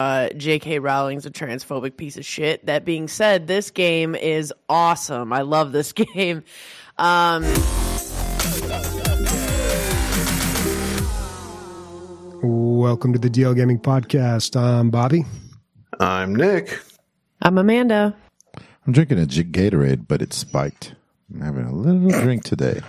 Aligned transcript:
uh, 0.00 0.28
J.K. 0.36 0.78
Rowling's 0.80 1.26
a 1.26 1.30
transphobic 1.30 1.96
piece 1.96 2.16
of 2.16 2.24
shit. 2.24 2.66
That 2.66 2.84
being 2.84 3.08
said, 3.08 3.46
this 3.46 3.70
game 3.70 4.14
is 4.14 4.52
awesome. 4.68 5.32
I 5.32 5.42
love 5.42 5.72
this 5.72 5.92
game. 6.14 6.42
Um, 6.98 7.44
Welcome 12.42 13.12
to 13.14 13.18
the 13.18 13.28
DL 13.30 13.56
Gaming 13.56 13.78
Podcast. 13.80 14.54
I'm 14.60 14.90
Bobby. 14.90 15.24
I'm 15.98 16.34
Nick. 16.36 16.80
I'm 17.42 17.58
Amanda. 17.58 18.14
I'm 18.86 18.92
drinking 18.92 19.18
a 19.18 19.26
G- 19.26 19.42
Gatorade, 19.44 20.06
but 20.06 20.22
it's 20.22 20.36
spiked. 20.36 20.94
I'm 21.32 21.40
having 21.40 21.64
a 21.64 21.72
little 21.74 22.08
drink 22.22 22.44
today. 22.44 22.80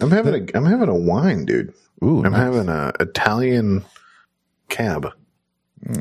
I'm 0.00 0.10
having 0.10 0.34
a 0.34 0.56
I'm 0.56 0.64
having 0.66 0.88
a 0.88 0.94
wine, 0.94 1.44
dude. 1.44 1.72
Ooh, 2.04 2.24
I'm 2.24 2.32
nice. 2.32 2.40
having 2.40 2.68
a 2.68 2.92
Italian 3.00 3.84
cab. 4.68 5.08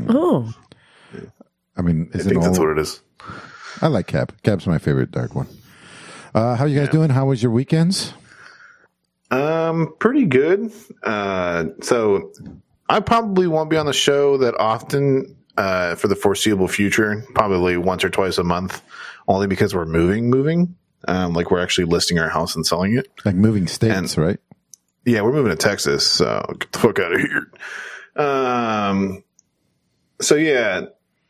Oh, 0.10 0.54
I 1.76 1.82
mean, 1.82 2.10
I 2.14 2.18
is 2.18 2.26
it 2.26 2.30
think 2.30 2.44
that's 2.44 2.58
all- 2.60 2.66
what 2.68 2.78
it 2.78 2.82
is. 2.82 3.02
I 3.82 3.88
like 3.88 4.08
Cab. 4.08 4.34
Cab's 4.44 4.68
my 4.68 4.78
favorite 4.78 5.12
dark 5.12 5.34
one. 5.36 5.48
Uh, 6.34 6.56
how 6.56 6.66
you 6.66 6.80
guys 6.80 6.90
doing? 6.90 7.10
How 7.10 7.26
was 7.26 7.42
your 7.44 7.52
weekends? 7.52 8.14
Um, 9.32 9.94
pretty 10.00 10.26
good. 10.26 10.72
Uh, 11.02 11.66
so 11.82 12.32
I 12.90 13.00
probably 13.00 13.48
won't 13.48 13.70
be 13.70 13.78
on 13.78 13.86
the 13.86 13.94
show 13.94 14.38
that 14.38 14.56
often 14.60 15.36
uh, 15.58 15.96
for 15.96 16.08
the 16.08 16.16
foreseeable 16.16 16.68
future. 16.68 17.24
Probably 17.34 17.78
once 17.78 18.04
or 18.04 18.10
twice 18.10 18.38
a 18.38 18.44
month, 18.44 18.82
only 19.28 19.48
because 19.48 19.74
we're 19.74 19.86
moving, 19.86 20.30
moving. 20.30 20.76
Um, 21.08 21.34
like 21.34 21.52
we're 21.52 21.62
actually 21.62 21.86
listing 21.86 22.20
our 22.20 22.30
house 22.30 22.56
and 22.56 22.66
selling 22.66 22.96
it. 22.98 23.08
Like 23.26 23.36
moving 23.36 23.68
states, 23.68 24.18
right? 24.18 24.40
Yeah, 25.06 25.22
we're 25.22 25.34
moving 25.34 25.50
to 25.52 25.58
Texas, 25.58 26.10
so 26.10 26.46
get 26.60 26.72
the 26.72 26.80
fuck 26.80 27.00
out 27.00 27.14
of 27.14 27.20
here. 27.20 27.52
Um, 28.16 29.24
so 30.22 30.36
yeah, 30.36 30.86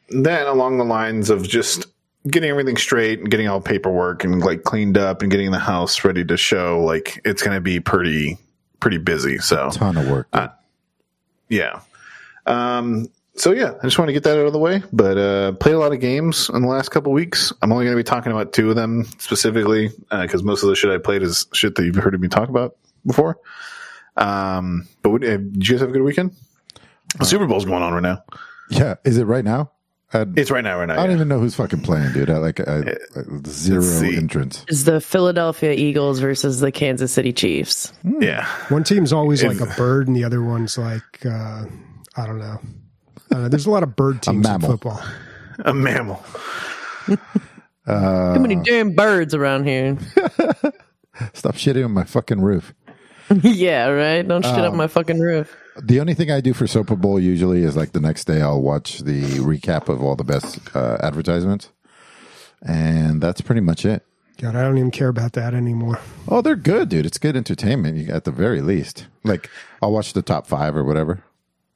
then 0.09 0.47
along 0.47 0.77
the 0.77 0.85
lines 0.85 1.29
of 1.29 1.47
just 1.47 1.87
getting 2.27 2.49
everything 2.49 2.77
straight 2.77 3.20
and 3.20 3.29
getting 3.29 3.48
all 3.48 3.62
paperwork 3.62 4.23
and 4.23 4.41
like 4.41 4.63
cleaned 4.63 4.98
up 4.98 5.21
and 5.21 5.29
getting 5.31 5.51
the 5.51 5.59
house 5.59 6.03
ready 6.03 6.23
to 6.23 6.37
show, 6.37 6.84
like 6.84 7.20
it's 7.25 7.41
going 7.41 7.55
to 7.55 7.62
be 7.62 7.79
pretty, 7.79 8.37
pretty 8.79 8.98
busy. 8.98 9.37
So 9.40 9.70
Ton 9.71 9.98
of 9.98 10.09
work. 10.09 10.27
Uh, 10.31 10.48
yeah. 11.49 11.81
Um, 12.45 13.09
so 13.35 13.51
yeah, 13.51 13.73
I 13.79 13.84
just 13.84 13.98
want 13.98 14.09
to 14.09 14.13
get 14.13 14.23
that 14.23 14.37
out 14.37 14.45
of 14.45 14.53
the 14.53 14.59
way. 14.59 14.84
But 14.93 15.18
uh, 15.18 15.51
played 15.53 15.75
a 15.75 15.79
lot 15.79 15.91
of 15.91 15.99
games 15.99 16.49
in 16.53 16.62
the 16.62 16.68
last 16.68 16.90
couple 16.90 17.12
weeks. 17.12 17.51
I'm 17.62 17.71
only 17.71 17.85
going 17.85 17.95
to 17.95 17.99
be 17.99 18.03
talking 18.03 18.31
about 18.31 18.53
two 18.53 18.70
of 18.70 18.75
them 18.75 19.05
specifically 19.18 19.90
because 20.12 20.43
most 20.43 20.63
of 20.63 20.70
the 20.70 20.75
shit 20.75 20.91
I 20.91 20.97
played 20.97 21.23
is 21.23 21.47
shit 21.53 21.75
that 21.75 21.84
you've 21.84 21.95
heard 21.95 22.20
me 22.20 22.27
talk 22.27 22.49
about 22.49 22.75
before. 23.05 23.40
Um, 24.15 24.87
but 25.01 25.09
what, 25.09 25.23
uh, 25.23 25.37
did 25.37 25.68
you 25.68 25.73
guys 25.73 25.81
have 25.81 25.90
a 25.90 25.93
good 25.93 26.03
weekend? 26.03 26.35
The 27.20 27.25
Super 27.25 27.47
Bowl's 27.47 27.65
going 27.65 27.84
on 27.84 27.93
right 27.93 28.03
now. 28.03 28.23
Yeah, 28.69 28.95
is 29.03 29.17
it 29.17 29.25
right 29.25 29.43
now? 29.45 29.71
I, 30.13 30.25
It's 30.35 30.51
right 30.51 30.63
now, 30.63 30.77
right 30.77 30.85
now. 30.85 30.93
I 30.93 30.97
don't 30.97 31.09
yeah. 31.09 31.15
even 31.15 31.27
know 31.27 31.39
who's 31.39 31.55
fucking 31.55 31.81
playing, 31.81 32.13
dude. 32.13 32.29
I 32.29 32.37
like 32.37 32.59
I, 32.59 32.79
I, 32.79 33.23
zero 33.47 33.81
let's 33.81 34.01
entrance. 34.15 34.63
is 34.67 34.83
the 34.83 35.01
Philadelphia 35.01 35.71
Eagles 35.73 36.19
versus 36.19 36.59
the 36.59 36.71
Kansas 36.71 37.11
City 37.11 37.34
Chiefs? 37.34 37.91
Yeah, 38.19 38.45
One 38.69 38.84
team's 38.84 39.11
always 39.11 39.41
If- 39.41 39.59
like 39.59 39.69
a 39.69 39.75
bird, 39.75 40.07
and 40.07 40.15
the 40.15 40.23
other 40.23 40.43
one's 40.43 40.77
like 40.77 41.25
uh, 41.25 41.65
I 42.15 42.25
don't 42.27 42.37
know. 42.39 42.59
Uh, 43.31 43.47
there's 43.49 43.65
a 43.65 43.71
lot 43.71 43.81
of 43.81 43.95
bird 43.95 44.21
teams 44.21 44.47
in 44.47 44.61
football. 44.61 45.01
a 45.65 45.73
mammal. 45.73 46.23
Too 47.07 48.39
many 48.39 48.55
damn 48.57 48.93
birds 48.93 49.34
around 49.34 49.65
here. 49.65 49.97
Stop 51.34 51.55
shitting 51.55 51.84
on 51.84 51.91
my 51.91 52.03
fucking 52.03 52.39
roof. 52.41 52.73
yeah, 53.41 53.87
right. 53.87 54.27
Don't 54.27 54.43
shit 54.45 54.53
up 54.59 54.73
my 54.73 54.87
fucking 54.87 55.19
roof. 55.19 55.55
The 55.82 55.99
only 55.99 56.13
thing 56.13 56.29
I 56.29 56.40
do 56.41 56.54
for 56.54 56.68
Super 56.68 56.96
Bowl 56.96 57.20
usually 57.20 57.63
is 57.63 57.76
like 57.76 57.93
the 57.93 57.99
next 57.99 58.26
day 58.26 58.41
I'll 58.41 58.62
watch 58.62 58.99
the 58.99 59.21
recap 59.40 59.90
of 59.90 60.04
all 60.04 60.15
the 60.15 60.24
best 60.24 60.60
uh, 60.76 60.98
advertisements, 61.02 61.70
and 62.62 63.21
that's 63.21 63.41
pretty 63.41 63.62
much 63.62 63.85
it. 63.85 64.06
God, 64.38 64.56
I 64.56 64.62
don't 64.63 64.78
even 64.78 64.91
care 64.91 65.07
about 65.09 65.34
that 65.34 65.53
anymore. 65.53 66.00
Oh, 66.28 66.41
they're 66.41 66.56
good, 66.56 66.90
dude. 66.90 67.06
It's 67.06 67.18
good 67.18 67.36
entertainment 67.36 68.09
at 68.09 68.24
the 68.24 68.31
very 68.31 68.62
least. 68.62 69.08
Like 69.24 69.50
I'll 69.81 69.92
watch 69.92 70.14
the 70.14 70.22
top 70.22 70.47
five 70.47 70.75
or 70.75 70.84
whatever. 70.84 71.24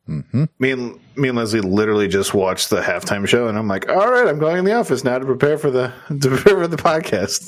Me 0.08 0.72
and 0.72 1.00
me 1.18 1.28
and 1.30 1.38
Leslie 1.38 1.60
literally 1.62 2.08
just 2.08 2.34
watched 2.34 2.70
the 2.70 2.82
halftime 2.82 3.28
show, 3.28 3.48
and 3.48 3.58
I'm 3.58 3.68
like, 3.68 3.90
"All 3.90 4.10
right, 4.12 4.28
I'm 4.28 4.40
going 4.40 4.58
in 4.58 4.66
the 4.66 4.74
office 4.74 5.04
now 5.04 5.18
to 5.20 5.26
prepare 5.26 5.58
for 5.58 5.70
the 5.72 5.92
to 6.08 6.30
prepare 6.30 6.56
for 6.58 6.68
the 6.68 6.78
podcast." 6.78 7.48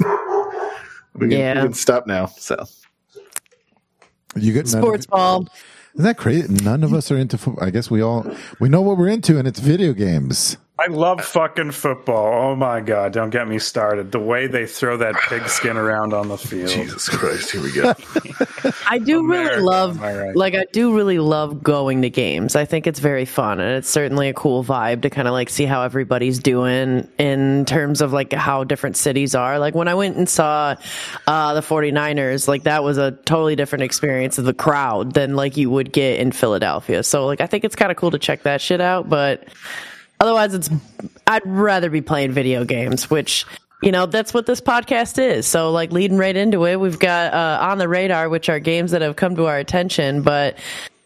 we, 1.14 1.30
can, 1.30 1.32
Yeah. 1.32 1.54
we 1.56 1.68
can 1.68 1.74
stop 1.74 2.06
now. 2.06 2.26
So 2.26 2.66
You 4.36 4.52
get 4.54 4.66
none 4.74 4.82
Sports 4.82 5.06
ball. 5.06 5.48
Isn't 5.94 6.06
that 6.06 6.18
crazy? 6.18 6.48
None 6.64 6.84
of 6.84 6.94
us 6.94 7.12
are 7.12 7.18
into 7.18 7.38
football. 7.38 7.66
I 7.66 7.72
guess 7.72 7.90
we 7.90 8.02
all 8.02 8.26
we 8.60 8.70
know 8.70 8.82
what 8.82 8.98
we're 8.98 9.10
into, 9.10 9.38
and 9.38 9.48
it's 9.48 9.60
video 9.60 9.94
games. 9.94 10.58
I 10.80 10.88
love 10.88 11.20
fucking 11.26 11.72
football. 11.72 12.52
Oh 12.52 12.56
my 12.56 12.80
god, 12.80 13.12
don't 13.12 13.32
get 13.32 13.50
me 13.50 13.60
started. 13.60 14.14
The 14.14 14.20
way 14.20 14.48
they 14.48 14.66
throw 14.66 14.96
that 14.96 15.14
pigskin 15.28 15.76
around 15.76 16.14
on 16.14 16.30
the 16.30 16.38
field. 16.38 16.70
Jesus 16.70 17.10
Christ, 17.10 17.52
here 17.52 17.62
we 17.62 17.74
go. 17.74 17.94
I 18.88 18.98
do 18.98 19.28
really 19.28 19.60
love, 19.60 20.02
I 20.02 20.16
right? 20.16 20.36
like, 20.38 20.56
I 20.56 20.66
do 20.72 20.96
really 20.96 21.20
love 21.20 21.62
going 21.62 22.02
to 22.04 22.10
games. 22.10 22.56
I 22.56 22.64
think 22.64 22.88
it's 22.88 23.00
very 23.00 23.26
fun, 23.26 23.60
and 23.60 23.78
it's 23.78 23.90
certainly 23.90 24.30
a 24.30 24.34
cool 24.34 24.64
vibe 24.64 25.02
to 25.02 25.10
kind 25.10 25.28
of 25.28 25.34
like 25.34 25.50
see 25.50 25.66
how 25.66 25.84
everybody's 25.84 26.40
doing 26.40 27.06
in 27.18 27.66
terms 27.66 28.00
of 28.00 28.14
like 28.14 28.32
how 28.32 28.64
different 28.64 28.96
cities 28.96 29.36
are. 29.36 29.60
Like 29.60 29.76
when 29.76 29.90
I 29.90 29.96
went 29.96 30.16
and 30.16 30.30
saw 30.30 30.76
uh, 31.28 31.54
the 31.56 31.62
49ers, 31.62 32.48
like 32.48 32.64
that 32.64 32.86
was 32.86 32.98
a 32.98 33.12
totally 33.26 33.58
different 33.58 33.84
experience 33.84 34.38
of 34.38 34.46
the 34.46 34.54
crowd 34.54 35.14
than 35.14 35.36
like 35.36 35.58
you 35.58 35.70
would 35.70 35.92
get 35.92 36.22
in 36.22 36.32
Philadelphia. 36.32 37.04
So 37.04 37.26
like 37.26 37.42
I 37.42 37.48
think 37.48 37.66
it's 37.66 37.76
kind 37.76 37.92
of 37.92 37.98
cool 37.98 38.12
to 38.12 38.20
check 38.20 38.44
that 38.44 38.62
shit 38.62 38.80
out, 38.80 39.10
but 39.10 39.44
otherwise 40.20 40.54
it's 40.54 40.70
I'd 41.28 41.46
rather 41.46 41.90
be 41.90 42.02
playing 42.02 42.32
video 42.32 42.66
games, 42.66 43.10
which 43.10 43.46
you 43.82 43.92
know 43.92 44.06
that's 44.06 44.34
what 44.34 44.46
this 44.46 44.62
podcast 44.62 45.18
is. 45.20 45.48
So 45.48 45.72
like 45.72 45.92
leading 45.92 46.18
right 46.18 46.36
into 46.36 46.66
it, 46.66 46.80
we've 46.80 47.00
got 47.00 47.34
uh, 47.34 47.60
on 47.62 47.78
the 47.78 47.88
radar, 47.88 48.30
which 48.30 48.50
are 48.50 48.60
games 48.60 48.92
that 48.92 49.02
have 49.02 49.16
come 49.16 49.36
to 49.38 49.46
our 49.48 49.58
attention, 49.58 50.22
but 50.22 50.58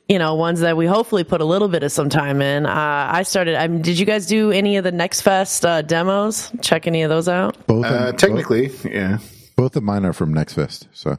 you 0.09 0.19
know 0.19 0.35
ones 0.35 0.59
that 0.61 0.75
we 0.77 0.85
hopefully 0.85 1.23
put 1.23 1.41
a 1.41 1.45
little 1.45 1.67
bit 1.67 1.83
of 1.83 1.91
some 1.91 2.09
time 2.09 2.41
in. 2.41 2.65
Uh, 2.65 3.09
I 3.11 3.23
started. 3.23 3.55
I 3.55 3.67
mean, 3.67 3.81
did 3.81 3.97
you 3.99 4.05
guys 4.05 4.25
do 4.27 4.51
any 4.51 4.77
of 4.77 4.83
the 4.83 4.91
Next 4.91 5.21
Fest 5.21 5.65
uh, 5.65 5.81
demos? 5.81 6.51
Check 6.61 6.87
any 6.87 7.03
of 7.03 7.09
those 7.09 7.27
out? 7.29 7.57
Both 7.67 7.85
Uh, 7.85 8.09
of, 8.09 8.17
technically, 8.17 8.71
yeah. 8.85 9.17
both, 9.17 9.55
both 9.55 9.75
of 9.75 9.83
mine 9.83 10.05
are 10.05 10.13
from 10.13 10.33
Next 10.33 10.53
Fest, 10.53 10.87
so 10.93 11.17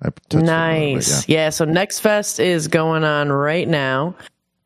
I 0.00 0.08
touched 0.28 0.34
on 0.34 0.40
it 0.42 0.48
a 0.48 0.52
little 0.52 0.86
bit, 0.90 0.94
Nice. 0.94 1.28
yeah. 1.28 1.38
yeah. 1.44 1.50
So 1.50 1.64
Next 1.64 2.00
Fest 2.00 2.40
is 2.40 2.68
going 2.68 3.04
on 3.04 3.30
right 3.32 3.66
now. 3.68 4.14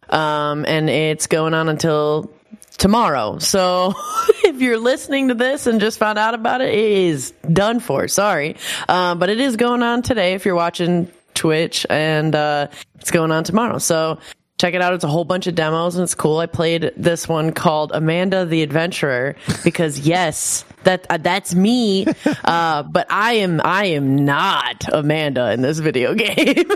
Um, 0.09 0.65
and 0.69 0.89
it's 0.89 1.27
going 1.27 1.53
on 1.53 1.69
until 1.69 2.31
tomorrow. 2.77 3.39
So 3.39 3.95
if 4.45 4.61
you're 4.61 4.79
listening 4.79 5.29
to 5.29 5.35
this 5.35 5.67
and 5.67 5.81
just 5.81 5.99
found 5.99 6.19
out 6.19 6.35
about 6.35 6.61
it, 6.61 6.73
it 6.73 6.75
is 6.75 7.33
done 7.53 7.81
for. 7.81 8.09
Sorry. 8.09 8.57
Um, 8.89 9.19
but 9.19 9.29
it 9.29 9.41
is 9.41 9.57
going 9.57 9.83
on 9.83 10.03
today 10.03 10.35
if 10.35 10.45
you're 10.45 10.55
watching 10.55 11.11
Twitch 11.35 11.87
and, 11.91 12.35
uh, 12.35 12.69
it's 13.01 13.11
going 13.11 13.31
on 13.31 13.45
tomorrow. 13.45 13.79
So 13.79 14.19
check 14.59 14.75
it 14.75 14.83
out. 14.83 14.95
It's 14.95 15.05
a 15.05 15.09
whole 15.09 15.25
bunch 15.25 15.47
of 15.47 15.55
demos 15.55 15.97
and 15.97 16.05
it's 16.05 16.15
cool. 16.15 16.39
I 16.39 16.47
played 16.47 16.93
this 16.97 17.29
one 17.29 17.53
called 17.53 17.93
Amanda 17.93 18.45
the 18.45 18.63
Adventurer 18.63 19.37
because 19.65 20.01
yes, 20.07 20.65
that 20.85 21.07
uh, 21.11 21.19
that's 21.19 21.55
me. 21.55 22.07
Uh, 22.45 22.83
but 22.83 23.07
I 23.11 23.35
am 23.35 23.61
I 23.65 23.87
am 23.87 24.25
not 24.25 24.85
Amanda 24.93 25.53
in 25.53 25.63
this 25.63 25.79
video 25.79 26.15
game. 26.17 26.71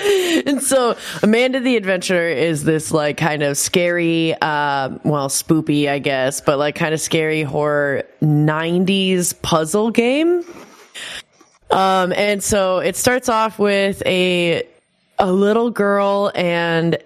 and 0.46 0.62
so 0.62 0.96
Amanda 1.22 1.60
the 1.60 1.76
Adventurer 1.76 2.28
is 2.28 2.64
this 2.64 2.92
like 2.92 3.16
kind 3.16 3.42
of 3.42 3.58
scary, 3.58 4.34
uh, 4.40 4.90
well, 5.04 5.28
spoopy, 5.28 5.88
I 5.88 5.98
guess, 5.98 6.40
but 6.40 6.58
like 6.58 6.74
kind 6.74 6.94
of 6.94 7.00
scary 7.00 7.42
horror 7.42 8.04
90s 8.22 9.40
puzzle 9.42 9.90
game. 9.90 10.44
Um, 11.70 12.12
and 12.14 12.42
so 12.42 12.78
it 12.78 12.96
starts 12.96 13.28
off 13.28 13.58
with 13.58 14.02
a 14.06 14.66
a 15.18 15.30
little 15.30 15.70
girl 15.70 16.32
and 16.34 16.96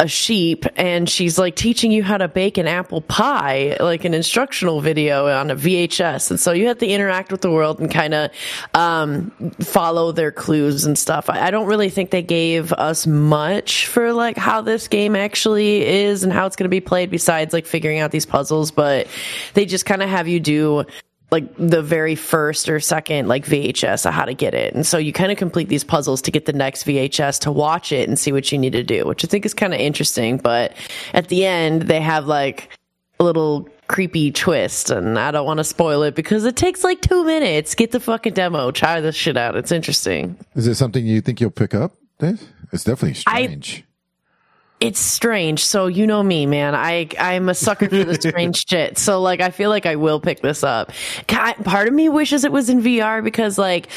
a 0.00 0.08
sheep 0.08 0.64
and 0.76 1.10
she's 1.10 1.38
like 1.38 1.54
teaching 1.54 1.92
you 1.92 2.02
how 2.02 2.16
to 2.16 2.26
bake 2.26 2.56
an 2.56 2.66
apple 2.66 3.02
pie 3.02 3.76
like 3.80 4.06
an 4.06 4.14
instructional 4.14 4.80
video 4.80 5.28
on 5.28 5.50
a 5.50 5.54
VHS 5.54 6.30
and 6.30 6.40
so 6.40 6.52
you 6.52 6.68
have 6.68 6.78
to 6.78 6.86
interact 6.86 7.30
with 7.30 7.42
the 7.42 7.50
world 7.50 7.78
and 7.80 7.90
kind 7.90 8.14
of 8.14 8.30
um, 8.72 9.30
follow 9.60 10.10
their 10.10 10.32
clues 10.32 10.86
and 10.86 10.96
stuff. 10.96 11.28
I, 11.28 11.48
I 11.48 11.50
don't 11.50 11.66
really 11.66 11.90
think 11.90 12.10
they 12.10 12.22
gave 12.22 12.72
us 12.72 13.06
much 13.06 13.88
for 13.88 14.14
like 14.14 14.38
how 14.38 14.62
this 14.62 14.88
game 14.88 15.14
actually 15.14 15.84
is 15.86 16.24
and 16.24 16.32
how 16.32 16.46
it's 16.46 16.56
going 16.56 16.64
to 16.64 16.70
be 16.70 16.80
played 16.80 17.10
besides 17.10 17.52
like 17.52 17.66
figuring 17.66 17.98
out 17.98 18.10
these 18.10 18.26
puzzles 18.26 18.70
but 18.70 19.06
they 19.52 19.66
just 19.66 19.84
kind 19.84 20.02
of 20.02 20.08
have 20.08 20.26
you 20.26 20.40
do 20.40 20.86
like 21.30 21.44
the 21.56 21.82
very 21.82 22.14
first 22.14 22.68
or 22.68 22.80
second 22.80 23.28
like 23.28 23.44
VHS 23.46 24.06
of 24.06 24.12
how 24.12 24.24
to 24.24 24.34
get 24.34 24.54
it. 24.54 24.74
And 24.74 24.86
so 24.86 24.98
you 24.98 25.12
kind 25.12 25.30
of 25.30 25.38
complete 25.38 25.68
these 25.68 25.84
puzzles 25.84 26.20
to 26.22 26.30
get 26.30 26.46
the 26.46 26.52
next 26.52 26.84
VHS 26.84 27.40
to 27.40 27.52
watch 27.52 27.92
it 27.92 28.08
and 28.08 28.18
see 28.18 28.32
what 28.32 28.50
you 28.50 28.58
need 28.58 28.72
to 28.72 28.82
do, 28.82 29.06
which 29.06 29.24
I 29.24 29.28
think 29.28 29.46
is 29.46 29.54
kind 29.54 29.72
of 29.72 29.80
interesting. 29.80 30.38
But 30.38 30.74
at 31.14 31.28
the 31.28 31.44
end, 31.46 31.82
they 31.82 32.00
have 32.00 32.26
like 32.26 32.68
a 33.20 33.24
little 33.24 33.68
creepy 33.86 34.30
twist 34.30 34.90
and 34.90 35.18
I 35.18 35.30
don't 35.30 35.46
want 35.46 35.58
to 35.58 35.64
spoil 35.64 36.02
it 36.04 36.14
because 36.14 36.44
it 36.44 36.56
takes 36.56 36.82
like 36.84 37.00
two 37.00 37.24
minutes. 37.24 37.74
Get 37.74 37.90
the 37.92 38.00
fucking 38.00 38.34
demo. 38.34 38.70
Try 38.70 39.00
this 39.00 39.16
shit 39.16 39.36
out. 39.36 39.56
It's 39.56 39.72
interesting. 39.72 40.36
Is 40.54 40.66
it 40.66 40.76
something 40.76 41.04
you 41.06 41.20
think 41.20 41.40
you'll 41.40 41.50
pick 41.50 41.74
up, 41.74 41.92
Dave? 42.18 42.40
It's 42.72 42.84
definitely 42.84 43.20
I- 43.26 43.44
strange. 43.44 43.84
It's 44.80 44.98
strange. 44.98 45.62
So 45.62 45.86
you 45.88 46.06
know 46.06 46.22
me, 46.22 46.46
man. 46.46 46.74
I 46.74 47.08
I'm 47.18 47.50
a 47.50 47.54
sucker 47.54 47.88
for 47.88 48.02
the 48.04 48.14
strange 48.14 48.64
shit. 48.68 48.96
So 48.96 49.20
like 49.20 49.40
I 49.40 49.50
feel 49.50 49.68
like 49.68 49.84
I 49.84 49.96
will 49.96 50.20
pick 50.20 50.40
this 50.40 50.64
up. 50.64 50.90
God, 51.26 51.54
part 51.64 51.86
of 51.86 51.92
me 51.92 52.08
wishes 52.08 52.44
it 52.44 52.52
was 52.52 52.70
in 52.70 52.80
VR 52.80 53.22
because 53.22 53.58
like 53.58 53.88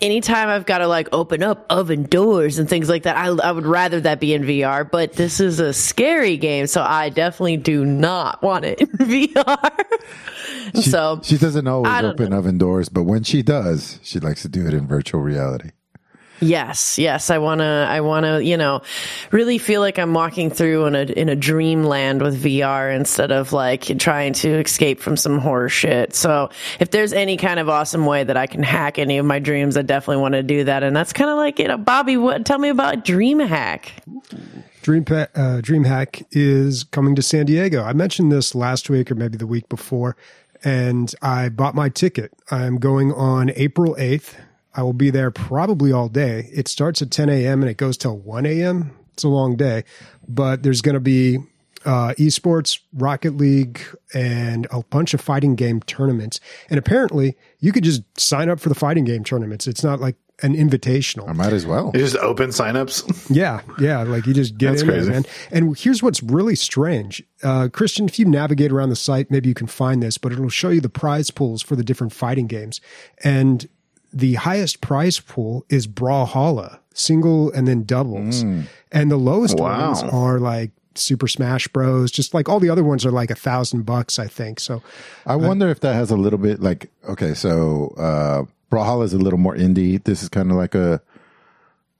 anytime 0.00 0.48
I've 0.48 0.66
got 0.66 0.78
to 0.78 0.88
like 0.88 1.08
open 1.12 1.44
up 1.44 1.64
oven 1.70 2.02
doors 2.02 2.58
and 2.58 2.68
things 2.68 2.88
like 2.88 3.04
that, 3.04 3.16
I 3.16 3.28
I 3.28 3.52
would 3.52 3.66
rather 3.66 4.00
that 4.00 4.18
be 4.18 4.34
in 4.34 4.42
VR. 4.42 4.88
But 4.90 5.12
this 5.12 5.38
is 5.38 5.60
a 5.60 5.72
scary 5.72 6.36
game, 6.36 6.66
so 6.66 6.82
I 6.82 7.08
definitely 7.08 7.58
do 7.58 7.84
not 7.84 8.42
want 8.42 8.64
it 8.64 8.80
in 8.80 8.88
VR. 8.88 9.84
She, 10.74 10.82
so 10.82 11.20
she 11.22 11.38
doesn't 11.38 11.68
always 11.68 12.02
open 12.02 12.32
oven 12.32 12.58
doors, 12.58 12.88
but 12.88 13.04
when 13.04 13.22
she 13.22 13.42
does, 13.42 14.00
she 14.02 14.18
likes 14.18 14.42
to 14.42 14.48
do 14.48 14.66
it 14.66 14.74
in 14.74 14.88
virtual 14.88 15.20
reality. 15.20 15.70
Yes, 16.40 16.98
yes, 16.98 17.30
I 17.30 17.38
want 17.38 17.60
to 17.60 17.86
I 17.88 18.00
want 18.00 18.26
to, 18.26 18.42
you 18.42 18.56
know, 18.56 18.82
really 19.30 19.58
feel 19.58 19.80
like 19.80 19.98
I'm 19.98 20.12
walking 20.12 20.50
through 20.50 20.86
in 20.86 20.94
a 20.96 21.02
in 21.02 21.28
a 21.28 21.36
dreamland 21.36 22.20
with 22.20 22.42
VR 22.42 22.94
instead 22.94 23.30
of 23.30 23.52
like 23.52 23.82
trying 23.98 24.32
to 24.34 24.48
escape 24.60 25.00
from 25.00 25.16
some 25.16 25.38
horror 25.38 25.68
shit. 25.68 26.14
So, 26.14 26.50
if 26.80 26.90
there's 26.90 27.12
any 27.12 27.36
kind 27.36 27.60
of 27.60 27.68
awesome 27.68 28.06
way 28.06 28.24
that 28.24 28.36
I 28.36 28.48
can 28.48 28.62
hack 28.62 28.98
any 28.98 29.18
of 29.18 29.26
my 29.26 29.38
dreams, 29.38 29.76
I 29.76 29.82
definitely 29.82 30.20
want 30.20 30.34
to 30.34 30.42
do 30.42 30.64
that. 30.64 30.82
And 30.82 30.96
that's 30.96 31.12
kind 31.12 31.30
of 31.30 31.36
like, 31.36 31.60
you 31.60 31.68
know, 31.68 31.78
Bobby, 31.78 32.16
what 32.16 32.44
tell 32.44 32.58
me 32.58 32.70
about 32.70 33.04
Dream 33.04 33.38
Hack. 33.38 33.92
Dream 34.82 35.04
uh, 35.08 35.60
DreamHack 35.62 36.26
is 36.32 36.82
coming 36.82 37.14
to 37.14 37.22
San 37.22 37.46
Diego. 37.46 37.84
I 37.84 37.92
mentioned 37.92 38.32
this 38.32 38.52
last 38.52 38.90
week 38.90 39.12
or 39.12 39.14
maybe 39.14 39.38
the 39.38 39.46
week 39.46 39.68
before, 39.68 40.16
and 40.64 41.14
I 41.22 41.50
bought 41.50 41.76
my 41.76 41.88
ticket. 41.88 42.32
I'm 42.50 42.78
going 42.78 43.12
on 43.12 43.50
April 43.54 43.94
8th. 43.94 44.34
I 44.74 44.82
will 44.82 44.92
be 44.92 45.10
there 45.10 45.30
probably 45.30 45.92
all 45.92 46.08
day. 46.08 46.48
It 46.52 46.68
starts 46.68 47.02
at 47.02 47.10
10 47.10 47.28
a.m. 47.28 47.62
and 47.62 47.70
it 47.70 47.76
goes 47.76 47.96
till 47.96 48.16
1 48.18 48.46
a.m. 48.46 48.96
It's 49.12 49.24
a 49.24 49.28
long 49.28 49.56
day, 49.56 49.84
but 50.26 50.62
there's 50.62 50.80
going 50.80 50.94
to 50.94 51.00
be 51.00 51.38
uh, 51.84 52.14
esports, 52.18 52.78
Rocket 52.94 53.36
League, 53.36 53.82
and 54.14 54.66
a 54.70 54.82
bunch 54.84 55.12
of 55.14 55.20
fighting 55.20 55.54
game 55.54 55.80
tournaments. 55.80 56.40
And 56.70 56.78
apparently, 56.78 57.36
you 57.58 57.72
could 57.72 57.84
just 57.84 58.02
sign 58.18 58.48
up 58.48 58.60
for 58.60 58.68
the 58.68 58.74
fighting 58.74 59.04
game 59.04 59.24
tournaments. 59.24 59.66
It's 59.66 59.84
not 59.84 60.00
like 60.00 60.16
an 60.42 60.54
invitational. 60.56 61.28
I 61.28 61.32
might 61.34 61.52
as 61.52 61.66
well. 61.66 61.90
It's 61.94 62.12
just 62.12 62.16
open 62.24 62.50
signups. 62.50 63.30
Yeah, 63.34 63.60
yeah. 63.78 64.02
Like 64.02 64.26
you 64.26 64.34
just 64.34 64.56
get 64.58 64.70
That's 64.70 64.82
in 64.82 64.88
crazy. 64.88 65.04
there, 65.04 65.12
man. 65.20 65.24
And 65.50 65.76
here's 65.78 66.02
what's 66.02 66.22
really 66.22 66.54
strange, 66.54 67.22
uh, 67.42 67.68
Christian. 67.72 68.06
If 68.06 68.18
you 68.18 68.24
navigate 68.24 68.72
around 68.72 68.88
the 68.90 68.96
site, 68.96 69.30
maybe 69.30 69.48
you 69.48 69.54
can 69.54 69.66
find 69.66 70.02
this, 70.02 70.18
but 70.18 70.32
it'll 70.32 70.48
show 70.48 70.70
you 70.70 70.80
the 70.80 70.88
prize 70.88 71.30
pools 71.30 71.62
for 71.62 71.76
the 71.76 71.84
different 71.84 72.12
fighting 72.12 72.46
games. 72.46 72.80
And 73.22 73.68
the 74.12 74.34
highest 74.34 74.80
prize 74.80 75.18
pool 75.20 75.64
is 75.68 75.86
Brawlhalla, 75.86 76.78
single 76.94 77.50
and 77.52 77.66
then 77.66 77.84
doubles, 77.84 78.42
and 78.42 79.10
the 79.10 79.16
lowest 79.16 79.58
Wow. 79.58 79.88
ones 79.88 80.02
are 80.02 80.38
like 80.38 80.70
Super 80.94 81.26
Smash 81.28 81.68
Bros. 81.68 82.10
Just 82.10 82.34
like 82.34 82.48
all 82.48 82.60
the 82.60 82.68
other 82.70 82.84
ones 82.84 83.06
are 83.06 83.10
like 83.10 83.30
a 83.30 83.34
thousand 83.34 83.86
bucks, 83.86 84.18
I 84.18 84.26
think. 84.26 84.60
So 84.60 84.82
I 85.26 85.36
wonder 85.36 85.68
if 85.70 85.80
that 85.80 85.94
has 85.94 86.10
a 86.10 86.16
little 86.16 86.38
bit 86.38 86.60
like 86.60 86.90
okay, 87.08 87.32
so 87.34 87.94
uh 87.96 88.44
Brawlhalla 88.70 89.04
is 89.04 89.12
a 89.14 89.18
little 89.18 89.38
more 89.38 89.54
indie. 89.56 90.02
This 90.04 90.22
is 90.22 90.28
kind 90.28 90.50
of 90.50 90.56
like 90.56 90.74
a 90.74 91.00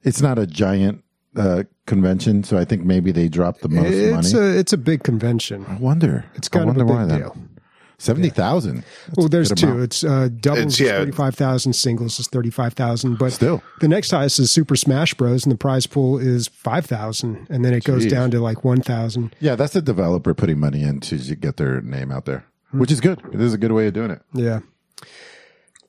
it's 0.02 0.20
not 0.20 0.38
a 0.38 0.46
giant 0.46 1.02
uh 1.36 1.62
convention, 1.86 2.44
so 2.44 2.58
I 2.58 2.64
think 2.66 2.84
maybe 2.84 3.12
they 3.12 3.28
dropped 3.28 3.62
the 3.62 3.68
most 3.68 3.86
it's 3.88 4.32
money. 4.34 4.46
a 4.46 4.58
it's 4.58 4.72
a 4.74 4.78
big 4.78 5.02
convention. 5.02 5.64
I 5.68 5.76
wonder. 5.76 6.24
It's 6.34 6.48
kind 6.48 6.66
I 6.68 6.70
of 6.72 6.76
a 6.76 6.84
big 6.84 6.88
why 6.94 7.06
deal. 7.06 7.32
then. 7.34 7.48
Seventy 8.02 8.30
thousand. 8.30 8.84
Well, 9.16 9.28
there's 9.28 9.50
two. 9.52 9.80
It's 9.80 10.02
uh, 10.02 10.28
doubles 10.40 10.58
It's- 10.58 10.72
is 10.74 10.80
yeah. 10.80 10.98
thirty 10.98 11.12
five 11.12 11.34
thousand, 11.36 11.74
singles 11.74 12.18
is 12.18 12.26
thirty 12.26 12.50
five 12.50 12.72
thousand. 12.74 13.16
But 13.18 13.32
Still. 13.32 13.62
the 13.80 13.86
next 13.86 14.10
highest 14.10 14.38
is 14.40 14.50
Super 14.50 14.74
Smash 14.74 15.14
Bros, 15.14 15.44
and 15.44 15.52
the 15.52 15.56
prize 15.56 15.86
pool 15.86 16.18
is 16.18 16.48
five 16.48 16.84
thousand, 16.84 17.46
and 17.48 17.64
then 17.64 17.72
it 17.74 17.84
goes 17.84 18.04
down 18.06 18.30
to 18.32 18.40
like 18.40 18.64
one 18.64 18.80
thousand. 18.82 19.36
Yeah, 19.38 19.54
that's 19.54 19.72
the 19.74 19.82
developer 19.82 20.34
putting 20.34 20.58
money 20.58 20.82
in 20.82 20.98
to 21.00 21.16
get 21.36 21.58
their 21.58 21.80
name 21.80 22.10
out 22.10 22.24
there, 22.24 22.44
which 22.72 22.90
is 22.90 23.00
good. 23.00 23.20
It 23.32 23.40
is 23.40 23.54
a 23.54 23.58
good 23.58 23.70
way 23.72 23.86
of 23.86 23.94
doing 23.94 24.10
it. 24.10 24.22
Yeah. 24.34 24.60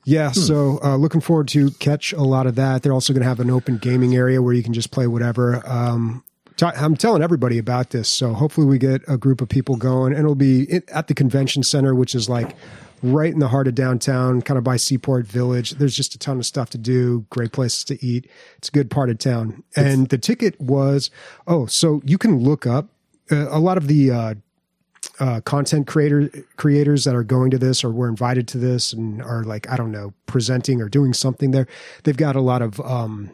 Yeah, 0.05 0.31
so 0.31 0.79
uh, 0.83 0.97
looking 0.97 1.21
forward 1.21 1.47
to 1.49 1.71
catch 1.71 2.11
a 2.11 2.21
lot 2.23 2.45
of 2.45 2.55
that. 2.55 2.83
They're 2.83 2.91
also 2.91 3.13
going 3.13 3.21
to 3.23 3.27
have 3.29 3.39
an 3.39 3.49
open 3.49 3.77
gaming 3.77 4.15
area 4.15 4.41
where 4.41 4.53
you 4.53 4.61
can 4.61 4.73
just 4.73 4.91
play 4.91 5.07
whatever. 5.07 5.63
Um, 5.65 6.25
t- 6.25 6.32
I'm 6.61 6.95
telling 6.95 7.21
everybody 7.21 7.57
about 7.57 7.89
this, 7.89 8.07
so 8.07 8.33
hopefully 8.33 8.67
we 8.67 8.77
get 8.77 9.01
a 9.07 9.17
group 9.17 9.41
of 9.41 9.49
people 9.49 9.75
going, 9.75 10.13
and 10.13 10.21
it'll 10.21 10.35
be 10.35 10.81
at 10.89 11.07
the 11.07 11.13
convention 11.13 11.63
center, 11.63 11.95
which 11.95 12.13
is 12.13 12.29
like 12.29 12.55
right 13.01 13.33
in 13.33 13.39
the 13.39 13.49
heart 13.49 13.67
of 13.67 13.75
downtown, 13.75 14.41
kind 14.41 14.57
of 14.57 14.63
by 14.63 14.77
Seaport 14.77 15.25
Village. 15.25 15.71
There's 15.71 15.95
just 15.95 16.15
a 16.15 16.19
ton 16.19 16.37
of 16.37 16.45
stuff 16.45 16.69
to 16.71 16.77
do, 16.77 17.25
great 17.29 17.51
places 17.51 17.83
to 17.85 18.05
eat. 18.05 18.29
It's 18.57 18.69
a 18.69 18.71
good 18.71 18.89
part 18.89 19.09
of 19.09 19.17
town, 19.17 19.63
and 19.75 20.09
the 20.09 20.17
ticket 20.17 20.59
was 20.59 21.09
oh, 21.47 21.65
so 21.65 22.01
you 22.05 22.17
can 22.17 22.39
look 22.39 22.65
up 22.65 22.89
uh, 23.31 23.47
a 23.49 23.59
lot 23.59 23.77
of 23.77 23.87
the. 23.87 24.11
Uh, 24.11 24.33
uh, 25.19 25.41
content 25.41 25.85
creator 25.85 26.29
creators 26.55 27.03
that 27.03 27.13
are 27.13 27.25
going 27.25 27.51
to 27.51 27.57
this 27.57 27.83
or 27.83 27.91
were 27.91 28.07
invited 28.07 28.47
to 28.47 28.57
this 28.57 28.93
and 28.93 29.21
are 29.21 29.43
like 29.43 29.69
I 29.69 29.75
don't 29.75 29.91
know 29.91 30.13
presenting 30.27 30.81
or 30.81 30.87
doing 30.87 31.13
something 31.13 31.51
there. 31.51 31.67
They've 32.03 32.15
got 32.15 32.37
a 32.37 32.41
lot 32.41 32.61
of 32.61 32.79
um, 32.79 33.29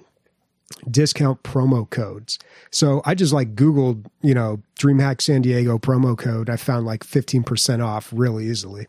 discount 0.89 1.43
promo 1.43 1.89
codes. 1.89 2.39
So 2.71 3.01
I 3.05 3.15
just 3.15 3.33
like 3.33 3.55
Googled, 3.55 4.05
you 4.21 4.33
know, 4.33 4.61
DreamHack 4.77 5.21
San 5.21 5.41
Diego 5.41 5.77
promo 5.77 6.17
code. 6.17 6.49
I 6.49 6.55
found 6.55 6.85
like 6.85 7.03
fifteen 7.03 7.43
percent 7.43 7.81
off 7.81 8.11
really 8.13 8.47
easily. 8.47 8.87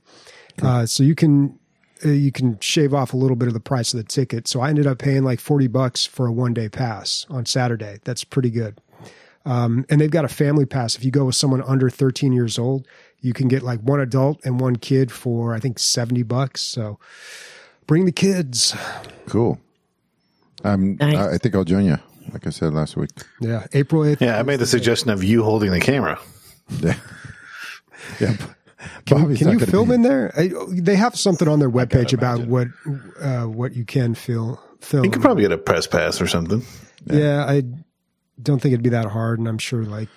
Uh, 0.62 0.84
so 0.84 1.02
you 1.02 1.14
can 1.14 1.58
uh, 2.04 2.10
you 2.10 2.32
can 2.32 2.58
shave 2.60 2.92
off 2.92 3.14
a 3.14 3.16
little 3.16 3.36
bit 3.36 3.48
of 3.48 3.54
the 3.54 3.60
price 3.60 3.94
of 3.94 3.98
the 3.98 4.04
ticket. 4.04 4.46
So 4.46 4.60
I 4.60 4.68
ended 4.68 4.86
up 4.86 4.98
paying 4.98 5.24
like 5.24 5.40
forty 5.40 5.68
bucks 5.68 6.04
for 6.06 6.26
a 6.26 6.32
one 6.32 6.54
day 6.54 6.68
pass 6.68 7.26
on 7.30 7.46
Saturday. 7.46 7.98
That's 8.04 8.24
pretty 8.24 8.50
good. 8.50 8.80
Um, 9.46 9.86
and 9.88 10.00
they've 10.00 10.10
got 10.10 10.24
a 10.24 10.28
family 10.28 10.66
pass. 10.66 10.96
If 10.96 11.04
you 11.04 11.10
go 11.10 11.24
with 11.24 11.34
someone 11.34 11.62
under 11.62 11.88
13 11.88 12.32
years 12.32 12.58
old, 12.58 12.86
you 13.20 13.32
can 13.32 13.48
get 13.48 13.62
like 13.62 13.80
one 13.80 13.98
adult 13.98 14.38
and 14.44 14.60
one 14.60 14.76
kid 14.76 15.10
for 15.10 15.54
I 15.54 15.60
think 15.60 15.78
70 15.78 16.22
bucks. 16.24 16.60
So 16.60 16.98
bring 17.86 18.04
the 18.04 18.12
kids. 18.12 18.76
Cool. 19.26 19.58
Um, 20.64 20.96
Nice. 20.96 21.16
I, 21.16 21.34
I 21.34 21.38
think 21.38 21.54
I'll 21.54 21.64
join 21.64 21.84
you. 21.86 21.98
Like 22.32 22.46
I 22.46 22.50
said 22.50 22.72
last 22.74 22.96
week. 22.96 23.10
Yeah, 23.40 23.66
April 23.72 24.02
8th. 24.02 24.20
Yeah, 24.20 24.38
I 24.38 24.42
made 24.42 24.60
the 24.60 24.66
suggestion 24.66 25.10
of 25.10 25.24
you 25.24 25.42
holding 25.42 25.70
the 25.70 25.80
camera. 25.80 26.18
Yeah. 26.80 26.94
yeah. 28.20 28.36
Can, 29.06 29.34
can 29.36 29.58
you 29.58 29.58
film 29.66 29.88
be- 29.88 29.94
in 29.96 30.02
there? 30.02 30.32
I, 30.36 30.50
they 30.68 30.94
have 30.94 31.16
something 31.16 31.48
on 31.48 31.58
their 31.58 31.70
webpage 31.70 32.12
about 32.12 32.46
what 32.46 32.68
uh, 33.20 33.44
what 33.46 33.74
you 33.74 33.84
can 33.84 34.14
fil- 34.14 34.60
film. 34.80 35.04
You 35.04 35.10
could 35.10 35.20
probably 35.22 35.42
get 35.42 35.50
a 35.52 35.58
press 35.58 35.86
pass 35.88 36.20
or 36.20 36.28
something. 36.28 36.62
yeah, 37.06 37.44
I 37.44 37.64
don't 38.40 38.60
think 38.62 38.72
it'd 38.72 38.84
be 38.84 38.90
that 38.90 39.06
hard, 39.06 39.38
and 39.40 39.48
I'm 39.48 39.58
sure 39.58 39.82
like 39.82 40.08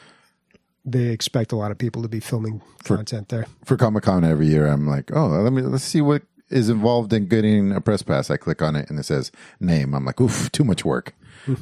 they 0.85 1.05
expect 1.07 1.51
a 1.51 1.55
lot 1.55 1.71
of 1.71 1.77
people 1.79 2.03
to 2.03 2.07
be 2.07 2.19
filming 2.19 2.61
content 2.83 3.29
there. 3.29 3.47
for 3.65 3.75
Comic 3.75 4.03
Con 4.03 4.23
every 4.23 4.47
year, 4.47 4.67
I'm 4.67 4.85
like, 4.87 5.11
oh, 5.15 5.27
let 5.27 5.51
me 5.53 5.61
let's 5.63 5.83
see 5.83 6.01
what 6.01 6.21
is 6.49 6.69
involved 6.69 7.13
in 7.13 7.27
getting 7.27 7.71
a 7.71 7.81
press 7.81 8.01
pass. 8.03 8.29
I 8.29 8.37
click 8.37 8.61
on 8.61 8.75
it 8.75 8.89
and 8.89 8.99
it 8.99 9.03
says 9.03 9.31
name. 9.59 9.93
I'm 9.93 10.05
like, 10.05 10.19
oof, 10.21 10.51
too 10.51 10.63
much 10.63 10.83
work. 10.85 11.13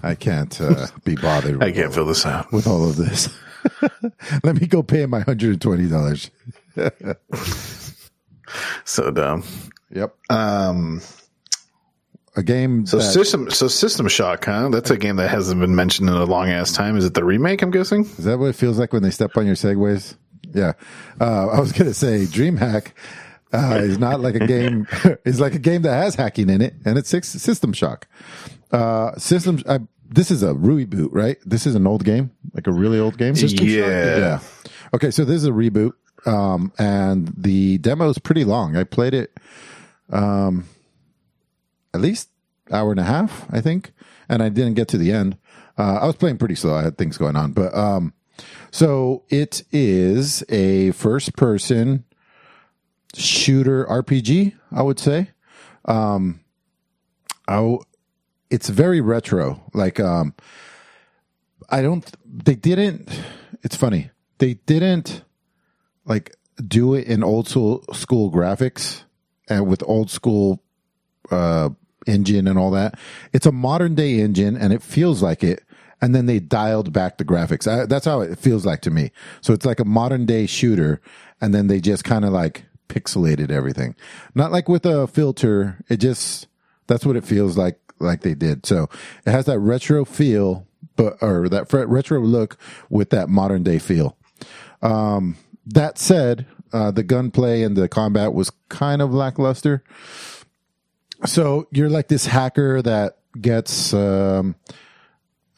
I 0.04 0.16
can't 0.16 0.60
uh, 0.62 0.88
be 1.04 1.16
bothered. 1.16 1.64
I 1.64 1.72
can't 1.72 1.94
fill 1.94 2.06
this 2.06 2.26
out. 2.26 2.52
with 2.52 2.68
all 2.68 2.88
of 2.88 2.98
this. 2.98 3.30
let 4.44 4.60
me 4.60 4.68
go 4.68 4.84
pay 4.84 5.06
my 5.06 5.22
hundred 5.22 5.52
and 5.52 5.62
twenty 5.62 5.88
dollars. 5.88 6.30
So 8.84 9.12
dumb. 9.12 9.44
Yep, 9.94 10.14
Um, 10.30 11.02
a 12.36 12.44
game. 12.44 12.86
so 12.86 12.98
that, 12.98 13.04
system, 13.04 13.50
so 13.50 13.68
System 13.68 14.08
Shock, 14.08 14.46
huh? 14.46 14.70
That's 14.70 14.90
a 14.90 14.98
game 14.98 15.16
that 15.18 15.30
hasn't 15.30 15.60
been 15.62 15.76
mentioned 15.76 16.10
in 16.10 16.16
a 16.16 16.26
long 16.26 16.50
ass 16.50 16.72
time. 16.74 16.98
Is 16.98 17.06
it 17.06 17.14
the 17.14 17.24
remake? 17.24 17.62
I'm 17.62 17.72
guessing. 17.72 18.02
is 18.04 18.26
that 18.26 18.40
what 18.40 18.48
it 18.48 18.56
feels 18.56 18.78
like 18.80 18.92
when 18.94 19.04
they 19.04 19.10
step 19.12 19.38
on 19.38 19.46
your 19.46 19.56
segues? 19.56 20.16
Yeah, 20.54 20.74
uh, 21.22 21.48
I 21.48 21.60
was 21.62 21.72
gonna 21.72 21.94
say 21.94 22.26
DreamHack 22.26 22.88
uh, 23.54 23.80
is 23.82 23.98
not 24.00 24.20
like 24.20 24.36
a 24.36 24.48
game. 24.48 24.88
it's 25.26 25.40
like 25.40 25.54
a 25.54 25.60
game 25.60 25.82
that 25.84 25.94
has 25.94 26.16
hacking 26.16 26.50
in 26.50 26.62
it, 26.62 26.76
and 26.86 26.98
it's 26.98 27.10
six, 27.10 27.30
System 27.30 27.74
Shock. 27.74 28.08
Uh, 28.72 29.16
systems. 29.18 29.64
I, 29.68 29.80
this 30.08 30.32
is 30.32 30.44
a 30.44 30.54
reboot, 30.54 31.10
right? 31.12 31.38
This 31.46 31.66
is 31.66 31.76
an 31.76 31.88
old 31.88 32.04
game, 32.04 32.32
like 32.54 32.68
a 32.68 32.72
really 32.72 33.00
old 33.00 33.18
game. 33.18 33.36
yeah. 33.36 34.18
Yeah. 34.18 34.40
Okay, 34.94 35.12
so 35.12 35.24
this 35.24 35.38
is 35.38 35.46
a 35.46 35.52
reboot, 35.52 35.94
um, 36.26 36.74
and 36.78 37.34
the 37.38 37.78
demo 37.78 38.10
is 38.10 38.18
pretty 38.20 38.44
long. 38.44 38.76
I 38.76 38.84
played 38.84 39.14
it, 39.14 39.38
um, 40.12 40.66
at 41.94 42.02
least 42.02 42.30
hour 42.72 42.92
and 42.92 43.00
a 43.00 43.04
half, 43.04 43.46
I 43.50 43.62
think, 43.62 43.94
and 44.28 44.44
I 44.44 44.50
didn't 44.50 44.74
get 44.74 44.88
to 44.90 44.98
the 44.98 45.12
end. 45.12 45.38
Uh, 45.78 46.00
I 46.02 46.06
was 46.06 46.16
playing 46.16 46.38
pretty 46.38 46.56
slow. 46.56 46.76
I 46.76 46.84
had 46.84 46.98
things 46.98 47.18
going 47.18 47.38
on, 47.38 47.54
but 47.54 47.74
um, 47.74 48.14
so 48.70 49.24
it 49.30 49.64
is 49.72 50.44
a 50.50 50.92
first-person 50.92 52.04
shooter 53.16 53.86
RPG. 53.86 54.54
I 54.72 54.82
would 54.82 55.00
say. 55.00 55.30
Um, 55.86 56.40
I, 57.48 57.78
it's 58.50 58.70
very 58.70 59.02
retro. 59.02 59.62
Like, 59.74 60.00
um, 60.00 60.34
I 61.70 61.82
don't. 61.82 62.10
They 62.26 62.56
didn't. 62.56 63.10
It's 63.64 63.76
funny. 63.76 64.12
They 64.38 64.56
didn't 64.56 65.24
like 66.06 66.36
do 66.68 66.94
it 66.94 67.08
in 67.08 67.24
old 67.24 67.48
school 67.48 67.84
school 67.94 68.32
graphics 68.32 69.04
and 69.50 69.68
with 69.68 69.84
old 69.88 70.10
school 70.10 70.62
uh, 71.30 71.70
engine 72.08 72.48
and 72.48 72.58
all 72.58 72.72
that. 72.72 72.98
It's 73.34 73.46
a 73.46 73.52
modern 73.52 73.96
day 73.96 74.20
engine, 74.20 74.58
and 74.58 74.74
it 74.74 74.82
feels 74.82 75.22
like 75.22 75.44
it. 75.44 75.64
and 76.02 76.16
then 76.16 76.26
they 76.26 76.40
dialed 76.40 76.92
back 76.92 77.18
the 77.20 77.26
graphics. 77.26 77.68
I, 77.72 77.86
that's 77.86 78.06
how 78.06 78.22
it 78.22 78.40
feels 78.40 78.66
like 78.66 78.82
to 78.82 78.90
me. 78.92 79.12
So 79.42 79.54
it's 79.54 79.66
like 79.66 79.80
a 79.80 79.86
modern 79.86 80.26
day 80.26 80.48
shooter, 80.48 81.00
and 81.40 81.54
then 81.54 81.68
they 81.68 81.80
just 81.80 82.04
kind 82.04 82.26
of 82.26 82.34
like 82.34 82.66
pixelated 82.92 83.52
everything. 83.52 83.96
Not 84.36 84.52
like 84.52 84.68
with 84.68 84.86
a 84.86 85.08
filter. 85.08 85.78
It 85.90 85.98
just 85.98 86.48
that's 86.88 87.06
what 87.06 87.16
it 87.16 87.24
feels 87.24 87.58
like 87.58 87.80
like 88.00 88.22
they 88.22 88.34
did. 88.34 88.66
So 88.66 88.90
it 89.26 89.32
has 89.32 89.46
that 89.46 89.60
retro 89.60 90.04
feel, 90.04 90.68
but 90.96 91.18
or 91.22 91.48
that 91.50 91.72
retro 91.72 92.20
look 92.20 92.58
with 92.90 93.10
that 93.12 93.30
modern 93.30 93.64
day 93.64 93.80
feel. 93.80 94.18
Um, 94.82 95.38
that 95.66 95.98
said, 95.98 96.48
uh, 96.74 96.92
the 96.92 97.04
gunplay 97.04 97.64
and 97.64 97.76
the 97.76 97.88
combat 97.88 98.34
was 98.34 98.52
kind 98.70 99.02
of 99.02 99.14
lackluster. 99.14 99.84
So 101.26 101.68
you're 101.72 101.90
like 101.90 102.08
this 102.08 102.26
hacker 102.26 102.82
that 102.82 103.20
gets 103.40 103.94
um, 103.94 104.56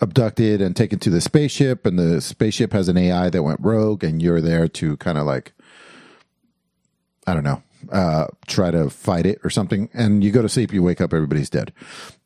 abducted 0.02 0.62
and 0.62 0.76
taken 0.76 1.00
to 1.00 1.10
the 1.10 1.22
spaceship, 1.22 1.86
and 1.86 1.98
the 1.98 2.22
spaceship 2.22 2.74
has 2.74 2.90
an 2.90 2.98
AI 2.98 3.30
that 3.30 3.44
went 3.44 3.60
rogue, 3.62 4.04
and 4.04 4.22
you're 4.22 4.42
there 4.42 4.68
to 4.68 4.98
kind 4.98 5.18
of 5.18 5.26
like, 5.26 5.54
I 7.26 7.34
don't 7.34 7.44
know, 7.44 7.64
uh, 7.92 8.28
try 8.48 8.72
to 8.72 8.90
fight 8.90 9.26
it 9.26 9.40
or 9.44 9.50
something. 9.50 9.90
And 9.94 10.24
you 10.24 10.32
go 10.32 10.42
to 10.42 10.50
sleep, 10.50 10.74
you 10.74 10.84
wake 10.84 11.02
up, 11.02 11.14
everybody's 11.14 11.50
dead, 11.50 11.74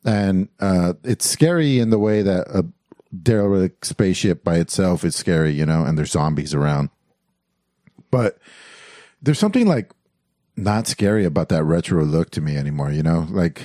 and 0.04 0.48
uh, 0.60 0.94
it's 1.04 1.28
scary 1.28 1.78
in 1.78 1.90
the 1.90 1.98
way 1.98 2.22
that 2.22 2.48
a 2.48 2.66
derelict 3.22 3.86
spaceship 3.86 4.44
by 4.44 4.56
itself 4.56 5.04
is 5.04 5.16
scary, 5.16 5.52
you 5.52 5.64
know, 5.64 5.84
and 5.84 5.96
there's 5.96 6.12
zombies 6.12 6.54
around. 6.54 6.90
But 8.10 8.38
there's 9.22 9.38
something 9.38 9.66
like 9.66 9.92
not 10.56 10.86
scary 10.86 11.24
about 11.24 11.48
that 11.50 11.64
retro 11.64 12.04
look 12.04 12.30
to 12.30 12.40
me 12.40 12.56
anymore, 12.56 12.90
you 12.90 13.02
know? 13.02 13.26
Like 13.30 13.62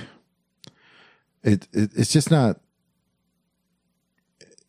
it, 1.44 1.68
it 1.74 1.92
it's 1.96 2.12
just 2.12 2.32
not 2.32 2.60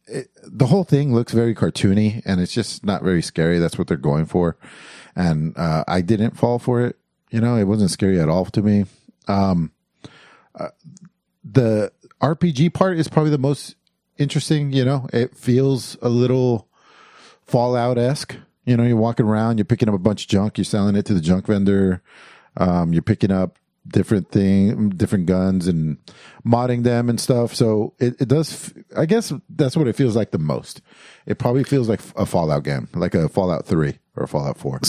it, 0.07 0.31
the 0.43 0.67
whole 0.67 0.85
thing 0.85 1.15
looks 1.15 1.33
very 1.33 1.55
cartoony 1.55 2.23
and 2.25 2.41
it's 2.41 2.53
just 2.53 2.85
not 2.85 3.03
very 3.03 3.23
scary. 3.23 3.59
That's 3.59 3.79
what 3.79 3.89
they're 3.89 3.97
going 3.97 4.27
for. 4.27 4.57
And 5.17 5.57
uh, 5.57 5.85
I 5.87 6.01
didn't 6.01 6.37
fall 6.37 6.59
for 6.59 6.83
it. 6.83 6.97
You 7.31 7.41
know, 7.41 7.57
it 7.57 7.65
wasn't 7.65 7.91
scary 7.91 8.21
at 8.21 8.29
all 8.29 8.45
to 8.47 8.63
me. 8.63 8.87
Um, 9.29 9.73
uh, 10.55 10.69
the 11.45 11.93
RPG 12.21 12.75
part 12.75 12.99
is 12.99 13.09
probably 13.09 13.31
the 13.31 13.39
most 13.39 13.77
interesting. 14.19 14.73
You 14.73 14.85
know, 14.85 15.09
it 15.13 15.37
feels 15.37 15.97
a 16.03 16.09
little 16.09 16.69
Fallout 17.43 17.99
esque. 17.99 18.37
You 18.65 18.77
know, 18.77 18.85
you're 18.85 18.97
walking 18.97 19.27
around, 19.27 19.59
you're 19.59 19.67
picking 19.67 19.89
up 19.89 19.95
a 19.95 19.99
bunch 19.99 20.25
of 20.25 20.29
junk, 20.29 20.57
you're 20.57 20.65
selling 20.65 20.97
it 20.97 21.05
to 21.07 21.15
the 21.15 21.21
junk 21.21 21.47
vendor. 21.47 22.03
Um, 22.57 22.93
you're 22.93 23.03
picking 23.03 23.31
up 23.31 23.59
different 23.87 24.31
thing, 24.31 24.89
different 24.91 25.27
guns, 25.27 25.69
and 25.69 25.99
modding 26.47 26.83
them 26.83 27.11
and 27.11 27.21
stuff. 27.21 27.55
So 27.55 27.93
it, 27.99 28.21
it 28.21 28.29
does. 28.29 28.73
I 28.97 29.05
guess 29.07 29.33
that's 29.51 29.77
what 29.77 29.89
it 29.89 29.97
feels 29.97 30.17
like 30.17 30.31
the 30.31 30.39
most. 30.39 30.81
It 31.27 31.39
probably 31.39 31.65
feels 31.65 31.89
like 31.89 32.01
a 32.17 32.25
Fallout 32.25 32.65
game, 32.65 32.89
like 32.95 33.15
a 33.15 33.29
Fallout 33.29 33.67
Three 33.67 33.99
or 34.17 34.27
Fallout 34.27 34.59
Four. 34.59 34.81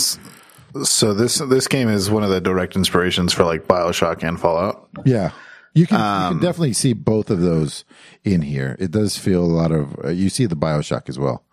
So 0.83 1.13
this 1.13 1.37
this 1.37 1.67
game 1.67 1.89
is 1.89 2.09
one 2.09 2.23
of 2.23 2.29
the 2.29 2.41
direct 2.41 2.75
inspirations 2.75 3.33
for 3.33 3.45
like 3.45 3.67
Bioshock 3.67 4.27
and 4.27 4.39
Fallout. 4.39 4.89
Yeah. 5.05 5.31
You 5.73 5.85
can, 5.85 5.97
you 5.97 6.29
can 6.35 6.39
definitely 6.41 6.71
see 6.71 6.93
both 6.93 7.29
of 7.29 7.41
those 7.41 7.83
in 8.23 8.41
here. 8.41 8.77
It 8.79 8.91
does 8.91 9.17
feel 9.17 9.43
a 9.43 9.45
lot 9.45 9.73
of, 9.73 10.05
uh, 10.05 10.07
you 10.07 10.29
see 10.29 10.45
the 10.45 10.55
Bioshock 10.55 11.09
as 11.09 11.19
well. 11.19 11.43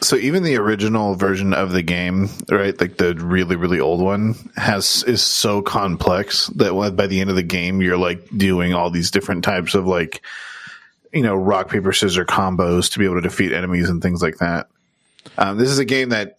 So 0.00 0.14
even 0.14 0.44
the 0.44 0.56
original 0.58 1.16
version 1.16 1.52
of 1.52 1.72
the 1.72 1.82
game, 1.82 2.28
right, 2.50 2.78
like 2.80 2.98
the 2.98 3.14
really 3.14 3.56
really 3.56 3.80
old 3.80 4.00
one, 4.00 4.34
has 4.56 5.02
is 5.08 5.22
so 5.22 5.60
complex 5.60 6.46
that 6.54 6.72
by 6.96 7.08
the 7.08 7.20
end 7.20 7.30
of 7.30 7.36
the 7.36 7.42
game, 7.42 7.80
you're 7.80 7.96
like 7.96 8.28
doing 8.36 8.74
all 8.74 8.90
these 8.90 9.10
different 9.10 9.42
types 9.42 9.74
of 9.74 9.86
like, 9.86 10.22
you 11.12 11.22
know, 11.22 11.34
rock 11.34 11.68
paper 11.68 11.92
scissors 11.92 12.26
combos 12.26 12.92
to 12.92 13.00
be 13.00 13.06
able 13.06 13.16
to 13.16 13.22
defeat 13.22 13.52
enemies 13.52 13.88
and 13.88 14.02
things 14.02 14.22
like 14.22 14.36
that. 14.36 14.68
Um, 15.36 15.58
this 15.58 15.70
is 15.70 15.78
a 15.78 15.84
game 15.84 16.10
that 16.10 16.38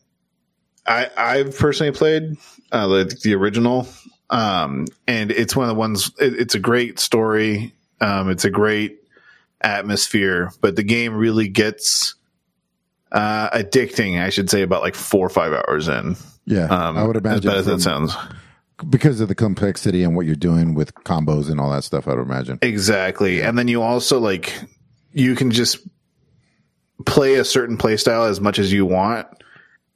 I 0.88 1.10
I've 1.18 1.58
personally 1.58 1.92
played, 1.92 2.38
uh, 2.72 2.88
the, 2.88 3.20
the 3.24 3.36
original, 3.36 3.88
um, 4.30 4.88
and 5.08 5.32
it's 5.32 5.56
one 5.56 5.70
of 5.70 5.76
the 5.76 5.80
ones. 5.80 6.12
It, 6.20 6.40
it's 6.40 6.56
a 6.56 6.60
great 6.60 7.00
story. 7.00 7.74
Um, 8.02 8.30
it's 8.30 8.46
a 8.46 8.50
great 8.50 9.00
atmosphere, 9.62 10.52
but 10.62 10.76
the 10.76 10.84
game 10.84 11.16
really 11.16 11.48
gets 11.48 12.16
uh, 13.12 13.50
addicting. 13.50 14.22
I 14.22 14.30
should 14.30 14.50
say 14.50 14.62
about 14.62 14.82
like 14.82 14.96
four 14.96 15.26
or 15.26 15.30
five 15.30 15.54
hours 15.54 15.88
in. 15.88 16.16
Yeah. 16.46 16.66
Um, 16.66 16.98
I 16.98 17.04
would 17.04 17.16
imagine. 17.16 17.50
as 17.50 17.54
bad 17.54 17.58
as 17.58 17.66
that 17.66 17.82
sounds. 17.82 18.16
Because 18.90 19.22
of 19.22 19.30
the 19.30 19.36
complexity 19.36 20.04
and 20.04 20.16
what 20.16 20.26
you're 20.26 20.36
doing 20.36 20.76
with 20.76 20.94
combos 20.94 21.50
and 21.50 21.60
all 21.62 21.72
that 21.72 21.86
stuff, 21.86 22.08
I 22.08 22.12
would 22.14 22.22
imagine. 22.22 22.60
Exactly. 22.62 23.42
And 23.42 23.58
then 23.58 23.68
you 23.68 23.82
also 23.82 24.20
like 24.20 24.54
you 25.14 25.36
can 25.36 25.50
just 25.50 25.80
play 27.06 27.36
a 27.36 27.46
certain 27.46 27.78
playstyle 27.78 28.30
as 28.30 28.42
much 28.42 28.60
as 28.60 28.72
you 28.72 28.86
want 28.86 29.28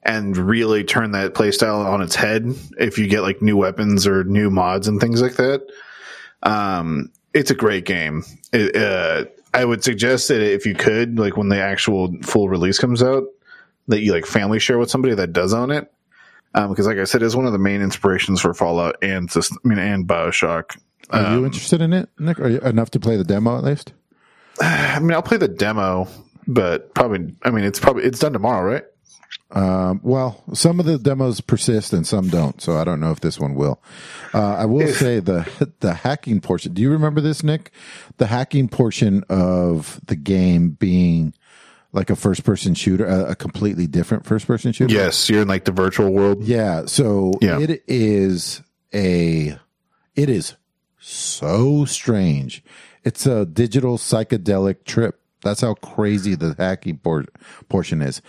and 0.04 0.36
really 0.38 0.84
turn 0.84 1.12
that 1.12 1.34
playstyle 1.34 1.86
on 1.86 2.02
its 2.02 2.16
head 2.16 2.46
if 2.78 2.98
you 2.98 3.08
get 3.08 3.22
like 3.22 3.42
new 3.42 3.58
weapons 3.58 4.08
or 4.08 4.24
new 4.24 4.50
mods 4.50 4.88
and 4.88 5.00
things 5.02 5.22
like 5.22 5.36
that. 5.36 5.62
Um 6.44 7.12
it's 7.34 7.52
a 7.52 7.56
great 7.56 7.86
game. 7.86 8.24
It, 8.54 8.76
uh 8.76 9.26
I 9.54 9.66
would 9.66 9.84
suggest 9.84 10.28
that 10.28 10.42
if 10.42 10.66
you 10.66 10.76
could 10.76 11.18
like 11.20 11.36
when 11.38 11.50
the 11.50 11.60
actual 11.62 12.14
full 12.22 12.50
release 12.50 12.78
comes 12.80 13.02
out 13.02 13.24
that 13.88 14.02
you 14.02 14.14
like 14.14 14.26
family 14.26 14.60
share 14.60 14.78
with 14.78 14.92
somebody 14.92 15.16
that 15.16 15.34
does 15.34 15.54
own 15.54 15.72
it. 15.72 15.92
Um, 16.54 16.70
because 16.70 16.86
like 16.88 16.98
I 16.98 17.04
said, 17.04 17.22
it's 17.24 17.36
one 17.36 17.46
of 17.46 17.52
the 17.52 17.60
main 17.60 17.82
inspirations 17.82 18.42
for 18.42 18.54
Fallout 18.54 18.96
and 19.04 19.30
system, 19.32 19.58
I 19.64 19.68
mean, 19.68 19.78
and 19.80 20.08
Bioshock. 20.08 20.78
Are 21.12 21.26
Um, 21.26 21.40
you 21.40 21.46
interested 21.46 21.82
in 21.82 21.94
it, 21.94 22.10
Nick? 22.20 22.40
Are 22.40 22.50
you 22.50 22.60
enough 22.60 22.92
to 22.92 23.00
play 23.00 23.18
the 23.18 23.24
demo 23.24 23.58
at 23.58 23.64
least? 23.64 23.94
I 24.62 25.00
mean, 25.00 25.12
I'll 25.14 25.22
play 25.24 25.38
the 25.38 25.48
demo, 25.48 26.08
but 26.48 26.94
probably, 26.96 27.36
I 27.44 27.52
mean, 27.52 27.66
it's 27.66 27.80
probably, 27.80 28.04
it's 28.04 28.20
done 28.20 28.34
tomorrow, 28.34 28.68
right? 28.72 28.84
Um, 29.52 30.00
well, 30.04 30.44
some 30.54 30.80
of 30.80 30.86
the 30.86 31.00
demos 31.00 31.42
persist 31.42 31.92
and 31.92 32.06
some 32.06 32.30
don't, 32.30 32.62
so 32.62 32.78
I 32.78 32.84
don't 32.84 33.00
know 33.00 33.12
if 33.12 33.20
this 33.22 33.40
one 33.40 33.56
will. 33.56 33.82
Uh, 34.34 34.56
I 34.56 34.66
will 34.66 34.88
say 34.94 35.20
the 35.20 35.48
the 35.80 35.94
hacking 35.96 36.40
portion. 36.42 36.74
Do 36.74 36.82
you 36.82 36.92
remember 36.92 37.20
this, 37.20 37.44
Nick? 37.44 37.72
The 38.18 38.28
hacking 38.28 38.70
portion 38.70 39.24
of 39.30 40.00
the 40.06 40.16
game 40.16 40.72
being 40.72 41.34
like 41.92 42.12
a 42.12 42.16
first 42.16 42.44
person 42.44 42.76
shooter, 42.76 43.06
a, 43.08 43.32
a 43.32 43.36
completely 43.36 43.88
different 43.88 44.24
first 44.26 44.46
person 44.46 44.72
shooter. 44.72 44.94
Yes. 44.94 45.28
You're 45.30 45.42
in 45.42 45.48
like 45.48 45.66
the 45.66 45.72
virtual 45.72 46.12
world. 46.14 46.44
Yeah. 46.44 46.86
So 46.86 47.34
Yeah. 47.42 47.60
it 47.60 47.84
is 47.88 48.62
a, 48.94 49.58
it 50.16 50.30
is 50.30 50.54
so 51.00 51.86
strange. 51.86 52.64
It's 53.04 53.26
a 53.26 53.46
digital 53.48 53.98
psychedelic 53.98 54.84
trip. 54.86 55.19
That's 55.44 55.62
how 55.62 55.74
crazy 55.76 56.36
the 56.36 56.56
hacking 56.58 56.98
por- 56.98 57.26
portion 57.70 58.02
is. 58.02 58.22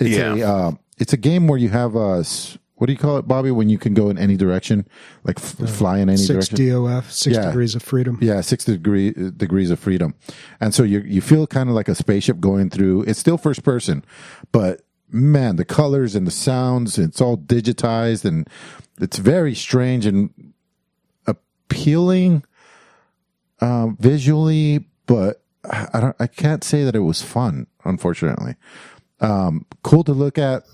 It's 0.00 0.16
Yeah. 0.16 0.34
a, 0.34 0.42
uh, 0.68 0.72
it's 0.98 1.12
a 1.12 1.16
game 1.16 1.46
where 1.46 1.58
you 1.58 1.68
have 1.68 1.94
a, 1.94 2.18
s- 2.20 2.58
what 2.76 2.88
do 2.88 2.92
you 2.92 2.98
call 2.98 3.16
it, 3.18 3.26
Bobby? 3.28 3.50
When 3.50 3.68
you 3.70 3.78
can 3.78 3.94
go 3.94 4.10
in 4.10 4.18
any 4.18 4.36
direction, 4.36 4.86
like 5.24 5.38
f- 5.38 5.68
fly 5.70 5.98
in 5.98 6.08
any 6.10 6.16
Six 6.18 6.48
direction. 6.48 6.68
DOF, 6.84 7.10
six 7.12 7.36
Yeah. 7.36 7.46
degrees 7.46 7.74
of 7.74 7.82
freedom. 7.82 8.18
Yeah, 8.20 8.40
six 8.42 8.64
degree 8.64 9.12
degrees 9.12 9.70
of 9.70 9.78
freedom, 9.78 10.14
and 10.60 10.74
so 10.74 10.82
you 10.82 11.00
you 11.00 11.20
feel 11.22 11.46
kind 11.46 11.68
of 11.70 11.74
like 11.74 11.88
a 11.88 11.94
spaceship 11.94 12.38
going 12.40 12.68
through. 12.70 13.02
It's 13.02 13.18
still 13.18 13.38
first 13.38 13.62
person, 13.62 14.04
but 14.52 14.82
man, 15.10 15.56
the 15.56 15.64
colors 15.64 16.14
and 16.14 16.26
the 16.26 16.30
sounds, 16.30 16.98
it's 16.98 17.20
all 17.20 17.38
digitized, 17.38 18.24
and 18.26 18.46
it's 19.00 19.16
very 19.18 19.54
strange 19.54 20.04
and 20.04 20.28
appealing 21.26 22.42
um, 23.60 23.96
visually. 24.00 24.84
But 25.06 25.40
I 25.92 26.00
don't, 26.00 26.16
I 26.20 26.26
can't 26.26 26.62
say 26.64 26.84
that 26.84 26.94
it 26.96 27.00
was 27.00 27.22
fun. 27.22 27.66
Unfortunately, 27.84 28.54
um, 29.20 29.66
cool 29.82 30.04
to 30.04 30.12
look 30.12 30.38
at. 30.38 30.64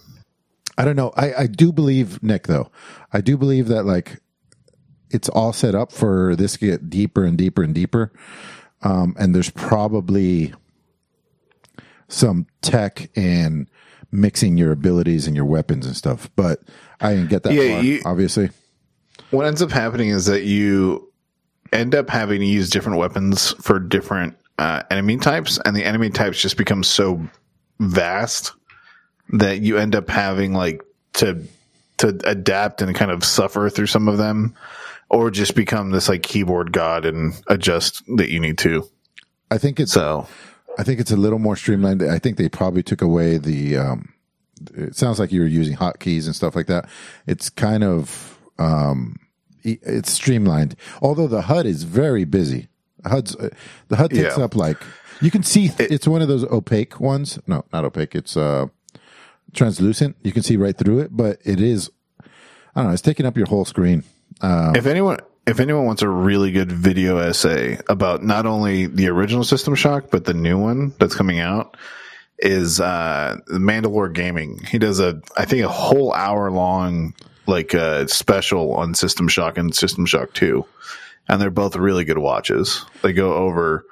I 0.78 0.84
don't 0.84 0.96
know. 0.96 1.12
I, 1.16 1.34
I 1.34 1.46
do 1.46 1.72
believe 1.72 2.22
Nick 2.22 2.46
though. 2.46 2.70
I 3.12 3.20
do 3.20 3.36
believe 3.36 3.68
that 3.68 3.84
like 3.84 4.20
it's 5.10 5.28
all 5.28 5.52
set 5.52 5.74
up 5.74 5.92
for 5.92 6.34
this 6.36 6.54
to 6.54 6.58
get 6.66 6.88
deeper 6.88 7.24
and 7.24 7.36
deeper 7.36 7.62
and 7.62 7.74
deeper. 7.74 8.12
Um, 8.82 9.14
and 9.18 9.34
there's 9.34 9.50
probably 9.50 10.54
some 12.08 12.46
tech 12.62 13.10
in 13.16 13.68
mixing 14.10 14.56
your 14.58 14.72
abilities 14.72 15.26
and 15.26 15.36
your 15.36 15.44
weapons 15.44 15.86
and 15.86 15.96
stuff. 15.96 16.30
But 16.36 16.60
I 17.00 17.14
didn't 17.14 17.30
get 17.30 17.42
that 17.44 17.54
Yeah, 17.54 17.74
far, 17.76 17.84
you- 17.84 18.02
obviously. 18.04 18.50
What 19.30 19.46
ends 19.46 19.62
up 19.62 19.70
happening 19.70 20.08
is 20.08 20.26
that 20.26 20.44
you 20.44 21.10
end 21.72 21.94
up 21.94 22.10
having 22.10 22.40
to 22.40 22.46
use 22.46 22.68
different 22.70 22.98
weapons 22.98 23.52
for 23.62 23.78
different 23.78 24.36
uh, 24.62 24.84
enemy 24.92 25.16
types, 25.16 25.58
and 25.64 25.74
the 25.74 25.84
enemy 25.84 26.08
types 26.08 26.40
just 26.40 26.56
become 26.56 26.84
so 26.84 27.20
vast 27.80 28.52
that 29.30 29.60
you 29.60 29.76
end 29.76 29.96
up 29.96 30.08
having 30.08 30.54
like 30.54 30.84
to 31.14 31.42
to 31.98 32.20
adapt 32.24 32.80
and 32.80 32.94
kind 32.94 33.10
of 33.10 33.24
suffer 33.24 33.68
through 33.68 33.88
some 33.88 34.06
of 34.06 34.18
them, 34.18 34.54
or 35.10 35.32
just 35.32 35.56
become 35.56 35.90
this 35.90 36.08
like 36.08 36.22
keyboard 36.22 36.72
god 36.72 37.04
and 37.04 37.34
adjust 37.48 38.04
that 38.16 38.30
you 38.30 38.38
need 38.38 38.56
to. 38.58 38.88
I 39.50 39.58
think 39.58 39.80
it's 39.80 39.94
So 39.94 40.28
I 40.78 40.84
think 40.84 41.00
it's 41.00 41.10
a 41.10 41.16
little 41.16 41.40
more 41.40 41.56
streamlined. 41.56 42.00
I 42.00 42.20
think 42.20 42.36
they 42.36 42.48
probably 42.48 42.84
took 42.84 43.02
away 43.02 43.38
the. 43.38 43.76
Um, 43.76 44.14
it 44.76 44.94
sounds 44.94 45.18
like 45.18 45.32
you 45.32 45.40
were 45.40 45.46
using 45.48 45.76
hotkeys 45.76 46.26
and 46.26 46.36
stuff 46.36 46.54
like 46.54 46.68
that. 46.68 46.88
It's 47.26 47.50
kind 47.50 47.82
of 47.82 48.38
um, 48.60 49.16
it's 49.64 50.12
streamlined. 50.12 50.76
Although 51.00 51.26
the 51.26 51.42
HUD 51.42 51.66
is 51.66 51.82
very 51.82 52.24
busy. 52.24 52.68
HUD's 53.04 53.36
uh, 53.36 53.48
the 53.88 53.96
HUD 53.96 54.10
takes 54.10 54.36
Yeah. 54.38 54.44
up 54.44 54.54
like 54.56 54.78
you 55.20 55.30
can 55.30 55.42
see. 55.42 55.70
it's 55.78 56.06
one 56.08 56.22
of 56.22 56.28
those 56.28 56.44
opaque 56.44 56.98
ones. 57.00 57.38
No, 57.46 57.64
not 57.72 57.84
opaque. 57.84 58.14
It's 58.14 58.36
uh 58.36 58.66
translucent. 59.52 60.16
You 60.22 60.32
can 60.32 60.42
see 60.42 60.56
right 60.56 60.76
through 60.76 61.00
it, 61.00 61.08
but 61.16 61.38
it 61.44 61.60
is. 61.60 61.90
I 62.74 62.80
don't 62.80 62.86
know. 62.86 62.92
It's 62.92 63.02
taking 63.02 63.26
up 63.26 63.36
your 63.36 63.46
whole 63.46 63.64
screen. 63.64 64.04
if 64.42 64.86
anyone 64.86 65.18
if 65.46 65.58
anyone 65.60 65.84
wants 65.84 66.02
a 66.02 66.08
really 66.08 66.52
good 66.52 66.70
video 66.70 67.18
essay 67.18 67.78
about 67.88 68.22
not 68.22 68.46
only 68.46 68.86
the 68.86 69.08
original 69.08 69.44
System 69.44 69.74
Shock 69.74 70.06
but 70.10 70.24
the 70.24 70.34
new 70.34 70.58
one 70.58 70.94
that's 70.98 71.14
coming 71.16 71.40
out 71.40 71.76
is 72.38 72.80
uh 72.80 73.36
Mandalore 73.50 74.12
Gaming. 74.12 74.60
He 74.68 74.78
does 74.78 75.00
a 75.00 75.20
I 75.36 75.44
think 75.44 75.64
a 75.64 75.68
whole 75.68 76.12
hour 76.14 76.50
long 76.50 77.14
like 77.46 77.74
uh 77.74 78.06
special 78.06 78.74
on 78.74 78.94
System 78.94 79.28
Shock 79.28 79.58
and 79.58 79.74
System 79.74 80.06
Shock 80.06 80.32
2. 80.34 80.64
And 81.28 81.40
they're 81.40 81.50
both 81.50 81.76
really 81.76 82.04
good 82.04 82.18
watches. 82.18 82.84
They 83.02 83.12
go 83.12 83.34
over 83.34 83.86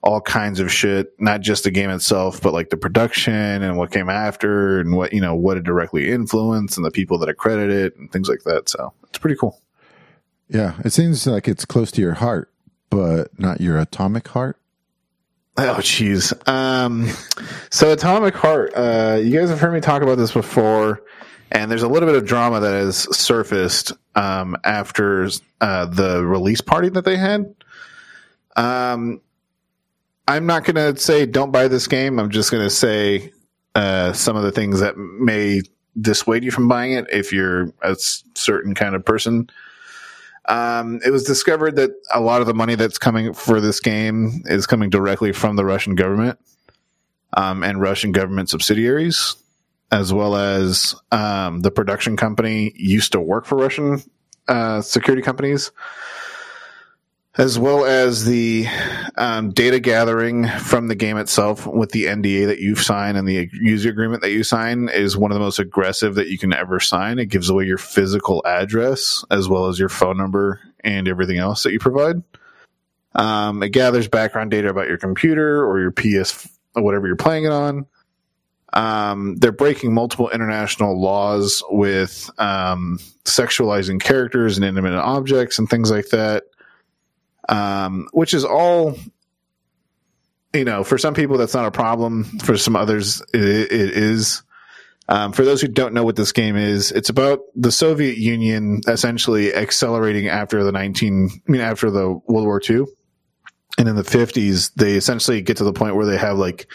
all 0.00 0.20
kinds 0.20 0.60
of 0.60 0.72
shit, 0.72 1.12
not 1.18 1.40
just 1.40 1.64
the 1.64 1.70
game 1.70 1.90
itself, 1.90 2.40
but 2.40 2.52
like 2.52 2.70
the 2.70 2.76
production 2.76 3.34
and 3.34 3.76
what 3.76 3.90
came 3.90 4.08
after 4.08 4.78
and 4.80 4.96
what, 4.96 5.12
you 5.12 5.20
know, 5.20 5.34
what 5.34 5.56
it 5.56 5.64
directly 5.64 6.10
influenced 6.10 6.76
and 6.76 6.86
the 6.86 6.90
people 6.90 7.18
that 7.18 7.28
accredit 7.28 7.70
it 7.70 7.96
and 7.96 8.10
things 8.12 8.28
like 8.28 8.44
that. 8.44 8.68
So 8.68 8.92
it's 9.08 9.18
pretty 9.18 9.36
cool. 9.36 9.60
Yeah, 10.48 10.74
it 10.84 10.90
seems 10.90 11.26
like 11.26 11.48
it's 11.48 11.64
close 11.64 11.90
to 11.92 12.00
your 12.00 12.14
heart, 12.14 12.50
but 12.90 13.38
not 13.38 13.60
your 13.60 13.78
atomic 13.78 14.28
heart. 14.28 14.56
Oh, 15.58 15.78
jeez. 15.80 16.32
Um, 16.48 17.08
so 17.70 17.92
Atomic 17.92 18.34
Heart, 18.34 18.72
uh, 18.76 19.18
you 19.20 19.36
guys 19.36 19.50
have 19.50 19.58
heard 19.58 19.74
me 19.74 19.80
talk 19.80 20.02
about 20.02 20.16
this 20.16 20.32
before, 20.32 21.02
and 21.50 21.70
there's 21.70 21.82
a 21.82 21.88
little 21.88 22.08
bit 22.08 22.16
of 22.16 22.26
drama 22.26 22.60
that 22.60 22.72
has 22.72 23.16
surfaced 23.16 23.92
um, 24.14 24.56
after 24.64 25.28
uh, 25.60 25.86
the 25.86 26.24
release 26.24 26.60
party 26.60 26.88
that 26.90 27.04
they 27.04 27.16
had. 27.16 27.54
Um, 28.56 29.20
I'm 30.26 30.46
not 30.46 30.64
going 30.64 30.76
to 30.76 31.00
say 31.00 31.26
don't 31.26 31.52
buy 31.52 31.68
this 31.68 31.86
game. 31.86 32.18
I'm 32.18 32.30
just 32.30 32.50
going 32.50 32.62
to 32.62 32.70
say 32.70 33.32
uh, 33.74 34.12
some 34.12 34.36
of 34.36 34.42
the 34.42 34.52
things 34.52 34.80
that 34.80 34.96
may 34.96 35.62
dissuade 36.00 36.44
you 36.44 36.50
from 36.50 36.68
buying 36.68 36.92
it 36.92 37.06
if 37.10 37.32
you're 37.32 37.72
a 37.82 37.96
certain 38.34 38.74
kind 38.74 38.94
of 38.94 39.04
person. 39.04 39.48
Um, 40.46 41.00
it 41.04 41.10
was 41.10 41.24
discovered 41.24 41.76
that 41.76 41.90
a 42.12 42.20
lot 42.20 42.40
of 42.40 42.46
the 42.46 42.54
money 42.54 42.74
that's 42.74 42.98
coming 42.98 43.34
for 43.34 43.60
this 43.60 43.80
game 43.80 44.42
is 44.46 44.66
coming 44.66 44.90
directly 44.90 45.32
from 45.32 45.56
the 45.56 45.64
Russian 45.64 45.94
government 45.94 46.38
um, 47.36 47.62
and 47.62 47.80
Russian 47.80 48.12
government 48.12 48.48
subsidiaries, 48.48 49.36
as 49.90 50.12
well 50.12 50.36
as 50.36 50.94
um, 51.12 51.60
the 51.60 51.70
production 51.70 52.16
company 52.16 52.72
used 52.76 53.12
to 53.12 53.20
work 53.20 53.46
for 53.46 53.56
Russian 53.56 54.02
uh, 54.46 54.80
security 54.80 55.22
companies, 55.22 55.72
as 57.36 57.58
well 57.58 57.84
as 57.84 58.24
the 58.24 58.66
um, 59.16 59.50
data 59.50 59.78
gathering 59.80 60.48
from 60.48 60.88
the 60.88 60.94
game 60.94 61.16
itself 61.16 61.66
with 61.66 61.92
the 61.92 62.06
NDA 62.06 62.46
that 62.46 62.58
you've 62.58 62.82
signed 62.82 63.16
and 63.16 63.26
the 63.26 63.48
user 63.52 63.90
agreement 63.90 64.22
that 64.22 64.32
you 64.32 64.42
sign 64.42 64.88
is 64.88 65.16
one 65.16 65.30
of 65.30 65.36
the 65.36 65.44
most 65.44 65.58
aggressive 65.58 66.16
that 66.16 66.28
you 66.28 66.36
can 66.36 66.52
ever 66.52 66.80
sign. 66.80 67.18
It 67.18 67.26
gives 67.26 67.48
away 67.48 67.64
your 67.64 67.78
physical 67.78 68.42
address 68.44 69.24
as 69.30 69.48
well 69.48 69.66
as 69.66 69.78
your 69.78 69.88
phone 69.88 70.16
number 70.16 70.60
and 70.80 71.08
everything 71.08 71.38
else 71.38 71.62
that 71.62 71.72
you 71.72 71.78
provide. 71.78 72.22
Um, 73.14 73.62
it 73.62 73.70
gathers 73.70 74.08
background 74.08 74.50
data 74.50 74.68
about 74.68 74.88
your 74.88 74.98
computer 74.98 75.64
or 75.64 75.80
your 75.80 75.90
PS, 75.90 76.48
whatever 76.74 77.06
you're 77.06 77.16
playing 77.16 77.44
it 77.44 77.52
on. 77.52 77.86
Um, 78.72 79.36
they're 79.36 79.52
breaking 79.52 79.94
multiple 79.94 80.28
international 80.30 81.00
laws 81.00 81.62
with 81.70 82.30
um, 82.38 82.98
sexualizing 83.24 84.00
characters 84.00 84.56
and 84.56 84.64
inanimate 84.64 84.94
objects 84.94 85.58
and 85.58 85.68
things 85.68 85.90
like 85.90 86.08
that. 86.08 86.44
Um, 87.48 88.08
which 88.12 88.34
is 88.34 88.44
all 88.44 88.94
you 90.52 90.64
know 90.64 90.84
for 90.84 90.98
some 90.98 91.14
people 91.14 91.38
that's 91.38 91.54
not 91.54 91.64
a 91.64 91.70
problem. 91.70 92.24
For 92.24 92.56
some 92.56 92.76
others 92.76 93.22
it, 93.32 93.42
it 93.42 93.72
is. 93.72 94.42
Um, 95.10 95.32
for 95.32 95.42
those 95.42 95.62
who 95.62 95.68
don't 95.68 95.94
know 95.94 96.04
what 96.04 96.16
this 96.16 96.32
game 96.32 96.54
is 96.54 96.92
it's 96.92 97.08
about 97.08 97.40
the 97.54 97.72
soviet 97.72 98.18
union 98.18 98.82
essentially 98.86 99.54
accelerating 99.54 100.28
after 100.28 100.62
the 100.62 100.70
19 100.70 101.30
i 101.32 101.50
mean 101.50 101.62
after 101.62 101.90
the 101.90 102.08
world 102.26 102.44
war 102.44 102.60
ii 102.68 102.84
and 103.78 103.88
in 103.88 103.96
the 103.96 104.02
50s 104.02 104.70
they 104.74 104.96
essentially 104.96 105.40
get 105.40 105.56
to 105.56 105.64
the 105.64 105.72
point 105.72 105.96
where 105.96 106.04
they 106.04 106.18
have 106.18 106.36
like 106.36 106.70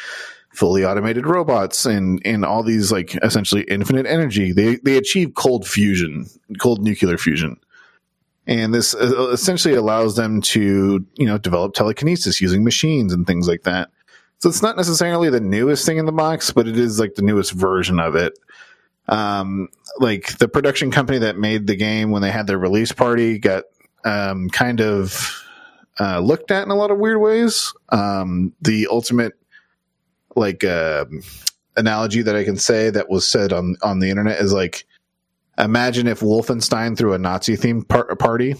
fully 0.53 0.85
automated 0.85 1.25
robots 1.25 1.85
and 1.85 2.21
and 2.25 2.45
all 2.45 2.63
these 2.63 2.91
like 2.91 3.15
essentially 3.23 3.63
infinite 3.63 4.05
energy 4.05 4.51
they 4.51 4.75
they 4.77 4.97
achieve 4.97 5.33
cold 5.33 5.67
fusion 5.67 6.25
cold 6.59 6.81
nuclear 6.81 7.17
fusion. 7.17 7.57
And 8.45 8.73
this 8.73 8.93
uh, 8.93 9.29
essentially 9.31 9.73
allows 9.73 10.15
them 10.15 10.41
to 10.41 11.05
you 11.15 11.25
know 11.25 11.37
develop 11.37 11.73
telekinesis 11.73 12.39
using 12.39 12.63
machines 12.63 13.13
and 13.13 13.25
things 13.25 13.47
like 13.47 13.63
that. 13.63 13.89
So 14.39 14.49
it's 14.49 14.61
not 14.61 14.75
necessarily 14.75 15.29
the 15.29 15.39
newest 15.39 15.85
thing 15.85 15.97
in 15.97 16.05
the 16.05 16.11
box 16.11 16.51
but 16.51 16.67
it 16.67 16.77
is 16.77 16.99
like 16.99 17.15
the 17.15 17.21
newest 17.23 17.51
version 17.51 17.99
of 17.99 18.15
it. 18.15 18.33
Um 19.07 19.69
like 19.99 20.37
the 20.37 20.47
production 20.47 20.91
company 20.91 21.19
that 21.19 21.37
made 21.37 21.67
the 21.67 21.75
game 21.75 22.11
when 22.11 22.21
they 22.21 22.31
had 22.31 22.47
their 22.47 22.59
release 22.59 22.91
party 22.91 23.39
got 23.39 23.63
um 24.05 24.49
kind 24.49 24.81
of 24.81 25.41
uh 25.99 26.19
looked 26.19 26.51
at 26.51 26.63
in 26.63 26.71
a 26.71 26.75
lot 26.75 26.91
of 26.91 26.99
weird 26.99 27.19
ways. 27.19 27.73
Um 27.89 28.53
the 28.61 28.87
ultimate 28.91 29.33
like 30.35 30.63
uh 30.63 31.05
analogy 31.75 32.21
that 32.21 32.35
i 32.35 32.43
can 32.43 32.55
say 32.55 32.89
that 32.89 33.09
was 33.09 33.29
said 33.29 33.51
on 33.51 33.75
on 33.81 33.99
the 33.99 34.09
internet 34.09 34.39
is 34.39 34.53
like 34.53 34.85
imagine 35.57 36.07
if 36.07 36.19
Wolfenstein 36.21 36.97
threw 36.97 37.13
a 37.13 37.17
Nazi 37.17 37.57
themed 37.57 37.87
par- 37.87 38.15
party, 38.15 38.55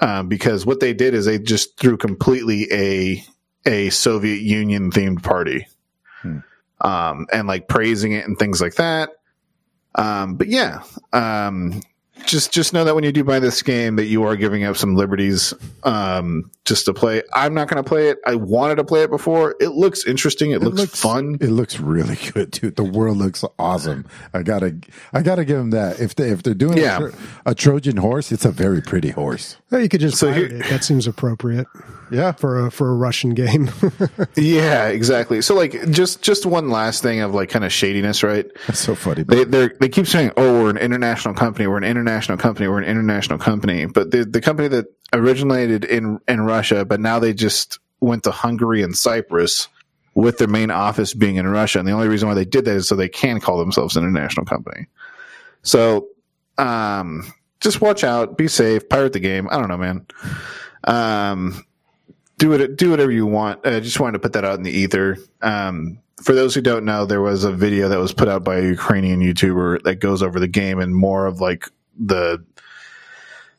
um, 0.00 0.28
because 0.28 0.64
what 0.64 0.80
they 0.80 0.92
did 0.92 1.14
is 1.14 1.26
they 1.26 1.38
just 1.38 1.76
threw 1.78 1.96
completely 1.96 2.68
a 2.72 3.24
a 3.66 3.90
Soviet 3.90 4.40
Union 4.40 4.90
themed 4.90 5.22
party, 5.22 5.66
um, 6.80 7.26
and 7.32 7.48
like 7.48 7.68
praising 7.68 8.12
it 8.12 8.26
and 8.26 8.38
things 8.38 8.60
like 8.60 8.76
that. 8.76 9.10
Um, 9.94 10.36
but 10.36 10.48
yeah, 10.48 10.82
um, 11.12 11.82
just 12.26 12.52
just 12.52 12.72
know 12.72 12.84
that 12.84 12.94
when 12.94 13.04
you 13.04 13.12
do 13.12 13.24
buy 13.24 13.38
this 13.38 13.62
game, 13.62 13.96
that 13.96 14.06
you 14.06 14.22
are 14.24 14.36
giving 14.36 14.64
up 14.64 14.76
some 14.76 14.94
liberties 14.96 15.54
um, 15.84 16.50
just 16.64 16.84
to 16.86 16.92
play. 16.94 17.22
I'm 17.34 17.54
not 17.54 17.68
going 17.68 17.82
to 17.82 17.88
play 17.88 18.08
it. 18.10 18.18
I 18.26 18.34
wanted 18.34 18.76
to 18.76 18.84
play 18.84 19.02
it 19.02 19.10
before. 19.10 19.54
It 19.60 19.70
looks 19.70 20.06
interesting. 20.06 20.50
It, 20.50 20.60
looks, 20.62 21.00
fun. 21.00 21.38
It 21.40 21.50
looks 21.50 21.80
really 21.80 22.16
good, 22.32 22.50
dude. 22.50 22.76
The 22.76 22.84
world 22.84 23.16
looks 23.16 23.44
awesome. 23.58 24.06
I 24.34 24.42
gotta, 24.42 24.76
I 25.12 25.22
gotta 25.22 25.44
give 25.44 25.56
them 25.58 25.70
that. 25.70 26.00
If 26.00 26.14
they 26.16 26.30
if 26.30 26.42
they're 26.42 26.54
doing 26.54 26.78
Yeah. 26.78 27.10
a, 27.46 27.50
a 27.50 27.54
Trojan 27.54 27.96
horse, 27.96 28.30
it's 28.32 28.44
a 28.44 28.50
very 28.50 28.82
pretty 28.82 29.10
horse. 29.10 29.56
Well, 29.70 29.80
you 29.80 29.88
could 29.88 30.00
just 30.00 30.18
So 30.18 30.30
pirate 30.32 30.50
here- 30.52 30.60
it. 30.60 30.68
That 30.70 30.84
seems 30.84 31.06
appropriate 31.06 31.66
Yeah, 32.10 32.32
for 32.32 32.66
a 32.66 32.70
for 32.70 32.90
a 32.90 32.94
Russian 32.94 33.34
game. 33.34 33.70
Yeah, 34.36 34.88
exactly. 34.88 35.42
So 35.42 35.54
like 35.54 35.90
just 35.90 36.22
just 36.22 36.46
one 36.46 36.70
last 36.70 37.02
thing 37.02 37.20
of 37.20 37.34
like 37.34 37.50
kind 37.50 37.64
of 37.64 37.72
shadiness, 37.72 38.22
right? 38.22 38.46
that's 38.66 38.78
so 38.78 38.94
funny. 38.94 39.22
They 39.24 39.44
they 39.44 39.70
they 39.80 39.88
keep 39.88 40.06
saying, 40.06 40.32
"Oh, 40.36 40.62
we're 40.62 40.70
an 40.70 40.78
international 40.78 41.34
company. 41.34 41.66
We're 41.66 41.78
an 41.78 41.84
international 41.84 42.38
company. 42.38 42.68
We're 42.68 42.78
an 42.78 42.88
international 42.88 43.38
company." 43.38 43.86
But 43.86 44.10
the 44.10 44.24
the 44.24 44.40
company 44.40 44.68
that 44.68 44.86
originated 45.12 45.84
in 45.84 46.20
in 46.28 46.40
Russia, 46.42 46.84
but 46.84 47.00
now 47.00 47.18
they 47.18 47.34
just 47.34 47.78
went 48.00 48.24
to 48.24 48.30
Hungary 48.30 48.82
and 48.82 48.96
Cyprus 48.96 49.68
with 50.14 50.38
their 50.38 50.48
main 50.48 50.70
office 50.70 51.14
being 51.14 51.36
in 51.36 51.46
Russia. 51.46 51.78
And 51.78 51.86
the 51.86 51.92
only 51.92 52.08
reason 52.08 52.28
why 52.28 52.34
they 52.34 52.44
did 52.44 52.64
that 52.64 52.76
is 52.76 52.88
so 52.88 52.96
they 52.96 53.08
can 53.08 53.40
call 53.40 53.58
themselves 53.58 53.96
an 53.96 54.04
international 54.04 54.46
company. 54.46 54.86
So, 55.62 56.08
um, 56.58 57.32
just 57.60 57.80
watch 57.80 58.04
out, 58.04 58.36
be 58.36 58.48
safe, 58.48 58.88
pirate 58.88 59.12
the 59.12 59.20
game. 59.20 59.48
I 59.50 59.58
don't 59.58 59.68
know, 59.68 59.76
man. 59.76 60.06
Um, 60.84 61.64
do 62.38 62.52
it, 62.52 62.76
do 62.76 62.90
whatever 62.90 63.10
you 63.10 63.26
want. 63.26 63.66
I 63.66 63.80
just 63.80 64.00
wanted 64.00 64.14
to 64.14 64.18
put 64.20 64.32
that 64.32 64.44
out 64.44 64.56
in 64.56 64.62
the 64.62 64.70
ether. 64.70 65.18
Um, 65.42 65.98
for 66.22 66.34
those 66.34 66.54
who 66.54 66.60
don't 66.60 66.84
know, 66.84 67.04
there 67.04 67.20
was 67.20 67.44
a 67.44 67.52
video 67.52 67.88
that 67.88 67.98
was 67.98 68.12
put 68.12 68.28
out 68.28 68.44
by 68.44 68.56
a 68.56 68.62
Ukrainian 68.62 69.20
YouTuber 69.20 69.82
that 69.82 69.96
goes 69.96 70.22
over 70.22 70.40
the 70.40 70.48
game 70.48 70.80
and 70.80 70.94
more 70.94 71.26
of 71.26 71.40
like 71.40 71.68
the 71.98 72.44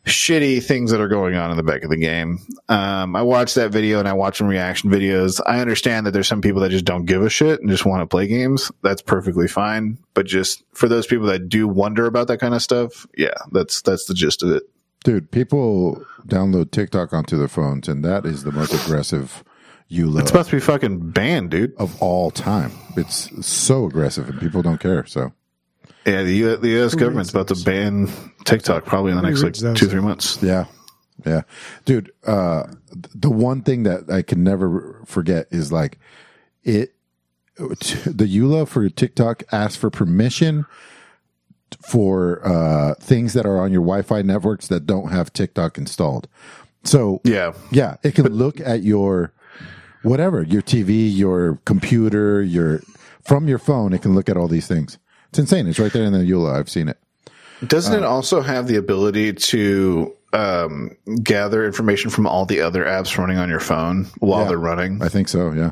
shitty 0.05 0.63
things 0.63 0.91
that 0.91 1.01
are 1.01 1.07
going 1.07 1.35
on 1.35 1.51
in 1.51 1.57
the 1.57 1.63
back 1.63 1.83
of 1.83 1.89
the 1.89 1.97
game. 1.97 2.39
Um, 2.67 3.15
I 3.15 3.21
watched 3.21 3.55
that 3.55 3.71
video 3.71 3.99
and 3.99 4.07
I 4.07 4.13
watched 4.13 4.37
some 4.37 4.47
reaction 4.47 4.89
videos. 4.89 5.39
I 5.45 5.59
understand 5.59 6.05
that 6.05 6.11
there's 6.11 6.27
some 6.27 6.41
people 6.41 6.61
that 6.61 6.69
just 6.69 6.85
don't 6.85 7.05
give 7.05 7.21
a 7.21 7.29
shit 7.29 7.59
and 7.59 7.69
just 7.69 7.85
want 7.85 8.01
to 8.01 8.07
play 8.07 8.27
games. 8.27 8.71
That's 8.81 9.01
perfectly 9.01 9.47
fine. 9.47 9.97
But 10.13 10.25
just 10.25 10.63
for 10.73 10.87
those 10.87 11.05
people 11.05 11.27
that 11.27 11.49
do 11.49 11.67
wonder 11.67 12.05
about 12.05 12.27
that 12.27 12.39
kind 12.39 12.53
of 12.53 12.61
stuff, 12.61 13.05
yeah, 13.15 13.35
that's 13.51 13.81
that's 13.81 14.05
the 14.05 14.13
gist 14.13 14.41
of 14.41 14.51
it. 14.51 14.63
Dude, 15.03 15.31
people 15.31 16.03
download 16.27 16.71
TikTok 16.71 17.13
onto 17.13 17.37
their 17.37 17.47
phones, 17.47 17.87
and 17.87 18.03
that 18.05 18.25
is 18.25 18.43
the 18.43 18.51
most 18.51 18.73
aggressive 18.73 19.43
You 19.87 20.07
EULA 20.07 20.19
It's 20.21 20.29
supposed 20.29 20.49
to 20.49 20.55
be 20.57 20.59
fucking 20.61 21.11
banned, 21.11 21.51
dude. 21.51 21.73
of 21.77 22.01
all 22.01 22.31
time. 22.31 22.71
It's 22.97 23.45
so 23.45 23.85
aggressive, 23.85 24.29
and 24.29 24.39
people 24.39 24.61
don't 24.61 24.79
care. 24.79 25.05
So 25.05 25.33
Yeah, 26.05 26.23
the, 26.23 26.33
U- 26.35 26.57
the 26.57 26.69
U.S. 26.69 26.95
government's 26.95 27.31
about 27.31 27.47
to 27.49 27.55
ban 27.63 28.07
TikTok 28.45 28.85
probably 28.85 29.11
in 29.11 29.17
the 29.17 29.23
next 29.23 29.39
like 29.39 29.45
reads 29.45 29.61
those? 29.61 29.79
two 29.79 29.87
three 29.87 30.01
months. 30.01 30.41
Yeah. 30.43 30.65
Yeah. 31.25 31.41
Dude, 31.85 32.11
uh 32.25 32.63
the 32.93 33.29
one 33.29 33.61
thing 33.61 33.83
that 33.83 34.09
I 34.11 34.21
can 34.21 34.43
never 34.43 35.01
forget 35.05 35.47
is 35.51 35.71
like 35.71 35.99
it 36.63 36.93
the 37.57 38.25
EULA 38.25 38.67
for 38.67 38.87
TikTok 38.89 39.43
asks 39.51 39.75
for 39.75 39.89
permission 39.89 40.65
for 41.81 42.41
uh 42.45 42.93
things 42.95 43.33
that 43.33 43.45
are 43.45 43.59
on 43.59 43.71
your 43.71 43.81
Wi-Fi 43.81 44.21
networks 44.21 44.67
that 44.67 44.85
don't 44.85 45.11
have 45.11 45.31
TikTok 45.33 45.77
installed. 45.77 46.27
So 46.83 47.21
Yeah. 47.23 47.53
yeah, 47.71 47.97
it 48.03 48.15
can 48.15 48.27
look 48.31 48.59
at 48.61 48.83
your 48.83 49.33
whatever, 50.03 50.41
your 50.43 50.61
TV, 50.61 51.09
your 51.15 51.59
computer, 51.65 52.41
your 52.41 52.81
from 53.23 53.47
your 53.47 53.59
phone. 53.59 53.93
It 53.93 54.01
can 54.01 54.15
look 54.15 54.29
at 54.29 54.37
all 54.37 54.47
these 54.47 54.67
things. 54.67 54.97
It's 55.29 55.39
insane. 55.39 55.67
It's 55.67 55.77
right 55.79 55.91
there 55.93 56.03
in 56.05 56.13
the 56.13 56.19
EULA. 56.19 56.57
I've 56.57 56.69
seen 56.69 56.87
it. 56.87 56.97
Doesn't 57.67 57.93
it 57.93 58.03
also 58.05 58.41
have 58.41 58.67
the 58.67 58.77
ability 58.77 59.33
to 59.33 60.13
um, 60.31 60.95
gather 61.23 61.65
information 61.65 62.09
from 62.09 62.25
all 62.25 62.45
the 62.45 62.61
other 62.61 62.85
apps 62.85 63.17
running 63.17 63.37
on 63.37 63.49
your 63.49 63.59
phone 63.59 64.07
while 64.19 64.43
Yeah. 64.43 64.47
they're 64.49 64.57
running? 64.57 65.01
I 65.03 65.09
think 65.09 65.27
so. 65.27 65.51
Yeah, 65.51 65.71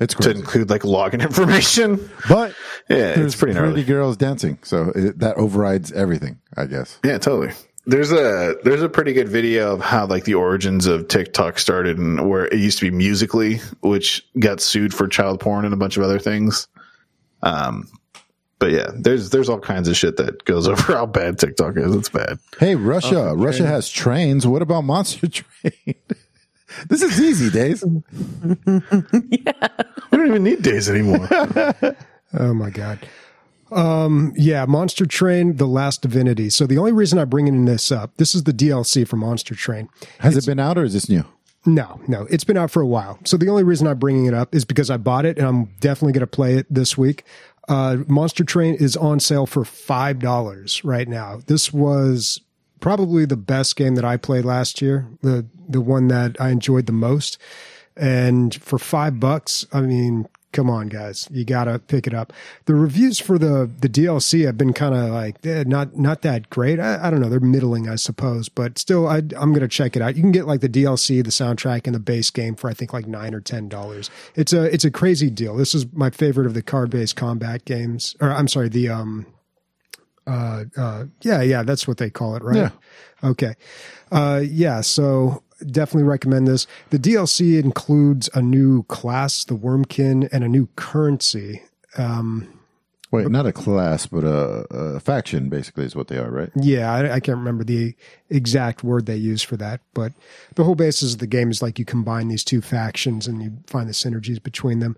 it's 0.00 0.14
To 0.14 0.30
include 0.30 0.70
like 0.70 0.82
login 0.82 1.20
information. 1.22 2.10
But 2.28 2.54
Yeah, 2.88 3.18
it's 3.18 3.36
pretty 3.36 3.58
pretty 3.58 3.84
girls 3.84 4.16
dancing, 4.16 4.58
so 4.62 4.92
it, 4.94 5.18
that 5.18 5.36
overrides 5.36 5.92
everything. 5.92 6.38
I 6.56 6.66
guess. 6.66 6.98
Yeah, 7.04 7.18
totally. 7.18 7.52
There's 7.86 8.12
a 8.12 8.56
there's 8.64 8.82
a 8.82 8.88
pretty 8.88 9.14
good 9.14 9.28
video 9.28 9.72
of 9.72 9.80
how 9.80 10.06
like 10.06 10.24
the 10.24 10.34
origins 10.34 10.86
of 10.86 11.08
TikTok 11.08 11.58
started 11.58 11.96
and 11.96 12.28
where 12.28 12.46
it 12.46 12.58
used 12.58 12.78
to 12.80 12.90
be 12.90 12.94
Musical.ly, 12.94 13.60
which 13.80 14.26
got 14.38 14.60
sued 14.60 14.92
for 14.92 15.08
child 15.08 15.40
porn 15.40 15.64
and 15.64 15.72
a 15.72 15.76
bunch 15.76 15.96
of 15.96 16.02
other 16.02 16.18
things. 16.18 16.68
Um, 17.42 17.88
but 18.58 18.72
yeah, 18.72 18.90
there's 18.94 19.30
there's 19.30 19.48
all 19.48 19.60
kinds 19.60 19.88
of 19.88 19.96
shit 19.96 20.16
that 20.18 20.44
goes 20.44 20.68
over 20.68 20.92
how 20.92 21.06
bad 21.06 21.38
TikTok 21.38 21.76
is. 21.76 21.94
It's 21.94 22.08
bad. 22.08 22.38
Hey, 22.58 22.74
Russia! 22.74 23.34
Russia 23.34 23.66
has 23.66 23.88
trains. 23.88 24.46
What 24.46 24.60
about 24.62 24.82
Monster 24.82 25.28
Train? 25.62 25.94
This 26.88 27.02
is 27.02 27.20
easy, 27.20 27.50
days. 27.50 27.84
yeah. 29.30 29.68
We 30.10 30.18
don't 30.18 30.28
even 30.28 30.42
need 30.44 30.62
days 30.62 30.88
anymore. 30.90 31.28
Oh 32.38 32.52
my 32.52 32.68
god. 32.68 32.98
Um, 33.72 34.34
yeah, 34.36 34.66
Monster 34.66 35.06
Train, 35.06 35.56
The 35.56 35.66
Last 35.66 36.02
Divinity. 36.02 36.50
So 36.50 36.66
the 36.66 36.76
only 36.76 36.92
reason 36.92 37.18
I'm 37.18 37.30
bringing 37.30 37.64
this 37.64 37.90
up, 37.90 38.14
this 38.18 38.34
is 38.34 38.44
the 38.44 38.52
DLC 38.52 39.08
for 39.08 39.16
Monster 39.16 39.54
Train. 39.54 39.88
Has 40.18 40.36
it 40.36 40.44
been 40.44 40.60
out 40.60 40.76
or 40.76 40.84
is 40.84 40.92
this 40.92 41.08
new? 41.08 41.24
No, 41.64 42.00
no, 42.06 42.26
it's 42.28 42.44
been 42.44 42.58
out 42.58 42.70
for 42.70 42.82
a 42.82 42.86
while. 42.86 43.18
So 43.24 43.38
the 43.38 43.48
only 43.48 43.62
reason 43.62 43.86
I'm 43.86 43.98
bringing 43.98 44.26
it 44.26 44.34
up 44.34 44.54
is 44.54 44.66
because 44.66 44.90
I 44.90 44.98
bought 44.98 45.24
it 45.24 45.38
and 45.38 45.46
I'm 45.46 45.64
definitely 45.80 46.12
going 46.12 46.20
to 46.20 46.26
play 46.26 46.56
it 46.56 46.66
this 46.68 46.98
week. 46.98 47.24
Uh, 47.66 47.98
Monster 48.06 48.44
Train 48.44 48.74
is 48.74 48.94
on 48.94 49.20
sale 49.20 49.46
for 49.46 49.64
five 49.64 50.18
dollars 50.18 50.84
right 50.84 51.08
now. 51.08 51.40
This 51.46 51.72
was 51.72 52.42
probably 52.80 53.24
the 53.24 53.36
best 53.36 53.76
game 53.76 53.94
that 53.96 54.04
I 54.04 54.16
played 54.16 54.44
last 54.44 54.80
year, 54.82 55.06
the 55.22 55.46
the 55.68 55.80
one 55.80 56.08
that 56.08 56.40
I 56.40 56.50
enjoyed 56.50 56.86
the 56.86 56.92
most. 56.92 57.38
And 57.96 58.54
for 58.54 58.78
five 58.78 59.18
bucks, 59.18 59.66
I 59.72 59.80
mean, 59.80 60.28
come 60.52 60.70
on, 60.70 60.88
guys, 60.88 61.28
you 61.30 61.44
gotta 61.44 61.78
pick 61.78 62.06
it 62.06 62.14
up. 62.14 62.32
The 62.66 62.74
reviews 62.74 63.18
for 63.18 63.38
the 63.38 63.70
the 63.80 63.88
DLC 63.88 64.46
have 64.46 64.56
been 64.56 64.72
kind 64.72 64.94
of 64.94 65.10
like 65.10 65.44
eh, 65.44 65.64
not 65.66 65.96
not 65.96 66.22
that 66.22 66.48
great. 66.50 66.78
I, 66.80 67.06
I 67.06 67.10
don't 67.10 67.20
know, 67.20 67.28
they're 67.28 67.40
middling, 67.40 67.88
I 67.88 67.96
suppose, 67.96 68.48
but 68.48 68.78
still, 68.78 69.06
I, 69.06 69.18
I'm 69.36 69.52
gonna 69.52 69.68
check 69.68 69.96
it 69.96 70.02
out. 70.02 70.16
You 70.16 70.22
can 70.22 70.32
get 70.32 70.46
like 70.46 70.60
the 70.60 70.68
DLC, 70.68 71.22
the 71.24 71.30
soundtrack, 71.30 71.86
and 71.86 71.94
the 71.94 72.00
base 72.00 72.30
game 72.30 72.54
for 72.54 72.70
I 72.70 72.74
think 72.74 72.92
like 72.92 73.06
nine 73.06 73.34
or 73.34 73.40
ten 73.40 73.68
dollars. 73.68 74.10
It's 74.34 74.52
a 74.52 74.72
it's 74.72 74.84
a 74.84 74.90
crazy 74.90 75.30
deal. 75.30 75.56
This 75.56 75.74
is 75.74 75.86
my 75.92 76.10
favorite 76.10 76.46
of 76.46 76.54
the 76.54 76.62
card 76.62 76.90
based 76.90 77.16
combat 77.16 77.64
games, 77.64 78.16
or 78.20 78.30
I'm 78.32 78.48
sorry, 78.48 78.68
the 78.68 78.88
um. 78.88 79.26
Uh, 80.28 80.64
uh, 80.76 81.04
yeah, 81.22 81.40
yeah, 81.40 81.62
that's 81.62 81.88
what 81.88 81.96
they 81.96 82.10
call 82.10 82.36
it, 82.36 82.42
right? 82.42 82.56
Yeah. 82.56 82.70
Okay. 83.24 83.54
Uh, 84.12 84.42
yeah, 84.44 84.82
so 84.82 85.42
definitely 85.70 86.04
recommend 86.04 86.46
this. 86.46 86.66
The 86.90 86.98
DLC 86.98 87.62
includes 87.62 88.28
a 88.34 88.42
new 88.42 88.82
class, 88.84 89.44
the 89.44 89.54
Wurmkin, 89.54 90.28
and 90.30 90.44
a 90.44 90.48
new 90.48 90.68
currency. 90.76 91.62
Um, 91.96 92.46
Wait, 93.10 93.26
not 93.30 93.46
a 93.46 93.52
class, 93.52 94.06
but 94.06 94.22
a, 94.22 94.66
a 94.70 95.00
faction. 95.00 95.48
Basically, 95.48 95.86
is 95.86 95.96
what 95.96 96.08
they 96.08 96.18
are, 96.18 96.30
right? 96.30 96.50
Yeah, 96.54 96.92
I, 96.92 97.14
I 97.14 97.20
can't 97.20 97.38
remember 97.38 97.64
the 97.64 97.94
exact 98.28 98.84
word 98.84 99.06
they 99.06 99.16
use 99.16 99.42
for 99.42 99.56
that, 99.56 99.80
but 99.94 100.12
the 100.56 100.64
whole 100.64 100.74
basis 100.74 101.14
of 101.14 101.18
the 101.18 101.26
game 101.26 101.50
is 101.50 101.62
like 101.62 101.78
you 101.78 101.86
combine 101.86 102.28
these 102.28 102.44
two 102.44 102.60
factions 102.60 103.26
and 103.26 103.42
you 103.42 103.56
find 103.66 103.88
the 103.88 103.94
synergies 103.94 104.42
between 104.42 104.80
them. 104.80 104.94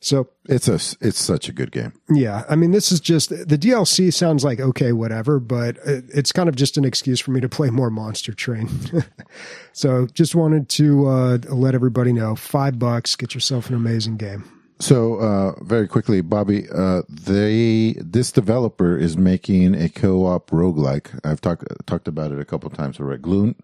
So 0.00 0.28
It's 0.48 0.68
a. 0.68 0.74
It's 1.04 1.18
such 1.20 1.48
a 1.48 1.52
good 1.52 1.72
game. 1.72 1.92
Yeah, 2.08 2.44
I 2.48 2.54
mean, 2.56 2.70
this 2.70 2.92
is 2.92 3.00
just 3.00 3.30
the 3.30 3.58
DLC 3.58 4.12
sounds 4.14 4.44
like 4.44 4.60
okay, 4.60 4.92
whatever, 4.92 5.40
but 5.40 5.76
it- 5.84 6.04
it's 6.14 6.30
kind 6.32 6.48
of 6.48 6.54
just 6.56 6.76
an 6.78 6.84
excuse 6.84 7.18
for 7.20 7.32
me 7.32 7.40
to 7.40 7.48
play 7.48 7.68
more 7.70 7.90
Monster 7.90 8.32
Train. 8.32 8.68
so, 9.72 10.06
just 10.14 10.34
wanted 10.34 10.68
to 10.70 11.06
uh, 11.08 11.38
let 11.48 11.74
everybody 11.74 12.12
know: 12.12 12.36
five 12.36 12.78
bucks, 12.78 13.16
get 13.16 13.34
yourself 13.34 13.68
an 13.68 13.74
amazing 13.74 14.16
game. 14.16 14.44
So, 14.80 15.16
uh, 15.16 15.64
very 15.64 15.88
quickly, 15.88 16.20
Bobby, 16.20 16.68
uh, 16.72 17.02
they 17.08 17.96
this 18.00 18.30
developer 18.30 18.96
is 18.96 19.16
making 19.16 19.74
a 19.74 19.88
co-op 19.88 20.50
roguelike. 20.50 21.18
I've 21.24 21.40
talked 21.40 21.64
talked 21.86 22.06
about 22.06 22.30
it 22.30 22.38
a 22.38 22.44
couple 22.44 22.70
times 22.70 23.00
already. 23.00 23.20
Gloom, 23.22 23.56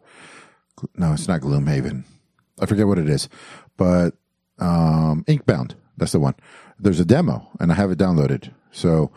no, 0.96 1.12
it's 1.12 1.28
not 1.28 1.40
Gloomhaven. 1.42 2.02
I 2.60 2.66
forget 2.66 2.88
what 2.88 2.98
it 2.98 3.08
is, 3.08 3.28
but 3.76 4.14
um, 4.58 5.24
Inkbound. 5.28 5.76
That's 5.96 6.12
the 6.12 6.20
one. 6.20 6.34
There's 6.78 7.00
a 7.00 7.04
demo, 7.04 7.48
and 7.60 7.70
I 7.70 7.74
have 7.74 7.90
it 7.90 7.98
downloaded. 7.98 8.52
So, 8.72 9.12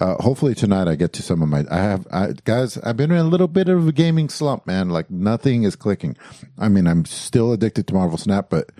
uh, 0.00 0.14
hopefully 0.22 0.54
tonight 0.54 0.88
I 0.88 0.94
get 0.94 1.12
to 1.14 1.22
some 1.22 1.42
of 1.42 1.48
my. 1.48 1.64
I 1.70 1.76
have, 1.76 2.06
I, 2.10 2.32
guys. 2.44 2.78
I've 2.78 2.96
been 2.96 3.10
in 3.10 3.18
a 3.18 3.24
little 3.24 3.48
bit 3.48 3.68
of 3.68 3.86
a 3.86 3.92
gaming 3.92 4.30
slump, 4.30 4.66
man. 4.66 4.88
Like 4.88 5.10
nothing 5.10 5.64
is 5.64 5.76
clicking. 5.76 6.16
I 6.58 6.68
mean, 6.68 6.86
I'm 6.86 7.04
still 7.04 7.52
addicted 7.52 7.86
to 7.88 7.94
Marvel 7.94 8.16
Snap, 8.16 8.48
but 8.48 8.70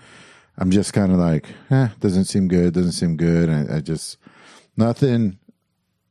I'm 0.57 0.71
just 0.71 0.93
kind 0.93 1.11
of 1.11 1.19
like, 1.19 1.47
eh, 1.69 1.89
doesn't 1.99 2.25
seem 2.25 2.47
good, 2.47 2.73
doesn't 2.73 2.93
seem 2.93 3.15
good. 3.15 3.49
I, 3.49 3.77
I 3.77 3.79
just 3.81 4.17
nothing, 4.75 5.37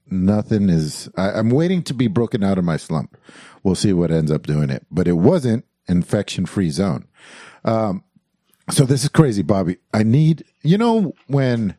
nothing 0.08 0.68
is. 0.68 1.08
I, 1.16 1.32
I'm 1.32 1.50
waiting 1.50 1.82
to 1.84 1.94
be 1.94 2.06
broken 2.06 2.44
out 2.44 2.58
of 2.58 2.64
my 2.64 2.76
slump. 2.76 3.16
We'll 3.64 3.74
see 3.74 3.92
what 3.92 4.12
ends 4.12 4.30
up 4.30 4.46
doing 4.46 4.70
it, 4.70 4.86
but 4.90 5.08
it 5.08 5.14
wasn't 5.14 5.64
infection 5.88 6.46
free 6.46 6.70
zone. 6.70 7.08
Um, 7.64 8.04
so 8.70 8.84
this 8.84 9.02
is 9.02 9.08
crazy, 9.08 9.42
Bobby. 9.42 9.78
I 9.92 10.02
need, 10.02 10.44
you 10.62 10.78
know, 10.78 11.14
when 11.26 11.76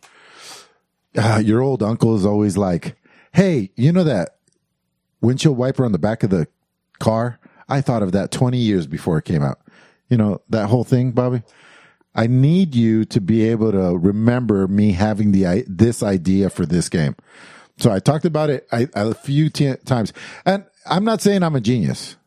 uh, 1.18 1.42
your 1.44 1.62
old 1.62 1.82
uncle 1.82 2.16
is 2.16 2.26
always 2.26 2.58
like, 2.58 2.96
"Hey, 3.32 3.72
you 3.76 3.92
know 3.92 4.04
that 4.04 4.38
windshield 5.22 5.58
wiper 5.58 5.86
on 5.86 5.92
the 5.92 6.00
back 6.00 6.24
of 6.24 6.30
the 6.30 6.48
car? 7.00 7.40
I 7.70 7.82
thought 7.82 8.04
of 8.04 8.12
that 8.12 8.32
20 8.32 8.58
years 8.58 8.88
before 8.88 9.18
it 9.18 9.26
came 9.26 9.42
out. 9.42 9.60
You 10.10 10.18
know 10.18 10.42
that 10.50 10.68
whole 10.68 10.84
thing, 10.84 11.12
Bobby." 11.12 11.44
I 12.16 12.28
need 12.28 12.76
you 12.76 13.06
to 13.06 13.20
be 13.20 13.44
able 13.50 13.72
to 13.72 13.98
remember 13.98 14.68
me 14.68 14.92
having 14.92 15.32
the 15.32 15.64
this 15.68 16.04
idea 16.04 16.50
for 16.50 16.66
this 16.66 16.90
game. 16.90 17.16
So 17.78 17.92
I 17.92 18.00
talked 18.00 18.26
about 18.26 18.50
it 18.50 18.68
I, 18.72 18.88
a 18.94 19.14
few 19.14 19.50
t- 19.50 19.76
times, 19.86 20.14
and 20.46 20.66
I'm 20.86 21.04
not 21.04 21.22
saying 21.22 21.42
I'm 21.42 21.56
a 21.56 21.62
genius. 21.62 22.18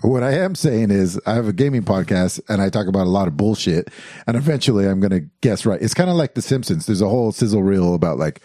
What 0.00 0.22
I 0.22 0.32
am 0.32 0.54
saying 0.54 0.90
is 0.90 1.18
I 1.26 1.34
have 1.34 1.48
a 1.48 1.52
gaming 1.52 1.82
podcast 1.82 2.40
and 2.48 2.60
I 2.60 2.68
talk 2.68 2.86
about 2.86 3.06
a 3.06 3.10
lot 3.10 3.26
of 3.26 3.36
bullshit, 3.36 3.88
and 4.26 4.36
eventually 4.36 4.86
I'm 4.86 5.00
going 5.00 5.10
to 5.12 5.28
guess 5.40 5.64
right. 5.64 5.80
It's 5.80 5.94
kind 5.94 6.10
of 6.10 6.16
like 6.16 6.34
The 6.34 6.42
Simpsons. 6.42 6.86
There's 6.86 7.00
a 7.00 7.08
whole 7.08 7.32
sizzle 7.32 7.62
reel 7.62 7.94
about 7.94 8.18
like 8.18 8.40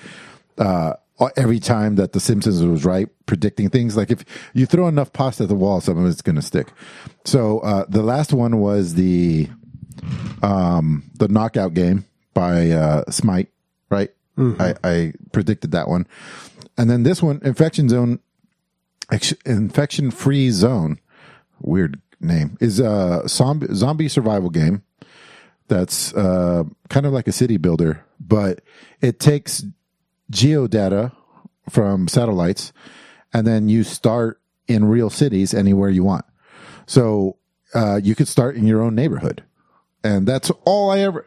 uh, 0.57 0.93
every 1.35 1.59
time 1.59 1.95
that 1.95 2.13
The 2.13 2.19
Simpsons 2.19 2.63
was 2.63 2.85
right 2.85 3.09
predicting 3.25 3.69
things. 3.69 3.97
Like 3.97 4.09
if 4.09 4.23
you 4.53 4.65
throw 4.65 4.88
enough 4.88 5.12
pasta 5.12 5.43
at 5.43 5.49
the 5.49 5.55
wall, 5.55 5.81
some 5.81 5.97
of 5.97 6.09
it's 6.09 6.21
going 6.21 6.38
to 6.38 6.41
stick. 6.41 6.71
So 7.25 7.59
uh, 7.59 7.85
the 7.89 8.03
last 8.03 8.31
one 8.33 8.59
was 8.59 8.95
the 8.95 9.49
um, 10.41 11.03
the 11.17 11.27
knockout 11.27 11.73
game 11.73 12.05
by 12.33 12.71
uh, 12.71 13.09
Smite, 13.12 13.49
right? 13.89 14.12
I, 14.62 14.75
I 14.85 15.13
predicted 15.33 15.71
that 15.71 15.89
one, 15.89 16.07
and 16.77 16.89
then 16.89 17.03
this 17.03 17.21
one, 17.21 17.41
Infection 17.43 17.89
Zone, 17.89 18.19
Infection 19.45 20.12
Free 20.12 20.52
Zone, 20.52 21.00
weird 21.60 22.02
name, 22.19 22.58
is 22.60 22.80
a 22.80 23.24
zombie 23.28 24.08
survival 24.08 24.50
game 24.50 24.84
that's 25.67 26.13
uh, 26.13 26.63
kind 26.89 27.06
of 27.06 27.13
like 27.13 27.28
a 27.28 27.32
city 27.32 27.58
builder, 27.58 28.04
but 28.19 28.62
it 29.02 29.19
takes 29.19 29.63
geodata 30.32 31.12
from 31.69 32.08
satellites, 32.08 32.74
and 33.34 33.45
then 33.45 33.69
you 33.69 33.84
start 33.84 34.41
in 34.67 34.86
real 34.86 35.10
cities 35.10 35.54
anywhere 35.54 35.89
you 35.89 36.04
want. 36.04 36.26
So 36.86 37.38
uh, 37.74 38.00
you 38.04 38.15
could 38.15 38.28
start 38.28 38.56
in 38.56 38.65
your 38.65 38.82
own 38.82 38.95
neighborhood, 38.95 39.43
and 40.04 40.28
that's 40.28 40.52
all 40.65 40.91
I 40.91 41.00
ever. 41.00 41.26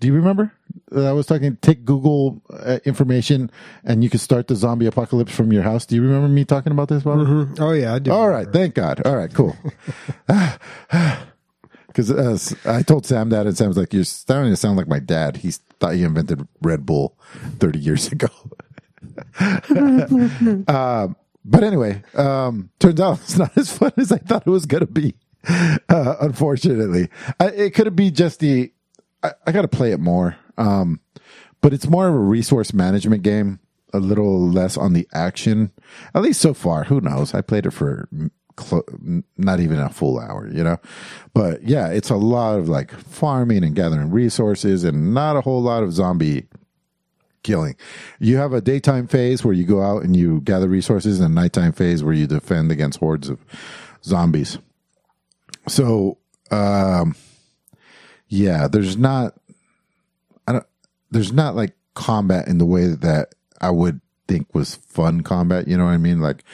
Do 0.00 0.06
you 0.06 0.14
remember? 0.14 0.52
Uh, 0.94 1.04
I 1.08 1.12
was 1.12 1.26
talking. 1.26 1.56
Take 1.56 1.84
Google 1.84 2.42
uh, 2.50 2.78
information, 2.84 3.50
and 3.84 4.02
you 4.02 4.10
could 4.10 4.20
start 4.20 4.48
the 4.48 4.56
zombie 4.56 4.86
apocalypse 4.86 5.34
from 5.34 5.52
your 5.52 5.62
house. 5.62 5.86
Do 5.86 5.96
you 5.96 6.02
remember 6.02 6.28
me 6.28 6.44
talking 6.44 6.72
about 6.72 6.88
this, 6.88 7.02
Bob? 7.02 7.58
Oh 7.58 7.72
yeah, 7.72 7.94
I 7.94 7.98
do. 7.98 8.10
All 8.12 8.28
right, 8.28 8.48
thank 8.50 8.74
God. 8.74 9.02
All 9.04 9.16
right, 9.16 9.32
cool. 9.32 9.56
Because 11.88 12.12
uh, 12.12 12.38
I 12.70 12.82
told 12.82 13.06
Sam 13.06 13.30
that, 13.30 13.46
and 13.46 13.56
Sam's 13.56 13.76
like, 13.76 13.92
"You're 13.92 14.04
starting 14.04 14.52
to 14.52 14.56
sound 14.56 14.76
like 14.76 14.86
my 14.86 15.00
dad. 15.00 15.38
He 15.38 15.50
thought 15.50 15.94
he 15.94 16.04
invented 16.04 16.46
Red 16.62 16.86
Bull 16.86 17.18
30 17.58 17.78
years 17.78 18.12
ago." 18.12 18.28
uh, 19.40 21.08
but 21.44 21.64
anyway, 21.64 22.02
um, 22.14 22.70
turns 22.78 23.00
out 23.00 23.18
it's 23.20 23.38
not 23.38 23.56
as 23.56 23.76
fun 23.76 23.92
as 23.96 24.12
I 24.12 24.18
thought 24.18 24.46
it 24.46 24.50
was 24.50 24.66
going 24.66 24.86
to 24.86 24.92
be. 24.92 25.14
Uh, 25.88 26.16
unfortunately, 26.20 27.08
I, 27.40 27.46
it 27.48 27.74
could 27.74 27.94
be 27.96 28.10
just 28.10 28.40
the. 28.40 28.72
I, 29.22 29.32
I 29.46 29.52
got 29.52 29.62
to 29.62 29.68
play 29.68 29.92
it 29.92 29.98
more, 29.98 30.36
um, 30.58 31.00
but 31.62 31.72
it's 31.72 31.88
more 31.88 32.08
of 32.08 32.14
a 32.14 32.18
resource 32.18 32.74
management 32.74 33.22
game. 33.22 33.60
A 33.94 34.00
little 34.00 34.46
less 34.46 34.76
on 34.76 34.92
the 34.92 35.08
action, 35.14 35.72
at 36.14 36.20
least 36.20 36.42
so 36.42 36.52
far. 36.52 36.84
Who 36.84 37.00
knows? 37.00 37.32
I 37.32 37.40
played 37.40 37.64
it 37.64 37.70
for 37.70 38.06
not 39.38 39.60
even 39.60 39.78
a 39.78 39.88
full 39.88 40.20
hour, 40.20 40.46
you 40.52 40.62
know. 40.62 40.76
But 41.32 41.62
yeah, 41.62 41.88
it's 41.88 42.10
a 42.10 42.16
lot 42.16 42.58
of 42.58 42.68
like 42.68 42.92
farming 42.92 43.64
and 43.64 43.74
gathering 43.74 44.10
resources, 44.10 44.84
and 44.84 45.14
not 45.14 45.36
a 45.36 45.40
whole 45.40 45.62
lot 45.62 45.82
of 45.82 45.94
zombie 45.94 46.48
killing. 47.42 47.76
You 48.20 48.36
have 48.36 48.52
a 48.52 48.60
daytime 48.60 49.06
phase 49.06 49.42
where 49.42 49.54
you 49.54 49.64
go 49.64 49.80
out 49.80 50.02
and 50.02 50.14
you 50.14 50.42
gather 50.42 50.68
resources, 50.68 51.18
and 51.18 51.30
a 51.30 51.34
nighttime 51.34 51.72
phase 51.72 52.04
where 52.04 52.12
you 52.12 52.26
defend 52.26 52.70
against 52.70 52.98
hordes 52.98 53.30
of 53.30 53.38
zombies. 54.04 54.58
So, 55.66 56.18
um, 56.50 57.16
yeah, 58.28 58.68
there's 58.68 58.98
not, 58.98 59.34
there's 61.10 61.32
not 61.32 61.54
like 61.56 61.74
combat 61.94 62.48
in 62.48 62.58
the 62.58 62.66
way 62.66 62.86
that 62.88 63.34
I 63.60 63.70
would 63.70 64.00
think 64.26 64.54
was 64.54 64.76
fun 64.76 65.22
combat. 65.22 65.66
You 65.68 65.76
know 65.76 65.84
what 65.86 65.92
I 65.92 65.96
mean? 65.98 66.20
Like 66.20 66.44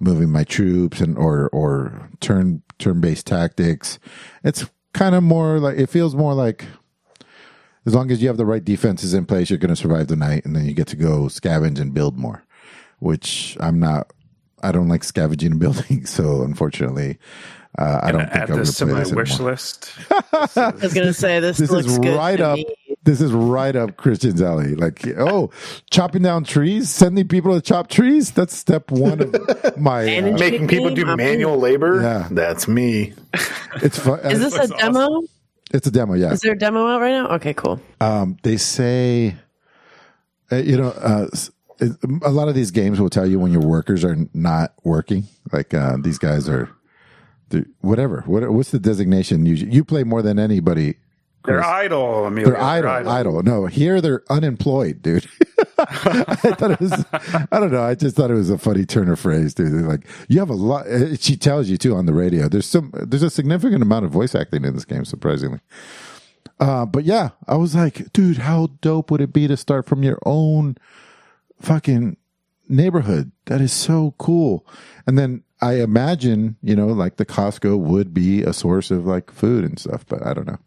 moving 0.00 0.30
my 0.30 0.44
troops 0.44 1.00
and 1.00 1.16
or 1.18 1.48
or 1.50 2.08
turn 2.20 2.62
turn 2.78 3.00
based 3.00 3.26
tactics. 3.26 3.98
It's 4.42 4.64
kind 4.92 5.14
of 5.14 5.22
more 5.22 5.58
like 5.58 5.76
it 5.78 5.88
feels 5.90 6.14
more 6.14 6.34
like 6.34 6.64
as 7.86 7.94
long 7.94 8.10
as 8.10 8.22
you 8.22 8.28
have 8.28 8.36
the 8.38 8.46
right 8.46 8.64
defenses 8.64 9.12
in 9.12 9.26
place, 9.26 9.50
you're 9.50 9.58
going 9.58 9.68
to 9.68 9.76
survive 9.76 10.06
the 10.06 10.16
night, 10.16 10.44
and 10.46 10.56
then 10.56 10.64
you 10.64 10.72
get 10.72 10.86
to 10.88 10.96
go 10.96 11.24
scavenge 11.24 11.78
and 11.78 11.92
build 11.92 12.16
more. 12.16 12.42
Which 13.00 13.56
I'm 13.60 13.78
not. 13.78 14.10
I 14.62 14.72
don't 14.72 14.88
like 14.88 15.04
scavenging 15.04 15.50
and 15.52 15.60
building, 15.60 16.06
so 16.06 16.42
unfortunately, 16.42 17.18
uh, 17.78 18.00
I 18.02 18.12
don't 18.12 18.22
think 18.22 18.32
Add 18.32 18.40
I'm 18.42 18.46
going 18.48 18.58
this 18.60 18.78
to 18.78 18.84
play 18.86 18.94
my 18.94 19.00
this 19.00 19.12
wish 19.12 19.30
anymore. 19.32 19.50
list. 19.50 19.92
I 20.56 20.70
was 20.80 20.94
gonna 20.94 21.12
say 21.12 21.40
this, 21.40 21.58
This 21.58 21.70
looks 21.70 21.88
is 21.88 21.98
good 21.98 22.16
right 22.16 22.36
to 22.36 22.46
up. 22.50 22.56
me. 22.56 22.66
This 23.04 23.20
is 23.20 23.32
right 23.32 23.76
up 23.76 23.96
Christian's 23.98 24.40
alley. 24.40 24.74
Like, 24.74 25.06
oh, 25.18 25.50
chopping 25.90 26.22
down 26.22 26.44
trees, 26.44 26.88
sending 26.88 27.28
people 27.28 27.52
to 27.54 27.60
chop 27.60 27.88
trees. 27.88 28.30
That's 28.32 28.56
step 28.56 28.90
one 28.90 29.20
of 29.20 29.76
my. 29.78 30.02
Uh, 30.18 30.32
Making 30.38 30.68
people 30.68 30.94
do 30.94 31.06
I'm- 31.06 31.18
manual 31.18 31.58
labor. 31.58 32.00
Yeah. 32.00 32.28
That's 32.30 32.66
me. 32.66 33.12
it's 33.82 33.98
fun. 33.98 34.20
Is 34.20 34.38
this 34.38 34.54
a 34.54 34.62
looks 34.62 34.72
awesome. 34.72 34.92
demo? 34.94 35.22
It's 35.72 35.86
a 35.86 35.90
demo. 35.90 36.14
Yeah. 36.14 36.32
Is 36.32 36.40
there 36.40 36.52
a 36.52 36.58
demo 36.58 36.86
out 36.86 37.00
right 37.00 37.10
now? 37.12 37.28
Okay, 37.36 37.52
cool. 37.52 37.78
Um, 38.00 38.36
they 38.42 38.56
say, 38.56 39.36
uh, 40.50 40.56
you 40.56 40.76
know, 40.78 40.88
uh, 40.90 41.26
a 42.22 42.30
lot 42.30 42.48
of 42.48 42.54
these 42.54 42.70
games 42.70 43.00
will 43.00 43.10
tell 43.10 43.26
you 43.26 43.38
when 43.38 43.52
your 43.52 43.62
workers 43.62 44.04
are 44.04 44.16
not 44.32 44.72
working. 44.84 45.24
Like 45.52 45.74
uh, 45.74 45.96
these 46.00 46.16
guys 46.18 46.48
are, 46.48 46.70
they're- 47.50 47.66
whatever. 47.80 48.22
What, 48.26 48.48
what's 48.50 48.70
the 48.70 48.78
designation? 48.78 49.44
You 49.44 49.54
you 49.56 49.84
play 49.84 50.04
more 50.04 50.22
than 50.22 50.38
anybody. 50.38 50.94
They're 51.44 51.62
idle, 51.62 52.24
Amelia. 52.26 52.52
They're 52.52 52.60
idle, 52.60 53.08
idle. 53.08 53.42
No, 53.42 53.66
here 53.66 54.00
they're 54.00 54.22
unemployed, 54.30 55.02
dude. 55.02 55.26
I 55.78 56.34
thought 56.56 56.70
it 56.70 56.80
was. 56.80 57.04
I 57.52 57.60
don't 57.60 57.70
know. 57.72 57.82
I 57.82 57.94
just 57.94 58.16
thought 58.16 58.30
it 58.30 58.34
was 58.34 58.48
a 58.48 58.56
funny 58.56 58.86
turn 58.86 59.10
of 59.10 59.20
phrase, 59.20 59.52
dude. 59.52 59.72
They're 59.72 59.82
like 59.82 60.06
you 60.28 60.38
have 60.38 60.48
a 60.48 60.54
lot. 60.54 60.86
uh, 60.86 61.16
She 61.16 61.36
tells 61.36 61.68
you 61.68 61.76
too 61.76 61.94
on 61.94 62.06
the 62.06 62.14
radio. 62.14 62.48
There's 62.48 62.66
some. 62.66 62.92
There's 62.94 63.22
a 63.22 63.28
significant 63.30 63.82
amount 63.82 64.06
of 64.06 64.10
voice 64.10 64.34
acting 64.34 64.64
in 64.64 64.74
this 64.74 64.84
game, 64.86 65.04
surprisingly. 65.04 65.60
Uh, 66.60 66.86
but 66.86 67.04
yeah, 67.04 67.30
I 67.46 67.56
was 67.56 67.74
like, 67.74 68.12
dude, 68.12 68.38
how 68.38 68.68
dope 68.80 69.10
would 69.10 69.20
it 69.20 69.32
be 69.32 69.46
to 69.48 69.56
start 69.56 69.86
from 69.86 70.02
your 70.02 70.18
own 70.24 70.76
fucking 71.60 72.16
neighborhood? 72.68 73.32
That 73.46 73.60
is 73.60 73.72
so 73.72 74.14
cool. 74.18 74.66
And 75.06 75.18
then 75.18 75.42
I 75.60 75.74
imagine, 75.82 76.56
you 76.62 76.76
know, 76.76 76.86
like 76.86 77.16
the 77.16 77.26
Costco 77.26 77.78
would 77.78 78.14
be 78.14 78.42
a 78.42 78.52
source 78.52 78.90
of 78.90 79.04
like 79.04 79.30
food 79.30 79.64
and 79.64 79.78
stuff, 79.78 80.06
but 80.08 80.24
I 80.26 80.32
don't 80.32 80.46
know. 80.46 80.58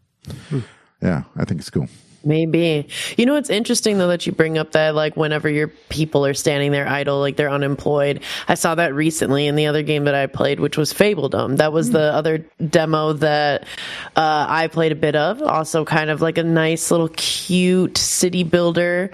Yeah, 1.00 1.22
I 1.36 1.44
think 1.44 1.60
it's 1.60 1.70
cool. 1.70 1.88
Maybe. 2.24 2.88
You 3.16 3.26
know 3.26 3.36
it's 3.36 3.48
interesting 3.48 3.98
though 3.98 4.08
that 4.08 4.26
you 4.26 4.32
bring 4.32 4.58
up 4.58 4.72
that 4.72 4.94
like 4.94 5.16
whenever 5.16 5.48
your 5.48 5.68
people 5.68 6.26
are 6.26 6.34
standing 6.34 6.72
there 6.72 6.88
idle, 6.88 7.20
like 7.20 7.36
they're 7.36 7.50
unemployed. 7.50 8.22
I 8.48 8.54
saw 8.54 8.74
that 8.74 8.92
recently 8.92 9.46
in 9.46 9.54
the 9.54 9.66
other 9.66 9.82
game 9.82 10.04
that 10.04 10.14
I 10.16 10.26
played, 10.26 10.58
which 10.58 10.76
was 10.76 10.92
Fabledom. 10.92 11.56
That 11.58 11.72
was 11.72 11.90
the 11.90 12.12
other 12.12 12.38
demo 12.68 13.12
that 13.14 13.62
uh, 14.16 14.46
I 14.48 14.66
played 14.66 14.90
a 14.90 14.96
bit 14.96 15.14
of. 15.14 15.40
Also, 15.42 15.84
kind 15.84 16.10
of 16.10 16.20
like 16.20 16.38
a 16.38 16.42
nice 16.42 16.90
little 16.90 17.08
cute 17.08 17.96
city 17.96 18.42
builder. 18.42 19.12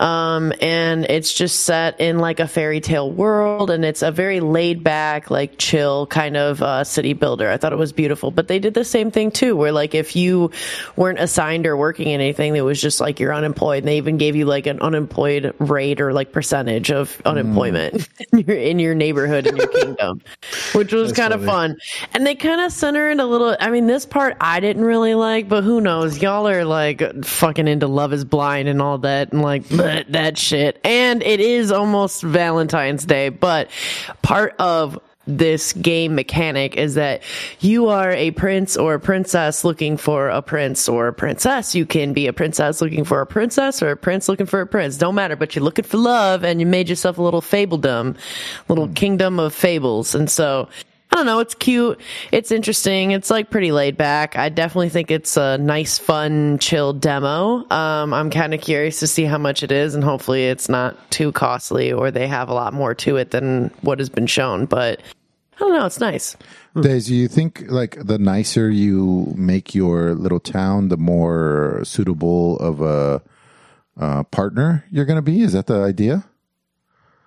Um, 0.00 0.52
and 0.60 1.04
it's 1.06 1.32
just 1.32 1.64
set 1.64 2.00
in 2.00 2.18
like 2.18 2.40
a 2.40 2.46
fairy 2.46 2.80
tale 2.80 3.10
world, 3.10 3.70
and 3.70 3.84
it's 3.84 4.02
a 4.02 4.10
very 4.10 4.40
laid 4.40 4.84
back, 4.84 5.30
like 5.30 5.58
chill 5.58 6.06
kind 6.06 6.36
of 6.36 6.62
uh, 6.62 6.84
city 6.84 7.12
builder. 7.12 7.48
I 7.48 7.56
thought 7.56 7.72
it 7.72 7.78
was 7.78 7.92
beautiful. 7.92 8.30
But 8.30 8.48
they 8.48 8.58
did 8.58 8.74
the 8.74 8.84
same 8.84 9.10
thing 9.10 9.30
too, 9.30 9.56
where 9.56 9.72
like 9.72 9.94
if 9.94 10.14
you 10.14 10.50
weren't 10.96 11.18
assigned 11.18 11.66
or 11.66 11.76
working 11.76 12.08
in 12.08 12.20
anything, 12.20 12.54
it 12.54 12.60
was 12.60 12.80
just 12.80 13.00
like 13.00 13.18
you're 13.18 13.34
unemployed. 13.34 13.78
And 13.78 13.88
they 13.88 13.96
even 13.96 14.18
gave 14.18 14.36
you 14.36 14.44
like 14.44 14.66
an 14.66 14.80
unemployed 14.80 15.54
rate 15.58 16.00
or 16.00 16.12
like 16.12 16.32
percentage 16.32 16.90
of 16.90 17.20
unemployment 17.24 18.08
in, 18.32 18.40
your, 18.40 18.56
in 18.56 18.78
your 18.78 18.94
neighborhood 18.94 19.46
in 19.46 19.56
your 19.56 19.66
kingdom, 19.68 20.20
which 20.74 20.92
was 20.92 21.12
kind 21.12 21.32
of 21.32 21.44
fun. 21.44 21.76
And 22.14 22.26
they 22.26 22.34
kind 22.34 22.60
of 22.60 22.72
centered 22.72 23.18
a 23.18 23.24
little. 23.24 23.56
I 23.58 23.70
mean, 23.70 23.86
this 23.86 24.06
part 24.06 24.36
I 24.40 24.60
didn't 24.60 24.84
really 24.84 25.14
like, 25.14 25.48
but 25.48 25.64
who 25.64 25.80
knows? 25.80 26.22
Y'all 26.22 26.46
are 26.46 26.64
like 26.64 27.24
fucking 27.24 27.66
into 27.66 27.88
Love 27.88 28.12
Is 28.12 28.24
Blind 28.24 28.68
and 28.68 28.80
all 28.80 28.98
that, 28.98 29.32
and 29.32 29.42
like 29.42 29.64
that 30.12 30.38
shit. 30.38 30.80
And 30.84 31.22
it 31.22 31.40
is 31.40 31.70
almost 31.72 32.22
Valentine's 32.22 33.04
Day, 33.04 33.28
but 33.28 33.70
part 34.22 34.54
of 34.58 34.98
this 35.28 35.74
game 35.74 36.14
mechanic 36.14 36.76
is 36.76 36.94
that 36.94 37.22
you 37.60 37.88
are 37.88 38.12
a 38.12 38.30
prince 38.30 38.76
or 38.76 38.94
a 38.94 39.00
princess 39.00 39.62
looking 39.62 39.98
for 39.98 40.28
a 40.28 40.40
prince 40.40 40.88
or 40.88 41.08
a 41.08 41.12
princess. 41.12 41.74
You 41.74 41.84
can 41.84 42.14
be 42.14 42.26
a 42.26 42.32
princess 42.32 42.80
looking 42.80 43.04
for 43.04 43.20
a 43.20 43.26
princess 43.26 43.82
or 43.82 43.90
a 43.90 43.96
prince 43.96 44.28
looking 44.28 44.46
for 44.46 44.62
a 44.62 44.66
prince. 44.66 44.96
Don't 44.96 45.14
matter, 45.14 45.36
but 45.36 45.54
you're 45.54 45.64
looking 45.64 45.84
for 45.84 45.98
love 45.98 46.44
and 46.44 46.60
you 46.60 46.66
made 46.66 46.88
yourself 46.88 47.18
a 47.18 47.22
little 47.22 47.42
fabledom, 47.42 48.16
little 48.68 48.88
mm. 48.88 48.96
kingdom 48.96 49.38
of 49.38 49.54
fables. 49.54 50.14
And 50.14 50.30
so 50.30 50.68
don't 51.18 51.26
know. 51.26 51.40
It's 51.40 51.54
cute. 51.54 52.00
It's 52.32 52.50
interesting. 52.50 53.10
It's 53.10 53.30
like 53.30 53.50
pretty 53.50 53.72
laid 53.72 53.96
back. 53.96 54.36
I 54.36 54.48
definitely 54.48 54.88
think 54.88 55.10
it's 55.10 55.36
a 55.36 55.58
nice, 55.58 55.98
fun, 55.98 56.58
chill 56.58 56.92
demo. 56.92 57.68
Um, 57.70 58.14
I'm 58.14 58.30
kind 58.30 58.54
of 58.54 58.60
curious 58.60 59.00
to 59.00 59.06
see 59.06 59.24
how 59.24 59.38
much 59.38 59.62
it 59.62 59.72
is, 59.72 59.94
and 59.94 60.02
hopefully 60.02 60.46
it's 60.46 60.68
not 60.68 61.10
too 61.10 61.32
costly 61.32 61.92
or 61.92 62.10
they 62.10 62.26
have 62.26 62.48
a 62.48 62.54
lot 62.54 62.72
more 62.72 62.94
to 62.94 63.16
it 63.16 63.32
than 63.32 63.70
what 63.82 63.98
has 63.98 64.08
been 64.08 64.26
shown. 64.26 64.66
But 64.66 65.00
I 65.56 65.58
don't 65.58 65.72
know. 65.72 65.86
It's 65.86 66.00
nice. 66.00 66.36
Days, 66.80 67.06
do 67.06 67.14
you 67.14 67.26
think 67.26 67.64
like 67.68 67.98
the 68.00 68.18
nicer 68.18 68.70
you 68.70 69.32
make 69.36 69.74
your 69.74 70.14
little 70.14 70.38
town, 70.38 70.88
the 70.88 70.96
more 70.96 71.80
suitable 71.84 72.56
of 72.58 72.80
a 72.80 73.20
uh, 73.98 74.22
partner 74.24 74.84
you're 74.90 75.04
going 75.04 75.16
to 75.16 75.22
be? 75.22 75.42
Is 75.42 75.52
that 75.54 75.66
the 75.66 75.82
idea? 75.82 76.24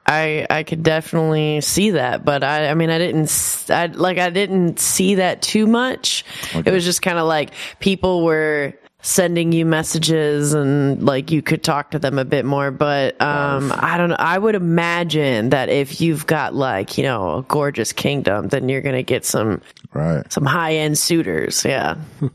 I 0.05 0.45
I 0.49 0.63
could 0.63 0.83
definitely 0.83 1.61
see 1.61 1.91
that, 1.91 2.25
but 2.25 2.43
I 2.43 2.69
I 2.69 2.73
mean 2.73 2.89
I 2.89 2.97
didn't 2.97 3.65
I 3.69 3.85
like 3.87 4.17
I 4.17 4.29
didn't 4.29 4.79
see 4.79 5.15
that 5.15 5.41
too 5.41 5.67
much. 5.67 6.25
It 6.53 6.71
was 6.71 6.83
just 6.83 7.01
kind 7.01 7.17
of 7.17 7.27
like 7.27 7.51
people 7.79 8.23
were 8.23 8.73
sending 9.03 9.51
you 9.51 9.65
messages 9.65 10.53
and 10.53 11.01
like 11.01 11.31
you 11.31 11.41
could 11.41 11.63
talk 11.63 11.89
to 11.89 11.97
them 11.97 12.19
a 12.19 12.23
bit 12.23 12.45
more 12.45 12.69
but 12.69 13.19
um 13.19 13.73
i 13.77 13.97
don't 13.97 14.09
know 14.11 14.15
i 14.19 14.37
would 14.37 14.53
imagine 14.53 15.49
that 15.49 15.69
if 15.69 15.99
you've 15.99 16.27
got 16.27 16.53
like 16.53 16.99
you 16.99 17.03
know 17.03 17.39
a 17.39 17.41
gorgeous 17.41 17.93
kingdom 17.93 18.47
then 18.49 18.69
you're 18.69 18.81
gonna 18.81 19.01
get 19.01 19.25
some 19.25 19.59
Right. 19.91 20.31
some 20.31 20.45
high-end 20.45 20.99
suitors 20.99 21.65
yeah 21.65 21.95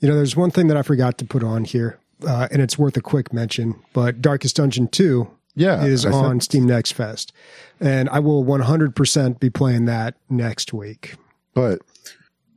You 0.00 0.08
know, 0.08 0.14
there's 0.14 0.36
one 0.36 0.50
thing 0.52 0.68
that 0.68 0.76
I 0.76 0.82
forgot 0.82 1.18
to 1.18 1.24
put 1.24 1.42
on 1.42 1.64
here, 1.64 1.98
uh, 2.24 2.46
and 2.52 2.62
it's 2.62 2.78
worth 2.78 2.96
a 2.96 3.00
quick 3.00 3.32
mention. 3.32 3.74
But 3.92 4.22
Darkest 4.22 4.54
Dungeon 4.54 4.86
2 4.86 5.28
Yeah, 5.58 5.84
is 5.84 6.06
I 6.06 6.10
on 6.12 6.40
said- 6.40 6.44
Steam 6.44 6.66
Next 6.66 6.92
Fest, 6.92 7.32
and 7.80 8.08
I 8.10 8.18
will 8.20 8.44
100% 8.44 9.40
be 9.40 9.50
playing 9.50 9.84
that 9.86 10.14
next 10.30 10.72
week. 10.72 11.14
But 11.54 11.80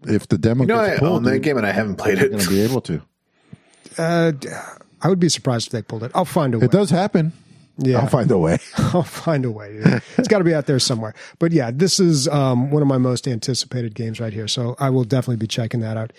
if 0.07 0.27
the 0.27 0.37
demo 0.37 0.63
You 0.63 0.67
know, 0.67 0.79
I 0.79 0.89
gets 0.91 1.01
own 1.01 1.07
pulled, 1.09 1.23
that 1.25 1.39
game 1.39 1.57
and 1.57 1.65
I 1.65 1.71
haven't 1.71 1.95
played 1.97 2.19
it. 2.19 2.29
going 2.31 2.39
to 2.43 2.47
it. 2.47 2.49
be 2.49 2.61
able 2.61 2.81
to. 2.81 3.01
Uh, 3.97 4.31
I 5.01 5.09
would 5.09 5.19
be 5.19 5.29
surprised 5.29 5.67
if 5.67 5.71
they 5.73 5.81
pulled 5.81 6.03
it. 6.03 6.11
I'll 6.15 6.25
find 6.25 6.53
a 6.53 6.59
way. 6.59 6.65
It 6.65 6.71
does 6.71 6.89
happen. 6.91 7.33
Yeah. 7.77 7.99
I'll 7.99 8.07
find 8.07 8.29
a 8.29 8.37
way. 8.37 8.59
I'll 8.77 9.01
find 9.03 9.43
a 9.45 9.49
way. 9.51 9.79
It's 10.17 10.27
got 10.27 10.37
to 10.37 10.43
be 10.43 10.53
out 10.53 10.67
there 10.67 10.77
somewhere. 10.77 11.15
But 11.39 11.51
yeah, 11.51 11.71
this 11.73 11.99
is 11.99 12.27
um, 12.27 12.69
one 12.69 12.81
of 12.83 12.87
my 12.87 12.99
most 12.99 13.27
anticipated 13.27 13.95
games 13.95 14.19
right 14.19 14.33
here. 14.33 14.47
So 14.47 14.75
I 14.77 14.91
will 14.91 15.03
definitely 15.03 15.37
be 15.37 15.47
checking 15.47 15.79
that 15.79 15.97
out. 15.97 16.13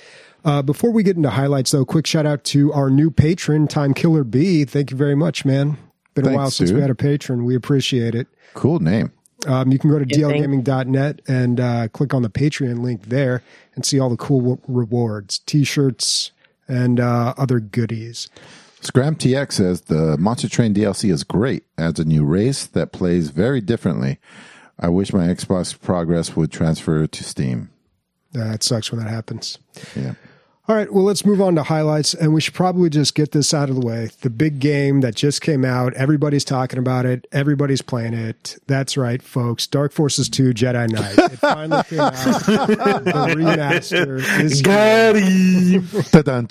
Uh, 0.45 0.61
before 0.62 0.90
we 0.90 1.05
get 1.05 1.16
into 1.16 1.31
highlights, 1.31 1.71
though, 1.71 1.85
quick 1.85 2.07
shout 2.07 2.27
out 2.27 2.42
to 2.45 2.73
our 2.73 2.90
new 2.90 3.11
patron, 3.12 3.68
Time 3.68 3.95
Killer 3.95 4.25
B. 4.25 4.64
Thank 4.64 4.90
you 4.90 4.97
very 4.97 5.14
much, 5.14 5.45
man. 5.45 5.79
Been 6.14 6.27
a 6.29 6.33
while 6.33 6.51
since 6.51 6.70
we 6.72 6.81
had 6.81 6.90
a 6.90 6.94
patron. 6.94 7.44
We 7.44 7.55
appreciate 7.57 8.14
it. 8.14 8.27
Cool 8.55 8.81
name. 8.81 9.12
Um, 9.46 9.72
you 9.72 9.79
can 9.79 9.90
go 9.90 9.98
to 9.98 10.07
Yeah, 10.09 10.29
thank- 10.29 10.44
dlgaming.net 10.46 11.22
and 11.27 11.59
uh, 11.59 11.88
click 11.88 12.14
on 12.14 12.22
the 12.22 12.31
Patreon 12.31 12.81
link 12.81 13.07
there 13.09 13.42
and 13.75 13.85
see 13.85 13.98
all 13.98 14.09
the 14.11 14.16
cool 14.16 14.38
w- 14.40 14.59
rewards, 14.68 15.38
t-shirts, 15.40 16.31
and 16.68 17.01
uh, 17.01 17.35
other 17.37 17.59
goodies. 17.59 18.29
Scram 18.83 19.16
TX 19.16 19.53
says 19.53 19.81
the 19.83 20.16
Monster 20.18 20.48
Train 20.48 20.75
DLC 20.75 21.11
is 21.11 21.25
great. 21.25 21.64
Adds 21.79 21.98
a 21.98 22.05
new 22.05 22.25
race 22.25 22.66
that 22.66 22.92
plays 22.92 23.31
very 23.31 23.61
differently. 23.61 24.18
I 24.79 24.88
wish 24.88 25.12
my 25.12 25.27
Xbox 25.27 25.79
progress 25.81 26.37
would 26.37 26.51
transfer 26.53 27.07
to 27.07 27.25
Steam. 27.25 27.70
Uh, 28.37 28.53
it 28.53 28.62
sucks 28.62 28.90
when 28.92 29.01
that 29.03 29.11
happens. 29.11 29.59
Yeah. 29.96 30.14
All 30.68 30.77
right, 30.77 30.92
well, 30.92 31.03
let's 31.03 31.27
move 31.27 31.40
on 31.40 31.57
to 31.57 31.64
highlights, 31.64 32.14
and 32.14 32.33
we 32.33 32.40
should 32.40 32.55
probably 32.55 32.88
just 32.88 33.16
get 33.16 33.33
this 33.33 33.53
out 33.53 33.68
of 33.68 33.75
the 33.75 33.85
way. 33.85 34.11
The 34.20 34.31
big 34.31 34.61
game 34.61 35.01
that 35.01 35.16
just 35.16 35.40
came 35.40 35.64
out, 35.64 35.92
everybody's 35.94 36.44
talking 36.44 36.79
about 36.79 37.05
it, 37.05 37.27
everybody's 37.33 37.83
playing 37.83 38.14
it. 38.14 38.59
That's 38.68 38.96
right, 38.96 39.20
folks. 39.20 39.66
Dark 39.66 39.90
Forces 39.90 40.29
2 40.29 40.51
Jedi 40.55 40.88
Knight. 40.88 41.18
It 41.18 41.37
finally 41.38 41.83
came 41.83 41.98
out. 41.98 42.14
the 42.14 43.35
remaster 43.37 44.20
is. 44.40 44.62
Ta-dun. 46.12 46.46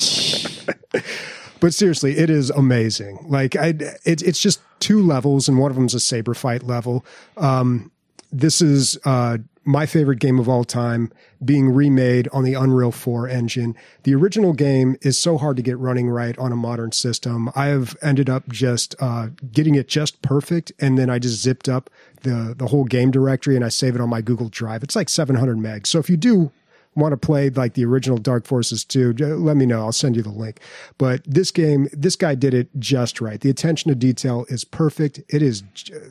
But 1.62 1.74
seriously, 1.74 2.18
it 2.18 2.30
is 2.30 2.50
amazing. 2.50 3.24
Like, 3.30 3.56
I, 3.56 3.68
it, 4.04 4.22
it's 4.24 4.42
just 4.42 4.60
two 4.82 5.02
levels, 5.06 5.48
and 5.48 5.58
one 5.58 5.72
of 5.72 5.78
them's 5.78 5.94
a 5.94 6.02
saber 6.02 6.34
fight 6.34 6.64
level. 6.64 7.06
Um, 7.38 7.92
this 8.34 8.62
is 8.62 8.98
uh, 9.06 9.38
my 9.64 9.86
favorite 9.86 10.20
game 10.20 10.40
of 10.40 10.50
all 10.50 10.64
time 10.64 11.12
being 11.44 11.70
remade 11.70 12.28
on 12.34 12.44
the 12.44 12.54
Unreal 12.54 12.92
4 12.92 13.28
engine. 13.28 13.76
The 14.04 14.16
original 14.16 14.54
game 14.54 14.96
is 15.02 15.18
so 15.18 15.38
hard 15.38 15.58
to 15.58 15.64
get 15.64 15.78
running 15.78 16.10
right 16.10 16.38
on 16.38 16.52
a 16.52 16.56
modern 16.56 16.92
system. 16.92 17.52
I 17.56 17.68
have 17.68 17.96
ended 18.02 18.30
up 18.30 18.48
just 18.50 18.96
uh, 19.00 19.30
getting 19.52 19.76
it 19.76 19.88
just 19.88 20.22
perfect, 20.22 20.72
and 20.80 20.98
then 20.98 21.10
I 21.10 21.20
just 21.20 21.42
zipped 21.42 21.70
up 21.70 21.90
the 22.22 22.54
the 22.58 22.68
whole 22.68 22.86
game 22.86 23.12
directory 23.12 23.56
and 23.56 23.66
I 23.66 23.70
save 23.70 23.96
it 23.96 24.02
on 24.02 24.10
my 24.10 24.22
Google 24.22 24.50
Drive. 24.50 24.84
It's 24.84 24.96
like 24.96 25.10
700 25.10 25.58
megs. 25.58 25.88
So 25.88 26.00
if 26.00 26.10
you 26.10 26.18
do 26.18 26.52
want 26.96 27.14
to 27.14 27.18
play 27.18 27.50
like 27.50 27.74
the 27.74 27.86
original 27.86 28.18
Dark 28.18 28.46
Forces 28.46 28.84
2, 28.84 29.14
let 29.14 29.56
me 29.56 29.66
know. 29.66 29.80
I'll 29.80 29.92
send 29.92 30.16
you 30.16 30.22
the 30.22 30.30
link. 30.30 30.60
But 30.98 31.24
this 31.26 31.52
game, 31.52 31.88
this 31.94 32.16
guy 32.16 32.36
did 32.36 32.54
it 32.54 32.70
just 32.80 33.22
right. 33.22 33.40
The 33.40 33.50
attention 33.50 33.90
to 33.90 33.96
detail 33.96 34.46
is 34.50 34.64
perfect. 34.64 35.22
It 35.30 35.42
is 35.42 35.64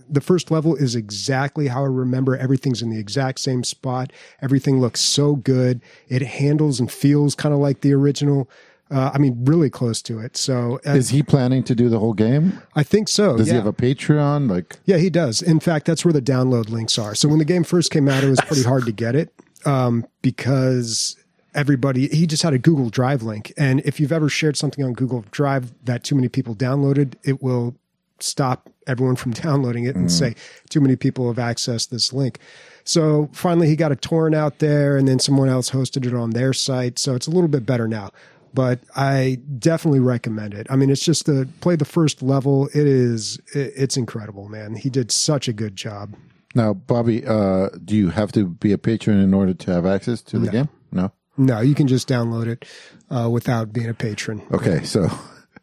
the 0.09 0.21
first 0.21 0.51
level 0.51 0.75
is 0.75 0.95
exactly 0.95 1.69
how 1.69 1.83
I 1.83 1.89
remember. 1.89 2.37
Everything's 2.37 2.81
in 2.81 2.91
the 2.91 2.99
exact 2.99 3.41
same 3.41 3.63
spot. 3.63 4.13
Everything 4.41 4.81
looks 4.81 5.01
so 5.01 5.37
good. 5.37 5.81
It 6.09 6.23
handles 6.23 6.81
and 6.81 6.91
feels 6.91 7.35
kind 7.35 7.55
of 7.55 7.61
like 7.61 7.83
the 7.83 7.93
original. 7.93 8.49
Uh, 8.93 9.09
I 9.15 9.19
mean, 9.19 9.45
really 9.45 9.71
close 9.71 10.03
to 10.03 10.19
it. 10.19 10.37
So 10.37 10.81
uh, 10.85 10.95
Is 10.95 11.11
he 11.11 11.23
planning 11.23 11.63
to 11.63 11.77
do 11.77 11.89
the 11.89 12.01
whole 12.01 12.13
game? 12.13 12.61
I 12.75 12.83
think 12.83 13.09
so. 13.09 13.37
Does 13.37 13.47
yeah. 13.47 13.53
he 13.53 13.57
have 13.59 13.67
a 13.69 13.73
Patreon? 13.73 14.51
Like, 14.51 14.81
Yeah, 14.85 14.97
he 14.97 15.11
does. 15.11 15.43
In 15.43 15.61
fact, 15.61 15.87
that's 15.87 16.05
where 16.05 16.13
the 16.13 16.21
download 16.21 16.71
links 16.71 16.99
are. 16.99 17.15
So 17.15 17.29
when 17.29 17.39
the 17.39 17.45
game 17.45 17.63
first 17.63 17.93
came 17.93 18.09
out, 18.09 18.25
it 18.25 18.29
was 18.29 18.41
pretty 18.41 18.65
hard 18.65 18.87
to 18.87 18.93
get 18.93 19.15
it 19.15 19.33
um, 19.67 20.07
because 20.23 21.17
everybody 21.55 22.09
he 22.09 22.27
just 22.27 22.43
had 22.43 22.53
a 22.53 22.59
Google 22.59 22.91
Drive 22.91 23.23
link, 23.23 23.53
and 23.57 23.81
if 23.81 24.01
you've 24.01 24.13
ever 24.13 24.29
shared 24.29 24.57
something 24.57 24.85
on 24.85 24.93
Google 24.93 25.25
Drive 25.31 25.73
that 25.85 26.05
too 26.05 26.15
many 26.15 26.29
people 26.29 26.55
downloaded, 26.55 27.15
it 27.25 27.43
will 27.43 27.75
stop 28.23 28.71
everyone 28.87 29.17
from 29.17 29.33
downloading 29.33 29.85
it 29.85 29.97
and 29.97 30.11
say 30.11 30.35
too 30.69 30.81
many 30.81 30.97
people 30.97 31.33
have 31.33 31.37
accessed 31.37 31.91
this 31.91 32.13
link. 32.13 32.39
So 32.85 33.29
finally, 33.33 33.69
he 33.69 33.77
got 33.77 33.93
a 33.93 33.97
torrent 33.97 34.35
out 34.35 34.59
there, 34.59 34.97
and 34.97 35.07
then 35.07 35.19
someone 35.19 35.49
else 35.49 35.71
hosted 35.71 36.07
it 36.07 36.15
on 36.15 36.31
their 36.31 36.53
site. 36.53 36.99
So 36.99 37.15
it's 37.15 37.27
a 37.27 37.31
little 37.31 37.49
bit 37.49 37.67
better 37.67 37.87
now. 37.87 38.11
But 38.53 38.81
I 38.97 39.39
definitely 39.61 40.01
recommend 40.01 40.55
it. 40.55 40.67
I 40.71 40.77
mean, 40.77 40.91
it's 40.91 41.05
just 41.05 41.27
the 41.27 41.49
play 41.61 41.77
the 41.77 41.85
first 41.85 42.21
level. 42.21 42.67
It 42.69 42.87
is 42.87 43.39
it, 43.55 43.73
it's 43.77 43.97
incredible, 43.97 44.49
man. 44.49 44.75
He 44.75 44.91
did 44.91 45.13
such 45.13 45.47
a 45.47 45.53
good 45.53 45.77
job. 45.77 46.17
Now, 46.55 46.75
Bobby, 46.75 47.25
uh, 47.27 47.69
do 47.85 47.97
you 47.97 48.09
have 48.11 48.33
to 48.33 48.47
be 48.47 48.73
a 48.73 48.79
patron 48.79 49.21
in 49.21 49.33
order 49.35 49.55
to 49.55 49.73
have 49.73 49.87
access 49.87 50.21
to 50.23 50.39
the 50.39 50.51
game? 50.51 50.69
No. 50.91 51.13
No, 51.37 51.61
you 51.61 51.75
can 51.75 51.87
just 51.87 52.09
download 52.09 52.49
it 52.49 52.67
uh, 53.09 53.31
without 53.31 53.73
being 53.73 53.89
a 53.89 53.95
patron. 53.95 54.43
Okay, 54.53 54.83
so 54.85 55.09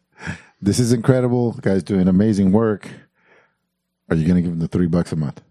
this 0.62 0.80
is 0.80 0.92
incredible. 0.92 1.52
The 1.52 1.62
guy's 1.62 1.82
doing 1.82 2.08
amazing 2.08 2.52
work. 2.52 2.88
Are 4.10 4.16
you 4.16 4.24
going 4.24 4.36
to 4.36 4.42
give 4.42 4.52
him 4.52 4.58
the 4.58 4.68
three 4.68 4.86
bucks 4.86 5.12
a 5.12 5.16
month? 5.16 5.42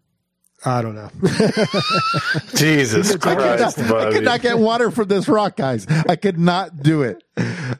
I 0.66 0.82
don't 0.82 0.96
know. 0.96 1.10
Jesus 2.56 3.12
I 3.12 3.14
could, 3.14 3.38
Christ, 3.38 3.78
not, 3.78 3.92
I 3.92 4.12
could 4.12 4.24
not 4.24 4.42
get 4.42 4.58
water 4.58 4.90
from 4.90 5.08
this 5.08 5.28
rock, 5.28 5.56
guys. 5.56 5.86
I 5.88 6.16
could 6.16 6.40
not 6.40 6.82
do 6.82 7.04
it. 7.04 7.24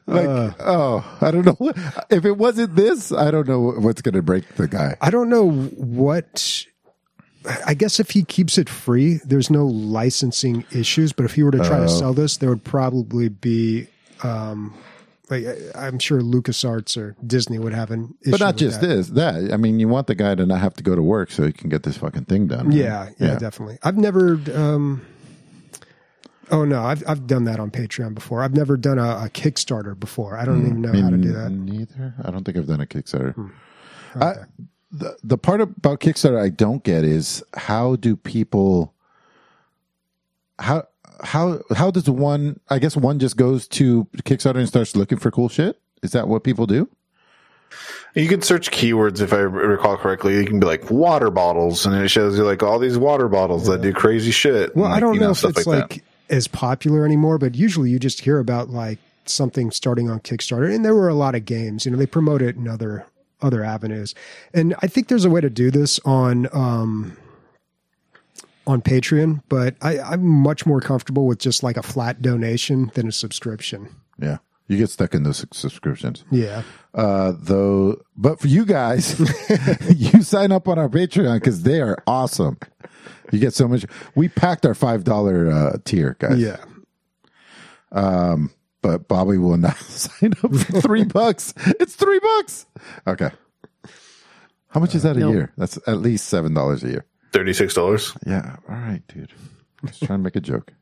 Like, 0.06 0.54
oh, 0.60 1.18
I 1.20 1.32
don't 1.32 1.44
know. 1.44 1.72
If 2.08 2.24
it 2.24 2.38
wasn't 2.38 2.76
this, 2.76 3.10
I 3.10 3.32
don't 3.32 3.48
know 3.48 3.72
what's 3.72 4.00
going 4.00 4.14
to 4.14 4.22
break 4.22 4.54
the 4.54 4.68
guy. 4.68 4.96
I 5.00 5.10
don't 5.10 5.28
know 5.28 5.50
what. 5.50 6.64
I 7.66 7.74
guess 7.74 7.98
if 7.98 8.10
he 8.10 8.24
keeps 8.24 8.58
it 8.58 8.68
free, 8.68 9.20
there's 9.24 9.50
no 9.50 9.66
licensing 9.66 10.64
issues. 10.72 11.12
But 11.12 11.24
if 11.24 11.34
he 11.34 11.42
were 11.42 11.50
to 11.50 11.58
try 11.58 11.78
to 11.80 11.88
sell 11.88 12.12
this, 12.12 12.36
there 12.36 12.50
would 12.50 12.64
probably 12.64 13.28
be, 13.28 13.86
um, 14.22 14.74
like 15.30 15.44
I'm 15.74 15.98
sure 15.98 16.20
LucasArts 16.20 16.96
or 16.96 17.16
Disney 17.26 17.58
would 17.58 17.74
have 17.74 17.90
an 17.90 18.14
issue. 18.22 18.30
But 18.32 18.40
not 18.40 18.56
just 18.56 18.80
that. 18.80 18.86
this, 18.86 19.08
that. 19.08 19.52
I 19.52 19.56
mean, 19.56 19.78
you 19.80 19.88
want 19.88 20.06
the 20.06 20.14
guy 20.14 20.34
to 20.34 20.46
not 20.46 20.60
have 20.60 20.74
to 20.74 20.82
go 20.82 20.94
to 20.94 21.02
work 21.02 21.30
so 21.30 21.46
he 21.46 21.52
can 21.52 21.68
get 21.68 21.82
this 21.82 21.96
fucking 21.96 22.24
thing 22.26 22.46
done. 22.46 22.68
right? 22.68 22.76
Yeah, 22.76 23.10
yeah, 23.18 23.38
definitely. 23.38 23.78
I've 23.82 23.96
never. 23.98 24.40
Um, 24.54 25.06
oh 26.50 26.64
no, 26.64 26.82
I've 26.82 27.02
I've 27.08 27.26
done 27.26 27.44
that 27.44 27.60
on 27.60 27.70
Patreon 27.70 28.14
before. 28.14 28.42
I've 28.42 28.54
never 28.54 28.76
done 28.76 28.98
a, 28.98 29.24
a 29.24 29.30
Kickstarter 29.30 29.98
before. 29.98 30.36
I 30.36 30.44
don't 30.44 30.62
even 30.66 30.80
know 30.80 30.92
how 30.92 31.10
to 31.10 31.16
do 31.16 31.32
that. 31.32 31.48
Hmm. 31.50 31.64
Neither. 31.64 32.14
I 32.22 32.30
don't 32.30 32.44
think 32.44 32.56
I've 32.56 32.66
done 32.66 32.80
a 32.80 32.86
Kickstarter. 32.86 33.52
I, 34.14 34.34
the 34.90 35.16
the 35.22 35.38
part 35.38 35.60
about 35.60 36.00
Kickstarter 36.00 36.40
I 36.40 36.48
don't 36.48 36.82
get 36.82 37.04
is 37.04 37.42
how 37.54 37.96
do 37.96 38.16
people 38.16 38.94
how 40.58 40.86
how 41.22 41.60
how 41.74 41.90
does 41.90 42.08
one 42.08 42.60
I 42.68 42.78
guess 42.78 42.96
one 42.96 43.18
just 43.18 43.36
goes 43.36 43.68
to 43.68 44.06
Kickstarter 44.24 44.56
and 44.56 44.68
starts 44.68 44.96
looking 44.96 45.18
for 45.18 45.30
cool 45.30 45.48
shit? 45.48 45.80
Is 46.02 46.12
that 46.12 46.28
what 46.28 46.44
people 46.44 46.66
do? 46.66 46.88
You 48.14 48.28
can 48.28 48.40
search 48.40 48.70
keywords 48.70 49.20
if 49.20 49.32
I 49.32 49.38
recall 49.38 49.96
correctly. 49.96 50.36
You 50.38 50.46
can 50.46 50.58
be 50.58 50.66
like 50.66 50.90
water 50.90 51.30
bottles, 51.30 51.84
and 51.84 51.94
it 51.94 52.08
shows 52.08 52.38
you 52.38 52.44
like 52.44 52.62
all 52.62 52.78
these 52.78 52.96
water 52.96 53.28
bottles 53.28 53.66
that 53.66 53.82
do 53.82 53.92
crazy 53.92 54.30
shit. 54.30 54.74
Well, 54.74 54.86
and, 54.86 54.94
I 54.94 55.00
don't 55.00 55.14
you 55.14 55.20
know, 55.20 55.30
if 55.30 55.44
it's 55.44 55.64
that. 55.64 55.66
like, 55.66 56.04
as 56.30 56.48
popular 56.48 57.04
anymore, 57.04 57.38
but 57.38 57.54
usually 57.54 57.90
you 57.90 57.98
just 57.98 58.22
hear 58.22 58.38
about 58.38 58.70
like 58.70 58.98
something 59.26 59.70
starting 59.70 60.08
on 60.08 60.20
Kickstarter, 60.20 60.74
and 60.74 60.84
there 60.84 60.94
were 60.94 61.08
a 61.08 61.14
lot 61.14 61.34
of 61.34 61.44
games. 61.44 61.84
You 61.84 61.92
know, 61.92 61.98
they 61.98 62.06
promote 62.06 62.40
it 62.40 62.56
in 62.56 62.66
other 62.66 63.06
other 63.42 63.64
avenues, 63.64 64.14
and 64.54 64.74
I 64.82 64.86
think 64.88 65.08
there's 65.08 65.24
a 65.24 65.30
way 65.30 65.40
to 65.40 65.50
do 65.50 65.70
this 65.70 65.98
on 66.04 66.48
um, 66.52 67.16
on 68.66 68.82
Patreon, 68.82 69.42
but 69.48 69.76
I, 69.80 69.98
I'm 69.98 70.26
much 70.26 70.66
more 70.66 70.80
comfortable 70.80 71.26
with 71.26 71.38
just 71.38 71.62
like 71.62 71.76
a 71.76 71.82
flat 71.82 72.20
donation 72.20 72.90
than 72.94 73.08
a 73.08 73.12
subscription. 73.12 73.88
Yeah. 74.20 74.38
You 74.66 74.76
get 74.76 74.90
stuck 74.90 75.14
in 75.14 75.22
those 75.22 75.46
subscriptions. 75.52 76.24
Yeah, 76.30 76.62
Uh, 76.92 77.32
though, 77.34 78.02
but 78.18 78.38
for 78.38 78.48
you 78.48 78.66
guys, 78.66 79.18
you 79.96 80.22
sign 80.22 80.52
up 80.52 80.68
on 80.68 80.78
our 80.78 80.90
Patreon 80.90 81.36
because 81.40 81.62
they 81.62 81.80
are 81.80 81.96
awesome. 82.06 82.58
You 83.32 83.38
get 83.38 83.54
so 83.54 83.66
much. 83.66 83.86
We 84.14 84.28
packed 84.28 84.66
our 84.66 84.74
five 84.74 85.04
dollar 85.04 85.50
uh, 85.50 85.76
tier, 85.86 86.16
guys. 86.18 86.38
yeah. 86.38 86.58
But 88.82 89.08
Bobby 89.08 89.38
will 89.38 89.56
not 89.56 89.76
sign 89.78 90.32
up 90.44 90.54
for 90.54 90.80
three 90.80 91.04
bucks. 91.18 91.54
It's 91.80 91.94
three 91.94 92.18
bucks. 92.18 92.66
Okay. 93.06 93.30
How 94.68 94.80
much 94.80 94.94
is 94.94 95.02
that 95.02 95.16
a 95.16 95.20
no. 95.20 95.32
year? 95.32 95.52
That's 95.56 95.78
at 95.86 95.98
least 95.98 96.28
seven 96.28 96.54
dollars 96.54 96.84
a 96.84 96.88
year. 96.88 97.04
thirty-six 97.32 97.74
dollars. 97.74 98.12
Yeah. 98.26 98.56
All 98.68 98.76
right, 98.76 99.02
dude. 99.08 99.32
Just 99.86 100.02
trying 100.02 100.18
to 100.18 100.22
make 100.24 100.36
a 100.36 100.40
joke. 100.40 100.72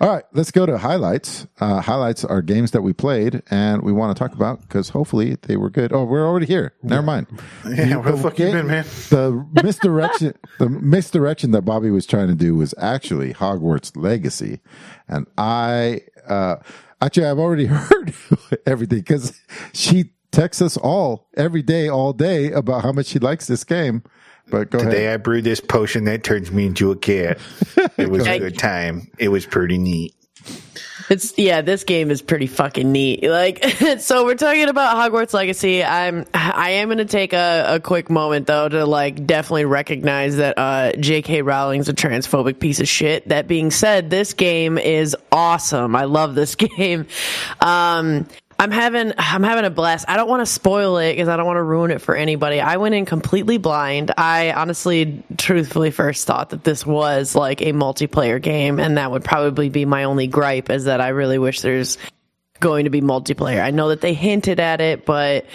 All 0.00 0.08
right, 0.08 0.24
let's 0.32 0.50
go 0.50 0.66
to 0.66 0.78
highlights. 0.78 1.46
Uh, 1.60 1.80
highlights 1.80 2.24
are 2.24 2.42
games 2.42 2.72
that 2.72 2.82
we 2.82 2.92
played 2.92 3.42
and 3.50 3.82
we 3.82 3.92
want 3.92 4.16
to 4.16 4.18
talk 4.20 4.34
about 4.34 4.60
because 4.62 4.88
hopefully 4.88 5.36
they 5.42 5.56
were 5.56 5.70
good. 5.70 5.92
Oh, 5.92 6.02
we're 6.04 6.26
already 6.26 6.46
here. 6.46 6.74
Never 6.82 7.02
mind. 7.02 7.28
Yeah, 7.64 7.96
where 7.98 8.10
the 8.12 8.18
fuck 8.18 8.38
you 8.38 8.46
been, 8.46 8.66
man? 8.66 8.84
The 9.10 9.46
misdirection, 9.62 10.34
the 10.58 10.68
misdirection 10.68 11.52
that 11.52 11.62
Bobby 11.62 11.90
was 11.90 12.06
trying 12.06 12.28
to 12.28 12.34
do 12.34 12.56
was 12.56 12.74
actually 12.78 13.32
Hogwarts 13.32 13.96
Legacy, 13.96 14.58
and 15.06 15.26
I 15.38 16.00
uh, 16.26 16.56
actually 17.02 17.26
I've 17.26 17.38
already 17.38 17.66
heard 17.66 18.14
everything 18.66 18.98
because 18.98 19.40
she 19.72 20.12
texts 20.30 20.62
us 20.62 20.76
all 20.76 21.28
every 21.36 21.62
day, 21.62 21.88
all 21.88 22.12
day 22.12 22.50
about 22.52 22.82
how 22.82 22.92
much 22.92 23.06
she 23.06 23.18
likes 23.18 23.46
this 23.46 23.64
game. 23.64 24.02
But 24.50 24.70
go 24.70 24.78
Today 24.78 25.06
ahead. 25.06 25.20
I 25.20 25.22
brewed 25.22 25.44
this 25.44 25.60
potion 25.60 26.04
that 26.04 26.24
turns 26.24 26.50
me 26.50 26.66
into 26.66 26.90
a 26.90 26.96
cat. 26.96 27.38
It 27.96 28.10
was 28.10 28.26
a 28.26 28.38
good 28.38 28.58
time. 28.58 29.08
It 29.18 29.28
was 29.28 29.46
pretty 29.46 29.78
neat. 29.78 30.14
It's 31.10 31.36
yeah, 31.38 31.60
this 31.60 31.84
game 31.84 32.10
is 32.10 32.22
pretty 32.22 32.46
fucking 32.46 32.90
neat. 32.90 33.22
Like, 33.24 33.64
so 33.98 34.24
we're 34.24 34.34
talking 34.34 34.68
about 34.68 34.96
Hogwarts 34.96 35.32
Legacy. 35.32 35.82
I'm 35.82 36.26
I 36.34 36.70
am 36.70 36.88
gonna 36.88 37.04
take 37.04 37.32
a, 37.32 37.64
a 37.68 37.80
quick 37.80 38.10
moment 38.10 38.46
though 38.46 38.68
to 38.68 38.84
like 38.86 39.26
definitely 39.26 39.64
recognize 39.64 40.36
that 40.36 40.58
uh, 40.58 40.92
J.K. 40.92 41.42
Rowling's 41.42 41.88
a 41.88 41.94
transphobic 41.94 42.58
piece 42.58 42.80
of 42.80 42.88
shit. 42.88 43.28
That 43.28 43.48
being 43.48 43.70
said, 43.70 44.10
this 44.10 44.32
game 44.32 44.78
is 44.78 45.16
awesome. 45.30 45.96
I 45.96 46.04
love 46.04 46.34
this 46.34 46.54
game. 46.76 47.06
Um, 47.60 48.26
I'm 48.58 48.70
having 48.70 49.12
I'm 49.18 49.42
having 49.42 49.64
a 49.64 49.70
blast. 49.70 50.04
I 50.08 50.16
don't 50.16 50.28
want 50.28 50.40
to 50.40 50.46
spoil 50.46 50.98
it 50.98 51.12
because 51.12 51.28
I 51.28 51.36
don't 51.36 51.46
want 51.46 51.56
to 51.56 51.62
ruin 51.62 51.90
it 51.90 52.00
for 52.00 52.14
anybody. 52.14 52.60
I 52.60 52.76
went 52.76 52.94
in 52.94 53.04
completely 53.04 53.58
blind. 53.58 54.12
I 54.16 54.52
honestly, 54.52 55.22
truthfully, 55.36 55.90
first 55.90 56.26
thought 56.26 56.50
that 56.50 56.64
this 56.64 56.86
was 56.86 57.34
like 57.34 57.60
a 57.60 57.72
multiplayer 57.72 58.40
game, 58.40 58.78
and 58.78 58.98
that 58.98 59.10
would 59.10 59.24
probably 59.24 59.68
be 59.68 59.84
my 59.84 60.04
only 60.04 60.26
gripe. 60.26 60.70
Is 60.70 60.84
that 60.84 61.00
I 61.00 61.08
really 61.08 61.38
wish 61.38 61.60
there's 61.60 61.98
going 62.60 62.84
to 62.84 62.90
be 62.90 63.00
multiplayer. 63.00 63.62
I 63.62 63.70
know 63.70 63.88
that 63.88 64.00
they 64.00 64.14
hinted 64.14 64.60
at 64.60 64.80
it, 64.80 65.04
but 65.04 65.46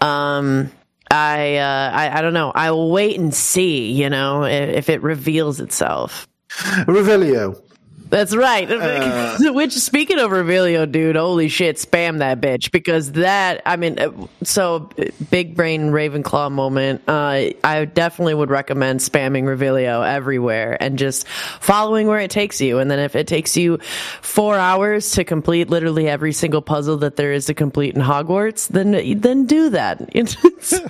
um, 0.00 0.70
I, 1.10 1.56
uh, 1.56 1.90
I 1.92 2.18
I 2.18 2.22
don't 2.22 2.34
know. 2.34 2.52
I 2.54 2.70
will 2.70 2.90
wait 2.90 3.18
and 3.18 3.34
see. 3.34 3.92
You 3.92 4.10
know, 4.10 4.44
if, 4.44 4.70
if 4.70 4.88
it 4.88 5.02
reveals 5.02 5.60
itself. 5.60 6.26
Revelio. 6.48 7.60
That's 8.08 8.34
right. 8.36 8.68
Which, 9.54 9.72
speaking 9.72 10.18
of 10.18 10.30
Revelio, 10.30 10.90
dude, 10.90 11.16
holy 11.16 11.48
shit, 11.48 11.76
spam 11.76 12.18
that 12.18 12.40
bitch 12.40 12.70
because 12.70 13.12
that. 13.12 13.62
I 13.66 13.76
mean, 13.76 13.98
uh, 13.98 14.12
so 14.42 14.90
big 15.30 15.56
brain 15.56 15.90
Ravenclaw 15.90 16.52
moment. 16.52 17.02
Uh, 17.08 17.50
I 17.64 17.84
definitely 17.84 18.34
would 18.34 18.50
recommend 18.50 19.00
spamming 19.00 19.44
Revelio 19.44 20.06
everywhere 20.06 20.76
and 20.80 20.98
just 20.98 21.26
following 21.28 22.06
where 22.06 22.20
it 22.20 22.30
takes 22.30 22.60
you. 22.60 22.78
And 22.78 22.90
then 22.90 22.98
if 23.00 23.16
it 23.16 23.26
takes 23.26 23.56
you 23.56 23.78
four 24.22 24.56
hours 24.56 25.12
to 25.12 25.24
complete 25.24 25.68
literally 25.68 26.08
every 26.08 26.32
single 26.32 26.62
puzzle 26.62 26.98
that 26.98 27.16
there 27.16 27.32
is 27.32 27.46
to 27.46 27.54
complete 27.54 27.94
in 27.96 28.02
Hogwarts, 28.02 28.68
then 28.68 29.20
then 29.20 29.46
do 29.46 29.70
that. 29.70 30.08
So- 30.66 30.88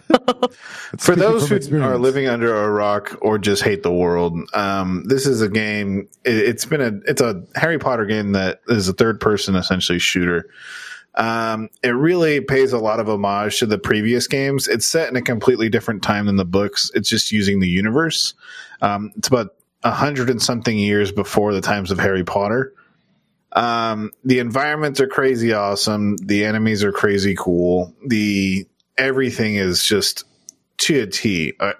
For 0.99 1.14
those 1.17 1.49
who 1.49 1.57
experience. 1.57 1.87
are 1.87 1.99
living 1.99 2.27
under 2.29 2.55
a 2.64 2.71
rock 2.71 3.19
or 3.21 3.39
just 3.39 3.62
hate 3.62 3.83
the 3.83 3.93
world, 3.93 4.39
um, 4.55 5.05
this 5.07 5.27
is 5.27 5.43
a 5.43 5.49
game. 5.49 6.09
It, 6.25 6.37
it's 6.37 6.64
been 6.64 6.81
a 6.81 6.93
it's 7.17 7.23
a 7.23 7.59
Harry 7.59 7.79
Potter 7.79 8.05
game 8.05 8.33
that 8.33 8.61
is 8.69 8.89
a 8.89 8.93
third 8.93 9.21
person 9.21 9.57
essentially 9.57 9.99
shooter. 9.99 10.49
Um, 11.14 11.71
it 11.83 11.91
really 11.91 12.43
pays 12.43 12.75
a 12.75 12.79
lot 12.79 13.01
of 13.01 13.09
homage 13.09 13.59
to 13.61 13.67
the 13.67 13.79
previous 13.79 14.27
games. 14.27 14.69
It's 14.69 14.87
set 14.87 15.09
in 15.09 15.17
a 15.17 15.23
completely 15.23 15.71
different 15.71 16.03
time 16.03 16.27
than 16.27 16.37
the 16.37 16.45
books. 16.45 16.91
It's 16.95 17.09
just 17.09 17.33
using 17.33 17.61
the 17.61 17.69
universe. 17.69 18.35
Um, 18.83 19.12
it's 19.17 19.29
about 19.29 19.55
a 19.83 19.91
hundred 19.91 20.29
and 20.29 20.43
something 20.43 20.77
years 20.77 21.11
before 21.11 21.55
the 21.55 21.62
times 21.62 21.91
of 21.91 21.99
Harry 21.99 22.25
Potter. 22.25 22.75
Um, 23.53 24.11
the 24.25 24.41
environments 24.41 25.01
are 25.01 25.07
crazy 25.07 25.55
awesome. 25.55 26.19
The 26.19 26.45
enemies 26.45 26.85
are 26.85 26.93
crazy 26.93 27.35
cool. 27.35 27.95
The 28.07 28.67
everything 28.99 29.55
is 29.55 29.83
just 29.83 30.25
to 30.79 31.01
a 31.01 31.07
T. 31.07 31.55
Uh, 31.61 31.73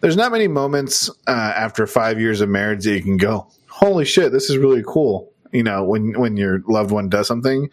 there's 0.00 0.16
not 0.16 0.32
many 0.32 0.48
moments 0.48 1.08
uh, 1.28 1.30
after 1.30 1.86
five 1.86 2.18
years 2.18 2.40
of 2.40 2.48
marriage 2.48 2.84
that 2.84 2.94
you 2.94 3.02
can 3.02 3.16
go, 3.16 3.46
"Holy 3.80 4.04
shit, 4.04 4.30
this 4.32 4.50
is 4.50 4.58
really 4.58 4.84
cool." 4.86 5.32
You 5.52 5.62
know, 5.62 5.82
when 5.84 6.18
when 6.18 6.36
your 6.36 6.62
loved 6.68 6.90
one 6.90 7.08
does 7.08 7.26
something. 7.26 7.70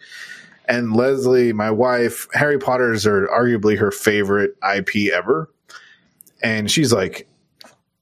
And 0.68 0.94
Leslie, 0.94 1.54
my 1.54 1.70
wife, 1.70 2.28
Harry 2.34 2.58
Potter's 2.58 3.06
are 3.06 3.26
arguably 3.28 3.78
her 3.78 3.90
favorite 3.90 4.54
IP 4.74 5.10
ever. 5.10 5.50
And 6.42 6.70
she's 6.70 6.92
like, 6.92 7.26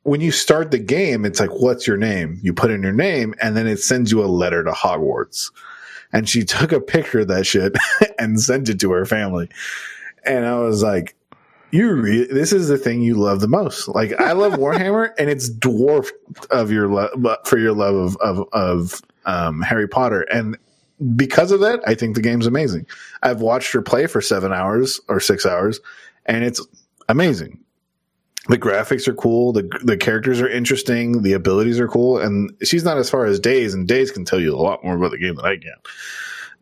when 0.07 0.21
you 0.21 0.31
start 0.31 0.71
the 0.71 0.79
game, 0.79 1.25
it's 1.25 1.41
like, 1.41 1.51
what's 1.51 1.87
your 1.87 1.97
name? 1.97 2.39
You 2.41 2.53
put 2.53 2.71
in 2.71 2.83
your 2.83 2.93
name, 2.93 3.35
and 3.43 3.57
then 3.57 3.67
it 3.67 3.79
sends 3.79 4.13
you 4.13 4.25
a 4.25 4.27
letter 4.27 4.63
to 4.63 4.71
Hogwarts. 4.71 5.51
And 6.13 6.29
she 6.29 6.45
took 6.45 6.71
a 6.71 6.81
picture 6.81 7.21
of 7.21 7.29
that 7.29 7.45
shit 7.45 7.75
and 8.19 8.41
sent 8.41 8.69
it 8.69 8.79
to 8.81 8.93
her 8.93 9.05
family. 9.05 9.49
And 10.25 10.47
I 10.47 10.59
was 10.59 10.83
like, 10.83 11.17
you 11.71 11.93
re- 11.93 12.27
this 12.27 12.53
is 12.53 12.69
the 12.69 12.79
thing 12.79 13.03
you 13.03 13.15
love 13.15 13.41
the 13.41 13.49
most. 13.49 13.89
Like 13.89 14.19
I 14.21 14.33
love 14.33 14.53
Warhammer, 14.59 15.13
and 15.19 15.29
it's 15.31 15.49
dwarfed 15.49 16.15
of 16.51 16.71
your 16.71 16.89
love 16.89 17.11
for 17.45 17.59
your 17.59 17.73
love 17.73 17.95
of 17.95 18.17
of, 18.17 18.49
of 18.53 19.03
um, 19.25 19.63
Harry 19.63 19.89
Potter, 19.89 20.23
and 20.23 20.57
because 21.15 21.53
of 21.53 21.61
that, 21.61 21.81
I 21.87 21.95
think 21.95 22.15
the 22.15 22.23
game's 22.23 22.47
amazing. 22.47 22.87
I've 23.23 23.41
watched 23.41 23.73
her 23.73 23.83
play 23.83 24.07
for 24.07 24.21
seven 24.21 24.53
hours 24.53 25.01
or 25.09 25.21
six 25.21 25.45
hours, 25.45 25.81
and 26.25 26.43
it's 26.45 26.65
amazing. 27.09 27.61
The 28.49 28.59
graphics 28.59 29.09
are 29.09 29.15
cool. 29.15 29.53
The 29.53 29.69
the 29.83 29.97
characters 29.97 30.41
are 30.41 30.49
interesting. 30.49 31.23
The 31.23 31.33
abilities 31.33 31.81
are 31.81 31.89
cool, 31.89 32.19
and 32.19 32.53
she's 32.63 32.85
not 32.85 32.99
as 32.99 33.11
far 33.11 33.27
as 33.27 33.41
Days, 33.41 33.75
and 33.75 33.89
Days 33.89 34.11
can 34.11 34.25
tell 34.25 34.41
you 34.41 34.55
a 34.55 34.57
lot 34.57 34.85
more 34.85 34.97
about 34.97 35.11
the 35.11 35.19
game 35.19 35.35
than 35.35 35.45
I 35.45 35.57
can. 35.57 35.75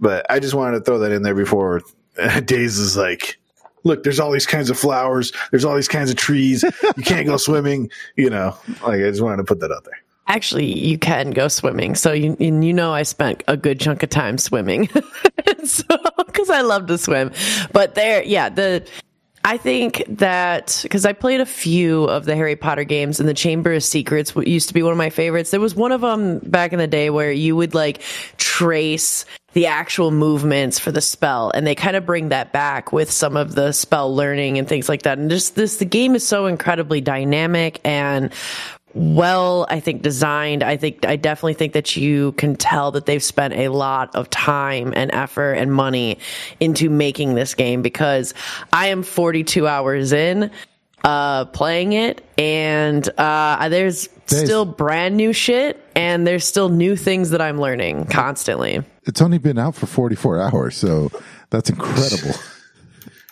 But 0.01 0.27
I 0.31 0.41
just 0.41 0.55
wanted 0.55 0.79
to 0.79 0.85
throw 0.85 0.99
that 0.99 1.13
in 1.13 1.23
there 1.23 1.35
before 1.35 1.83
Days 2.45 2.79
is 2.79 2.97
like, 2.97 3.39
look, 3.85 4.03
there's 4.03 4.19
all 4.19 4.33
these 4.33 4.47
kinds 4.47 4.71
of 4.71 4.79
flowers, 4.79 5.33
there's 5.51 5.65
all 5.65 5.75
these 5.75 5.89
kinds 5.89 6.11
of 6.11 6.17
trees. 6.17 6.65
You 6.97 7.03
can't 7.05 7.27
go 7.27 7.37
swimming, 7.49 7.91
you 8.17 8.31
know. 8.31 8.57
Like 8.83 9.01
I 9.01 9.11
just 9.11 9.23
wanted 9.23 9.39
to 9.39 9.45
put 9.45 9.61
that 9.61 9.71
out 9.71 9.85
there. 9.85 9.99
Actually, 10.27 10.67
you 10.67 10.99
can 10.99 11.31
go 11.33 11.49
swimming. 11.49 11.95
So 11.95 12.13
you 12.13 12.37
you 12.41 12.73
know 12.73 12.93
I 12.93 13.03
spent 13.03 13.45
a 13.47 13.57
good 13.57 13.79
chunk 13.79 14.03
of 14.03 14.09
time 14.09 14.39
swimming. 14.39 14.89
so 15.65 15.85
cuz 16.33 16.49
I 16.51 16.63
love 16.63 16.87
to 16.87 16.99
swim. 16.99 17.31
But 17.73 17.95
there 17.95 18.23
yeah, 18.23 18.49
the 18.49 18.87
I 19.47 19.59
think 19.59 20.03
that 20.09 20.81
because 20.83 21.05
I 21.05 21.13
played 21.13 21.43
a 21.43 21.47
few 21.47 22.05
of 22.05 22.25
the 22.25 22.35
Harry 22.35 22.57
Potter 22.57 22.85
games 22.85 23.21
and 23.21 23.29
the 23.29 23.35
Chamber 23.35 23.75
of 23.75 23.85
Secrets 23.85 24.35
used 24.35 24.69
to 24.69 24.75
be 24.75 24.83
one 24.83 24.93
of 24.93 24.97
my 24.97 25.11
favorites. 25.11 25.51
There 25.51 25.61
was 25.61 25.75
one 25.75 25.93
of 25.93 26.01
them 26.01 26.39
back 26.39 26.73
in 26.73 26.79
the 26.79 26.87
day 26.87 27.11
where 27.11 27.31
you 27.31 27.55
would 27.55 27.75
like 27.75 28.01
trace 28.39 29.27
the 29.53 29.67
actual 29.67 30.11
movements 30.11 30.79
for 30.79 30.93
the 30.93 31.03
spell 31.03 31.53
and 31.55 31.67
they 31.67 31.75
kind 31.75 31.95
of 31.95 32.07
bring 32.07 32.31
that 32.31 32.53
back 32.53 32.91
with 32.91 33.11
some 33.11 33.37
of 33.37 33.55
the 33.55 33.73
spell 33.73 34.15
learning 34.15 34.59
and 34.59 34.67
things 34.67 34.89
like 34.89 35.03
that. 35.03 35.19
And 35.19 35.29
just 35.29 35.57
this, 35.57 35.77
the 35.77 35.85
game 35.85 36.15
is 36.15 36.27
so 36.27 36.47
incredibly 36.47 37.03
dynamic 37.03 37.81
and 37.85 38.33
well, 38.95 39.67
I 39.69 39.81
think 39.81 40.03
designed. 40.03 40.63
I 40.63 40.77
think 40.77 41.05
I 41.05 41.17
definitely 41.17 41.55
think 41.55 41.73
that 41.73 41.97
you 41.97 42.33
can 42.33 42.55
tell 42.55 42.93
that 42.93 43.07
they've 43.07 43.23
spent 43.23 43.55
a 43.55 43.69
lot 43.69 44.15
of 44.15 44.31
time 44.31 44.93
and 44.95 45.13
effort 45.13 45.55
and 45.55 45.73
money 45.73 46.19
into 46.61 46.89
making 46.89 47.35
this 47.35 47.55
game 47.55 47.83
because 47.83 48.35
I 48.73 48.89
am 48.89 49.03
42 49.03 49.67
hours 49.67 50.13
in 50.13 50.51
uh 51.03 51.45
playing 51.47 51.93
it 51.93 52.25
and 52.39 53.07
uh 53.19 53.69
there's 53.69 54.09
still 54.27 54.65
brand 54.65 55.17
new 55.17 55.35
shit 55.35 55.85
and 55.95 56.27
there's 56.27 56.47
still 56.47 56.71
new 56.71 56.97
things 56.97 57.31
that 57.31 57.43
I'm 57.43 57.61
learning 57.61 58.07
constantly. 58.07 58.83
It's 59.03 59.21
only 59.21 59.39
been 59.39 59.59
out 59.59 59.75
for 59.75 59.87
44 59.87 60.41
hours, 60.41 60.77
so 60.77 61.11
that's 61.51 61.69
incredible. 61.69 62.35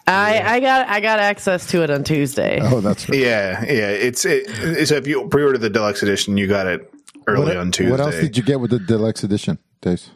I 0.06 0.56
I 0.56 0.60
got 0.60 0.88
I 0.88 1.00
got 1.00 1.18
access 1.20 1.66
to 1.68 1.82
it 1.82 1.90
on 1.90 2.04
Tuesday. 2.04 2.58
Oh, 2.60 2.80
that's 2.80 3.08
right. 3.08 3.18
Yeah, 3.18 3.62
yeah. 3.64 3.88
It's 3.90 4.24
it, 4.24 4.44
it's 4.48 4.90
if 4.90 5.06
you 5.06 5.28
pre-order 5.28 5.58
the 5.58 5.70
deluxe 5.70 6.02
edition, 6.02 6.36
you 6.36 6.46
got 6.46 6.66
it 6.66 6.92
early 7.26 7.46
What, 7.46 7.56
on 7.56 7.70
Tuesday. 7.72 7.90
what 7.90 8.00
else 8.00 8.16
did 8.16 8.36
you 8.36 8.42
get 8.42 8.60
with 8.60 8.70
the 8.70 8.78
deluxe 8.80 9.22
edition, 9.22 9.58
Days? 9.80 10.10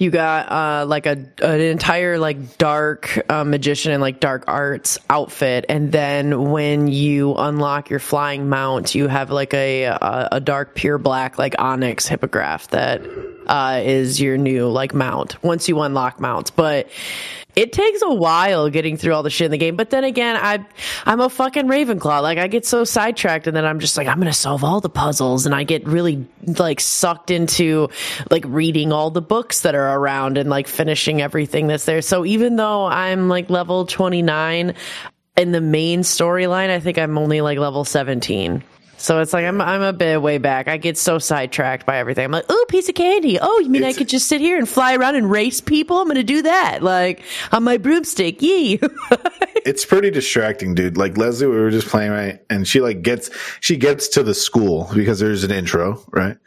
You 0.00 0.10
got 0.12 0.50
uh, 0.52 0.86
like 0.86 1.06
a 1.06 1.26
an 1.42 1.60
entire 1.60 2.18
like 2.18 2.56
dark 2.56 3.20
uh, 3.28 3.42
magician 3.42 3.90
and 3.90 4.00
like 4.00 4.20
dark 4.20 4.44
arts 4.46 4.96
outfit, 5.10 5.66
and 5.68 5.90
then 5.90 6.50
when 6.52 6.86
you 6.86 7.34
unlock 7.34 7.90
your 7.90 7.98
flying 7.98 8.48
mount, 8.48 8.94
you 8.94 9.08
have 9.08 9.30
like 9.32 9.52
a 9.54 9.84
a, 9.84 10.28
a 10.32 10.40
dark 10.40 10.76
pure 10.76 10.98
black 10.98 11.36
like 11.36 11.56
onyx 11.58 12.06
hippogriff 12.06 12.68
that 12.68 13.02
uh, 13.48 13.80
is 13.82 14.20
your 14.20 14.38
new 14.38 14.68
like 14.68 14.94
mount 14.94 15.42
once 15.42 15.68
you 15.68 15.80
unlock 15.80 16.20
mounts, 16.20 16.50
but. 16.50 16.88
It 17.58 17.72
takes 17.72 18.02
a 18.02 18.14
while 18.14 18.70
getting 18.70 18.96
through 18.96 19.14
all 19.14 19.24
the 19.24 19.30
shit 19.30 19.46
in 19.46 19.50
the 19.50 19.58
game, 19.58 19.74
but 19.74 19.90
then 19.90 20.04
again, 20.04 20.36
I 20.36 20.64
I'm 21.04 21.18
a 21.18 21.28
fucking 21.28 21.66
Ravenclaw. 21.66 22.22
Like 22.22 22.38
I 22.38 22.46
get 22.46 22.64
so 22.64 22.84
sidetracked, 22.84 23.48
and 23.48 23.56
then 23.56 23.64
I'm 23.64 23.80
just 23.80 23.96
like, 23.96 24.06
I'm 24.06 24.18
gonna 24.18 24.32
solve 24.32 24.62
all 24.62 24.80
the 24.80 24.88
puzzles, 24.88 25.44
and 25.44 25.52
I 25.52 25.64
get 25.64 25.84
really 25.84 26.24
like 26.46 26.78
sucked 26.78 27.32
into 27.32 27.88
like 28.30 28.44
reading 28.46 28.92
all 28.92 29.10
the 29.10 29.20
books 29.20 29.62
that 29.62 29.74
are 29.74 29.98
around 29.98 30.38
and 30.38 30.48
like 30.48 30.68
finishing 30.68 31.20
everything 31.20 31.66
that's 31.66 31.84
there. 31.84 32.00
So 32.00 32.24
even 32.24 32.54
though 32.54 32.86
I'm 32.86 33.28
like 33.28 33.50
level 33.50 33.86
29 33.86 34.74
in 35.36 35.50
the 35.50 35.60
main 35.60 36.02
storyline, 36.02 36.70
I 36.70 36.78
think 36.78 36.96
I'm 36.96 37.18
only 37.18 37.40
like 37.40 37.58
level 37.58 37.84
17. 37.84 38.62
So 38.98 39.20
it's 39.20 39.32
like 39.32 39.44
I'm 39.44 39.60
I'm 39.60 39.82
a 39.82 39.92
bit 39.92 40.20
way 40.20 40.38
back. 40.38 40.68
I 40.68 40.76
get 40.76 40.98
so 40.98 41.18
sidetracked 41.18 41.86
by 41.86 41.98
everything. 41.98 42.24
I'm 42.24 42.32
like, 42.32 42.46
oh, 42.48 42.66
piece 42.68 42.88
of 42.88 42.94
candy. 42.94 43.38
Oh, 43.40 43.58
you 43.60 43.70
mean 43.70 43.84
I 43.84 43.92
could 43.92 44.08
just 44.08 44.28
sit 44.28 44.40
here 44.40 44.58
and 44.58 44.68
fly 44.68 44.94
around 44.94 45.16
and 45.16 45.30
race 45.30 45.60
people? 45.60 46.00
I'm 46.00 46.08
gonna 46.08 46.22
do 46.22 46.42
that, 46.42 46.82
like 46.82 47.22
on 47.52 47.64
my 47.64 47.78
broomstick. 47.78 48.42
Yee. 48.42 48.80
It's 49.64 49.84
pretty 49.84 50.10
distracting, 50.10 50.74
dude. 50.74 50.96
Like 50.96 51.18
Leslie, 51.18 51.46
we 51.46 51.56
were 51.56 51.70
just 51.70 51.88
playing 51.88 52.10
right, 52.10 52.40
and 52.48 52.66
she 52.66 52.80
like 52.80 53.02
gets 53.02 53.28
she 53.60 53.76
gets 53.76 54.08
to 54.08 54.22
the 54.22 54.32
school 54.32 54.88
because 54.94 55.18
there's 55.20 55.44
an 55.44 55.50
intro, 55.50 56.02
right? 56.10 56.38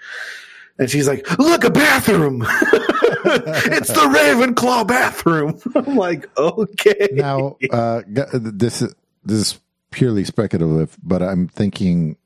And 0.80 0.90
she's 0.90 1.08
like, 1.08 1.30
"Look, 1.38 1.64
a 1.64 1.70
bathroom! 1.70 2.42
it's 2.48 3.90
the 3.90 4.10
Ravenclaw 4.12 4.88
bathroom." 4.88 5.60
I'm 5.76 5.96
like, 5.96 6.36
"Okay." 6.36 7.10
Now, 7.12 7.58
uh, 7.70 8.02
this 8.08 8.82
is 8.82 8.96
this 9.24 9.38
is 9.38 9.60
purely 9.92 10.24
speculative, 10.24 10.98
but 11.04 11.22
I'm 11.22 11.48
thinking 11.48 12.14
th- 12.14 12.21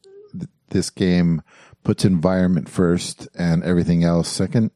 this 0.70 0.90
game 0.90 1.42
puts 1.84 2.06
environment 2.06 2.70
first 2.70 3.28
and 3.36 3.64
everything 3.64 4.04
else 4.04 4.28
second. 4.28 4.72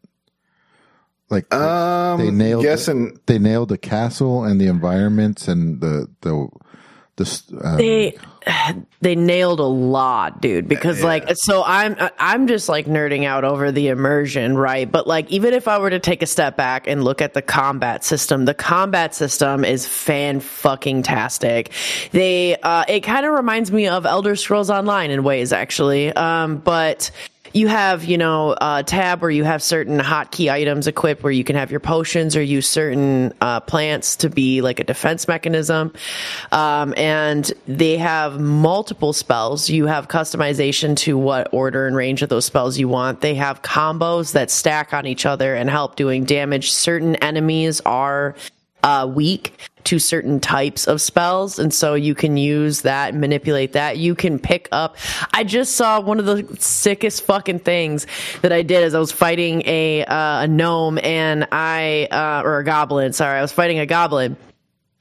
Like 1.30 1.54
Um, 1.54 2.20
they 2.20 2.32
nailed 2.32 2.64
yes, 2.64 2.86
the, 2.88 2.92
and 2.92 3.20
they 3.28 3.38
nailed 3.38 3.70
the 3.70 3.78
castle 3.78 4.44
and 4.44 4.60
the 4.60 4.68
environments 4.68 5.48
and 5.48 5.80
the 5.82 6.08
the 6.22 6.50
the 7.18 7.60
um, 7.64 7.78
they 7.78 8.18
they 9.02 9.16
nailed 9.16 9.60
a 9.60 9.64
lot 9.64 10.42
dude 10.42 10.68
because 10.68 11.04
like 11.04 11.30
so 11.36 11.64
i'm 11.66 11.96
i'm 12.18 12.48
just 12.48 12.68
like 12.70 12.86
nerding 12.86 13.26
out 13.26 13.44
over 13.44 13.72
the 13.72 13.88
immersion 13.88 14.58
right? 14.58 14.92
But 14.92 15.08
like 15.08 15.30
even 15.32 15.54
if 15.54 15.68
i 15.68 15.78
were 15.78 15.90
to 15.90 16.00
take 16.00 16.22
a 16.22 16.26
step 16.26 16.58
back 16.58 16.88
and 16.88 17.04
look 17.04 17.22
at 17.22 17.34
the 17.34 17.42
combat 17.42 18.04
system 18.04 18.46
the 18.46 18.54
combat 18.54 19.16
system 19.16 19.64
is 19.64 19.86
fan 19.86 20.40
fucking 20.40 21.04
tastic. 21.04 21.72
They 22.12 22.56
uh 22.58 22.86
it 22.88 23.02
kind 23.02 23.26
of 23.26 23.34
reminds 23.34 23.72
me 23.72 23.88
of 23.88 24.06
elder 24.06 24.36
scrolls 24.36 24.70
online 24.70 25.12
in 25.12 25.24
ways 25.24 25.54
actually. 25.54 26.14
Um 26.14 26.58
but 26.58 27.12
you 27.54 27.68
have, 27.68 28.04
you 28.06 28.18
know, 28.18 28.56
a 28.60 28.84
tab 28.84 29.22
where 29.22 29.32
you 29.32 29.44
have 29.44 29.62
certain 29.64 30.00
hotkey 30.00 30.52
items 30.52 30.88
equipped 30.88 31.24
where 31.24 31.32
you 31.32 31.44
can 31.44 31.56
have 31.56 31.72
your 31.72 31.80
potions 31.80 32.36
or 32.36 32.42
use 32.42 32.68
certain 32.68 33.34
uh, 33.42 33.60
plants 33.62 34.18
to 34.18 34.30
be 34.30 34.62
like 34.62 34.80
a 34.80 34.84
defense 34.84 35.28
mechanism. 35.28 35.94
Um, 36.52 36.94
and 36.98 37.52
they 37.68 37.98
have 37.98 38.40
multiple 38.40 39.14
spells. 39.14 39.70
You 39.70 39.88
have 39.88 40.08
customization 40.08 40.96
to 40.98 41.18
what 41.18 41.54
order 41.54 41.88
and 41.88 41.96
range 41.96 42.22
of 42.22 42.30
those 42.30 42.46
spells 42.46 42.78
you 42.78 42.88
want. 42.88 43.22
They 43.22 43.36
have 43.36 43.62
combos 43.62 44.34
that 44.34 44.52
stack 44.52 44.94
on 44.94 45.06
each 45.06 45.26
other 45.26 45.56
and 45.56 45.70
help 45.70 45.96
doing 45.96 46.26
damage. 46.26 46.72
Certain 46.72 47.16
enemies 47.18 47.82
are 47.82 48.36
uh, 48.84 49.10
weak 49.14 49.54
to 49.86 50.00
certain 50.00 50.40
types 50.40 50.88
of 50.88 51.02
spells. 51.02 51.60
And 51.60 51.74
so 51.74 51.94
you 51.94 52.16
can 52.16 52.38
use 52.38 52.82
that, 52.82 53.16
manipulate 53.16 53.74
that. 53.74 53.98
You 53.98 54.16
can 54.16 54.40
pick 54.40 54.68
up. 54.72 54.98
I 55.34 55.44
just 55.44 55.76
saw 55.76 56.00
one 56.00 56.20
of 56.20 56.26
the 56.26 56.48
sickest 56.60 57.24
fucking 57.24 57.60
things 57.60 58.08
that 58.42 58.52
I 58.52 58.62
did 58.62 58.84
as 58.84 58.96
I 58.96 59.00
was 59.00 59.12
fighting 59.12 59.64
a, 59.66 60.06
uh, 60.06 60.44
a 60.44 60.48
gnome 60.48 61.00
and 61.00 61.48
I, 61.52 62.08
uh, 62.12 62.42
or 62.46 62.60
a 62.60 62.64
goblin. 62.64 63.14
Sorry. 63.14 63.40
I 63.40 63.42
was 63.42 63.52
fighting 63.52 63.80
a 63.80 63.86
goblin 63.86 64.38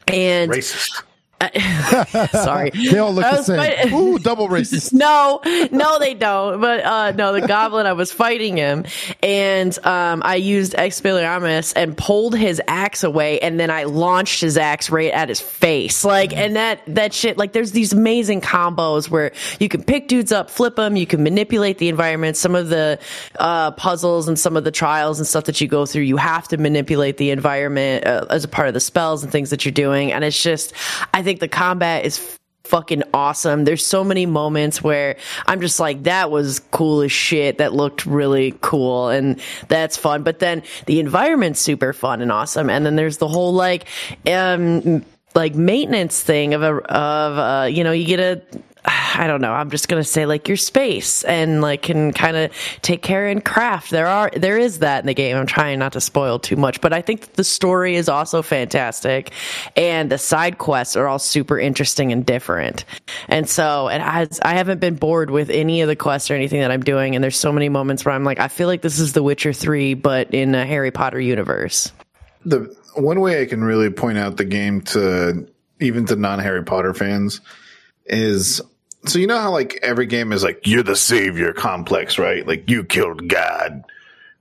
and 0.07 0.51
Racist. 0.51 1.03
sorry. 2.33 2.71
They 2.71 2.99
all 2.99 3.13
look 3.13 3.25
the 3.25 3.43
same. 3.43 3.57
fighting- 3.59 3.95
Ooh, 3.95 4.19
double 4.19 4.49
racist. 4.49 4.93
no, 4.93 5.41
no, 5.71 5.99
they 5.99 6.15
don't. 6.15 6.61
But 6.61 6.85
uh, 6.85 7.13
no, 7.13 7.33
the 7.33 7.47
goblin. 7.47 7.87
I 7.87 7.93
was 7.93 8.11
fighting 8.13 8.57
him, 8.57 8.85
and 9.23 9.77
um, 9.87 10.23
I 10.25 10.37
used 10.37 10.73
Expelliarmus 10.75 11.73
and 11.77 11.97
pulled 11.97 12.37
his 12.37 12.61
axe 12.67 13.05
away, 13.05 13.39
and 13.41 13.59
then 13.59 13.71
I 13.71 13.85
launched 13.85 14.41
his 14.41 14.57
axe 14.57 14.91
right 14.91 15.13
at 15.13 15.29
his 15.29 15.41
face. 15.41 16.05
Like, 16.05 16.37
and 16.37 16.57
that 16.57 16.81
that 16.89 17.13
shit. 17.15 17.39
Like, 17.39 17.53
there's 17.53 17.73
these 17.73 17.93
amazing 17.93 18.41
combos 18.41 19.09
where 19.09 19.33
you 19.61 19.69
can 19.69 19.83
pick 19.85 20.09
dudes 20.09 20.33
up, 20.33 20.51
flip 20.51 20.77
them, 20.77 20.97
you 20.97 21.07
can 21.07 21.23
manipulate 21.23 21.79
the 21.79 21.89
environment. 21.89 22.37
Some 22.37 22.55
of 22.55 22.69
the 22.69 22.99
uh, 23.39 23.71
puzzles 23.73 24.29
and 24.29 24.39
some 24.39 24.57
of 24.57 24.65
the 24.65 24.71
trials 24.73 25.19
and 25.19 25.27
stuff 25.27 25.45
that 25.45 25.61
you 25.61 25.69
go 25.69 25.87
through, 25.87 26.03
you 26.03 26.17
have 26.17 26.49
to 26.49 26.57
manipulate 26.57 27.17
the 27.17 27.31
environment 27.31 28.07
uh, 28.07 28.27
as 28.31 28.45
a 28.45 28.49
part 28.49 28.69
of 28.69 28.75
the 28.75 28.81
spells 28.81 29.23
and 29.23 29.31
things 29.33 29.51
that 29.51 29.65
you're 29.65 29.73
doing. 29.73 30.13
And 30.13 30.25
it's 30.25 30.43
just, 30.43 30.73
I 31.15 31.23
think 31.29 31.41
the 31.41 31.49
combat 31.49 32.07
is 32.07 32.39
fucking 32.65 33.03
awesome. 33.13 33.65
There's 33.65 33.85
so 33.85 34.03
many 34.03 34.25
moments 34.25 34.83
where 34.83 35.19
I'm 35.47 35.61
just 35.61 35.79
like, 35.79 36.05
that 36.05 36.31
was 36.31 36.61
cool 36.71 37.03
as 37.03 37.13
shit. 37.13 37.59
That 37.59 37.75
looked 37.75 38.07
really 38.07 38.55
cool 38.63 39.11
and 39.11 39.39
that's 39.69 39.99
fun. 39.99 40.23
But 40.23 40.39
then 40.39 40.63
the 40.87 41.01
environment's 41.01 41.61
super 41.61 41.93
fun 41.93 42.23
and 42.23 42.33
awesome. 42.33 42.71
And 42.71 42.87
then 42.87 42.97
there's 42.97 43.19
the 43.19 43.29
whole 43.29 43.53
like, 43.53 43.85
um, 44.27 45.05
like 45.35 45.55
maintenance 45.55 46.23
thing 46.23 46.55
of 46.55 46.63
a, 46.63 46.77
of, 46.77 47.39
uh, 47.39 47.67
you 47.67 47.85
know, 47.85 47.93
you 47.93 48.07
get 48.07 48.21
a, 48.21 48.43
I 48.91 49.27
don't 49.27 49.41
know. 49.41 49.53
I'm 49.53 49.71
just 49.71 49.89
gonna 49.89 50.05
say 50.05 50.25
like 50.25 50.49
your 50.49 50.57
space 50.57 51.23
and 51.25 51.61
like 51.61 51.83
can 51.83 52.13
kind 52.13 52.37
of 52.37 52.53
take 52.81 53.03
care 53.03 53.27
and 53.27 53.45
craft. 53.45 53.91
There 53.91 54.07
are 54.07 54.31
there 54.35 54.57
is 54.59 54.79
that 54.79 55.01
in 55.01 55.07
the 55.07 55.15
game. 55.15 55.37
I'm 55.37 55.47
trying 55.47 55.79
not 55.79 55.93
to 55.93 56.01
spoil 56.01 56.39
too 56.39 56.57
much, 56.57 56.81
but 56.81 56.93
I 56.93 57.03
think 57.03 57.35
the 57.35 57.45
story 57.45 57.97
is 57.97 58.09
also 58.09 58.43
fantastic, 58.43 59.33
and 59.77 60.11
the 60.11 60.19
side 60.19 60.59
quests 60.59 60.97
are 60.97 61.07
all 61.07 61.19
super 61.19 61.59
interesting 61.59 62.13
and 62.13 62.25
different. 62.25 62.85
And 63.29 63.49
so 63.49 63.89
it 63.89 64.01
has. 64.01 64.41
I 64.43 64.55
haven't 64.55 64.81
been 64.81 64.95
bored 64.95 65.31
with 65.31 65.51
any 65.51 65.83
of 65.83 65.89
the 65.89 65.97
quests 65.97 66.31
or 66.31 66.35
anything 66.35 66.61
that 66.61 66.71
I'm 66.71 66.83
doing. 66.83 67.15
And 67.15 67.23
there's 67.23 67.37
so 67.37 67.53
many 67.53 67.69
moments 67.69 68.05
where 68.05 68.15
I'm 68.15 68.25
like, 68.25 68.41
I 68.41 68.49
feel 68.49 68.69
like 68.69 68.83
this 68.83 68.99
is 68.99 69.13
The 69.13 69.23
Witcher 69.23 69.53
three, 69.53 69.95
but 69.95 70.33
in 70.33 70.55
a 70.55 70.65
Harry 70.65 70.91
Potter 70.91 71.21
universe. 71.21 71.93
the 72.45 72.75
one 72.95 73.21
way 73.21 73.43
I 73.43 73.47
can 73.47 73.63
really 73.63 73.91
point 73.91 74.19
out 74.19 74.37
the 74.39 74.45
game 74.45 74.81
to 74.83 75.47
even 75.81 76.07
to 76.07 76.17
non 76.17 76.39
Harry 76.39 76.65
Potter 76.65 76.95
fans 76.95 77.41
is 78.07 78.63
so 79.07 79.19
you 79.19 79.27
know 79.27 79.39
how 79.39 79.51
like 79.51 79.79
every 79.83 80.07
game 80.07 80.33
is 80.33 80.43
like 80.43 80.67
you're 80.67 80.83
the 80.83 80.97
savior 80.97 81.53
complex, 81.53 82.19
right? 82.19 82.47
Like 82.47 82.69
you 82.69 82.85
killed 82.85 83.29
God, 83.29 83.85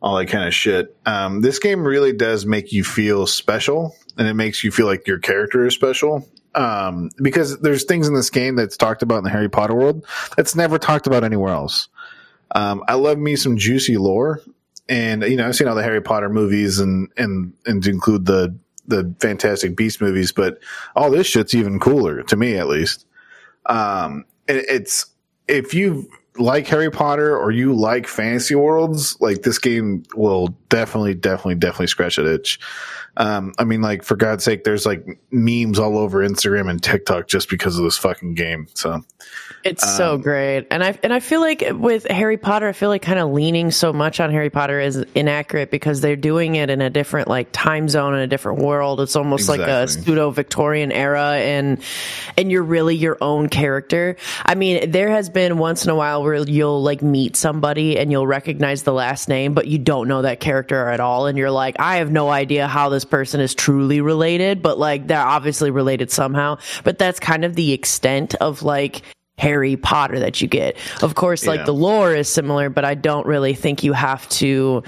all 0.01 0.17
that 0.17 0.27
kind 0.27 0.47
of 0.47 0.53
shit. 0.53 0.95
Um, 1.05 1.41
this 1.41 1.59
game 1.59 1.83
really 1.83 2.13
does 2.13 2.45
make 2.45 2.71
you 2.71 2.83
feel 2.83 3.27
special, 3.27 3.95
and 4.17 4.27
it 4.27 4.33
makes 4.33 4.63
you 4.63 4.71
feel 4.71 4.85
like 4.85 5.07
your 5.07 5.19
character 5.19 5.65
is 5.65 5.73
special. 5.73 6.27
Um, 6.55 7.11
because 7.21 7.59
there's 7.59 7.83
things 7.83 8.07
in 8.07 8.15
this 8.15 8.31
game 8.31 8.55
that's 8.55 8.77
talked 8.77 9.03
about 9.03 9.19
in 9.19 9.23
the 9.23 9.29
Harry 9.29 9.49
Potter 9.49 9.75
world 9.75 10.05
that's 10.35 10.55
never 10.55 10.79
talked 10.79 11.05
about 11.05 11.23
anywhere 11.23 11.53
else. 11.53 11.87
Um, 12.55 12.83
I 12.87 12.95
love 12.95 13.19
me 13.19 13.35
some 13.35 13.57
juicy 13.57 13.97
lore, 13.97 14.41
and 14.89 15.21
you 15.23 15.35
know 15.35 15.47
I've 15.47 15.55
seen 15.55 15.67
all 15.67 15.75
the 15.75 15.83
Harry 15.83 16.01
Potter 16.01 16.29
movies 16.29 16.79
and 16.79 17.09
and 17.15 17.53
and 17.65 17.83
to 17.83 17.91
include 17.91 18.25
the 18.25 18.57
the 18.87 19.13
Fantastic 19.19 19.75
Beast 19.75 20.01
movies, 20.01 20.31
but 20.31 20.59
all 20.95 21.11
this 21.11 21.27
shit's 21.27 21.53
even 21.53 21.79
cooler 21.79 22.23
to 22.23 22.35
me 22.35 22.57
at 22.57 22.67
least. 22.67 23.05
Um, 23.65 24.25
it's 24.47 25.05
if 25.47 25.73
you 25.73 26.09
like 26.39 26.67
Harry 26.67 26.91
Potter 26.91 27.37
or 27.37 27.51
you 27.51 27.73
like 27.73 28.07
fantasy 28.07 28.55
worlds, 28.55 29.19
like 29.19 29.41
this 29.43 29.59
game 29.59 30.03
will 30.15 30.49
definitely, 30.69 31.13
definitely, 31.13 31.55
definitely 31.55 31.87
scratch 31.87 32.17
that 32.17 32.25
itch. 32.25 32.59
Um, 33.17 33.53
I 33.57 33.63
mean, 33.63 33.81
like 33.81 34.03
for 34.03 34.15
God's 34.15 34.43
sake, 34.43 34.63
there's 34.63 34.85
like 34.85 35.05
memes 35.31 35.79
all 35.79 35.97
over 35.97 36.19
Instagram 36.19 36.69
and 36.69 36.81
TikTok 36.81 37.27
just 37.27 37.49
because 37.49 37.77
of 37.77 37.83
this 37.83 37.97
fucking 37.97 38.35
game. 38.35 38.67
So 38.75 39.03
It's 39.63 39.97
so 39.97 40.17
great, 40.19 40.67
and 40.69 40.83
I 40.83 40.97
and 41.01 41.11
I 41.11 41.19
feel 41.19 41.41
like 41.41 41.63
with 41.71 42.05
Harry 42.07 42.37
Potter, 42.37 42.67
I 42.67 42.73
feel 42.73 42.89
like 42.89 43.01
kind 43.01 43.17
of 43.17 43.31
leaning 43.31 43.71
so 43.71 43.91
much 43.91 44.19
on 44.19 44.31
Harry 44.31 44.51
Potter 44.51 44.79
is 44.79 44.97
inaccurate 45.15 45.71
because 45.71 45.99
they're 45.99 46.15
doing 46.15 46.55
it 46.55 46.69
in 46.69 46.79
a 46.79 46.91
different 46.91 47.27
like 47.27 47.49
time 47.51 47.89
zone 47.89 48.13
in 48.13 48.19
a 48.19 48.27
different 48.27 48.59
world. 48.59 49.01
It's 49.01 49.15
almost 49.15 49.49
like 49.49 49.61
a 49.61 49.87
pseudo 49.87 50.29
Victorian 50.29 50.91
era, 50.91 51.31
and 51.37 51.81
and 52.37 52.51
you're 52.51 52.63
really 52.63 52.95
your 52.95 53.17
own 53.19 53.49
character. 53.49 54.15
I 54.45 54.53
mean, 54.53 54.91
there 54.91 55.09
has 55.09 55.27
been 55.29 55.57
once 55.57 55.83
in 55.83 55.89
a 55.89 55.95
while 55.95 56.23
where 56.27 56.35
you'll 56.47 56.83
like 56.83 57.01
meet 57.01 57.35
somebody 57.35 57.97
and 57.97 58.11
you'll 58.11 58.27
recognize 58.27 58.83
the 58.83 58.93
last 58.93 59.27
name, 59.29 59.53
but 59.53 59.67
you 59.67 59.77
don't 59.79 60.07
know 60.07 60.21
that 60.21 60.39
character 60.39 60.89
at 60.89 60.99
all, 60.99 61.25
and 61.25 61.37
you're 61.37 61.49
like, 61.49 61.77
I 61.79 61.95
have 61.97 62.11
no 62.11 62.29
idea 62.29 62.67
how 62.67 62.89
this 62.89 63.05
person 63.05 63.39
is 63.39 63.55
truly 63.55 64.01
related, 64.01 64.61
but 64.61 64.77
like 64.77 65.07
they're 65.07 65.19
obviously 65.19 65.71
related 65.71 66.11
somehow. 66.11 66.57
But 66.83 66.99
that's 66.99 67.19
kind 67.19 67.45
of 67.45 67.55
the 67.55 67.71
extent 67.71 68.35
of 68.35 68.61
like 68.61 69.01
Harry 69.37 69.77
Potter 69.77 70.19
that 70.19 70.41
you 70.41 70.47
get. 70.47 70.77
Of 71.01 71.15
course, 71.15 71.47
like 71.47 71.59
Yeah. 71.59 71.65
the 71.65 71.73
lore 71.73 72.13
is 72.13 72.27
similar, 72.27 72.69
but 72.69 72.83
I 72.85 72.95
don't 72.95 73.25
really 73.25 73.53
think 73.53 73.83
you 73.83 73.93
have 73.93 74.27
to 74.29 74.83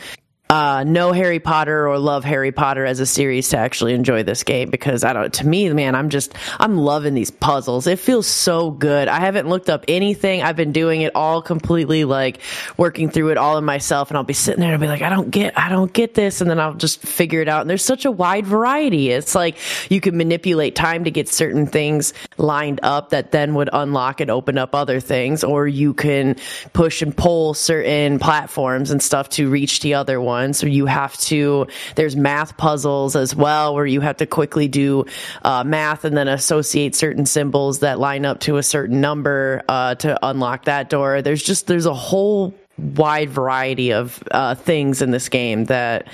uh, 0.52 0.84
know 0.84 1.12
Harry 1.12 1.40
Potter 1.40 1.88
or 1.88 2.00
love 2.00 2.24
Harry 2.24 2.52
Potter 2.52 2.84
as 2.84 3.00
a 3.00 3.06
series 3.06 3.50
to 3.50 3.58
actually 3.58 3.94
enjoy 3.94 4.24
this 4.24 4.44
game 4.44 4.72
because 4.72 5.04
I 5.04 5.14
don't, 5.14 5.32
to 5.36 5.46
me, 5.48 5.72
man, 5.74 5.94
I'm 5.94 6.10
just, 6.10 6.34
I'm 6.60 6.76
loving 6.76 7.14
these 7.14 7.30
puzzles. 7.30 7.86
It 7.86 8.00
feels 8.00 8.26
so 8.26 8.72
good. 8.72 9.08
I 9.08 9.20
haven't 9.20 9.48
looked 9.48 9.70
up 9.70 9.86
anything. 9.88 10.42
I've 10.42 10.56
been 10.56 10.72
doing 10.72 11.02
it 11.02 11.12
all 11.14 11.44
completely 11.44 12.04
like 12.04 12.40
working 12.78 13.12
through 13.12 13.30
it 13.30 13.38
all 13.38 13.60
in 13.60 13.64
myself 13.64 14.10
and 14.10 14.18
I'll 14.18 14.24
be 14.24 14.34
sitting 14.34 14.60
there 14.60 14.74
and 14.74 14.82
I'll 14.82 14.88
be 14.88 14.92
like, 14.92 15.04
I 15.04 15.10
don't 15.10 15.30
get, 15.30 15.56
I 15.56 15.70
don't 15.70 15.94
get 15.94 16.16
this. 16.16 16.42
And 16.42 16.50
then 16.50 16.60
I'll 16.60 16.74
just 16.74 17.00
figure 17.02 17.42
it 17.42 17.48
out. 17.48 17.62
And 17.62 17.70
there's 17.70 17.86
such 17.86 18.06
a 18.06 18.12
wide 18.12 18.48
variety. 18.48 19.12
It's 19.12 19.36
like 19.36 19.56
you 19.92 20.02
can 20.02 20.18
manipulate 20.18 20.76
time 20.76 21.04
to 21.04 21.12
get 21.12 21.30
certain 21.30 21.68
things 21.68 22.12
lined 22.38 22.80
up 22.82 23.12
that 23.12 23.32
then 23.32 23.54
would 23.54 23.70
unlock 23.72 24.20
and 24.20 24.32
open 24.32 24.58
up 24.58 24.74
other 24.74 25.00
things, 25.00 25.44
or 25.44 25.68
you 25.68 25.94
can 25.94 26.38
push 26.74 27.04
and 27.04 27.16
pull 27.16 27.54
certain 27.54 28.18
platforms 28.18 28.90
and 28.90 29.04
stuff 29.04 29.30
to 29.30 29.48
reach 29.48 29.82
the 29.82 29.94
other 29.94 30.20
one. 30.20 30.39
So 30.54 30.68
you 30.68 30.86
have 30.86 31.18
to, 31.18 31.68
there's 31.96 32.16
math 32.16 32.58
puzzles 32.58 33.16
as 33.16 33.36
well, 33.36 33.76
where 33.76 33.86
you 33.86 34.02
have 34.02 34.18
to 34.18 34.26
quickly 34.26 34.68
do 34.68 35.06
uh, 35.44 35.64
math 35.64 36.06
and 36.06 36.16
then 36.16 36.28
associate 36.28 36.96
certain 36.96 37.26
symbols 37.26 37.80
that 37.80 38.00
line 38.00 38.26
up 38.26 38.40
to 38.42 38.58
a 38.58 38.64
certain 38.64 39.02
number 39.02 39.62
uh, 39.68 39.96
to 39.96 40.18
unlock 40.26 40.66
that 40.66 40.90
door. 40.90 41.22
There's 41.22 41.44
just, 41.44 41.68
there's 41.68 41.86
a 41.86 41.94
whole 41.94 42.54
wide 42.78 43.30
variety 43.30 43.92
of 43.92 44.24
uh, 44.32 44.56
things 44.56 45.02
in 45.02 45.12
this 45.12 45.30
game 45.30 45.66
that 45.66 46.08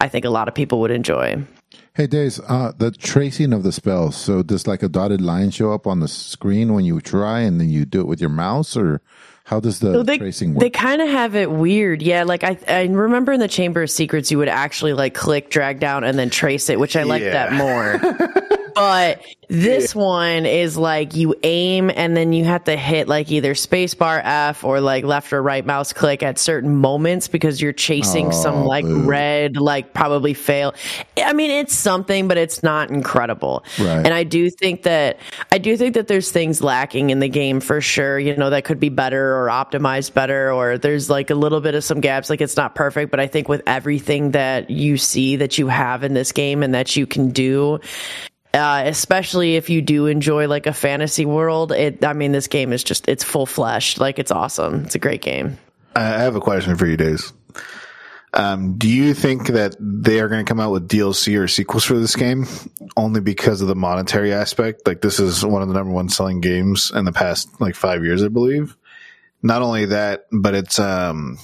I 0.00 0.08
think 0.08 0.24
a 0.24 0.30
lot 0.30 0.48
of 0.48 0.54
people 0.54 0.80
would 0.80 0.90
enjoy. 0.90 1.44
Hey, 1.94 2.06
Days, 2.06 2.40
uh, 2.40 2.72
the 2.76 2.90
tracing 2.90 3.54
of 3.54 3.62
the 3.62 3.72
spells. 3.72 4.16
So 4.16 4.42
does 4.42 4.66
like 4.66 4.82
a 4.82 4.88
dotted 4.88 5.22
line 5.22 5.50
show 5.50 5.72
up 5.72 5.86
on 5.86 6.00
the 6.00 6.08
screen 6.08 6.74
when 6.74 6.84
you 6.84 7.00
try 7.00 7.40
and 7.40 7.58
then 7.58 7.70
you 7.70 7.86
do 7.86 8.00
it 8.00 8.06
with 8.06 8.20
your 8.20 8.30
mouse 8.30 8.76
or 8.76 9.00
how 9.46 9.60
does 9.60 9.78
the 9.78 9.92
So 9.92 10.02
they, 10.02 10.18
tracing 10.18 10.54
work? 10.54 10.60
They 10.60 10.70
kind 10.70 11.00
of 11.00 11.08
have 11.08 11.36
it 11.36 11.50
weird. 11.52 12.02
Yeah, 12.02 12.24
like 12.24 12.42
I 12.42 12.58
I 12.66 12.82
remember 12.86 13.32
in 13.32 13.38
the 13.38 13.46
Chamber 13.46 13.82
of 13.84 13.90
Secrets 13.90 14.28
you 14.30 14.38
would 14.38 14.48
actually 14.48 14.92
like 14.92 15.14
click, 15.14 15.50
drag 15.50 15.78
down 15.78 16.02
and 16.02 16.18
then 16.18 16.30
trace 16.30 16.68
it, 16.68 16.80
which 16.80 16.96
I 16.96 17.04
like 17.04 17.22
Yeah. 17.22 17.48
that 17.48 17.52
more. 17.52 17.98
but 18.74 19.20
this 19.48 19.94
one 19.94 20.44
is 20.44 20.76
like 20.76 21.14
you 21.14 21.34
aim 21.42 21.90
and 21.94 22.16
then 22.16 22.32
you 22.32 22.44
have 22.44 22.64
to 22.64 22.76
hit 22.76 23.06
like 23.06 23.30
either 23.30 23.54
spacebar 23.54 24.20
F 24.24 24.64
or 24.64 24.80
like 24.80 25.04
left 25.04 25.32
or 25.32 25.42
right 25.42 25.64
mouse 25.64 25.92
click 25.92 26.22
at 26.22 26.38
certain 26.38 26.74
moments 26.74 27.28
because 27.28 27.60
you're 27.60 27.72
chasing 27.72 28.32
some 28.32 28.54
oh, 28.54 28.66
like 28.66 28.84
red 28.88 29.56
like 29.56 29.94
probably 29.94 30.34
fail. 30.34 30.74
I 31.16 31.32
mean 31.32 31.50
it's 31.50 31.74
something 31.74 32.26
but 32.26 32.36
it's 32.36 32.62
not 32.62 32.90
incredible. 32.90 33.64
Right. 33.78 34.04
And 34.04 34.08
I 34.08 34.24
do 34.24 34.50
think 34.50 34.82
that 34.82 35.18
I 35.52 35.58
do 35.58 35.76
think 35.76 35.94
that 35.94 36.08
there's 36.08 36.30
things 36.30 36.60
lacking 36.60 37.10
in 37.10 37.20
the 37.20 37.28
game 37.28 37.60
for 37.60 37.80
sure, 37.80 38.18
you 38.18 38.36
know, 38.36 38.50
that 38.50 38.64
could 38.64 38.80
be 38.80 38.88
better 38.88 39.36
or 39.36 39.46
optimized 39.46 40.14
better 40.14 40.52
or 40.52 40.76
there's 40.76 41.08
like 41.08 41.30
a 41.30 41.36
little 41.36 41.60
bit 41.60 41.74
of 41.74 41.84
some 41.84 42.00
gaps 42.00 42.30
like 42.30 42.40
it's 42.40 42.56
not 42.56 42.74
perfect, 42.74 43.12
but 43.12 43.20
I 43.20 43.28
think 43.28 43.48
with 43.48 43.62
everything 43.66 44.32
that 44.32 44.70
you 44.70 44.96
see 44.96 45.36
that 45.36 45.56
you 45.56 45.68
have 45.68 46.02
in 46.02 46.14
this 46.14 46.32
game 46.32 46.64
and 46.64 46.74
that 46.74 46.96
you 46.96 47.06
can 47.06 47.30
do 47.30 47.78
uh, 48.56 48.82
especially 48.86 49.56
if 49.56 49.70
you 49.70 49.82
do 49.82 50.06
enjoy 50.06 50.48
like 50.48 50.66
a 50.66 50.72
fantasy 50.72 51.26
world, 51.26 51.72
it 51.72 52.04
I 52.04 52.14
mean 52.14 52.32
this 52.32 52.48
game 52.48 52.72
is 52.72 52.82
just 52.82 53.08
it's 53.08 53.22
full 53.22 53.46
fledged. 53.46 54.00
Like 54.00 54.18
it's 54.18 54.30
awesome. 54.30 54.84
It's 54.84 54.94
a 54.94 54.98
great 54.98 55.22
game. 55.22 55.58
I 55.94 56.02
have 56.02 56.36
a 56.36 56.40
question 56.40 56.76
for 56.76 56.86
you, 56.86 56.96
Days. 56.96 57.32
Um, 58.34 58.76
do 58.76 58.88
you 58.88 59.14
think 59.14 59.48
that 59.48 59.76
they 59.80 60.20
are 60.20 60.28
going 60.28 60.44
to 60.44 60.48
come 60.48 60.60
out 60.60 60.70
with 60.70 60.88
DLC 60.88 61.40
or 61.40 61.48
sequels 61.48 61.84
for 61.84 61.98
this 61.98 62.16
game 62.16 62.46
only 62.96 63.20
because 63.20 63.62
of 63.62 63.68
the 63.68 63.74
monetary 63.74 64.32
aspect? 64.32 64.86
Like 64.86 65.00
this 65.00 65.20
is 65.20 65.44
one 65.44 65.62
of 65.62 65.68
the 65.68 65.74
number 65.74 65.92
one 65.92 66.10
selling 66.10 66.40
games 66.40 66.92
in 66.94 67.06
the 67.06 67.12
past 67.12 67.48
like 67.60 67.74
five 67.74 68.04
years, 68.04 68.22
I 68.22 68.28
believe. 68.28 68.76
Not 69.42 69.62
only 69.62 69.86
that, 69.86 70.26
but 70.30 70.54
it's 70.54 70.78
um, 70.78 71.38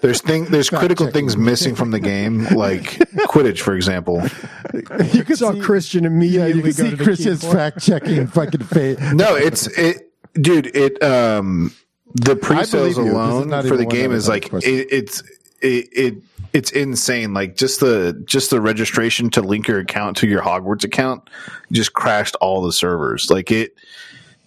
there's 0.00 0.20
thing 0.20 0.46
there's 0.46 0.70
critical 0.70 1.10
things 1.10 1.36
missing 1.36 1.74
from 1.74 1.90
the 1.90 2.00
game, 2.00 2.44
like 2.54 2.82
Quidditch, 3.28 3.60
for 3.60 3.74
example. 3.74 4.22
You 5.12 5.24
can 5.24 5.36
Saw 5.36 5.52
see, 5.52 5.60
Christian 5.60 6.04
yeah, 6.04 6.10
immediately 6.10 6.52
you 6.52 6.62
can 6.62 6.62
go 6.62 6.70
see 6.70 6.90
to 6.90 6.96
the 6.96 7.04
Christian's 7.04 7.44
fact 7.44 7.82
checking 7.82 8.26
fucking 8.26 8.64
face. 8.64 8.98
No, 9.12 9.36
it's 9.36 9.66
it, 9.66 10.12
dude. 10.34 10.74
It 10.74 11.02
um, 11.02 11.74
the 12.14 12.36
pre-sales 12.36 12.94
believe 12.94 13.12
you. 13.12 13.16
Alone 13.16 13.68
for 13.68 13.76
the 13.76 13.86
game 13.86 14.12
is 14.12 14.28
like 14.28 14.44
have 14.44 14.48
a 14.48 14.50
question. 14.50 14.74
it, 14.74 14.86
it's 14.90 15.22
it, 15.60 15.88
it 15.92 16.14
it's 16.52 16.70
insane. 16.72 17.34
Like 17.34 17.56
just 17.56 17.80
the 17.80 18.20
just 18.24 18.50
the 18.50 18.60
registration 18.60 19.30
to 19.30 19.40
link 19.42 19.68
your 19.68 19.78
account 19.78 20.16
to 20.18 20.28
your 20.28 20.42
Hogwarts 20.42 20.84
account 20.84 21.28
just 21.72 21.92
crashed 21.92 22.36
all 22.36 22.62
the 22.62 22.72
servers. 22.72 23.30
Like 23.30 23.50
it 23.50 23.74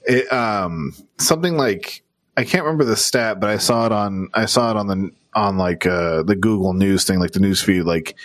it 0.06 0.32
um 0.32 0.94
something 1.20 1.58
like 1.58 2.03
I 2.36 2.44
can't 2.44 2.64
remember 2.64 2.86
the 2.86 2.96
stat, 2.96 3.40
but 3.40 3.50
I 3.50 3.58
saw 3.58 3.86
it 3.86 3.92
on 3.92 4.30
I 4.34 4.46
saw 4.46 4.72
it 4.72 4.78
on 4.78 4.88
the 4.88 5.12
on 5.36 5.58
like 5.58 5.86
uh 5.86 6.24
the 6.24 6.36
Google 6.36 6.74
News 6.74 7.04
thing, 7.04 7.20
like 7.20 7.32
the 7.32 7.40
news 7.40 7.62
feed, 7.62 7.84
like 7.84 8.16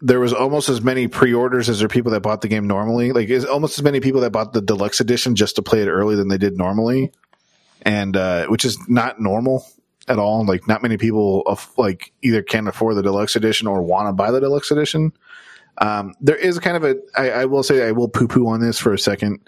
there 0.00 0.20
was 0.20 0.32
almost 0.32 0.68
as 0.68 0.82
many 0.82 1.08
pre-orders 1.08 1.68
as 1.68 1.78
there 1.78 1.88
people 1.88 2.12
that 2.12 2.20
bought 2.20 2.42
the 2.42 2.48
game 2.48 2.66
normally. 2.66 3.12
Like, 3.12 3.28
is 3.28 3.44
almost 3.44 3.78
as 3.78 3.84
many 3.84 4.00
people 4.00 4.20
that 4.20 4.30
bought 4.30 4.52
the 4.52 4.60
deluxe 4.60 5.00
edition 5.00 5.34
just 5.34 5.56
to 5.56 5.62
play 5.62 5.82
it 5.82 5.88
early 5.88 6.16
than 6.16 6.28
they 6.28 6.38
did 6.38 6.56
normally, 6.56 7.12
and 7.82 8.16
uh, 8.16 8.46
which 8.46 8.64
is 8.64 8.78
not 8.88 9.20
normal 9.20 9.66
at 10.08 10.18
all. 10.18 10.44
Like, 10.44 10.68
not 10.68 10.82
many 10.82 10.96
people 10.96 11.42
of, 11.46 11.70
like 11.78 12.12
either 12.22 12.42
can 12.42 12.68
afford 12.68 12.96
the 12.96 13.02
deluxe 13.02 13.36
edition 13.36 13.66
or 13.66 13.82
want 13.82 14.08
to 14.08 14.12
buy 14.12 14.30
the 14.30 14.40
deluxe 14.40 14.70
edition. 14.70 15.12
Um, 15.78 16.14
there 16.20 16.36
is 16.36 16.58
kind 16.58 16.76
of 16.76 16.84
a. 16.84 16.96
I, 17.16 17.30
I 17.30 17.44
will 17.46 17.62
say 17.62 17.86
I 17.86 17.92
will 17.92 18.08
poo-poo 18.08 18.46
on 18.48 18.60
this 18.60 18.78
for 18.78 18.92
a 18.92 18.98
second. 18.98 19.40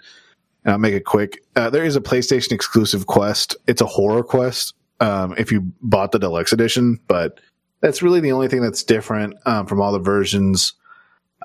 And 0.65 0.73
I'll 0.73 0.79
make 0.79 0.93
it 0.93 1.05
quick. 1.05 1.43
Uh, 1.55 1.69
there 1.69 1.85
is 1.85 1.95
a 1.95 2.01
PlayStation 2.01 2.51
exclusive 2.51 3.07
quest. 3.07 3.55
It's 3.67 3.81
a 3.81 3.85
horror 3.85 4.23
quest. 4.23 4.73
Um, 4.99 5.33
if 5.37 5.51
you 5.51 5.71
bought 5.81 6.11
the 6.11 6.19
deluxe 6.19 6.51
edition, 6.51 6.99
but 7.07 7.39
that's 7.81 8.01
really 8.01 8.19
the 8.19 8.33
only 8.33 8.49
thing 8.49 8.61
that's 8.61 8.83
different 8.83 9.35
um, 9.45 9.65
from 9.65 9.81
all 9.81 9.93
the 9.93 9.99
versions. 9.99 10.73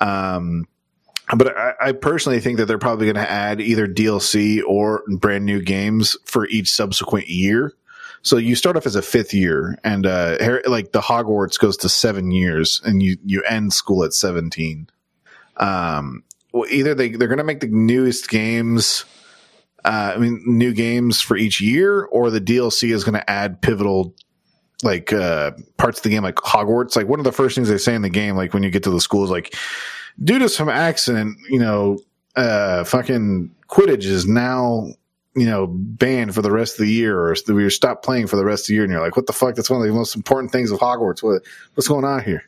Um, 0.00 0.66
but 1.36 1.56
I, 1.56 1.74
I 1.80 1.92
personally 1.92 2.40
think 2.40 2.58
that 2.58 2.66
they're 2.66 2.78
probably 2.78 3.06
going 3.06 3.24
to 3.24 3.30
add 3.30 3.60
either 3.60 3.86
DLC 3.86 4.62
or 4.66 5.04
brand 5.18 5.44
new 5.44 5.62
games 5.62 6.16
for 6.24 6.48
each 6.48 6.70
subsequent 6.70 7.28
year. 7.28 7.72
So 8.22 8.36
you 8.38 8.56
start 8.56 8.76
off 8.76 8.86
as 8.86 8.96
a 8.96 9.02
fifth 9.02 9.34
year, 9.34 9.78
and 9.84 10.06
uh, 10.06 10.38
like 10.66 10.92
the 10.92 11.00
Hogwarts 11.00 11.58
goes 11.58 11.76
to 11.78 11.90
seven 11.90 12.30
years, 12.30 12.80
and 12.82 13.02
you 13.02 13.18
you 13.22 13.42
end 13.42 13.74
school 13.74 14.02
at 14.02 14.14
seventeen. 14.14 14.88
Um, 15.58 16.24
either 16.70 16.94
they 16.94 17.10
they're 17.10 17.28
going 17.28 17.38
to 17.38 17.44
make 17.44 17.60
the 17.60 17.68
newest 17.68 18.28
games. 18.28 19.04
Uh, 19.84 20.12
I 20.14 20.18
mean, 20.18 20.42
new 20.46 20.72
games 20.72 21.20
for 21.20 21.36
each 21.36 21.60
year, 21.60 22.04
or 22.04 22.30
the 22.30 22.40
DLC 22.40 22.94
is 22.94 23.04
going 23.04 23.14
to 23.14 23.30
add 23.30 23.60
pivotal 23.60 24.14
like 24.82 25.12
uh 25.12 25.52
parts 25.76 25.98
of 25.98 26.02
the 26.04 26.10
game 26.10 26.22
like 26.22 26.36
Hogwarts. 26.36 26.96
Like 26.96 27.08
one 27.08 27.18
of 27.18 27.24
the 27.24 27.32
first 27.32 27.54
things 27.54 27.68
they 27.68 27.78
say 27.78 27.94
in 27.94 28.02
the 28.02 28.10
game, 28.10 28.36
like 28.36 28.52
when 28.52 28.62
you 28.62 28.70
get 28.70 28.82
to 28.84 28.90
the 28.90 29.00
school 29.00 29.24
is 29.24 29.30
like, 29.30 29.54
due 30.22 30.38
to 30.38 30.48
some 30.48 30.68
accident, 30.68 31.36
you 31.48 31.58
know, 31.58 31.98
uh 32.36 32.84
fucking 32.84 33.54
Quidditch 33.68 34.04
is 34.04 34.26
now, 34.26 34.88
you 35.34 35.46
know, 35.46 35.66
banned 35.68 36.34
for 36.34 36.42
the 36.42 36.50
rest 36.50 36.74
of 36.74 36.86
the 36.86 36.92
year 36.92 37.18
or 37.18 37.34
we 37.48 37.68
stop 37.70 38.02
playing 38.02 38.26
for 38.26 38.36
the 38.36 38.44
rest 38.44 38.64
of 38.64 38.68
the 38.68 38.74
year 38.74 38.84
and 38.84 38.92
you're 38.92 39.00
like, 39.00 39.16
what 39.16 39.26
the 39.26 39.32
fuck? 39.32 39.54
That's 39.54 39.70
one 39.70 39.80
of 39.80 39.86
the 39.86 39.92
most 39.92 40.14
important 40.14 40.52
things 40.52 40.70
of 40.70 40.78
Hogwarts. 40.78 41.22
What 41.22 41.42
what's 41.74 41.88
going 41.88 42.04
on 42.04 42.22
here? 42.22 42.44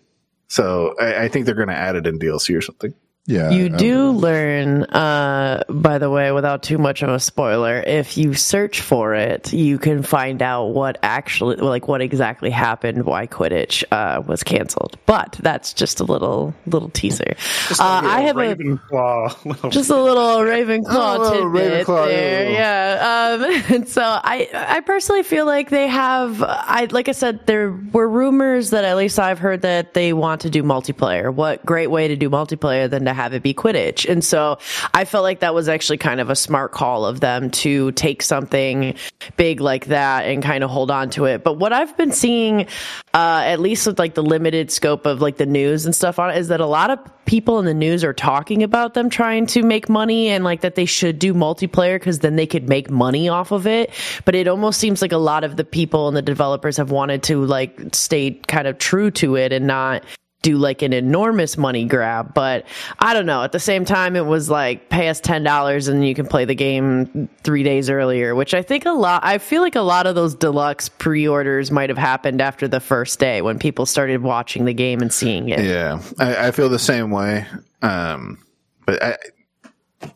So 0.49 0.95
I, 1.01 1.25
I 1.25 1.29
think 1.29 1.47
they're 1.47 1.55
gonna 1.55 1.73
add 1.73 1.97
it 1.97 2.07
in 2.07 2.19
DLC 2.19 2.57
or 2.57 2.61
something. 2.61 2.95
Yeah, 3.29 3.51
You 3.51 3.67
um, 3.67 3.77
do 3.77 4.11
learn, 4.11 4.85
uh, 4.85 5.65
by 5.69 5.99
the 5.99 6.09
way, 6.09 6.31
without 6.31 6.63
too 6.63 6.79
much 6.79 7.03
of 7.03 7.09
a 7.09 7.19
spoiler, 7.19 7.83
if 7.85 8.17
you 8.17 8.35
search 8.35 8.81
for 8.81 9.15
it, 9.15 9.53
you 9.53 9.79
can 9.79 10.03
find 10.05 10.43
out 10.43 10.67
what 10.67 10.99
actually, 11.03 11.57
like, 11.57 11.89
what 11.89 12.01
exactly 12.01 12.51
happened, 12.51 13.05
why 13.05 13.27
Quidditch 13.27 13.83
uh, 13.91 14.23
was 14.27 14.45
canceled. 14.45 14.97
But 15.07 15.37
that's 15.41 15.73
just 15.73 15.99
a 15.99 16.05
little 16.05 16.55
little 16.67 16.89
teaser. 16.91 17.35
Just 17.69 17.81
a 17.81 17.85
Uh, 17.85 17.95
little 17.97 18.11
I 18.11 18.21
have 18.21 18.37
a 18.37 18.41
Ravenclaw. 18.55 19.45
little- 19.45 19.71
just 19.77 19.91
a 19.91 20.01
little 20.01 20.39
Ravenclaw 20.39 20.85
Oh, 20.89 21.19
little 21.19 21.53
tidbit 21.53 21.87
Ravenclaw, 21.87 22.07
there. 22.07 22.51
yeah. 22.53 22.57
Yeah. 22.57 23.67
Um, 23.67 23.75
and 23.75 23.89
so 23.97 24.03
I, 24.03 24.49
I 24.55 24.81
personally 24.81 25.25
feel 25.25 25.47
like 25.47 25.69
they 25.71 25.89
have, 25.89 26.43
I, 26.43 26.87
like 26.93 27.09
I 27.09 27.13
said, 27.13 27.47
there 27.47 27.73
were 27.93 28.09
rumors 28.09 28.71
that 28.71 28.85
at 28.85 28.97
least 28.97 29.19
I've 29.19 29.41
heard 29.41 29.63
that 29.63 29.95
they 29.95 30.13
want 30.13 30.43
to 30.43 30.51
do 30.51 30.63
multiplayer. 30.63 31.35
What 31.35 31.67
great 31.67 31.89
way 31.89 32.07
to 32.09 32.15
do 32.17 32.31
multiplayer 32.31 32.89
than 32.89 33.07
to 33.07 33.16
have 33.17 33.35
it 33.35 33.43
be 33.43 33.55
Quidditch. 33.55 34.09
And 34.09 34.25
so 34.25 34.59
I 34.95 35.05
felt 35.05 35.25
like 35.25 35.41
that 35.41 35.55
was 35.55 35.69
actually 35.69 35.99
kind 35.99 36.21
of 36.21 36.31
a 36.31 36.37
smart 36.37 36.73
call 36.73 37.05
of 37.05 37.21
them 37.21 37.51
to 37.51 37.93
take 37.93 38.23
something 38.23 38.95
big 39.37 39.61
like 39.61 39.87
that 39.87 40.27
and 40.27 40.43
kind 40.43 40.63
of 40.63 40.71
hold 40.71 40.91
on 40.91 41.11
to 41.11 41.25
it. 41.25 41.43
But 41.43 41.55
what 41.55 41.73
I've 41.73 41.97
been 41.97 42.13
seeing, 42.13 42.67
uh, 43.15 43.43
at 43.45 43.61
least 43.61 43.87
with 43.87 43.99
like 43.99 44.15
the 44.15 44.23
limited 44.23 44.71
scope 44.71 45.07
of 45.07 45.21
like 45.21 45.37
the 45.37 45.47
news 45.47 45.87
and 45.87 45.95
stuff 45.95 46.19
on 46.19 46.31
it, 46.31 46.39
is 46.39 46.49
that 46.49 46.61
a 46.61 46.67
lot 46.67 46.91
of 46.91 46.99
people 47.27 47.59
in 47.59 47.65
the 47.65 47.75
news 47.75 48.05
are 48.05 48.13
talking 48.13 48.63
about 48.63 48.95
them 48.95 49.11
trying 49.11 49.47
to 49.47 49.63
make 49.63 49.89
money 49.89 50.29
and 50.29 50.45
like 50.45 50.61
that 50.61 50.77
they 50.77 50.85
should 50.85 51.19
do 51.19 51.35
multiplayer 51.35 51.97
because 51.97 52.21
then 52.21 52.37
they 52.37 52.47
could 52.47 52.69
make 52.69 52.89
money 52.89 53.29
off 53.29 53.51
of 53.51 53.67
it. 53.67 53.91
But 54.25 54.35
it 54.35 54.49
almost 54.49 54.79
seems 54.79 55.03
like 55.03 55.13
a 55.13 55.19
lot 55.19 55.45
of 55.45 55.57
the 55.57 55.65
people 55.65 56.09
and 56.09 56.17
the 56.17 56.23
developers 56.23 56.77
have 56.77 56.91
wanted 56.91 57.23
to 57.25 57.45
like 57.45 57.95
stay 57.95 58.31
kind 58.31 58.67
of 58.67 58.79
true 58.79 59.11
to 59.13 59.37
it 59.37 59.53
and 59.53 59.67
not 59.67 60.05
do 60.47 60.59
like 60.59 60.83
an 60.83 60.93
enormous 60.93 61.59
money 61.59 61.85
grab. 61.87 62.33
But 62.33 62.67
I 63.01 63.15
don't 63.15 63.27
know. 63.27 63.43
At 63.43 63.51
the 63.51 63.59
same 63.59 63.85
time, 63.85 64.15
it 64.15 64.25
was 64.25 64.49
like 64.49 64.89
pay 64.89 65.09
us 65.09 65.21
ten 65.21 65.43
dollars 65.43 65.89
and 65.89 66.07
you 66.07 66.15
can 66.15 66.27
play 66.27 66.45
the 66.45 66.55
game 66.55 67.29
three 67.43 67.65
days 67.65 67.91
earlier, 67.91 68.35
which 68.35 68.55
I 68.55 68.63
think 68.63 68.87
a 68.87 68.93
lot. 68.93 69.25
I 69.25 69.39
feel 69.39 69.61
like 69.61 69.75
a 69.75 69.81
lot 69.81 70.07
of 70.07 70.15
those 70.15 70.37
deluxe 70.37 70.89
pre-orders 70.89 71.73
might 71.73 71.91
have 71.91 71.99
happened 71.99 72.41
after 72.41 72.69
the 72.69 72.79
first 72.79 73.19
day 73.19 73.43
when 73.43 73.59
people 73.59 73.87
started 73.87 74.23
watching 74.23 74.67
the 74.67 74.75
game 74.75 75.01
and 75.01 75.13
seeing 75.13 75.49
it. 75.49 75.65
Yeah, 75.65 76.01
I, 76.19 76.49
I 76.49 76.51
feel 76.53 76.69
the 76.69 76.79
same 76.79 77.11
way. 77.11 77.45
Um, 77.83 78.39
but 78.87 79.03
I, 79.03 79.17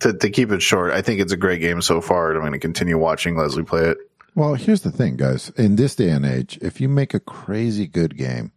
to, 0.00 0.12
to 0.12 0.30
keep 0.30 0.52
it 0.52 0.62
short, 0.62 0.92
I 0.92 1.02
think 1.02 1.20
it's 1.20 1.32
a 1.32 1.36
great 1.36 1.60
game 1.60 1.82
so 1.82 2.00
far. 2.00 2.28
and 2.28 2.36
I'm 2.36 2.42
going 2.42 2.52
to 2.52 2.60
continue 2.60 2.98
watching 2.98 3.36
Leslie 3.36 3.64
play 3.64 3.82
it. 3.88 3.98
Well, 4.36 4.54
here's 4.54 4.82
the 4.82 4.92
thing, 4.92 5.16
guys. 5.16 5.50
In 5.56 5.74
this 5.74 5.96
day 5.96 6.10
and 6.10 6.24
age, 6.24 6.56
if 6.62 6.80
you 6.80 6.88
make 6.88 7.14
a 7.14 7.20
crazy 7.20 7.88
good 7.88 8.16
game, 8.16 8.52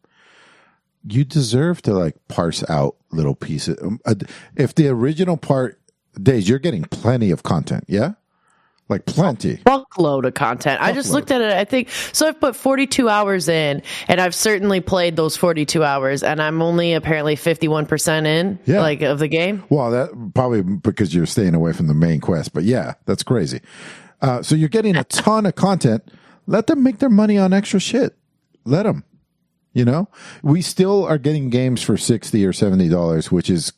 you 1.07 1.23
deserve 1.25 1.81
to 1.83 1.93
like 1.93 2.15
parse 2.27 2.63
out 2.69 2.95
little 3.11 3.35
pieces. 3.35 3.77
Um, 3.81 3.99
uh, 4.05 4.15
If 4.55 4.75
the 4.75 4.87
original 4.87 5.37
part 5.37 5.79
days, 6.21 6.47
you're 6.47 6.59
getting 6.59 6.83
plenty 6.83 7.31
of 7.31 7.43
content, 7.43 7.85
yeah, 7.87 8.13
like 8.89 9.05
plenty. 9.05 9.57
Buckload 9.57 10.25
of 10.25 10.33
content. 10.33 10.81
I 10.81 10.91
just 10.93 11.11
looked 11.11 11.31
at 11.31 11.41
it. 11.41 11.51
I 11.51 11.63
think 11.65 11.89
so. 11.89 12.27
I've 12.27 12.39
put 12.39 12.55
42 12.55 13.09
hours 13.09 13.49
in, 13.49 13.81
and 14.07 14.21
I've 14.21 14.35
certainly 14.35 14.79
played 14.81 15.15
those 15.15 15.35
42 15.37 15.83
hours, 15.83 16.23
and 16.23 16.41
I'm 16.41 16.61
only 16.61 16.93
apparently 16.93 17.35
51% 17.35 18.25
in, 18.25 18.59
Yeah. 18.65 18.81
like 18.81 19.01
of 19.01 19.19
the 19.19 19.27
game. 19.27 19.63
Well, 19.69 19.91
that 19.91 20.31
probably 20.35 20.61
because 20.61 21.13
you're 21.13 21.25
staying 21.25 21.55
away 21.55 21.73
from 21.73 21.87
the 21.87 21.93
main 21.93 22.19
quest, 22.21 22.53
but 22.53 22.63
yeah, 22.63 22.93
that's 23.05 23.23
crazy. 23.23 23.61
Uh, 24.21 24.41
so 24.41 24.55
you're 24.55 24.69
getting 24.69 24.95
a 24.95 25.03
ton 25.05 25.45
of 25.45 25.55
content. 25.55 26.03
Let 26.47 26.67
them 26.67 26.83
make 26.83 26.99
their 26.99 27.09
money 27.09 27.37
on 27.37 27.51
extra 27.53 27.79
shit. 27.79 28.15
Let 28.65 28.83
them. 28.83 29.03
You 29.73 29.85
know, 29.85 30.07
we 30.43 30.61
still 30.61 31.03
are 31.05 31.17
getting 31.17 31.49
games 31.49 31.81
for 31.81 31.97
sixty 31.97 32.45
or 32.45 32.53
seventy 32.53 32.89
dollars, 32.89 33.31
which 33.31 33.49
is 33.49 33.73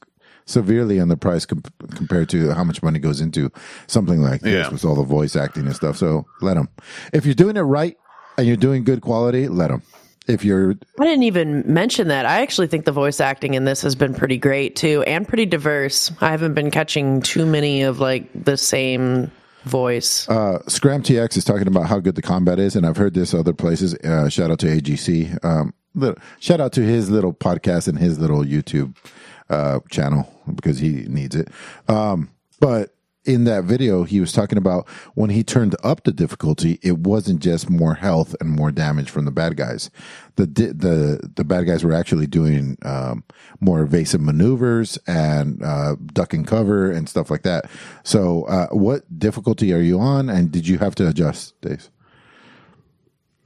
severely 0.45 0.99
on 0.99 1.07
underpriced 1.09 1.47
com- 1.47 1.63
compared 1.95 2.29
to 2.29 2.51
how 2.51 2.63
much 2.63 2.83
money 2.83 2.99
goes 2.99 3.19
into 3.21 3.51
something 3.87 4.21
like 4.21 4.41
this 4.41 4.53
Yeah. 4.67 4.69
with 4.69 4.85
all 4.85 4.93
the 4.95 5.03
voice 5.03 5.35
acting 5.35 5.65
and 5.65 5.75
stuff. 5.75 5.97
So 5.97 6.25
let 6.41 6.55
them. 6.55 6.69
If 7.13 7.25
you're 7.25 7.33
doing 7.33 7.57
it 7.57 7.61
right 7.61 7.97
and 8.37 8.45
you're 8.45 8.57
doing 8.57 8.83
good 8.83 9.01
quality, 9.01 9.47
let 9.47 9.69
them. 9.69 9.81
If 10.27 10.43
you're 10.43 10.75
I 10.99 11.03
didn't 11.05 11.23
even 11.23 11.63
mention 11.71 12.07
that. 12.09 12.25
I 12.25 12.41
actually 12.41 12.67
think 12.67 12.85
the 12.85 12.91
voice 12.91 13.19
acting 13.19 13.53
in 13.53 13.65
this 13.65 13.81
has 13.83 13.95
been 13.95 14.13
pretty 14.13 14.37
great 14.37 14.75
too, 14.75 15.03
and 15.07 15.27
pretty 15.27 15.45
diverse. 15.45 16.11
I 16.19 16.29
haven't 16.31 16.55
been 16.55 16.71
catching 16.71 17.21
too 17.21 17.45
many 17.45 17.83
of 17.83 17.99
like 17.99 18.27
the 18.33 18.57
same 18.57 19.31
voice. 19.65 20.27
uh, 20.29 20.59
Scram 20.67 21.03
TX 21.03 21.37
is 21.37 21.43
talking 21.43 21.67
about 21.67 21.87
how 21.87 21.99
good 21.99 22.15
the 22.15 22.21
combat 22.21 22.59
is, 22.59 22.75
and 22.75 22.85
I've 22.85 22.97
heard 22.97 23.13
this 23.13 23.33
other 23.33 23.53
places. 23.53 23.93
Uh, 23.95 24.29
shout 24.29 24.51
out 24.51 24.59
to 24.59 24.67
AGC. 24.67 25.43
Um, 25.43 25.73
little, 25.93 26.17
shout 26.39 26.61
out 26.61 26.71
to 26.73 26.81
his 26.81 27.09
little 27.09 27.33
podcast 27.33 27.87
and 27.87 27.99
his 27.99 28.19
little 28.19 28.43
YouTube 28.43 28.95
uh, 29.49 29.79
channel 29.89 30.31
because 30.53 30.79
he 30.79 31.05
needs 31.07 31.35
it. 31.35 31.49
Um, 31.87 32.29
but 32.59 32.94
in 33.25 33.43
that 33.45 33.63
video, 33.63 34.03
he 34.03 34.19
was 34.19 34.31
talking 34.31 34.57
about 34.57 34.87
when 35.15 35.29
he 35.29 35.43
turned 35.43 35.75
up 35.83 36.03
the 36.03 36.11
difficulty, 36.11 36.79
it 36.81 36.99
wasn't 36.99 37.41
just 37.41 37.69
more 37.69 37.95
health 37.95 38.35
and 38.39 38.49
more 38.49 38.71
damage 38.71 39.09
from 39.09 39.25
the 39.25 39.31
bad 39.31 39.57
guys. 39.57 39.89
The 40.35 40.45
the 40.45 41.29
the 41.35 41.43
bad 41.43 41.65
guys 41.65 41.83
were 41.83 41.93
actually 41.93 42.27
doing 42.27 42.77
um, 42.83 43.23
more 43.59 43.81
evasive 43.81 44.21
maneuvers 44.21 44.97
and 45.07 45.61
uh, 45.63 45.95
duck 46.13 46.33
and 46.33 46.45
cover 46.45 46.91
and 46.91 47.09
stuff 47.09 47.29
like 47.29 47.43
that. 47.43 47.69
So, 48.03 48.43
uh, 48.43 48.67
what 48.67 49.19
difficulty 49.19 49.73
are 49.73 49.81
you 49.81 49.99
on, 49.99 50.29
and 50.29 50.51
did 50.51 50.67
you 50.67 50.77
have 50.77 50.95
to 50.95 51.07
adjust, 51.07 51.59
Dave? 51.61 51.89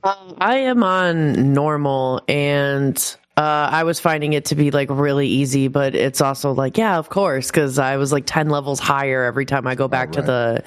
Um, 0.03 0.35
I 0.39 0.55
am 0.57 0.83
on 0.83 1.53
normal 1.53 2.21
and 2.27 3.17
uh, 3.39 3.69
I 3.71 3.85
was 3.85 4.01
finding 4.01 4.33
it 4.33 4.45
to 4.45 4.55
be 4.55 4.69
like 4.69 4.89
really 4.89 5.27
easy, 5.27 5.69
but 5.69 5.95
it's 5.95 6.19
also 6.19 6.51
like, 6.51 6.77
yeah, 6.77 6.97
of 6.97 7.07
course, 7.07 7.47
because 7.47 7.79
I 7.79 7.95
was 7.95 8.11
like 8.11 8.25
10 8.25 8.49
levels 8.49 8.81
higher 8.81 9.23
every 9.23 9.45
time 9.45 9.65
I 9.65 9.75
go 9.75 9.87
back 9.87 10.11
to 10.13 10.21
the 10.21 10.61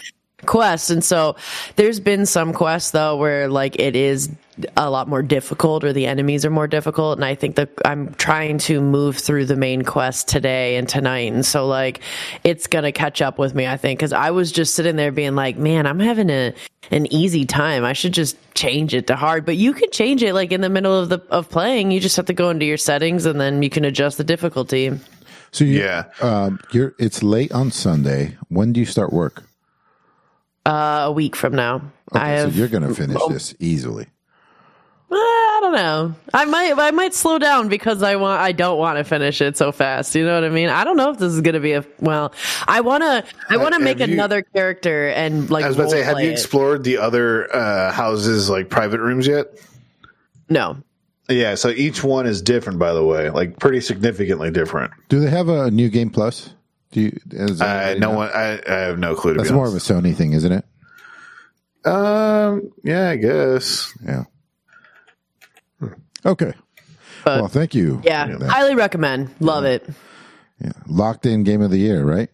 quest. 0.47 0.89
And 0.89 1.05
so 1.05 1.37
there's 1.77 2.01
been 2.01 2.25
some 2.25 2.55
quests 2.55 2.93
though 2.93 3.18
where 3.18 3.47
like 3.49 3.79
it 3.79 3.95
is 3.95 4.31
a 4.77 4.91
lot 4.91 5.09
more 5.09 5.23
difficult 5.23 5.83
or 5.83 5.93
the 5.93 6.07
enemies 6.07 6.45
are 6.45 6.51
more 6.51 6.67
difficult. 6.67 7.19
And 7.19 7.25
I 7.25 7.35
think 7.35 7.57
that 7.57 7.71
I'm 7.85 8.13
trying 8.15 8.59
to 8.59 8.81
move 8.81 9.17
through 9.17 9.47
the 9.47 9.57
main 9.57 9.83
quest 9.83 10.29
today 10.29 10.77
and 10.77 10.89
tonight. 10.89 11.33
And 11.33 11.45
so 11.45 11.67
like 11.67 12.01
it's 12.45 12.67
going 12.67 12.85
to 12.85 12.93
catch 12.93 13.23
up 13.23 13.39
with 13.39 13.55
me, 13.55 13.67
I 13.67 13.77
think, 13.77 13.99
because 13.99 14.13
I 14.13 14.31
was 14.31 14.53
just 14.53 14.75
sitting 14.75 14.97
there 14.97 15.11
being 15.13 15.35
like, 15.35 15.57
man, 15.57 15.87
I'm 15.87 15.99
having 16.01 16.29
a, 16.29 16.53
an 16.91 17.11
easy 17.13 17.47
time. 17.47 17.85
I 17.85 17.95
should 17.95 18.13
just 18.13 18.37
change 18.55 18.95
it 18.95 19.07
to 19.07 19.17
hard, 19.17 19.47
but 19.47 19.57
you 19.57 19.73
can 19.73 19.91
change 19.91 20.23
it 20.23 20.35
like 20.35 20.53
in 20.53 20.61
the 20.61 20.69
middle 20.69 20.99
of 20.99 21.09
the, 21.09 21.21
of 21.31 21.49
playing. 21.49 21.91
You 21.91 22.01
just 22.01 22.17
have 22.17 22.27
to 22.27 22.35
go 22.35 22.51
into 22.51 22.67
your 22.67 22.77
settings 22.77 23.25
and 23.25 23.41
then 23.41 23.63
you 23.63 23.71
can 23.71 23.85
adjust 23.85 24.19
the 24.19 24.25
difficulty. 24.25 24.91
So 25.53 25.65
you, 25.65 25.81
Yeah. 25.81 26.05
um, 26.21 26.61
you're. 26.73 26.95
It's 26.99 27.23
late 27.23 27.53
on 27.53 27.71
Sunday. 27.71 28.37
When 28.49 28.73
do 28.73 28.81
you 28.81 28.87
start 28.87 29.13
work? 29.13 29.45
Uh, 30.65 31.05
a 31.07 31.13
week 31.13 31.37
from 31.37 31.55
now. 31.55 31.77
Okay, 32.15 32.25
I 32.25 32.29
have 32.31 32.53
so 32.53 32.59
you're 32.59 32.69
going 32.69 32.87
to 32.87 32.95
finish 32.95 33.21
this 33.29 33.55
easily. 33.59 34.07
Eh, 35.13 35.17
I 35.17 35.59
don't 35.63 35.73
know. 35.75 36.15
I 36.33 36.45
might 36.47 36.73
I 36.79 36.91
might 36.91 37.13
slow 37.15 37.39
down 37.39 37.69
because 37.69 38.03
I 38.03 38.17
want 38.17 38.41
I 38.41 38.53
don't 38.53 38.79
want 38.79 38.97
to 38.99 39.05
finish 39.05 39.41
it 39.41 39.57
so 39.57 39.71
fast. 39.73 40.15
You 40.15 40.25
know 40.25 40.35
what 40.35 40.45
I 40.45 40.49
mean? 40.49 40.69
I 40.71 40.85
don't 40.85 40.97
know 40.97 41.11
if 41.11 41.19
this 41.19 41.33
is 41.33 41.41
going 41.43 41.55
to 41.55 41.61
be 41.61 41.73
a 41.73 41.85
well. 42.01 42.33
I 42.67 42.81
want 42.81 43.03
to 43.03 43.25
I 43.51 43.57
want 43.59 43.71
to 43.75 43.75
have 43.75 43.83
make 43.83 43.99
you- 43.99 44.05
another 44.13 44.43
character 44.43 45.09
and 45.09 45.51
like 45.51 45.65
I 45.65 45.69
was 45.69 45.77
about 45.77 45.85
to 45.85 45.91
say, 45.91 46.03
have 46.03 46.17
roleplay 46.17 46.25
you 46.25 46.29
it. 46.31 46.33
explored 46.33 46.85
the 46.85 46.99
other 46.99 47.55
uh, 47.55 47.93
houses, 47.93 48.49
like 48.49 48.71
private 48.71 49.01
rooms 49.01 49.27
yet? 49.27 49.47
No. 50.49 50.79
Yeah, 51.29 51.55
so 51.55 51.69
each 51.69 52.03
one 52.03 52.27
is 52.27 52.43
different, 52.43 52.79
by 52.79 52.93
the 52.93 53.05
way, 53.05 53.31
like 53.31 53.59
pretty 53.59 53.81
significantly 53.81 54.51
different. 54.51 54.93
Do 55.09 55.21
they 55.21 55.31
have 55.31 55.49
a 55.49 55.71
new 55.71 55.89
game 55.89 56.11
plus? 56.11 56.51
Do 56.91 57.01
you? 57.03 57.19
Is 57.31 57.61
Uh, 57.61 57.95
no 57.99 58.11
know? 58.11 58.17
one, 58.17 58.29
I, 58.35 58.61
I 58.69 58.73
have 58.81 58.99
no 58.99 59.15
clue. 59.15 59.35
To 59.35 59.39
That's 59.39 59.51
be 59.51 59.55
more 59.55 59.69
of 59.69 59.75
a. 59.75 59.79
Sony 59.79 60.15
thing, 60.15 60.33
isn't 60.33 60.53
it? 60.53 60.65
Um, 61.85 62.73
yeah, 62.85 63.11
I 63.11 63.17
guess. 63.17 63.93
Yeah. 64.05 64.25
Okay. 66.25 66.53
But- 67.25 67.41
well, 67.41 67.49
thank 67.49 67.75
you. 67.75 68.01
Yeah, 68.05 68.27
for 68.33 68.39
that. 68.39 68.51
highly 68.51 68.75
recommend. 68.75 69.35
Love 69.41 69.64
it. 69.64 69.89
Yeah. 70.61 70.73
Locked 70.87 71.27
in 71.27 71.43
game 71.45 71.62
of 71.62 71.70
the 71.70 71.79
year, 71.79 72.05
right? 72.05 72.29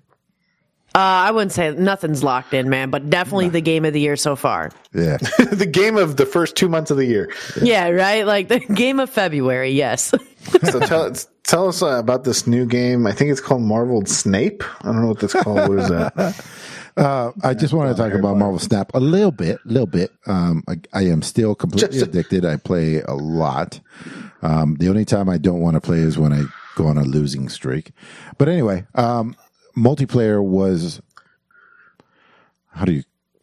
Uh, 0.94 1.00
I 1.00 1.30
wouldn't 1.30 1.52
say 1.52 1.70
nothing's 1.72 2.24
locked 2.24 2.54
in, 2.54 2.68
man, 2.70 2.90
but 2.90 3.08
definitely 3.08 3.50
the 3.50 3.60
game 3.60 3.84
of 3.84 3.92
the 3.92 4.00
year 4.00 4.16
so 4.16 4.34
far. 4.34 4.72
Yeah. 4.92 5.18
the 5.52 5.68
game 5.70 5.96
of 5.96 6.16
the 6.16 6.26
first 6.26 6.56
two 6.56 6.68
months 6.68 6.90
of 6.90 6.96
the 6.96 7.04
year. 7.04 7.32
Yeah, 7.62 7.88
right. 7.90 8.26
Like 8.26 8.48
the 8.48 8.58
game 8.74 8.98
of 8.98 9.08
February. 9.10 9.70
Yes. 9.70 10.12
So 10.70 10.80
tell 10.80 11.12
tell 11.44 11.68
us 11.68 11.82
uh, 11.82 11.98
about 11.98 12.24
this 12.24 12.46
new 12.46 12.64
game. 12.66 13.06
I 13.06 13.12
think 13.12 13.30
it's 13.30 13.40
called 13.40 13.62
Marveled 13.62 14.08
Snape. 14.08 14.64
I 14.82 14.86
don't 14.86 15.02
know 15.02 15.08
what 15.08 15.20
that's 15.20 15.34
called. 15.34 15.68
What 15.68 15.78
is 15.78 15.88
that? 15.88 16.44
Uh, 16.98 17.32
I 17.44 17.54
just 17.54 17.72
want 17.72 17.96
to 17.96 18.02
talk 18.02 18.12
about 18.12 18.36
Marvel 18.36 18.58
Snap 18.58 18.90
a 18.94 19.00
little 19.00 19.30
bit, 19.30 19.58
A 19.64 19.68
little 19.68 19.86
bit. 19.86 20.10
Um, 20.26 20.64
I, 20.68 20.76
I 20.92 21.02
am 21.06 21.22
still 21.22 21.54
completely 21.54 22.00
addicted. 22.00 22.44
I 22.44 22.56
play 22.56 23.00
a 23.02 23.14
lot. 23.14 23.80
Um, 24.42 24.76
the 24.76 24.88
only 24.88 25.04
time 25.04 25.28
I 25.28 25.38
don't 25.38 25.60
want 25.60 25.74
to 25.74 25.80
play 25.80 25.98
is 25.98 26.18
when 26.18 26.32
I 26.32 26.42
go 26.76 26.86
on 26.86 26.98
a 26.98 27.04
losing 27.04 27.48
streak. 27.48 27.92
But 28.36 28.48
anyway, 28.48 28.86
um, 28.94 29.36
multiplayer 29.76 30.42
was 30.42 31.00
how 32.72 32.84
do 32.84 32.92
you 32.92 33.02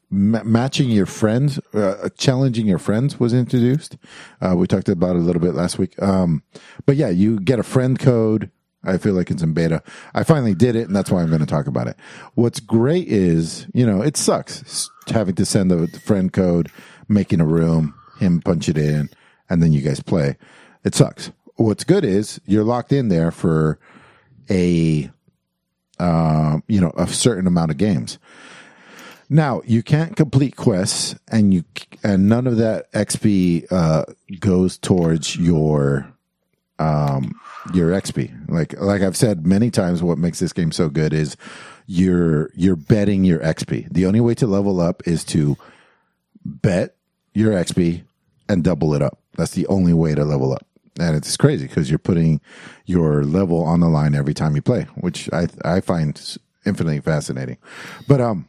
ma- 0.09 0.43
matching 0.43 0.89
your 0.89 1.05
friends, 1.05 1.59
uh, 1.73 2.09
challenging 2.17 2.67
your 2.67 2.79
friends 2.79 3.19
was 3.19 3.33
introduced. 3.33 3.97
Uh, 4.41 4.55
we 4.55 4.67
talked 4.67 4.89
about 4.89 5.15
it 5.15 5.19
a 5.19 5.21
little 5.21 5.41
bit 5.41 5.53
last 5.53 5.77
week. 5.77 6.01
Um, 6.01 6.43
but 6.85 6.95
yeah, 6.95 7.09
you 7.09 7.39
get 7.39 7.59
a 7.59 7.63
friend 7.63 7.97
code. 7.99 8.51
I 8.85 8.97
feel 8.97 9.13
like 9.13 9.31
it's 9.31 9.43
in 9.43 9.53
beta. 9.53 9.81
I 10.13 10.23
finally 10.23 10.53
did 10.53 10.75
it, 10.75 10.87
and 10.87 10.95
that's 10.95 11.11
why 11.11 11.21
I'm 11.21 11.29
going 11.29 11.39
to 11.39 11.45
talk 11.45 11.67
about 11.67 11.87
it. 11.87 11.97
What's 12.35 12.59
great 12.59 13.07
is, 13.07 13.67
you 13.73 13.85
know, 13.85 14.01
it 14.01 14.17
sucks 14.17 14.89
having 15.07 15.35
to 15.35 15.45
send 15.45 15.71
the 15.71 15.87
friend 15.99 16.31
code, 16.31 16.71
making 17.07 17.41
a 17.41 17.45
room, 17.45 17.93
him 18.19 18.41
punch 18.41 18.69
it 18.69 18.77
in, 18.77 19.09
and 19.49 19.61
then 19.61 19.71
you 19.71 19.81
guys 19.81 19.99
play. 20.01 20.37
It 20.83 20.95
sucks. 20.95 21.31
What's 21.55 21.83
good 21.83 22.03
is 22.03 22.39
you're 22.45 22.63
locked 22.63 22.91
in 22.91 23.07
there 23.07 23.31
for 23.31 23.79
a, 24.49 25.09
uh, 25.99 26.59
you 26.67 26.81
know, 26.81 26.91
a 26.97 27.07
certain 27.07 27.47
amount 27.47 27.71
of 27.71 27.77
games. 27.77 28.19
Now 29.29 29.61
you 29.65 29.81
can't 29.81 30.15
complete 30.15 30.55
quests, 30.55 31.15
and 31.29 31.53
you 31.53 31.63
and 32.03 32.29
none 32.29 32.45
of 32.45 32.57
that 32.57 32.91
XP 32.91 33.71
uh, 33.71 34.05
goes 34.39 34.77
towards 34.77 35.35
your 35.35 36.14
um, 36.79 37.39
your 37.73 37.91
XP. 37.91 38.49
Like 38.49 38.79
like 38.79 39.01
I've 39.01 39.17
said 39.17 39.45
many 39.45 39.71
times, 39.71 40.03
what 40.03 40.17
makes 40.17 40.39
this 40.39 40.53
game 40.53 40.71
so 40.71 40.89
good 40.89 41.13
is 41.13 41.37
you're 41.87 42.51
you're 42.53 42.75
betting 42.75 43.23
your 43.23 43.39
XP. 43.39 43.91
The 43.91 44.05
only 44.05 44.21
way 44.21 44.35
to 44.35 44.47
level 44.47 44.81
up 44.81 45.07
is 45.07 45.23
to 45.25 45.57
bet 46.43 46.95
your 47.33 47.53
XP 47.53 48.03
and 48.47 48.63
double 48.63 48.93
it 48.93 49.01
up. 49.01 49.19
That's 49.37 49.51
the 49.51 49.67
only 49.67 49.93
way 49.93 50.15
to 50.15 50.23
level 50.23 50.53
up. 50.53 50.65
And 50.99 51.15
it's 51.15 51.35
crazy 51.35 51.67
because 51.67 51.89
you're 51.89 51.99
putting 51.99 52.39
your 52.85 53.23
level 53.23 53.63
on 53.63 53.81
the 53.81 53.89
line 53.89 54.15
every 54.15 54.33
time 54.33 54.55
you 54.55 54.61
play, 54.61 54.83
which 54.95 55.29
I 55.33 55.47
I 55.63 55.81
find 55.81 56.37
infinitely 56.65 57.01
fascinating. 57.01 57.57
But 58.07 58.21
um 58.21 58.47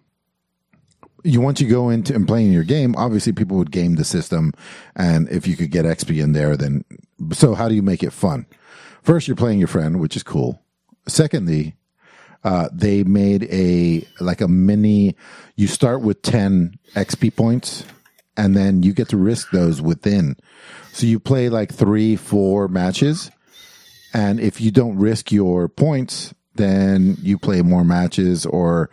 you 1.27 1.41
once 1.41 1.61
you 1.61 1.69
go 1.69 1.91
into 1.91 2.15
and 2.15 2.27
playing 2.27 2.53
your 2.53 2.63
game, 2.65 2.95
obviously 2.97 3.33
people 3.33 3.57
would 3.57 3.71
game 3.71 3.97
the 3.97 4.05
system, 4.05 4.53
and 4.95 5.29
if 5.29 5.47
you 5.47 5.57
could 5.57 5.71
get 5.71 5.85
XP 5.85 6.23
in 6.23 6.33
there, 6.33 6.57
then 6.57 6.85
so 7.33 7.55
how 7.55 7.69
do 7.69 7.75
you 7.75 7.83
make 7.83 8.03
it 8.03 8.13
fun? 8.13 8.47
First, 9.03 9.27
you're 9.27 9.37
playing 9.37 9.59
your 9.59 9.69
friend, 9.69 10.01
which 10.01 10.17
is 10.17 10.23
cool. 10.23 10.63
Secondly, 11.09 11.75
uh, 12.45 12.69
they 12.73 13.03
made 13.03 13.45
a 13.45 14.07
like 14.21 14.41
a 14.41 14.49
mini. 14.49 15.17
You 15.57 15.67
start 15.67 16.01
with 16.03 16.23
ten 16.23 16.79
XP 16.95 17.35
points, 17.35 17.85
and 18.37 18.57
then 18.57 18.83
you 18.83 18.93
get 18.93 19.09
to 19.09 19.17
risk 19.17 19.51
those 19.51 19.83
within. 19.83 20.37
So 20.93 21.07
you 21.07 21.19
play 21.19 21.49
like 21.49 21.75
three, 21.75 22.15
four 22.15 22.69
matches, 22.69 23.31
and 24.15 24.39
if 24.39 24.61
you 24.61 24.71
don't 24.71 24.97
risk 24.97 25.33
your 25.33 25.69
points, 25.69 26.33
then 26.55 27.17
you 27.21 27.37
play 27.37 27.63
more 27.63 27.85
matches 27.85 28.47
or 28.47 28.91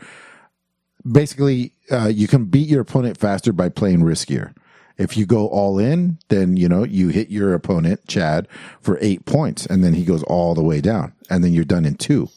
basically 1.10 1.73
uh, 1.92 2.08
you 2.08 2.28
can 2.28 2.46
beat 2.46 2.70
your 2.70 2.82
opponent 2.82 3.18
faster 3.18 3.52
by 3.52 3.70
playing 3.70 4.00
riskier. 4.00 4.54
If 4.98 5.18
you 5.18 5.26
go 5.26 5.48
all 5.48 5.80
in, 5.80 6.20
then 6.30 6.56
you 6.56 6.70
know 6.70 6.84
you 6.84 7.10
hit 7.10 7.30
your 7.30 7.54
opponent 7.54 8.08
Chad 8.08 8.48
for 8.80 8.98
eight 9.02 9.26
points, 9.26 9.66
and 9.66 9.84
then 9.84 9.94
he 9.94 10.06
goes 10.06 10.24
all 10.24 10.54
the 10.54 10.64
way 10.64 10.82
down, 10.82 11.14
and 11.30 11.44
then 11.44 11.52
you're 11.52 11.66
done 11.66 11.86
in 11.86 11.96
two. 11.96 12.30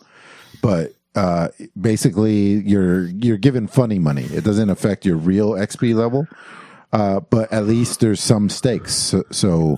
But 0.62 0.94
uh, 1.14 1.48
basically, 1.78 2.54
you're 2.60 3.04
you're 3.04 3.36
given 3.36 3.66
funny 3.66 3.98
money. 3.98 4.24
It 4.24 4.42
doesn't 4.42 4.70
affect 4.70 5.04
your 5.04 5.16
real 5.16 5.50
XP 5.52 5.94
level, 5.94 6.26
uh, 6.92 7.20
but 7.20 7.52
at 7.52 7.66
least 7.66 8.00
there's 8.00 8.22
some 8.22 8.48
stakes. 8.48 8.94
So, 8.94 9.24
so 9.30 9.76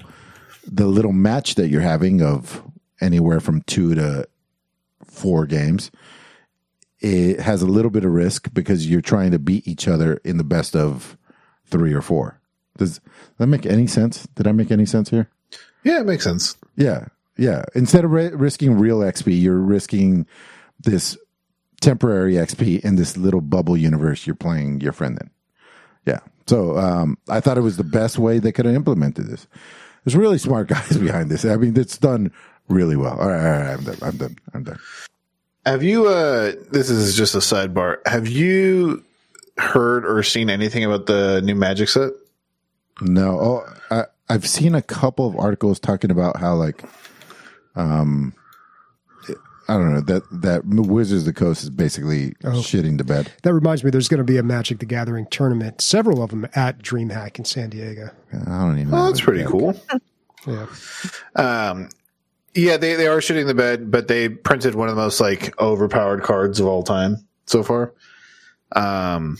the 0.65 0.87
little 0.87 1.13
match 1.13 1.57
that 1.57 1.69
you're 1.69 1.81
having 1.81 2.23
of 2.23 2.63
anywhere 3.01 3.41
from 3.41 3.63
two 3.63 3.95
to 3.97 4.29
four 5.05 5.47
games 5.47 5.91
it 7.01 7.41
has 7.41 7.63
a 7.63 7.67
little 7.67 7.91
bit 7.91 8.05
of 8.05 8.13
risk 8.13 8.53
because 8.53 8.89
you're 8.89 9.01
trying 9.01 9.31
to 9.31 9.39
beat 9.39 9.67
each 9.69 9.87
other 9.87 10.15
in 10.25 10.37
the 10.37 10.45
best 10.45 10.75
of 10.75 11.17
three 11.67 11.93
or 11.93 12.03
four. 12.03 12.41
Does 12.77 13.01
that 13.39 13.47
make 13.47 13.67
any 13.67 13.87
sense? 13.87 14.27
Did 14.35 14.47
I 14.47 14.53
make 14.53 14.71
any 14.71 14.87
sense 14.87 15.11
here? 15.11 15.29
Yeah, 15.85 16.01
it 16.01 16.07
makes 16.07 16.25
sense. 16.25 16.57
Yeah. 16.77 17.07
Yeah. 17.37 17.65
Instead 17.75 18.05
of 18.05 18.11
ri- 18.11 18.35
risking 18.35 18.79
real 18.79 18.99
XP, 19.01 19.41
you're 19.41 19.59
risking 19.59 20.27
this 20.81 21.17
temporary 21.81 22.35
XP 22.35 22.81
in 22.81 22.97
this 22.97 23.17
little 23.17 23.41
bubble 23.41 23.77
universe 23.77 24.27
you're 24.27 24.37
playing 24.37 24.81
your 24.81 24.93
friend 24.93 25.19
in. 25.21 25.31
Yeah. 26.07 26.21
So 26.47 26.79
um, 26.79 27.19
I 27.29 27.41
thought 27.41 27.59
it 27.59 27.63
was 27.63 27.77
the 27.77 27.85
best 27.85 28.19
way 28.19 28.39
they 28.39 28.53
could 28.53 28.65
have 28.65 28.75
implemented 28.75 29.27
this. 29.27 29.47
There's 30.05 30.17
really 30.17 30.39
smart 30.39 30.69
guys 30.69 30.97
behind 30.97 31.31
this. 31.31 31.45
I 31.45 31.57
mean, 31.57 31.77
it's 31.77 31.99
done 31.99 32.33
really 32.69 32.97
well. 32.97 33.19
All 33.19 33.29
right. 33.29 33.45
All 33.45 33.61
right. 33.61 33.73
I'm 33.75 33.85
done. 33.85 33.99
I'm 34.03 34.17
done. 34.17 34.37
I'm 34.55 34.63
done. 34.65 34.79
Have 35.69 35.83
you? 35.83 36.07
uh 36.07 36.53
This 36.71 36.89
is 36.89 37.15
just 37.17 37.35
a 37.35 37.39
sidebar. 37.39 37.99
Have 38.07 38.27
you 38.27 39.05
heard 39.59 40.07
or 40.07 40.23
seen 40.23 40.49
anything 40.49 40.85
about 40.85 41.07
the 41.07 41.43
new 41.43 41.55
Magic 41.55 41.89
set? 41.89 42.13
No, 43.01 43.39
oh, 43.39 43.75
I, 43.91 44.05
I've 44.29 44.47
seen 44.47 44.75
a 44.75 44.83
couple 44.83 45.27
of 45.27 45.37
articles 45.37 45.79
talking 45.79 46.11
about 46.11 46.39
how 46.39 46.55
like, 46.55 46.83
um, 47.77 48.33
I 49.69 49.75
don't 49.75 49.93
know 49.93 50.01
that 50.01 50.23
that 50.43 50.65
Wizards 50.65 51.23
of 51.23 51.27
the 51.27 51.33
Coast 51.33 51.63
is 51.63 51.71
basically 51.71 52.31
shitting 52.43 52.97
to 52.99 53.05
bed. 53.05 53.31
That 53.43 53.53
reminds 53.53 53.85
me, 53.85 53.91
there's 53.91 54.09
going 54.09 54.19
to 54.19 54.25
be 54.25 54.39
a 54.39 54.43
Magic 54.43 54.79
the 54.79 54.87
Gathering 54.87 55.27
tournament, 55.27 55.83
several 55.83 56.23
of 56.23 56.31
them 56.31 56.49
at 56.55 56.79
DreamHack 56.79 57.39
in 57.39 57.45
San 57.45 57.71
Diego. 57.71 58.11
I 58.33 58.37
don't 58.45 58.79
even. 58.79 58.95
Oh, 58.95 58.97
know. 58.97 59.07
that's 59.07 59.21
pretty 59.21 59.45
cool. 59.45 59.79
Yeah. 60.47 60.67
Um, 61.37 61.91
yeah, 62.59 62.77
they, 62.77 62.95
they 62.95 63.07
are 63.07 63.19
shitting 63.19 63.47
the 63.47 63.55
bed, 63.55 63.89
but 63.91 64.09
they 64.09 64.29
printed 64.29 64.75
one 64.75 64.89
of 64.89 64.97
the 64.97 65.03
most 65.03 65.21
like 65.21 65.59
overpowered 65.61 66.23
cards 66.23 66.59
of 66.59 66.67
all 66.67 66.83
time 66.83 67.17
so 67.47 67.63
far. 67.63 67.95
Um, 68.75 69.39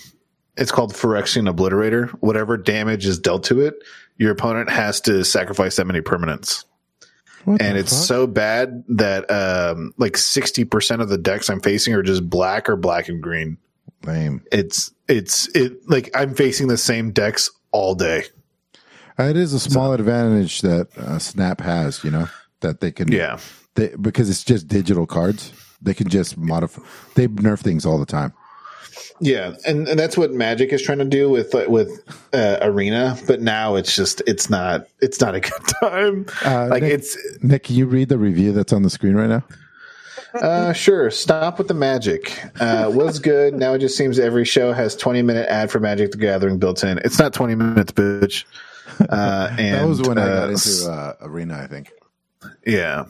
it's 0.57 0.71
called 0.71 0.93
Phyrexian 0.93 1.53
Obliterator. 1.53 2.11
Whatever 2.21 2.57
damage 2.57 3.07
is 3.07 3.19
dealt 3.19 3.43
to 3.45 3.61
it, 3.61 3.75
your 4.19 4.31
opponent 4.31 4.71
has 4.71 5.01
to 5.03 5.25
sacrifice 5.25 5.77
that 5.77 5.87
many 5.87 6.01
permanents. 6.01 6.65
What 7.45 7.61
and 7.61 7.77
it's 7.77 7.93
fuck? 7.93 8.07
so 8.07 8.27
bad 8.29 8.85
that 8.89 9.29
um, 9.31 9.93
like 9.99 10.13
60% 10.13 11.01
of 11.01 11.09
the 11.09 11.19
decks 11.19 11.51
I'm 11.51 11.61
facing 11.61 11.95
are 11.95 12.03
just 12.03 12.29
black 12.29 12.69
or 12.69 12.77
black 12.77 13.09
and 13.09 13.21
green. 13.21 13.59
lame. 14.05 14.45
It's 14.53 14.93
it's 15.09 15.49
it 15.57 15.89
like 15.89 16.11
I'm 16.15 16.35
facing 16.35 16.69
the 16.69 16.77
same 16.77 17.11
decks 17.11 17.51
all 17.73 17.97
day. 17.97 18.25
It 19.19 19.37
is 19.37 19.53
a 19.55 19.59
small 19.59 19.93
advantage 19.93 20.61
that 20.61 20.97
uh, 20.97 21.19
Snap 21.19 21.61
has, 21.61 22.05
you 22.05 22.11
know, 22.13 22.29
that 22.61 22.81
they 22.81 22.91
can, 22.93 23.11
Yeah. 23.11 23.39
they, 23.75 23.89
because 24.01 24.29
it's 24.31 24.45
just 24.45 24.69
digital 24.69 25.07
cards. 25.07 25.53
They 25.81 25.95
can 25.95 26.09
just 26.09 26.37
modify. 26.37 26.83
They 27.15 27.29
nerf 27.29 27.61
things 27.61 27.87
all 27.87 27.99
the 27.99 28.07
time. 28.07 28.33
Yeah, 29.21 29.55
and, 29.67 29.87
and 29.89 29.99
that's 29.99 30.17
what 30.17 30.33
Magic 30.33 30.73
is 30.73 30.83
trying 30.83 30.99
to 30.99 31.05
do 31.05 31.29
with 31.31 31.55
with 31.69 32.03
uh, 32.33 32.59
Arena, 32.63 33.17
but 33.27 33.41
now 33.41 33.75
it's 33.77 33.95
just 33.95 34.23
it's 34.27 34.49
not 34.51 34.87
it's 35.01 35.21
not 35.21 35.35
a 35.37 35.41
good 35.41 35.53
time. 35.81 36.27
Uh, 36.45 36.67
like 36.69 36.83
Nick- 36.83 36.93
it's 36.93 37.17
Nick, 37.43 37.65
can 37.65 37.77
you 37.77 37.87
read 37.87 38.09
the 38.09 38.19
review 38.19 38.53
that's 38.53 38.73
on 38.73 38.83
the 38.83 38.91
screen 38.91 39.15
right 39.15 39.29
now? 39.29 39.45
uh 40.35 40.73
sure, 40.73 41.11
stop 41.11 41.59
with 41.59 41.69
the 41.69 41.75
magic. 41.75 42.39
Uh 42.61 42.91
was 42.93 43.19
good. 43.19 43.55
Now 43.55 43.73
it 43.75 43.79
just 43.79 43.97
seems 43.97 44.19
every 44.19 44.45
show 44.45 44.73
has 44.73 44.95
20 44.97 45.23
minute 45.23 45.49
ad 45.49 45.71
for 45.71 45.81
Magic 45.81 46.11
the 46.11 46.19
Gathering 46.19 46.59
built 46.59 46.85
in. 46.85 46.99
It's 46.99 47.19
not 47.19 47.33
20 47.33 47.55
minutes, 47.55 47.93
bitch. 47.93 48.45
Uh 49.01 49.49
and 49.59 49.75
That 49.83 49.89
was 49.89 50.03
when 50.03 50.19
I 50.19 50.23
uh, 50.23 50.41
got 50.47 50.51
into 50.51 50.91
uh, 50.91 51.15
Arena, 51.23 51.59
I 51.63 51.67
think. 51.67 51.93
Yeah. 52.67 53.07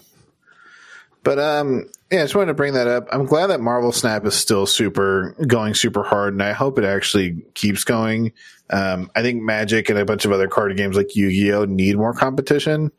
But 1.23 1.39
um 1.39 1.91
yeah, 2.11 2.21
I 2.21 2.25
just 2.25 2.35
wanted 2.35 2.47
to 2.47 2.55
bring 2.55 2.73
that 2.75 2.87
up. 2.87 3.07
I'm 3.13 3.27
glad 3.27 3.49
that 3.49 3.61
Marvel 3.61 3.93
Snap 3.93 4.25
is 4.25 4.35
still 4.35 4.67
super 4.67 5.35
going 5.47 5.75
super 5.75 6.03
hard 6.03 6.33
and 6.33 6.43
I 6.43 6.53
hope 6.53 6.79
it 6.79 6.85
actually 6.85 7.43
keeps 7.55 7.85
going. 7.85 8.33
Um 8.71 9.11
I 9.15 9.23
think 9.23 9.43
Magic 9.43 9.91
and 9.91 9.99
a 9.99 10.05
bunch 10.05 10.25
of 10.25 10.33
other 10.33 10.49
card 10.49 10.77
games 10.77 10.97
like 10.97 11.17
Yu-Gi-Oh 11.17 11.67
need 11.67 11.97
more 11.97 12.15
competition. 12.15 12.91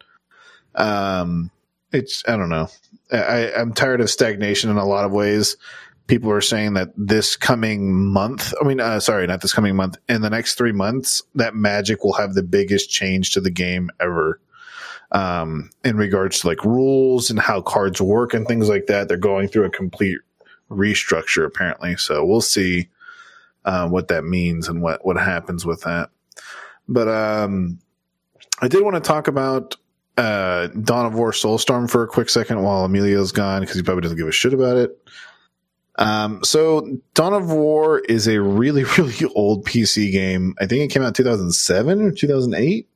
Um 0.76 1.52
it's 1.92 2.24
I 2.28 2.38
don't 2.38 2.50
know. 2.50 2.68
I 3.12 3.52
I'm 3.54 3.74
tired 3.74 4.02
of 4.02 4.10
stagnation 4.10 4.70
in 4.70 4.78
a 4.78 4.86
lot 4.86 5.06
of 5.06 5.12
ways. 5.12 5.58
People 6.08 6.32
are 6.32 6.42
saying 6.42 6.74
that 6.74 6.90
this 6.98 7.36
coming 7.36 7.94
month, 7.94 8.52
I 8.60 8.66
mean, 8.66 8.80
uh, 8.80 9.00
sorry, 9.00 9.28
not 9.28 9.42
this 9.42 9.54
coming 9.54 9.76
month, 9.76 9.96
in 10.08 10.22
the 10.24 10.30
next 10.32 10.56
three 10.56 10.72
months, 10.72 11.22
that 11.36 11.54
Magic 11.54 12.04
will 12.04 12.14
have 12.14 12.34
the 12.34 12.42
biggest 12.42 12.90
change 12.90 13.34
to 13.34 13.42
the 13.42 13.52
game 13.52 13.92
ever 14.00 14.40
um, 15.12 15.70
in 15.84 15.98
regards 15.98 16.40
to 16.40 16.48
like 16.48 16.64
rules 16.64 17.30
and 17.30 17.40
how 17.40 17.62
cards 17.62 18.02
work 18.02 18.34
and 18.34 18.48
things 18.48 18.70
like 18.70 18.88
that. 18.88 19.08
They're 19.08 19.18
going 19.18 19.48
through 19.48 19.66
a 19.66 19.70
complete 19.70 20.18
restructure 20.70 21.46
apparently. 21.46 21.98
So 21.98 22.24
we'll 22.26 22.42
see 22.42 22.90
uh, 23.66 23.88
what 23.90 24.08
that 24.10 24.24
means 24.24 24.68
and 24.68 24.82
what 24.82 25.06
what 25.06 25.18
happens 25.18 25.66
with 25.66 25.82
that. 25.82 26.10
But 26.88 27.08
um, 27.08 27.80
I 28.62 28.68
did 28.68 28.84
want 28.84 28.96
to 28.96 29.08
talk 29.08 29.28
about 29.28 29.76
uh, 30.18 30.68
Dawn 30.68 31.06
of 31.06 31.14
War 31.14 31.32
Soulstorm 31.32 31.90
for 31.90 32.04
a 32.04 32.08
quick 32.08 32.30
second 32.30 32.62
while 32.62 32.86
Emilio's 32.86 33.32
gone 33.32 33.62
because 33.62 33.76
he 33.76 33.84
probably 33.84 34.02
doesn't 34.02 34.18
give 34.18 34.28
a 34.28 34.32
shit 34.32 34.54
about 34.54 34.78
it. 34.78 34.98
Um, 35.98 36.44
so 36.44 37.00
Dawn 37.14 37.34
of 37.34 37.52
War 37.52 38.00
is 38.00 38.28
a 38.28 38.42
really, 38.42 38.84
really 38.98 39.26
old 39.36 39.66
PC 39.66 40.12
game. 40.12 40.56
I 40.60 40.66
think 40.66 40.84
it 40.84 40.94
came 40.94 41.04
out 41.04 41.16
2007 41.16 42.02
or 42.02 42.12
2008. 42.12 42.88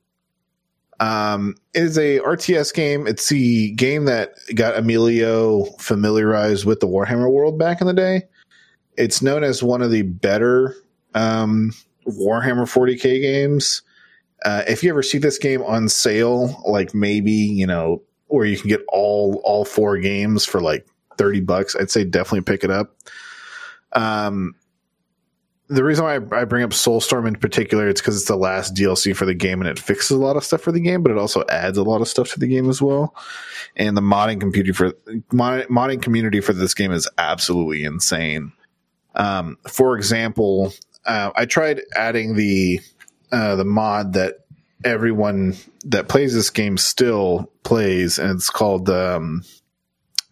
Um, 1.04 1.54
it 1.74 1.82
is 1.82 1.98
a 1.98 2.20
RTS 2.20 2.72
game. 2.72 3.06
It's 3.06 3.28
the 3.28 3.72
game 3.72 4.06
that 4.06 4.32
got 4.54 4.78
Emilio 4.78 5.64
familiarized 5.78 6.64
with 6.64 6.80
the 6.80 6.88
Warhammer 6.88 7.30
world 7.30 7.58
back 7.58 7.82
in 7.82 7.86
the 7.86 7.92
day. 7.92 8.22
It's 8.96 9.20
known 9.20 9.44
as 9.44 9.62
one 9.62 9.82
of 9.82 9.90
the 9.90 10.00
better 10.00 10.74
um, 11.14 11.72
Warhammer 12.06 12.64
40k 12.64 13.20
games. 13.20 13.82
Uh, 14.46 14.62
if 14.66 14.82
you 14.82 14.88
ever 14.88 15.02
see 15.02 15.18
this 15.18 15.36
game 15.36 15.62
on 15.64 15.90
sale, 15.90 16.62
like 16.66 16.94
maybe 16.94 17.32
you 17.32 17.66
know 17.66 18.02
where 18.28 18.46
you 18.46 18.56
can 18.56 18.68
get 18.68 18.80
all 18.88 19.42
all 19.44 19.66
four 19.66 19.98
games 19.98 20.46
for 20.46 20.60
like 20.60 20.86
thirty 21.18 21.40
bucks, 21.40 21.76
I'd 21.76 21.90
say 21.90 22.04
definitely 22.04 22.42
pick 22.42 22.64
it 22.64 22.70
up. 22.70 22.96
Um, 23.92 24.54
the 25.74 25.84
reason 25.84 26.04
why 26.04 26.14
I, 26.14 26.42
I 26.42 26.44
bring 26.44 26.62
up 26.62 26.70
Soulstorm 26.70 27.26
in 27.26 27.36
particular, 27.36 27.88
it's 27.88 28.00
because 28.00 28.16
it's 28.16 28.28
the 28.28 28.36
last 28.36 28.74
DLC 28.74 29.14
for 29.14 29.24
the 29.26 29.34
game 29.34 29.60
and 29.60 29.68
it 29.68 29.78
fixes 29.78 30.12
a 30.12 30.20
lot 30.20 30.36
of 30.36 30.44
stuff 30.44 30.60
for 30.60 30.72
the 30.72 30.80
game, 30.80 31.02
but 31.02 31.12
it 31.12 31.18
also 31.18 31.44
adds 31.48 31.78
a 31.78 31.82
lot 31.82 32.00
of 32.00 32.08
stuff 32.08 32.30
to 32.30 32.40
the 32.40 32.46
game 32.46 32.68
as 32.68 32.80
well. 32.80 33.14
And 33.76 33.96
the 33.96 34.00
modding 34.00 34.40
community 34.40 34.72
for 34.72 34.92
mod, 35.32 35.66
modding 35.68 36.00
community 36.00 36.40
for 36.40 36.52
this 36.52 36.74
game 36.74 36.92
is 36.92 37.08
absolutely 37.18 37.84
insane. 37.84 38.52
Um, 39.14 39.58
for 39.68 39.96
example, 39.96 40.72
uh, 41.04 41.30
I 41.34 41.44
tried 41.46 41.82
adding 41.94 42.36
the 42.36 42.80
uh, 43.32 43.56
the 43.56 43.64
mod 43.64 44.12
that 44.14 44.44
everyone 44.84 45.56
that 45.86 46.08
plays 46.08 46.34
this 46.34 46.50
game 46.50 46.76
still 46.78 47.50
plays, 47.64 48.18
and 48.18 48.30
it's 48.30 48.50
called 48.50 48.88
um, 48.90 49.42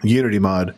Unity 0.02 0.38
mod 0.38 0.74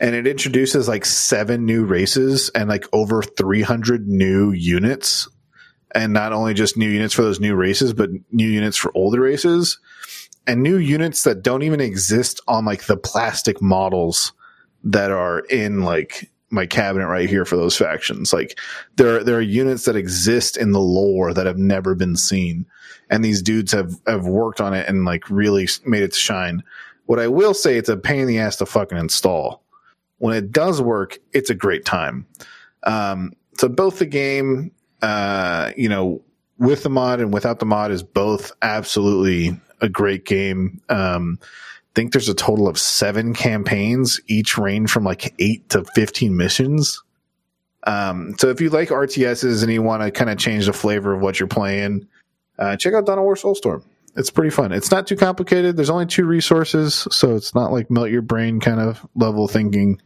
and 0.00 0.14
it 0.14 0.26
introduces 0.26 0.88
like 0.88 1.04
seven 1.04 1.64
new 1.64 1.84
races 1.84 2.50
and 2.50 2.68
like 2.68 2.84
over 2.92 3.22
300 3.22 4.06
new 4.06 4.52
units. 4.52 5.28
And 5.94 6.12
not 6.12 6.32
only 6.32 6.52
just 6.52 6.76
new 6.76 6.88
units 6.88 7.14
for 7.14 7.22
those 7.22 7.40
new 7.40 7.54
races 7.54 7.92
but 7.92 8.10
new 8.30 8.48
units 8.48 8.76
for 8.76 8.92
older 8.94 9.20
races. 9.20 9.78
And 10.46 10.62
new 10.62 10.76
units 10.76 11.24
that 11.24 11.42
don't 11.42 11.62
even 11.62 11.80
exist 11.80 12.40
on 12.46 12.64
like 12.64 12.84
the 12.84 12.96
plastic 12.96 13.60
models 13.62 14.32
that 14.84 15.10
are 15.10 15.40
in 15.40 15.82
like 15.82 16.30
my 16.50 16.66
cabinet 16.66 17.08
right 17.08 17.28
here 17.28 17.44
for 17.44 17.56
those 17.56 17.76
factions. 17.76 18.32
Like 18.32 18.58
there 18.96 19.24
there 19.24 19.36
are 19.36 19.42
units 19.42 19.86
that 19.86 19.96
exist 19.96 20.56
in 20.56 20.72
the 20.72 20.80
lore 20.80 21.34
that 21.34 21.46
have 21.46 21.58
never 21.58 21.94
been 21.94 22.16
seen. 22.16 22.66
And 23.10 23.24
these 23.24 23.42
dudes 23.42 23.72
have 23.72 23.94
have 24.06 24.26
worked 24.26 24.60
on 24.60 24.74
it 24.74 24.88
and 24.88 25.04
like 25.04 25.28
really 25.30 25.68
made 25.84 26.02
it 26.02 26.14
shine. 26.14 26.62
What 27.06 27.18
i 27.18 27.28
will 27.28 27.54
say 27.54 27.76
it's 27.76 27.88
a 27.88 27.96
pain 27.96 28.20
in 28.20 28.26
the 28.26 28.38
ass 28.38 28.56
to 28.56 28.66
fucking 28.66 28.98
install 28.98 29.65
when 30.18 30.36
it 30.36 30.52
does 30.52 30.80
work, 30.80 31.18
it's 31.32 31.50
a 31.50 31.54
great 31.54 31.84
time. 31.84 32.26
Um, 32.84 33.32
so 33.58 33.68
both 33.68 33.98
the 33.98 34.06
game, 34.06 34.72
uh, 35.02 35.72
you 35.76 35.88
know, 35.88 36.22
with 36.58 36.82
the 36.82 36.90
mod 36.90 37.20
and 37.20 37.32
without 37.32 37.58
the 37.58 37.66
mod 37.66 37.90
is 37.90 38.02
both 38.02 38.52
absolutely 38.62 39.60
a 39.80 39.88
great 39.88 40.24
game. 40.24 40.80
Um, 40.88 41.38
I 41.42 41.46
think 41.94 42.12
there's 42.12 42.28
a 42.28 42.34
total 42.34 42.68
of 42.68 42.78
seven 42.78 43.34
campaigns, 43.34 44.20
each 44.26 44.56
range 44.58 44.90
from 44.90 45.04
like 45.04 45.34
eight 45.38 45.68
to 45.70 45.84
15 45.84 46.36
missions. 46.36 47.02
Um, 47.86 48.34
so 48.38 48.48
if 48.48 48.60
you 48.60 48.68
like 48.70 48.88
RTSs 48.88 49.62
and 49.62 49.72
you 49.72 49.82
want 49.82 50.02
to 50.02 50.10
kind 50.10 50.30
of 50.30 50.38
change 50.38 50.66
the 50.66 50.72
flavor 50.72 51.14
of 51.14 51.20
what 51.20 51.38
you're 51.38 51.46
playing, 51.46 52.06
uh, 52.58 52.76
check 52.76 52.94
out 52.94 53.06
Dawn 53.06 53.20
War 53.20 53.34
Soulstorm. 53.34 53.82
It's 54.16 54.30
pretty 54.30 54.50
fun. 54.50 54.72
It's 54.72 54.90
not 54.90 55.06
too 55.06 55.16
complicated. 55.16 55.76
There's 55.76 55.90
only 55.90 56.06
two 56.06 56.24
resources, 56.24 57.06
so 57.10 57.36
it's 57.36 57.54
not 57.54 57.70
like 57.70 57.90
melt 57.90 58.10
your 58.10 58.22
brain 58.22 58.60
kind 58.60 58.80
of 58.80 59.06
level 59.14 59.46
thinking. 59.46 60.00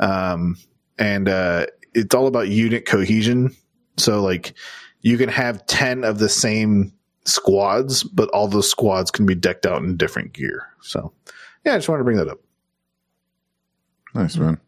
Um, 0.00 0.56
and 0.98 1.28
uh, 1.28 1.66
it's 1.94 2.14
all 2.14 2.26
about 2.26 2.48
unit 2.48 2.86
cohesion. 2.86 3.54
So 3.98 4.20
like 4.20 4.54
you 5.00 5.16
can 5.16 5.28
have 5.28 5.64
ten 5.66 6.02
of 6.02 6.18
the 6.18 6.28
same 6.28 6.92
squads, 7.24 8.02
but 8.02 8.28
all 8.30 8.48
those 8.48 8.70
squads 8.70 9.10
can 9.10 9.26
be 9.26 9.34
decked 9.34 9.64
out 9.64 9.82
in 9.82 9.96
different 9.96 10.32
gear. 10.32 10.66
So 10.82 11.12
yeah, 11.64 11.74
I 11.74 11.78
just 11.78 11.88
wanted 11.88 12.00
to 12.00 12.04
bring 12.04 12.16
that 12.16 12.28
up. 12.28 12.40
Nice 14.14 14.36
man. 14.36 14.58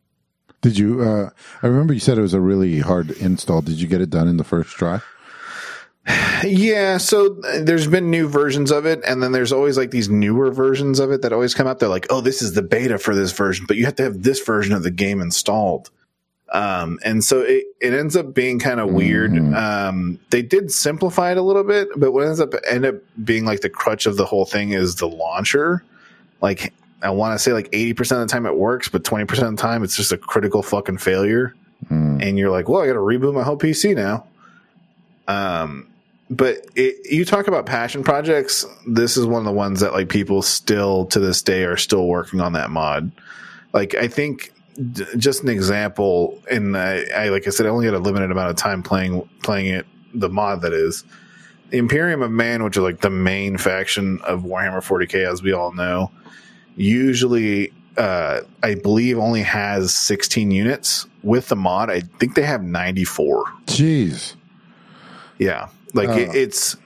Did 0.61 0.79
you? 0.79 1.03
Uh, 1.03 1.31
I 1.63 1.67
remember 1.67 1.95
you 1.95 2.01
said 2.01 2.19
it 2.19 2.23
was 2.23 2.35
a 2.35 2.41
really 2.41 2.79
hard 2.79 3.11
install. 3.11 3.61
Did 3.61 3.81
you 3.81 3.89
get 3.89 4.01
it 4.01 4.11
done 4.11 4.29
in 4.29 4.37
the 4.37 4.45
first 4.45 4.71
try? 4.71 5.01
Yeah, 6.45 6.99
so 6.99 7.31
there's 7.61 7.87
been 7.87 8.11
new 8.11 8.29
versions 8.29 8.71
of 8.71 8.87
it, 8.87 9.03
and 9.07 9.23
then 9.23 9.33
there's 9.33 9.53
always 9.53 9.77
like 9.77 9.91
these 9.91 10.09
newer 10.09 10.51
versions 10.51 11.01
of 11.01 11.11
it 11.11 11.23
that 11.23 11.33
always 11.33 11.55
come 11.55 11.67
out. 11.67 11.81
They're 11.81 11.89
like, 11.89 12.07
oh, 12.11 12.21
this 12.21 12.41
is 12.43 12.53
the 12.55 12.63
beta 12.63 12.99
for 12.99 13.15
this 13.15 13.33
version, 13.33 13.67
but 13.67 13.77
you 13.77 13.85
have 13.85 13.97
to 13.97 14.05
have 14.05 14.23
this 14.23 14.41
version 14.41 14.73
of 14.75 14.83
the 14.83 14.91
game 14.91 15.21
installed. 15.21 15.91
Um, 16.51 16.99
and 17.05 17.23
so 17.23 17.43
it, 17.43 17.67
it 17.81 17.93
ends 17.93 18.17
up 18.17 18.33
being 18.33 18.59
kind 18.59 18.81
of 18.81 18.91
weird. 18.91 19.33
Mhm. 19.33 19.55
Um, 19.55 20.19
they 20.31 20.41
did 20.41 20.71
simplify 20.71 21.33
it 21.33 21.37
a 21.37 21.43
little 21.43 21.65
bit, 21.65 21.89
but 21.97 22.13
what 22.13 22.27
ends 22.27 22.41
up 22.41 22.55
end 22.67 22.87
up 22.87 22.95
being 23.23 23.45
like 23.45 23.61
the 23.61 23.69
crutch 23.69 24.07
of 24.07 24.17
the 24.17 24.25
whole 24.25 24.47
thing 24.47 24.71
is 24.71 24.95
the 24.97 25.09
launcher. 25.09 25.85
Like 26.41 26.73
I 27.03 27.11
want 27.11 27.35
to 27.35 27.39
say 27.39 27.53
like 27.53 27.71
80% 27.73 28.13
of 28.13 28.21
the 28.21 28.33
time 28.33 28.47
it 28.47 28.57
works, 28.57 28.89
but 28.89 29.05
20% 29.05 29.31
of 29.43 29.57
the 29.57 29.61
time 29.61 29.85
it's 29.85 29.95
just 29.97 30.11
a 30.11 30.17
critical 30.17 30.63
fucking 30.63 30.99
failure. 30.99 31.55
Hmm. 31.89 32.19
And 32.23 32.39
you're 32.39 32.51
like, 32.51 32.67
well, 32.69 32.81
I 32.81 32.87
got 32.87 32.95
to 32.95 33.01
reboot 33.01 33.35
my 33.35 33.43
whole 33.43 33.59
PC 33.59 33.95
now. 33.95 34.25
Um, 35.29 35.87
but 36.31 36.67
it, 36.75 37.11
you 37.11 37.25
talk 37.25 37.49
about 37.49 37.67
passion 37.67 38.03
projects. 38.03 38.67
This 38.87 39.17
is 39.17 39.27
one 39.27 39.41
of 39.41 39.47
the 39.47 39.53
ones 39.53 39.81
that 39.81 39.93
like 39.93 40.09
people 40.09 40.43
still 40.43 41.07
to 41.07 41.21
this 41.21 41.43
day 41.43 41.65
are 41.65 41.77
still 41.77 42.07
working 42.07 42.41
on 42.41 42.53
that 42.53 42.71
mod. 42.71 43.11
Like 43.73 43.95
I 43.95 44.09
think 44.09 44.53
d- 44.93 45.05
just 45.17 45.43
an 45.43 45.49
example, 45.49 46.43
and 46.51 46.77
I, 46.77 47.05
I 47.15 47.29
like 47.29 47.47
I 47.47 47.51
said, 47.51 47.67
I 47.67 47.71
only 47.71 47.87
had 47.87 47.95
a 47.95 47.99
limited 47.99 48.31
amount 48.31 48.51
of 48.51 48.57
time 48.57 48.83
playing 48.83 49.29
playing 49.43 49.67
it. 49.67 49.87
The 50.15 50.29
mod 50.29 50.63
that 50.63 50.73
is 50.73 51.05
the 51.71 51.79
Imperium 51.79 52.23
of 52.23 52.31
Man, 52.31 52.63
which 52.63 52.77
is 52.77 52.83
like 52.83 53.01
the 53.01 53.11
main 53.11 53.57
faction 53.59 54.21
of 54.23 54.43
Warhammer 54.43 54.83
40k, 54.83 55.31
as 55.31 55.43
we 55.43 55.53
all 55.53 55.73
know, 55.73 56.11
usually 56.77 57.73
uh, 57.97 58.41
I 58.63 58.75
believe 58.75 59.19
only 59.19 59.43
has 59.43 59.95
16 59.95 60.51
units. 60.51 61.07
With 61.23 61.49
the 61.49 61.57
mod, 61.57 61.91
I 61.91 62.01
think 62.01 62.37
they 62.37 62.43
have 62.43 62.63
94. 62.63 63.45
Jeez. 63.67 64.35
Yeah, 65.39 65.69
like 65.95 66.11
it, 66.11 66.35
it's 66.35 66.77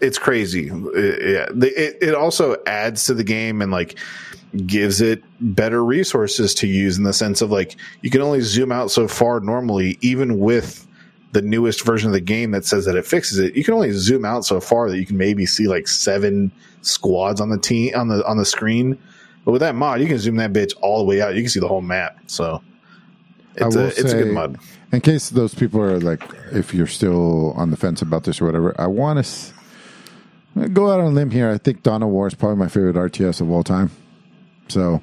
it's 0.00 0.18
crazy. 0.18 0.68
It, 0.68 1.22
yeah, 1.22 1.66
it, 1.66 1.98
it 2.00 2.14
also 2.14 2.56
adds 2.66 3.04
to 3.06 3.14
the 3.14 3.24
game 3.24 3.62
and 3.62 3.70
like 3.70 3.98
gives 4.66 5.00
it 5.00 5.22
better 5.40 5.84
resources 5.84 6.54
to 6.54 6.66
use 6.66 6.98
in 6.98 7.04
the 7.04 7.12
sense 7.12 7.40
of 7.40 7.50
like 7.50 7.76
you 8.02 8.10
can 8.10 8.20
only 8.20 8.40
zoom 8.40 8.72
out 8.72 8.90
so 8.90 9.08
far 9.08 9.40
normally, 9.40 9.98
even 10.00 10.38
with 10.38 10.86
the 11.32 11.42
newest 11.42 11.84
version 11.84 12.08
of 12.08 12.12
the 12.12 12.20
game 12.20 12.50
that 12.50 12.64
says 12.64 12.84
that 12.84 12.94
it 12.94 13.06
fixes 13.06 13.38
it. 13.38 13.56
You 13.56 13.64
can 13.64 13.74
only 13.74 13.92
zoom 13.92 14.24
out 14.24 14.44
so 14.44 14.60
far 14.60 14.90
that 14.90 14.98
you 14.98 15.06
can 15.06 15.16
maybe 15.16 15.46
see 15.46 15.66
like 15.66 15.88
seven 15.88 16.52
squads 16.82 17.40
on 17.40 17.48
the 17.48 17.58
team 17.58 17.94
on 17.96 18.08
the 18.08 18.26
on 18.26 18.36
the 18.36 18.44
screen. 18.44 18.98
But 19.44 19.52
with 19.52 19.60
that 19.60 19.74
mod, 19.74 20.00
you 20.00 20.06
can 20.06 20.18
zoom 20.18 20.36
that 20.36 20.52
bitch 20.52 20.72
all 20.82 20.98
the 20.98 21.04
way 21.04 21.20
out. 21.20 21.34
You 21.34 21.42
can 21.42 21.50
see 21.50 21.60
the 21.60 21.68
whole 21.68 21.80
map. 21.80 22.18
So 22.26 22.62
it's 23.56 23.76
a 23.76 23.86
it's 23.86 24.12
a 24.12 24.18
good 24.18 24.32
mod. 24.32 24.58
In 24.92 25.00
case 25.00 25.30
those 25.30 25.54
people 25.54 25.80
are 25.80 25.98
like, 25.98 26.22
if 26.52 26.74
you're 26.74 26.86
still 26.86 27.52
on 27.52 27.70
the 27.70 27.76
fence 27.78 28.02
about 28.02 28.24
this 28.24 28.40
or 28.42 28.44
whatever, 28.44 28.78
I 28.78 28.86
want 28.86 29.16
to 29.16 29.20
s- 29.20 29.54
go 30.74 30.90
out 30.92 31.00
on 31.00 31.06
a 31.06 31.10
limb 31.10 31.30
here. 31.30 31.50
I 31.50 31.56
think 31.56 31.86
of 31.86 32.02
War 32.02 32.26
is 32.26 32.34
probably 32.34 32.58
my 32.58 32.68
favorite 32.68 32.96
RTS 32.96 33.40
of 33.40 33.50
all 33.50 33.64
time. 33.64 33.90
So, 34.68 35.02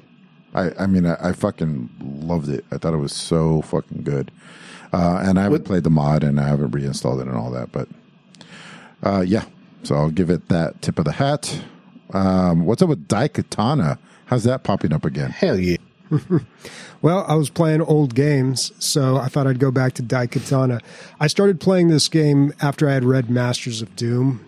I, 0.54 0.70
I 0.78 0.86
mean, 0.86 1.06
I, 1.06 1.16
I 1.30 1.32
fucking 1.32 1.90
loved 2.00 2.48
it. 2.48 2.64
I 2.70 2.78
thought 2.78 2.94
it 2.94 2.98
was 2.98 3.12
so 3.14 3.62
fucking 3.62 4.04
good. 4.04 4.30
Uh, 4.92 5.22
and 5.24 5.38
I 5.38 5.42
haven't 5.44 5.64
played 5.64 5.82
the 5.84 5.90
mod 5.90 6.22
and 6.22 6.40
I 6.40 6.48
haven't 6.48 6.70
reinstalled 6.70 7.20
it 7.20 7.26
and 7.26 7.36
all 7.36 7.50
that, 7.50 7.72
but 7.72 7.88
uh, 9.02 9.24
yeah. 9.26 9.44
So 9.82 9.96
I'll 9.96 10.10
give 10.10 10.30
it 10.30 10.48
that 10.48 10.82
tip 10.82 10.98
of 10.98 11.04
the 11.04 11.12
hat. 11.12 11.62
Um, 12.12 12.64
what's 12.64 12.82
up 12.82 12.88
with 12.88 13.08
Daikatana? 13.08 13.98
How's 14.26 14.44
that 14.44 14.62
popping 14.62 14.92
up 14.92 15.04
again? 15.04 15.30
Hell 15.30 15.58
yeah. 15.58 15.76
Well, 17.02 17.24
I 17.26 17.34
was 17.34 17.48
playing 17.48 17.80
old 17.80 18.14
games, 18.14 18.72
so 18.78 19.16
I 19.16 19.28
thought 19.28 19.46
I'd 19.46 19.58
go 19.58 19.70
back 19.70 19.94
to 19.94 20.02
Daikatana. 20.02 20.82
I 21.18 21.28
started 21.28 21.58
playing 21.58 21.88
this 21.88 22.08
game 22.08 22.52
after 22.60 22.90
I 22.90 22.92
had 22.92 23.04
read 23.04 23.30
Masters 23.30 23.80
of 23.80 23.96
Doom 23.96 24.44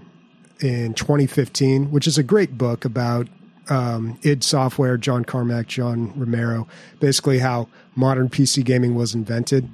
in 0.60 0.92
2015, 0.92 1.90
which 1.90 2.06
is 2.06 2.18
a 2.18 2.22
great 2.22 2.58
book 2.58 2.84
about 2.84 3.28
um, 3.70 4.18
id 4.22 4.44
Software, 4.44 4.98
John 4.98 5.24
Carmack, 5.24 5.66
John 5.66 6.12
Romero, 6.14 6.68
basically 7.00 7.38
how 7.38 7.68
modern 7.96 8.28
PC 8.28 8.62
gaming 8.64 8.94
was 8.94 9.14
invented. 9.14 9.66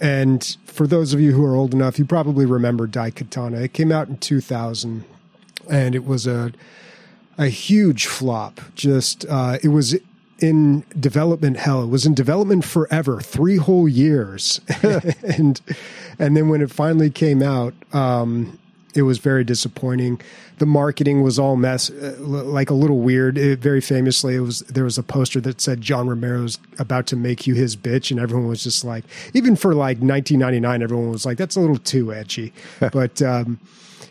And 0.00 0.56
for 0.64 0.86
those 0.86 1.12
of 1.12 1.20
you 1.20 1.32
who 1.32 1.44
are 1.44 1.54
old 1.54 1.74
enough, 1.74 1.98
you 1.98 2.06
probably 2.06 2.46
remember 2.46 2.88
Daikatana. 2.88 3.62
It 3.62 3.74
came 3.74 3.92
out 3.92 4.08
in 4.08 4.16
2000, 4.16 5.04
and 5.70 5.94
it 5.94 6.06
was 6.06 6.26
a 6.26 6.52
a 7.36 7.48
huge 7.48 8.06
flop. 8.06 8.60
Just 8.74 9.26
uh, 9.28 9.58
it 9.62 9.68
was 9.68 9.94
in 10.40 10.84
development 10.98 11.58
hell. 11.58 11.82
It 11.82 11.88
was 11.88 12.06
in 12.06 12.14
development 12.14 12.64
forever, 12.64 13.20
three 13.20 13.56
whole 13.56 13.88
years, 13.88 14.60
and 14.82 15.60
and 16.18 16.36
then 16.36 16.48
when 16.48 16.60
it 16.60 16.70
finally 16.70 17.10
came 17.10 17.42
out, 17.42 17.74
um, 17.92 18.58
it 18.94 19.02
was 19.02 19.18
very 19.18 19.44
disappointing. 19.44 20.20
The 20.58 20.66
marketing 20.66 21.22
was 21.22 21.38
all 21.38 21.56
mess, 21.56 21.90
uh, 21.90 22.16
like 22.18 22.70
a 22.70 22.74
little 22.74 23.00
weird. 23.00 23.36
It, 23.36 23.58
very 23.58 23.80
famously, 23.80 24.36
it 24.36 24.40
was 24.40 24.60
there 24.60 24.84
was 24.84 24.98
a 24.98 25.02
poster 25.02 25.40
that 25.42 25.60
said 25.60 25.80
John 25.80 26.08
Romero's 26.08 26.58
about 26.78 27.06
to 27.08 27.16
make 27.16 27.46
you 27.46 27.54
his 27.54 27.76
bitch, 27.76 28.10
and 28.10 28.20
everyone 28.20 28.48
was 28.48 28.62
just 28.62 28.84
like, 28.84 29.04
even 29.34 29.56
for 29.56 29.74
like 29.74 29.98
1999, 29.98 30.82
everyone 30.82 31.10
was 31.10 31.26
like, 31.26 31.38
that's 31.38 31.56
a 31.56 31.60
little 31.60 31.78
too 31.78 32.12
edgy, 32.12 32.52
but. 32.92 33.20
Um, 33.22 33.58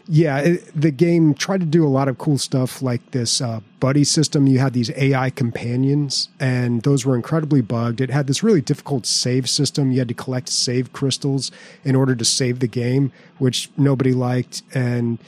yeah, 0.07 0.39
it, 0.39 0.81
the 0.81 0.91
game 0.91 1.33
tried 1.33 1.61
to 1.61 1.65
do 1.65 1.85
a 1.85 1.87
lot 1.87 2.07
of 2.07 2.17
cool 2.17 2.37
stuff 2.37 2.81
like 2.81 3.11
this 3.11 3.39
uh, 3.39 3.61
buddy 3.79 4.03
system. 4.03 4.47
You 4.47 4.59
had 4.59 4.73
these 4.73 4.91
AI 4.97 5.29
companions, 5.29 6.29
and 6.39 6.81
those 6.81 7.05
were 7.05 7.15
incredibly 7.15 7.61
bugged. 7.61 8.01
It 8.01 8.09
had 8.09 8.27
this 8.27 8.43
really 8.43 8.61
difficult 8.61 9.05
save 9.05 9.49
system. 9.49 9.91
You 9.91 9.99
had 9.99 10.09
to 10.09 10.13
collect 10.13 10.49
save 10.49 10.91
crystals 10.91 11.51
in 11.85 11.95
order 11.95 12.15
to 12.15 12.25
save 12.25 12.59
the 12.59 12.67
game, 12.67 13.13
which 13.37 13.69
nobody 13.77 14.13
liked. 14.13 14.61
And 14.73 15.19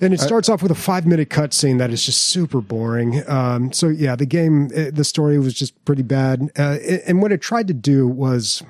and 0.00 0.12
it 0.12 0.18
starts 0.18 0.48
off 0.48 0.62
with 0.62 0.72
a 0.72 0.76
five 0.76 1.06
minute 1.06 1.28
cutscene 1.28 1.78
that 1.78 1.90
is 1.90 2.04
just 2.04 2.24
super 2.24 2.60
boring. 2.60 3.22
Um, 3.28 3.72
so 3.72 3.86
yeah, 3.86 4.16
the 4.16 4.26
game, 4.26 4.70
eh, 4.74 4.90
the 4.92 5.04
story 5.04 5.38
was 5.38 5.54
just 5.54 5.84
pretty 5.84 6.02
bad. 6.02 6.50
Uh, 6.58 6.78
and 7.06 7.22
what 7.22 7.30
it 7.30 7.40
tried 7.40 7.68
to 7.68 7.74
do 7.74 8.08
was 8.08 8.64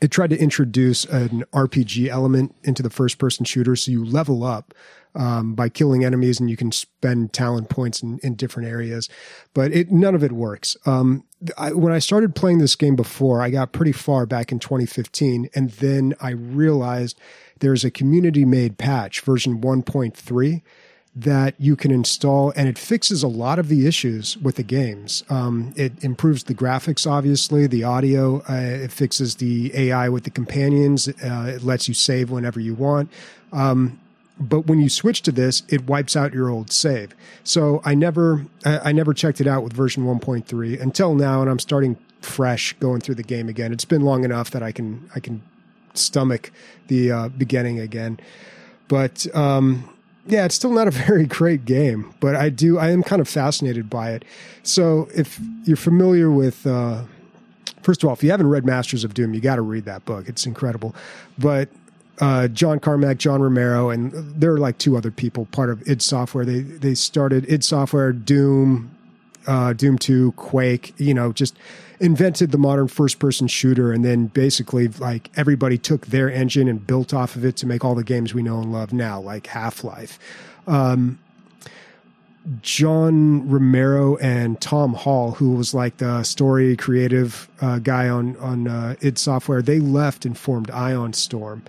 it 0.00 0.10
tried 0.10 0.30
to 0.30 0.38
introduce 0.38 1.04
an 1.04 1.44
RPG 1.52 2.08
element 2.08 2.54
into 2.64 2.82
the 2.82 2.90
first 2.90 3.18
person 3.18 3.44
shooter. 3.44 3.76
So 3.76 3.90
you 3.90 4.04
level 4.04 4.44
up 4.44 4.74
um, 5.14 5.54
by 5.54 5.68
killing 5.68 6.04
enemies 6.04 6.40
and 6.40 6.50
you 6.50 6.56
can 6.56 6.72
spend 6.72 7.32
talent 7.32 7.68
points 7.68 8.02
in, 8.02 8.18
in 8.22 8.34
different 8.34 8.68
areas, 8.68 9.08
but 9.52 9.72
it, 9.72 9.90
none 9.90 10.14
of 10.14 10.24
it 10.24 10.32
works. 10.32 10.76
Um, 10.86 11.24
I, 11.56 11.72
when 11.72 11.92
I 11.92 11.98
started 11.98 12.34
playing 12.34 12.58
this 12.58 12.74
game 12.74 12.96
before, 12.96 13.40
I 13.40 13.50
got 13.50 13.72
pretty 13.72 13.92
far 13.92 14.26
back 14.26 14.50
in 14.50 14.58
2015, 14.58 15.50
and 15.54 15.70
then 15.72 16.14
I 16.20 16.30
realized 16.30 17.18
there's 17.60 17.84
a 17.84 17.90
community 17.90 18.44
made 18.44 18.78
patch, 18.78 19.20
version 19.20 19.60
1.3, 19.60 20.62
that 21.16 21.54
you 21.58 21.76
can 21.76 21.92
install, 21.92 22.52
and 22.56 22.68
it 22.68 22.76
fixes 22.76 23.22
a 23.22 23.28
lot 23.28 23.58
of 23.58 23.68
the 23.68 23.86
issues 23.86 24.36
with 24.38 24.56
the 24.56 24.62
games. 24.64 25.22
Um, 25.30 25.72
it 25.76 26.02
improves 26.02 26.44
the 26.44 26.54
graphics, 26.54 27.08
obviously, 27.08 27.66
the 27.68 27.84
audio. 27.84 28.42
Uh, 28.48 28.54
it 28.54 28.90
fixes 28.90 29.36
the 29.36 29.70
AI 29.76 30.08
with 30.08 30.24
the 30.24 30.30
companions. 30.30 31.08
Uh, 31.08 31.52
it 31.54 31.62
lets 31.62 31.86
you 31.86 31.94
save 31.94 32.30
whenever 32.30 32.58
you 32.58 32.74
want. 32.74 33.10
Um, 33.52 34.00
but 34.40 34.66
when 34.66 34.80
you 34.80 34.88
switch 34.88 35.22
to 35.22 35.32
this, 35.32 35.62
it 35.68 35.86
wipes 35.86 36.16
out 36.16 36.32
your 36.32 36.48
old 36.48 36.72
save. 36.72 37.14
So 37.44 37.80
I 37.84 37.94
never, 37.94 38.46
I, 38.64 38.90
I 38.90 38.92
never 38.92 39.14
checked 39.14 39.40
it 39.40 39.46
out 39.46 39.62
with 39.62 39.72
version 39.72 40.04
1.3 40.04 40.80
until 40.80 41.14
now, 41.14 41.40
and 41.40 41.48
I'm 41.48 41.60
starting 41.60 41.96
fresh 42.22 42.72
going 42.80 43.00
through 43.00 43.14
the 43.16 43.22
game 43.22 43.48
again. 43.48 43.72
It's 43.72 43.84
been 43.84 44.02
long 44.02 44.24
enough 44.24 44.50
that 44.50 44.64
I 44.64 44.72
can, 44.72 45.08
I 45.14 45.20
can 45.20 45.42
stomach 45.92 46.50
the 46.88 47.12
uh, 47.12 47.28
beginning 47.28 47.78
again. 47.78 48.18
But 48.88 49.32
um, 49.36 49.88
yeah, 50.26 50.44
it's 50.44 50.54
still 50.54 50.72
not 50.72 50.88
a 50.88 50.90
very 51.06 51.26
great 51.26 51.64
game, 51.64 52.14
but 52.20 52.36
I 52.36 52.48
do, 52.48 52.78
I 52.78 52.90
am 52.90 53.02
kind 53.02 53.20
of 53.20 53.28
fascinated 53.28 53.90
by 53.90 54.10
it. 54.12 54.24
So 54.62 55.08
if 55.14 55.40
you're 55.64 55.76
familiar 55.76 56.30
with, 56.30 56.66
uh, 56.66 57.02
first 57.82 58.02
of 58.02 58.08
all, 58.08 58.14
if 58.14 58.22
you 58.22 58.30
haven't 58.30 58.48
read 58.48 58.64
Masters 58.64 59.04
of 59.04 59.14
Doom, 59.14 59.34
you 59.34 59.40
got 59.40 59.56
to 59.56 59.62
read 59.62 59.84
that 59.84 60.04
book. 60.04 60.28
It's 60.28 60.46
incredible. 60.46 60.94
But 61.38 61.68
uh, 62.20 62.48
John 62.48 62.78
Carmack, 62.78 63.18
John 63.18 63.42
Romero, 63.42 63.90
and 63.90 64.12
there 64.12 64.52
are 64.52 64.58
like 64.58 64.78
two 64.78 64.96
other 64.96 65.10
people 65.10 65.46
part 65.46 65.70
of 65.70 65.86
id 65.88 66.00
Software. 66.00 66.44
They 66.44 66.60
they 66.60 66.94
started 66.94 67.50
id 67.50 67.64
Software, 67.64 68.12
Doom, 68.12 68.94
uh, 69.46 69.72
Doom 69.72 69.98
Two, 69.98 70.32
Quake. 70.32 70.94
You 70.96 71.12
know, 71.12 71.32
just 71.32 71.56
invented 72.00 72.50
the 72.50 72.58
modern 72.58 72.88
first 72.88 73.18
person 73.18 73.46
shooter, 73.48 73.92
and 73.92 74.04
then 74.04 74.26
basically 74.26 74.88
like 74.88 75.30
everybody 75.36 75.78
took 75.78 76.06
their 76.06 76.30
engine 76.30 76.68
and 76.68 76.86
built 76.86 77.14
off 77.14 77.36
of 77.36 77.44
it 77.44 77.56
to 77.56 77.66
make 77.66 77.84
all 77.84 77.94
the 77.94 78.04
games 78.04 78.34
we 78.34 78.42
know 78.42 78.60
and 78.60 78.72
love 78.72 78.92
now, 78.92 79.20
like 79.20 79.46
Half 79.46 79.84
Life. 79.84 80.18
um, 80.66 81.18
John 82.60 83.48
Romero 83.48 84.16
and 84.16 84.60
Tom 84.60 84.92
Hall, 84.92 85.32
who 85.32 85.54
was 85.54 85.72
like 85.72 85.96
the 85.96 86.22
story 86.24 86.76
creative 86.76 87.48
uh, 87.62 87.78
guy 87.78 88.08
on 88.08 88.36
on 88.36 88.68
uh, 88.68 88.96
id 89.00 89.18
Software, 89.18 89.62
they 89.62 89.80
left 89.80 90.26
and 90.26 90.36
formed 90.36 90.70
Ion 90.70 91.14
Storm. 91.14 91.62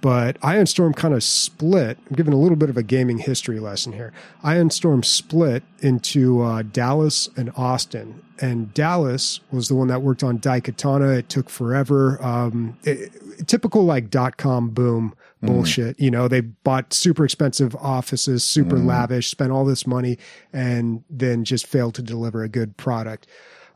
But 0.00 0.36
Ion 0.42 0.66
Storm 0.66 0.92
kind 0.94 1.14
of 1.14 1.24
split. 1.24 1.98
I'm 2.08 2.16
giving 2.16 2.32
a 2.32 2.38
little 2.38 2.56
bit 2.56 2.70
of 2.70 2.76
a 2.76 2.82
gaming 2.82 3.18
history 3.18 3.58
lesson 3.58 3.92
here. 3.92 4.12
Ion 4.44 4.70
Storm 4.70 5.02
split 5.02 5.62
into 5.80 6.42
uh, 6.42 6.62
Dallas 6.62 7.28
and 7.36 7.50
Austin, 7.56 8.22
and 8.40 8.72
Dallas 8.74 9.40
was 9.50 9.68
the 9.68 9.74
one 9.74 9.88
that 9.88 10.02
worked 10.02 10.22
on 10.22 10.38
Daikatana. 10.38 11.18
It 11.18 11.28
took 11.28 11.48
forever. 11.50 12.22
Um, 12.22 12.78
it- 12.84 13.12
typical 13.46 13.84
like 13.84 14.08
dot 14.08 14.38
com 14.38 14.70
boom 14.70 15.14
bullshit. 15.42 16.00
You 16.00 16.10
know, 16.10 16.26
they 16.26 16.40
bought 16.40 16.94
super 16.94 17.24
expensive 17.24 17.76
offices, 17.76 18.42
super 18.42 18.78
lavish, 18.78 19.28
spent 19.28 19.52
all 19.52 19.64
this 19.66 19.86
money, 19.86 20.18
and 20.52 21.04
then 21.10 21.44
just 21.44 21.66
failed 21.66 21.94
to 21.96 22.02
deliver 22.02 22.42
a 22.42 22.48
good 22.48 22.76
product. 22.78 23.26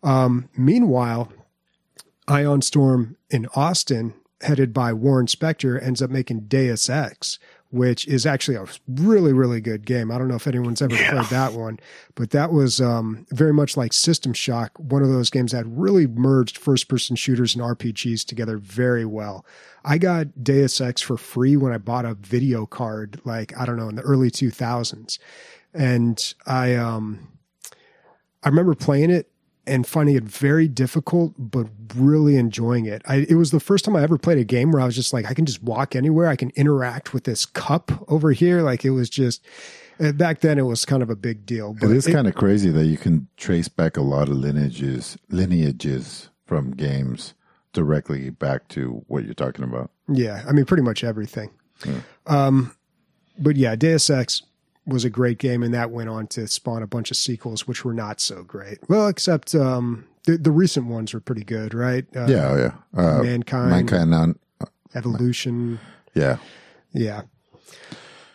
Um, 0.03 0.49
meanwhile, 0.57 1.31
Ion 2.27 2.63
Storm 2.63 3.17
in 3.29 3.47
Austin, 3.55 4.15
headed 4.43 4.73
by 4.73 4.93
Warren 4.93 5.27
Spector, 5.27 5.83
ends 5.83 6.01
up 6.01 6.11
making 6.11 6.41
Deus 6.41 6.89
Ex, 6.89 7.39
which 7.71 8.07
is 8.09 8.27
actually 8.27 8.57
a 8.57 8.67
really, 8.89 9.33
really 9.33 9.61
good 9.61 9.87
game. 9.87 10.11
I 10.11 10.19
don't 10.19 10.29
know 10.29 10.35
if 10.35 10.47
anyone's 10.47 10.83
ever 10.83 10.97
played 10.97 11.27
that 11.27 11.53
one, 11.53 11.79
but 12.15 12.31
that 12.31 12.53
was 12.53 12.81
um, 12.81 13.27
very 13.31 13.53
much 13.53 13.77
like 13.77 13.93
System 13.93 14.33
Shock, 14.33 14.73
one 14.79 15.03
of 15.03 15.09
those 15.09 15.31
games 15.31 15.53
that 15.53 15.67
really 15.67 16.07
merged 16.07 16.59
first 16.59 16.89
person 16.89 17.17
shooters 17.17 17.55
and 17.55 17.65
RPGs 17.65 18.25
together 18.25 18.59
very 18.59 19.05
well. 19.05 19.45
I 19.85 19.99
got 19.99 20.43
Deus 20.43 20.81
Ex 20.81 21.01
for 21.01 21.17
free 21.17 21.57
when 21.57 21.73
I 21.73 21.79
bought 21.79 22.05
a 22.05 22.15
video 22.15 22.67
card, 22.67 23.21
like, 23.25 23.57
I 23.57 23.65
don't 23.67 23.77
know, 23.77 23.89
in 23.89 23.97
the 23.97 24.03
early 24.03 24.31
2000s. 24.31 25.19
And 25.73 26.35
I, 26.47 26.75
um, 26.75 27.29
I 28.43 28.49
remember 28.49 28.75
playing 28.75 29.11
it 29.11 29.30
and 29.67 29.87
finding 29.87 30.17
it 30.17 30.25
very 30.25 30.67
difficult, 30.69 31.35
but 31.39 31.67
really 31.95 32.37
enjoying 32.37 32.87
it. 32.87 33.03
I, 33.07 33.27
it 33.29 33.35
was 33.35 33.51
the 33.51 33.61
first 33.61 33.85
time 33.85 33.95
I 33.95 34.03
ever 34.03 34.19
played 34.19 34.39
a 34.39 34.45
game 34.45 34.73
where 34.73 34.81
I 34.81 34.87
was 34.87 34.95
just 34.97 35.13
like, 35.13 35.27
I 35.31 35.35
can 35.35 35.47
just 35.47 35.63
walk 35.63 35.95
anywhere. 35.95 36.29
I 36.29 36.37
can 36.37 36.51
interact 36.57 37.13
with 37.13 37.25
this 37.25 37.47
cup 37.47 37.93
over 38.09 38.33
here. 38.33 38.63
Like 38.63 38.85
it 38.85 38.91
was 38.91 39.09
just, 39.11 39.45
Uh, 40.01 40.13
Back 40.13 40.41
then, 40.41 40.59
it 40.59 40.63
was 40.63 40.85
kind 40.87 41.03
of 41.03 41.11
a 41.11 41.15
big 41.17 41.45
deal. 41.45 41.75
But 41.79 41.91
It 41.91 41.97
is 41.97 42.07
kind 42.07 42.27
of 42.27 42.35
crazy 42.35 42.71
that 42.71 42.87
you 42.87 42.97
can 42.97 43.29
trace 43.37 43.69
back 43.69 43.97
a 43.99 44.03
lot 44.03 44.29
of 44.29 44.35
lineages 44.37 45.19
lineages 45.29 46.31
from 46.47 46.71
games 46.71 47.35
directly 47.73 48.31
back 48.31 48.67
to 48.69 49.05
what 49.09 49.25
you're 49.25 49.35
talking 49.35 49.63
about. 49.65 49.91
Yeah, 50.09 50.43
I 50.49 50.53
mean, 50.53 50.65
pretty 50.65 50.83
much 50.83 51.05
everything. 51.05 51.51
Um, 52.27 52.75
but 53.39 53.57
yeah, 53.57 53.77
Deus 53.77 54.09
Ex 54.11 54.43
was 54.93 55.05
a 55.05 55.11
great 55.11 55.39
game, 55.39 55.63
and 55.63 55.73
that 55.75 55.91
went 55.91 56.09
on 56.09 56.27
to 56.29 56.47
spawn 56.47 56.83
a 56.83 56.87
bunch 56.87 57.11
of 57.11 57.17
sequels, 57.17 57.67
which 57.67 57.85
were 57.85 57.95
not 57.95 58.21
so 58.21 58.43
great. 58.43 58.79
Well, 58.89 59.09
except 59.09 59.55
um, 59.55 60.07
the, 60.27 60.37
the 60.37 60.51
recent 60.51 60.87
ones 60.87 61.15
were 61.15 61.21
pretty 61.21 61.45
good, 61.45 61.75
right? 61.75 62.05
Uh, 62.15 62.27
Yeah, 62.27 62.49
oh, 62.49 62.57
yeah. 62.57 63.03
Uh, 63.03 63.23
Mankind, 63.23 63.71
mankind 63.71 64.15
on. 64.15 64.39
Evolution. 64.95 65.79
Yeah, 66.15 66.39
Yeah. 66.93 67.23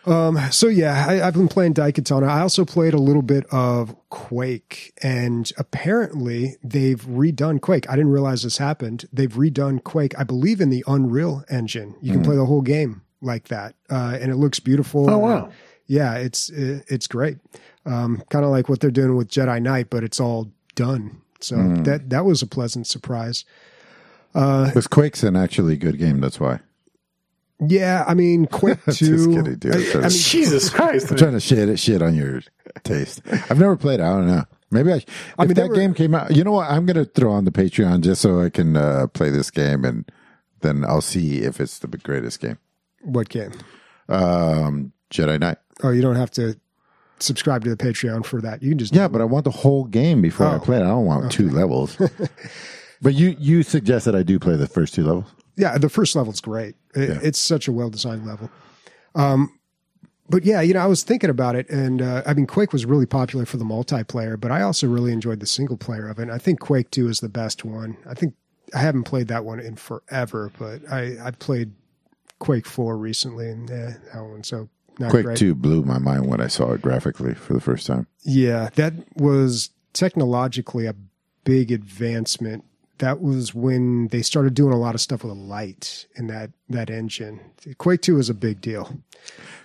Um, 0.06 0.38
so 0.52 0.68
yeah, 0.68 1.04
I, 1.08 1.26
I've 1.26 1.34
been 1.34 1.48
playing 1.48 1.74
Daikatana. 1.74 2.28
I 2.28 2.40
also 2.40 2.64
played 2.64 2.94
a 2.94 2.98
little 2.98 3.22
bit 3.22 3.44
of 3.50 3.96
Quake, 4.08 4.92
and 5.02 5.50
apparently 5.58 6.56
they've 6.62 7.00
redone 7.02 7.60
Quake. 7.60 7.90
I 7.90 7.96
didn't 7.96 8.12
realize 8.12 8.44
this 8.44 8.58
happened. 8.58 9.06
They've 9.12 9.32
redone 9.32 9.82
Quake, 9.82 10.16
I 10.16 10.22
believe, 10.22 10.60
in 10.60 10.70
the 10.70 10.84
Unreal 10.86 11.44
Engine. 11.50 11.96
You 12.00 12.12
can 12.12 12.22
play 12.22 12.36
the 12.36 12.46
whole 12.46 12.62
game 12.62 13.02
like 13.20 13.48
that, 13.48 13.74
uh, 13.90 14.16
and 14.20 14.30
it 14.30 14.36
looks 14.36 14.60
beautiful. 14.60 15.10
Oh, 15.10 15.18
wow. 15.18 15.50
Yeah, 15.86 16.14
it's 16.14 16.48
it's 16.50 17.06
great. 17.06 17.38
Um, 17.84 18.22
kind 18.30 18.44
of 18.44 18.50
like 18.50 18.68
what 18.68 18.80
they're 18.80 18.90
doing 18.90 19.16
with 19.16 19.28
Jedi 19.28 19.62
Knight, 19.62 19.88
but 19.90 20.02
it's 20.04 20.18
all 20.20 20.50
done. 20.74 21.20
So 21.40 21.56
that 21.84 22.10
that 22.10 22.24
was 22.24 22.42
a 22.42 22.46
pleasant 22.46 22.86
surprise. 22.86 23.44
because 24.32 24.86
Quake's 24.86 25.22
an 25.22 25.36
actually 25.36 25.76
good 25.76 25.98
game. 25.98 26.20
That's 26.20 26.40
why. 26.40 26.60
Yeah, 27.60 28.04
I 28.06 28.14
mean 28.14 28.46
Quake 28.46 28.78
Just 28.86 28.98
Two. 28.98 29.34
kidding, 29.34 29.54
dude. 29.56 29.74
I- 29.74 29.98
I 29.98 30.00
mean, 30.02 30.10
Jesus 30.10 30.68
Christ. 30.74 31.10
I'm 31.10 31.16
trying 31.16 31.32
to 31.32 31.40
shit 31.40 31.68
it 31.68 31.78
shit 31.78 32.02
on 32.02 32.14
your 32.14 32.42
taste. 32.84 33.22
I've 33.50 33.58
never 33.58 33.76
played. 33.76 34.00
it. 34.00 34.02
I 34.02 34.10
don't 34.10 34.26
know. 34.26 34.44
Maybe 34.70 34.92
I. 34.92 34.96
If 34.96 35.38
mean, 35.38 35.54
that 35.54 35.68
were- 35.68 35.74
game 35.76 35.94
came 35.94 36.14
out, 36.14 36.34
you 36.34 36.42
know 36.44 36.52
what? 36.52 36.70
I'm 36.70 36.84
gonna 36.84 37.04
throw 37.04 37.32
on 37.32 37.44
the 37.44 37.52
Patreon 37.52 38.00
just 38.02 38.20
so 38.20 38.40
I 38.42 38.50
can 38.50 38.76
uh, 38.76 39.06
play 39.06 39.30
this 39.30 39.50
game, 39.50 39.84
and 39.84 40.10
then 40.60 40.84
I'll 40.84 41.00
see 41.00 41.42
if 41.42 41.60
it's 41.60 41.78
the 41.78 41.86
greatest 41.88 42.40
game. 42.40 42.58
what 43.02 43.28
game? 43.28 43.52
Um, 44.08 44.92
Jedi 45.10 45.38
Knight. 45.40 45.58
Oh, 45.82 45.90
you 45.90 46.02
don't 46.02 46.16
have 46.16 46.30
to 46.32 46.58
subscribe 47.18 47.64
to 47.64 47.70
the 47.70 47.76
Patreon 47.76 48.24
for 48.24 48.40
that. 48.42 48.62
You 48.62 48.70
can 48.70 48.78
just 48.78 48.94
Yeah, 48.94 49.08
but 49.08 49.20
I 49.20 49.24
want 49.24 49.44
the 49.44 49.50
whole 49.50 49.84
game 49.84 50.20
before 50.22 50.46
I 50.46 50.56
Oh. 50.56 50.58
play 50.60 50.76
it. 50.78 50.82
I 50.82 50.88
don't 50.88 51.04
want 51.06 51.30
two 51.32 51.48
levels. 51.50 51.96
but 53.02 53.14
you 53.14 53.36
you 53.38 53.62
suggest 53.62 54.04
that 54.06 54.14
I 54.14 54.22
do 54.22 54.38
play 54.38 54.56
the 54.56 54.66
first 54.66 54.94
two 54.94 55.04
levels. 55.04 55.26
yeah. 55.56 55.78
The 55.78 55.88
first 55.88 56.14
level's 56.16 56.40
great. 56.40 56.74
It, 56.94 57.08
Yeah. 57.08 57.18
It's 57.22 57.38
such 57.38 57.68
a 57.68 57.72
well 57.72 57.90
designed 57.90 58.26
level. 58.26 58.50
Um, 59.14 59.50
but 60.28 60.44
yeah, 60.44 60.60
you 60.60 60.74
know, 60.74 60.80
I 60.80 60.86
was 60.86 61.04
thinking 61.04 61.30
about 61.30 61.54
it, 61.54 61.70
and 61.70 62.02
uh, 62.02 62.22
I 62.26 62.34
mean, 62.34 62.46
Quake 62.46 62.72
was 62.72 62.84
really 62.84 63.06
popular 63.06 63.46
for 63.46 63.58
the 63.58 63.64
multiplayer, 63.64 64.38
but 64.38 64.50
I 64.50 64.60
also 64.62 64.88
really 64.88 65.12
enjoyed 65.12 65.38
the 65.40 65.46
single 65.46 65.76
player 65.76 66.08
of 66.08 66.18
it. 66.18 66.22
And 66.22 66.32
I 66.32 66.38
think 66.38 66.58
Quake 66.58 66.90
Two 66.90 67.08
is 67.08 67.20
the 67.20 67.28
best 67.28 67.64
one. 67.64 67.96
I 68.08 68.14
think 68.14 68.34
I 68.74 68.80
haven't 68.80 69.04
played 69.04 69.28
that 69.28 69.44
one 69.44 69.60
in 69.60 69.76
forever, 69.76 70.50
but 70.58 70.80
I 70.90 71.16
I 71.22 71.30
played 71.30 71.72
Quake 72.40 72.66
Four 72.66 72.98
recently, 72.98 73.48
and 73.48 73.70
eh, 73.70 73.92
that 74.12 74.22
one 74.22 74.42
so 74.42 74.68
not 74.98 75.10
Quake 75.10 75.26
great. 75.26 75.38
Two 75.38 75.54
blew 75.54 75.82
my 75.82 75.98
mind 75.98 76.26
when 76.26 76.40
I 76.40 76.46
saw 76.46 76.72
it 76.72 76.82
graphically 76.82 77.34
for 77.34 77.52
the 77.52 77.60
first 77.60 77.86
time. 77.86 78.06
Yeah, 78.24 78.70
that 78.76 78.94
was 79.16 79.70
technologically 79.92 80.86
a 80.86 80.94
big 81.44 81.70
advancement. 81.70 82.64
That 82.98 83.20
was 83.20 83.54
when 83.54 84.08
they 84.08 84.22
started 84.22 84.54
doing 84.54 84.72
a 84.72 84.78
lot 84.78 84.94
of 84.94 85.02
stuff 85.02 85.22
with 85.22 85.36
light 85.36 86.06
in 86.16 86.28
that 86.28 86.50
that 86.68 86.88
engine. 86.88 87.40
Quake 87.78 88.00
Two 88.02 88.18
is 88.18 88.30
a 88.30 88.34
big 88.34 88.60
deal. 88.60 88.98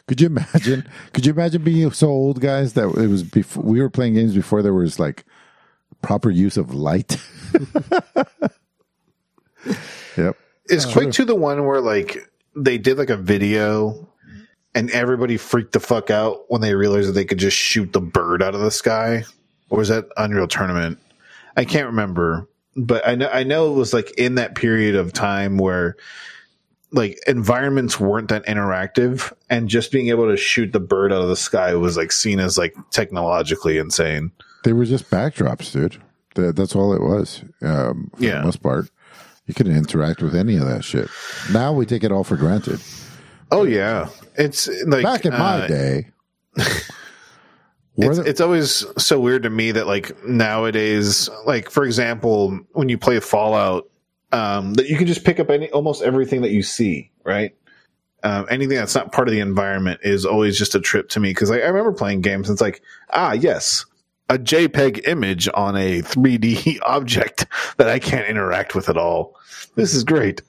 Could 0.07 0.19
you 0.19 0.27
imagine? 0.27 0.87
could 1.13 1.25
you 1.25 1.31
imagine 1.31 1.63
being 1.63 1.89
so 1.91 2.09
old, 2.09 2.41
guys, 2.41 2.73
that 2.73 2.89
it 2.89 3.07
was 3.07 3.23
before 3.23 3.63
we 3.63 3.81
were 3.81 3.89
playing 3.89 4.15
games 4.15 4.35
before 4.35 4.61
there 4.61 4.73
was 4.73 4.99
like 4.99 5.23
proper 6.01 6.29
use 6.29 6.57
of 6.57 6.73
light? 6.73 7.15
yep. 10.17 10.37
Is 10.69 10.85
uh, 10.85 10.91
Quake 10.91 11.11
2 11.11 11.23
the 11.23 11.35
one 11.35 11.65
where 11.65 11.79
like 11.79 12.29
they 12.55 12.77
did 12.77 12.97
like 12.97 13.09
a 13.09 13.17
video 13.17 14.09
and 14.73 14.89
everybody 14.91 15.37
freaked 15.37 15.73
the 15.73 15.79
fuck 15.79 16.09
out 16.09 16.43
when 16.49 16.61
they 16.61 16.73
realized 16.75 17.09
that 17.09 17.13
they 17.13 17.25
could 17.25 17.37
just 17.39 17.57
shoot 17.57 17.91
the 17.93 18.01
bird 18.01 18.41
out 18.41 18.55
of 18.55 18.61
the 18.61 18.71
sky? 18.71 19.23
Or 19.69 19.79
was 19.79 19.89
that 19.89 20.07
Unreal 20.17 20.47
Tournament? 20.47 20.97
I 21.57 21.65
can't 21.65 21.87
remember. 21.87 22.47
But 22.75 23.05
I 23.07 23.15
know 23.15 23.29
I 23.29 23.43
know 23.43 23.71
it 23.71 23.75
was 23.75 23.93
like 23.93 24.11
in 24.17 24.35
that 24.35 24.55
period 24.55 24.95
of 24.95 25.11
time 25.11 25.57
where 25.57 25.97
like 26.93 27.19
environments 27.27 27.99
weren't 27.99 28.29
that 28.29 28.45
interactive 28.45 29.31
and 29.49 29.69
just 29.69 29.91
being 29.91 30.09
able 30.09 30.29
to 30.29 30.35
shoot 30.37 30.71
the 30.73 30.79
bird 30.79 31.11
out 31.13 31.21
of 31.21 31.29
the 31.29 31.35
sky 31.37 31.73
was 31.75 31.95
like 31.97 32.11
seen 32.11 32.39
as 32.39 32.57
like 32.57 32.75
technologically 32.91 33.77
insane. 33.77 34.31
They 34.63 34.73
were 34.73 34.85
just 34.85 35.09
backdrops, 35.09 35.71
dude. 35.71 36.01
That, 36.35 36.55
that's 36.55 36.75
all 36.75 36.93
it 36.93 37.01
was. 37.01 37.43
Um, 37.61 38.09
for 38.15 38.23
Yeah. 38.23 38.39
the 38.39 38.43
most 38.45 38.61
part, 38.63 38.89
you 39.47 39.53
couldn't 39.53 39.75
interact 39.75 40.21
with 40.21 40.35
any 40.35 40.55
of 40.57 40.65
that 40.65 40.83
shit. 40.83 41.09
Now 41.51 41.73
we 41.73 41.85
take 41.85 42.03
it 42.05 42.11
all 42.11 42.23
for 42.23 42.37
granted. 42.37 42.79
Oh 43.51 43.63
yeah. 43.63 44.09
It's 44.35 44.67
like 44.85 45.03
Back 45.03 45.25
in 45.25 45.33
my 45.33 45.37
uh, 45.63 45.67
day, 45.67 46.07
it's, 46.55 48.17
there- 48.17 48.25
it's 48.25 48.41
always 48.41 48.85
so 48.97 49.19
weird 49.19 49.43
to 49.43 49.49
me 49.49 49.71
that 49.71 49.87
like 49.87 50.23
nowadays 50.25 51.29
like 51.45 51.69
for 51.69 51.83
example 51.83 52.59
when 52.71 52.89
you 52.89 52.97
play 52.97 53.19
fallout 53.19 53.89
um 54.31 54.73
that 54.75 54.87
you 54.87 54.97
can 54.97 55.07
just 55.07 55.23
pick 55.25 55.39
up 55.39 55.49
any 55.49 55.69
almost 55.71 56.01
everything 56.01 56.41
that 56.41 56.51
you 56.51 56.63
see 56.63 57.11
right? 57.23 57.55
Um, 58.23 58.45
anything 58.51 58.77
that's 58.77 58.93
not 58.93 59.11
part 59.11 59.27
of 59.27 59.31
the 59.33 59.39
environment 59.39 59.99
is 60.03 60.25
always 60.27 60.55
just 60.57 60.75
a 60.75 60.79
trip 60.79 61.09
to 61.09 61.19
me 61.19 61.31
because 61.31 61.49
I, 61.49 61.55
I 61.55 61.67
remember 61.67 61.91
playing 61.91 62.21
games 62.21 62.47
and 62.49 62.55
it's 62.55 62.61
like 62.61 62.81
ah 63.11 63.33
yes 63.33 63.85
a 64.29 64.37
jpeg 64.37 65.07
image 65.07 65.49
on 65.53 65.75
a 65.75 66.01
3d 66.03 66.79
object 66.85 67.47
that 67.77 67.89
i 67.89 67.99
can't 67.99 68.27
interact 68.27 68.75
with 68.75 68.87
at 68.89 68.97
all. 68.97 69.35
This 69.75 69.93
is 69.93 70.03
great. 70.03 70.41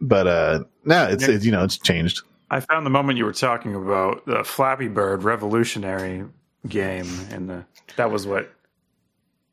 But 0.00 0.26
uh 0.26 0.64
now 0.84 1.06
it's, 1.06 1.26
it's 1.28 1.44
you 1.44 1.52
know 1.52 1.62
it's 1.64 1.78
changed 1.78 2.22
I 2.52 2.60
found 2.60 2.84
the 2.84 2.90
moment 2.90 3.16
you 3.16 3.24
were 3.24 3.32
talking 3.32 3.74
about 3.74 4.26
the 4.26 4.44
Flappy 4.44 4.88
Bird 4.88 5.24
revolutionary 5.24 6.26
game, 6.68 7.08
and 7.30 7.48
the 7.48 7.64
that 7.96 8.10
was 8.10 8.26
what 8.26 8.52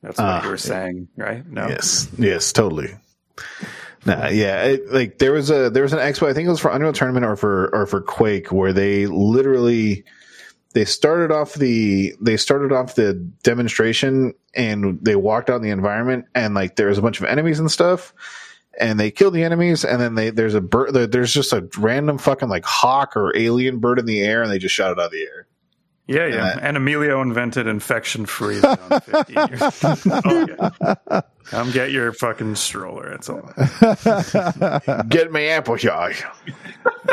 that's 0.01 0.17
what 0.17 0.25
Ah, 0.25 0.43
you 0.43 0.49
were 0.49 0.57
saying, 0.57 1.07
right? 1.15 1.47
No, 1.49 1.69
Yes, 1.69 2.09
yes, 2.17 2.51
totally. 2.51 2.93
Nah, 4.05 4.27
yeah, 4.27 4.63
it, 4.63 4.91
like 4.91 5.17
there 5.17 5.31
was 5.31 5.49
a 5.49 5.69
there 5.69 5.83
was 5.83 5.93
an 5.93 5.99
expo. 5.99 6.29
I 6.29 6.33
think 6.33 6.45
it 6.45 6.51
was 6.51 6.59
for 6.59 6.71
Unreal 6.71 6.91
Tournament 6.91 7.25
or 7.25 7.37
for 7.37 7.73
or 7.73 7.85
for 7.85 8.01
Quake, 8.01 8.51
where 8.51 8.73
they 8.73 9.07
literally 9.07 10.03
they 10.73 10.83
started 10.83 11.31
off 11.31 11.53
the 11.53 12.13
they 12.19 12.35
started 12.35 12.73
off 12.73 12.95
the 12.95 13.13
demonstration 13.43 14.33
and 14.53 14.99
they 15.01 15.15
walked 15.15 15.49
out 15.49 15.55
in 15.55 15.61
the 15.61 15.69
environment 15.69 16.25
and 16.35 16.53
like 16.53 16.75
there 16.75 16.87
was 16.87 16.97
a 16.97 17.01
bunch 17.01 17.21
of 17.21 17.25
enemies 17.25 17.59
and 17.59 17.71
stuff. 17.71 18.13
And 18.79 18.99
they 18.99 19.11
killed 19.11 19.33
the 19.33 19.43
enemies, 19.43 19.83
and 19.83 20.01
then 20.01 20.15
they 20.15 20.29
there's 20.29 20.55
a 20.55 20.61
bird. 20.61 20.93
There's 20.93 21.33
just 21.33 21.51
a 21.51 21.67
random 21.77 22.17
fucking 22.17 22.47
like 22.47 22.63
hawk 22.65 23.17
or 23.17 23.35
alien 23.35 23.79
bird 23.79 23.99
in 23.99 24.05
the 24.05 24.21
air, 24.21 24.41
and 24.41 24.49
they 24.51 24.57
just 24.57 24.73
shot 24.73 24.91
it 24.91 24.99
out 24.99 25.07
of 25.07 25.11
the 25.11 25.21
air. 25.21 25.47
yeah, 26.07 26.25
yeah. 26.27 26.45
Uh, 26.45 26.59
and 26.61 26.77
Emilio 26.77 27.21
invented 27.21 27.67
infection 27.67 28.25
free 28.25 28.59
zone 28.59 28.77
50 28.77 29.33
years. 29.33 29.61
oh. 30.25 31.21
Come 31.49 31.71
get 31.71 31.91
your 31.91 32.13
fucking 32.13 32.55
stroller. 32.55 33.09
That's 33.09 33.27
all. 33.27 33.41
Get 35.09 35.31
me 35.31 35.47
apple 35.49 35.77
pie. 35.77 36.13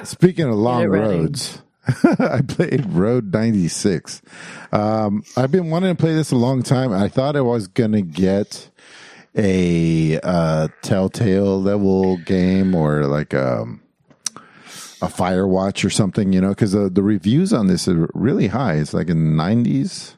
Speaking 0.05 0.45
of 0.45 0.57
long 0.57 0.85
roads, 0.89 1.63
I 2.19 2.43
played 2.47 2.85
Road 2.91 3.33
96. 3.33 4.21
Um, 4.73 5.25
I've 5.39 5.51
been 5.51 5.71
wanting 5.71 5.97
to 5.97 6.01
play 6.01 6.15
this 6.15 6.33
a 6.33 6.37
long 6.37 6.63
time. 6.63 6.93
I 6.93 7.09
thought 7.09 7.35
I 7.35 7.41
was 7.41 7.67
going 7.67 7.93
to 7.93 8.03
get 8.03 8.69
a 9.37 10.19
uh, 10.21 10.69
Telltale 10.83 11.61
level 11.61 12.17
game 12.19 12.75
or 12.75 13.07
like 13.07 13.35
um, 13.35 13.83
a 15.03 15.09
Firewatch 15.09 15.85
or 15.85 15.91
something, 15.91 16.33
you 16.33 16.41
know, 16.41 16.51
because 16.51 16.73
the, 16.73 16.89
the 16.89 17.03
reviews 17.03 17.53
on 17.53 17.67
this 17.67 17.87
are 17.87 18.09
really 18.15 18.49
high. 18.49 18.75
It's 18.75 18.95
like 18.95 19.09
in 19.09 19.37
the 19.37 19.43
90s. 19.43 20.15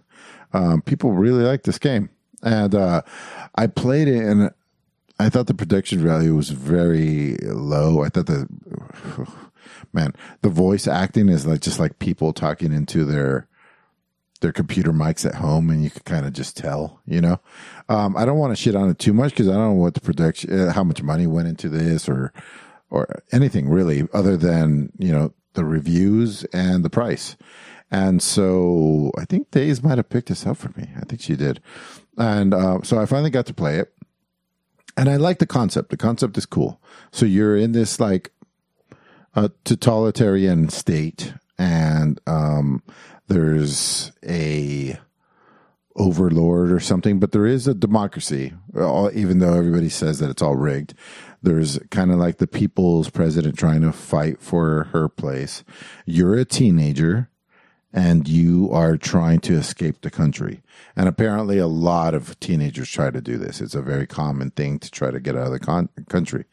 Um, 0.53 0.83
people 0.83 1.13
really 1.13 1.43
like 1.43 1.65
this 1.65 1.79
game. 1.79 2.11
And 2.43 2.75
uh, 2.75 3.03
I 3.57 3.67
played 3.67 4.09
it 4.09 4.25
and 4.25 4.51
I 5.19 5.29
thought 5.29 5.49
the 5.49 5.55
production 5.55 5.99
value 5.99 6.37
was 6.37 6.51
very 6.51 7.37
low. 7.43 8.05
I 8.05 8.09
thought 8.09 8.27
the 8.27 8.49
man, 9.93 10.15
the 10.43 10.49
voice 10.49 10.87
acting 10.87 11.29
is 11.29 11.45
like 11.45 11.61
just 11.61 11.81
like 11.81 11.99
people 11.99 12.33
talking 12.33 12.73
into 12.73 13.05
their 13.05 13.48
their 14.41 14.53
computer 14.53 14.93
mics 14.93 15.27
at 15.27 15.37
home, 15.37 15.71
and 15.71 15.83
you 15.83 15.91
could 15.91 16.05
kind 16.05 16.27
of 16.27 16.33
just 16.33 16.57
tell. 16.57 17.01
You 17.07 17.21
know, 17.21 17.41
um, 17.89 18.17
I 18.17 18.25
don't 18.25 18.39
want 18.39 18.57
to 18.57 18.63
shit 18.63 18.77
on 18.77 18.89
it 18.89 18.99
too 18.99 19.13
much 19.13 19.31
because 19.31 19.49
I 19.49 19.53
don't 19.53 19.77
know 19.77 19.83
what 19.83 19.95
the 19.95 20.01
production, 20.01 20.59
uh, 20.59 20.73
how 20.73 20.85
much 20.85 21.03
money 21.03 21.27
went 21.27 21.49
into 21.49 21.69
this, 21.69 22.09
or 22.09 22.33
or 22.91 23.23
anything 23.33 23.69
really, 23.69 24.09
other 24.13 24.37
than 24.37 24.93
you 24.99 25.13
know 25.13 25.33
the 25.55 25.65
reviews 25.65 26.45
and 26.53 26.85
the 26.85 26.91
price. 26.91 27.37
And 27.91 28.23
so 28.23 29.11
I 29.17 29.25
think 29.25 29.51
Days 29.51 29.83
might 29.83 29.97
have 29.97 30.11
picked 30.11 30.29
this 30.29 30.47
up 30.47 30.59
for 30.59 30.69
me. 30.79 30.91
I 30.97 31.05
think 31.07 31.23
she 31.23 31.37
did. 31.37 31.63
And 32.19 32.53
uh, 32.53 32.81
so 32.83 32.99
I 32.99 33.07
finally 33.07 33.31
got 33.31 33.47
to 33.47 33.55
play 33.55 33.79
it 33.79 33.93
and 34.99 35.09
I 35.09 35.15
like 35.15 35.39
the 35.39 35.47
concept. 35.47 35.91
The 35.91 35.97
concept 35.97 36.37
is 36.37 36.45
cool. 36.45 36.83
So 37.13 37.25
you're 37.25 37.57
in 37.57 37.71
this 37.71 38.01
like 38.01 38.33
a 39.35 39.53
totalitarian 39.65 40.69
state, 40.71 41.35
and 42.09 42.21
um, 42.27 42.83
there's 43.29 44.13
a 44.27 44.99
overlord 45.97 46.71
or 46.71 46.81
something, 46.81 47.19
but 47.19 47.33
there 47.33 47.47
is 47.47 47.67
a 47.67 47.75
democracy, 47.75 48.55
even 48.75 49.39
though 49.41 49.55
everybody 49.55 49.89
says 49.89 50.21
that 50.21 50.31
it's 50.31 50.43
all 50.43 50.57
rigged. 50.57 50.95
There's 51.43 51.79
kind 51.91 52.11
of 52.11 52.19
like 52.19 52.39
the 52.39 52.47
people's 52.47 53.11
president 53.11 53.59
trying 53.59 53.83
to 53.83 53.93
fight 53.93 54.41
for 54.41 54.85
her 54.93 55.09
place. 55.09 55.65
You're 56.07 56.35
a 56.35 56.45
teenager 56.45 57.31
and 57.93 58.29
you 58.29 58.71
are 58.73 58.97
trying 58.97 59.41
to 59.41 59.55
escape 59.55 60.03
the 60.03 60.11
country. 60.11 60.63
And 60.95 61.09
apparently, 61.09 61.59
a 61.59 61.67
lot 61.67 62.15
of 62.15 62.39
teenagers 62.39 62.91
try 62.91 63.11
to 63.11 63.21
do 63.21 63.39
this. 63.39 63.61
It's 63.61 63.75
a 63.75 63.83
very 63.83 64.07
common 64.07 64.51
thing 64.51 64.79
to 64.81 64.91
try 64.91 65.11
to 65.11 65.21
get 65.21 65.37
out 65.37 65.47
of 65.47 65.53
the 65.53 65.61
con- 65.61 65.89
country. 66.09 66.45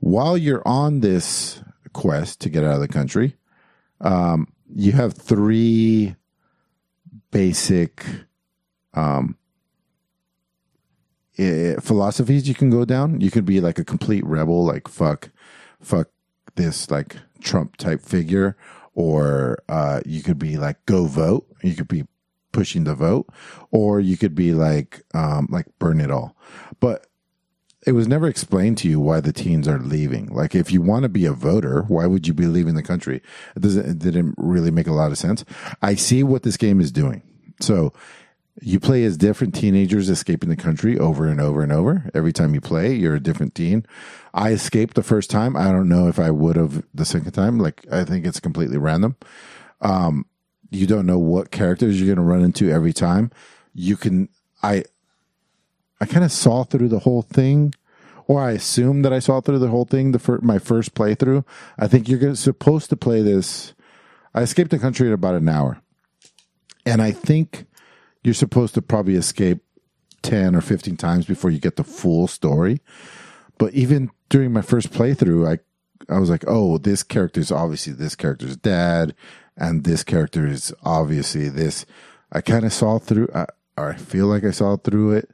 While 0.00 0.36
you're 0.36 0.66
on 0.66 1.00
this 1.00 1.62
quest 1.92 2.40
to 2.40 2.48
get 2.48 2.64
out 2.64 2.74
of 2.74 2.80
the 2.80 2.88
country, 2.88 3.36
um, 4.00 4.48
you 4.74 4.92
have 4.92 5.14
three 5.14 6.16
basic 7.30 8.04
um, 8.94 9.36
eh, 11.38 11.76
philosophies 11.80 12.48
you 12.48 12.54
can 12.54 12.70
go 12.70 12.84
down. 12.84 13.20
You 13.20 13.30
could 13.30 13.44
be 13.44 13.60
like 13.60 13.78
a 13.78 13.84
complete 13.84 14.24
rebel, 14.24 14.64
like 14.64 14.88
fuck, 14.88 15.30
fuck 15.80 16.08
this 16.54 16.90
like 16.90 17.16
Trump 17.40 17.76
type 17.76 18.00
figure, 18.00 18.56
or 18.94 19.58
uh, 19.68 20.00
you 20.04 20.22
could 20.22 20.38
be 20.38 20.56
like 20.56 20.84
go 20.86 21.06
vote. 21.06 21.46
You 21.62 21.74
could 21.74 21.88
be 21.88 22.04
pushing 22.52 22.84
the 22.84 22.94
vote, 22.94 23.28
or 23.70 24.00
you 24.00 24.16
could 24.16 24.34
be 24.34 24.54
like 24.54 25.02
um, 25.14 25.48
like 25.50 25.66
burn 25.78 26.00
it 26.00 26.10
all. 26.10 26.36
But 26.80 27.06
it 27.86 27.92
was 27.92 28.08
never 28.08 28.26
explained 28.26 28.78
to 28.78 28.88
you 28.88 28.98
why 28.98 29.20
the 29.20 29.32
teens 29.32 29.68
are 29.68 29.78
leaving. 29.78 30.26
Like, 30.26 30.56
if 30.56 30.72
you 30.72 30.82
want 30.82 31.04
to 31.04 31.08
be 31.08 31.24
a 31.24 31.32
voter, 31.32 31.82
why 31.82 32.06
would 32.06 32.26
you 32.26 32.34
be 32.34 32.46
leaving 32.46 32.74
the 32.74 32.82
country? 32.82 33.22
It 33.54 33.60
doesn't. 33.60 33.88
It 33.88 33.98
didn't 34.00 34.34
really 34.36 34.72
make 34.72 34.88
a 34.88 34.92
lot 34.92 35.12
of 35.12 35.18
sense. 35.18 35.44
I 35.80 35.94
see 35.94 36.24
what 36.24 36.42
this 36.42 36.56
game 36.56 36.80
is 36.80 36.90
doing. 36.90 37.22
So 37.60 37.92
you 38.60 38.80
play 38.80 39.04
as 39.04 39.16
different 39.16 39.54
teenagers 39.54 40.08
escaping 40.08 40.48
the 40.48 40.56
country 40.56 40.98
over 40.98 41.26
and 41.26 41.40
over 41.40 41.62
and 41.62 41.70
over. 41.70 42.10
Every 42.14 42.32
time 42.32 42.54
you 42.54 42.60
play, 42.60 42.94
you're 42.94 43.14
a 43.14 43.22
different 43.22 43.54
teen. 43.54 43.86
I 44.34 44.50
escaped 44.50 44.94
the 44.94 45.02
first 45.02 45.30
time. 45.30 45.56
I 45.56 45.70
don't 45.70 45.88
know 45.88 46.08
if 46.08 46.18
I 46.18 46.30
would 46.30 46.56
have 46.56 46.84
the 46.92 47.04
second 47.04 47.32
time. 47.32 47.58
Like, 47.58 47.84
I 47.92 48.04
think 48.04 48.26
it's 48.26 48.40
completely 48.40 48.78
random. 48.78 49.16
Um, 49.80 50.26
you 50.70 50.86
don't 50.86 51.06
know 51.06 51.18
what 51.18 51.50
characters 51.50 52.00
you're 52.00 52.14
going 52.14 52.26
to 52.26 52.32
run 52.32 52.42
into 52.42 52.70
every 52.70 52.92
time. 52.92 53.30
You 53.74 53.96
can, 53.96 54.28
I, 54.62 54.84
I 56.00 56.06
kind 56.06 56.24
of 56.24 56.32
saw 56.32 56.64
through 56.64 56.88
the 56.88 57.00
whole 57.00 57.22
thing, 57.22 57.74
or 58.26 58.40
I 58.40 58.52
assumed 58.52 59.04
that 59.04 59.12
I 59.12 59.18
saw 59.18 59.40
through 59.40 59.58
the 59.60 59.68
whole 59.68 59.84
thing. 59.84 60.12
The 60.12 60.18
fir- 60.18 60.40
my 60.42 60.58
first 60.58 60.94
playthrough. 60.94 61.44
I 61.78 61.86
think 61.86 62.08
you're 62.08 62.18
gonna, 62.18 62.36
supposed 62.36 62.90
to 62.90 62.96
play 62.96 63.22
this. 63.22 63.74
I 64.34 64.42
escaped 64.42 64.70
the 64.70 64.78
country 64.78 65.06
in 65.06 65.12
about 65.12 65.34
an 65.34 65.48
hour, 65.48 65.80
and 66.84 67.00
I 67.00 67.12
think 67.12 67.66
you're 68.22 68.34
supposed 68.34 68.74
to 68.74 68.82
probably 68.82 69.14
escape 69.14 69.62
10 70.22 70.54
or 70.54 70.60
15 70.60 70.96
times 70.96 71.26
before 71.26 71.50
you 71.50 71.60
get 71.60 71.76
the 71.76 71.84
full 71.84 72.26
story. 72.26 72.80
But 73.58 73.72
even 73.72 74.10
during 74.28 74.52
my 74.52 74.62
first 74.62 74.92
playthrough, 74.92 75.48
I 75.48 75.58
I 76.08 76.18
was 76.18 76.30
like, 76.30 76.44
oh, 76.46 76.78
this 76.78 77.02
character 77.02 77.40
is 77.40 77.50
obviously 77.50 77.92
this 77.92 78.14
character's 78.14 78.56
dad, 78.56 79.14
and 79.56 79.84
this 79.84 80.04
character 80.04 80.46
is 80.46 80.72
obviously 80.84 81.48
this. 81.48 81.86
I 82.32 82.40
kind 82.40 82.64
of 82.64 82.72
saw 82.72 82.98
through, 82.98 83.28
or 83.76 83.90
I 83.90 83.96
feel 83.96 84.26
like 84.26 84.44
I 84.44 84.50
saw 84.50 84.76
through 84.76 85.12
it. 85.12 85.30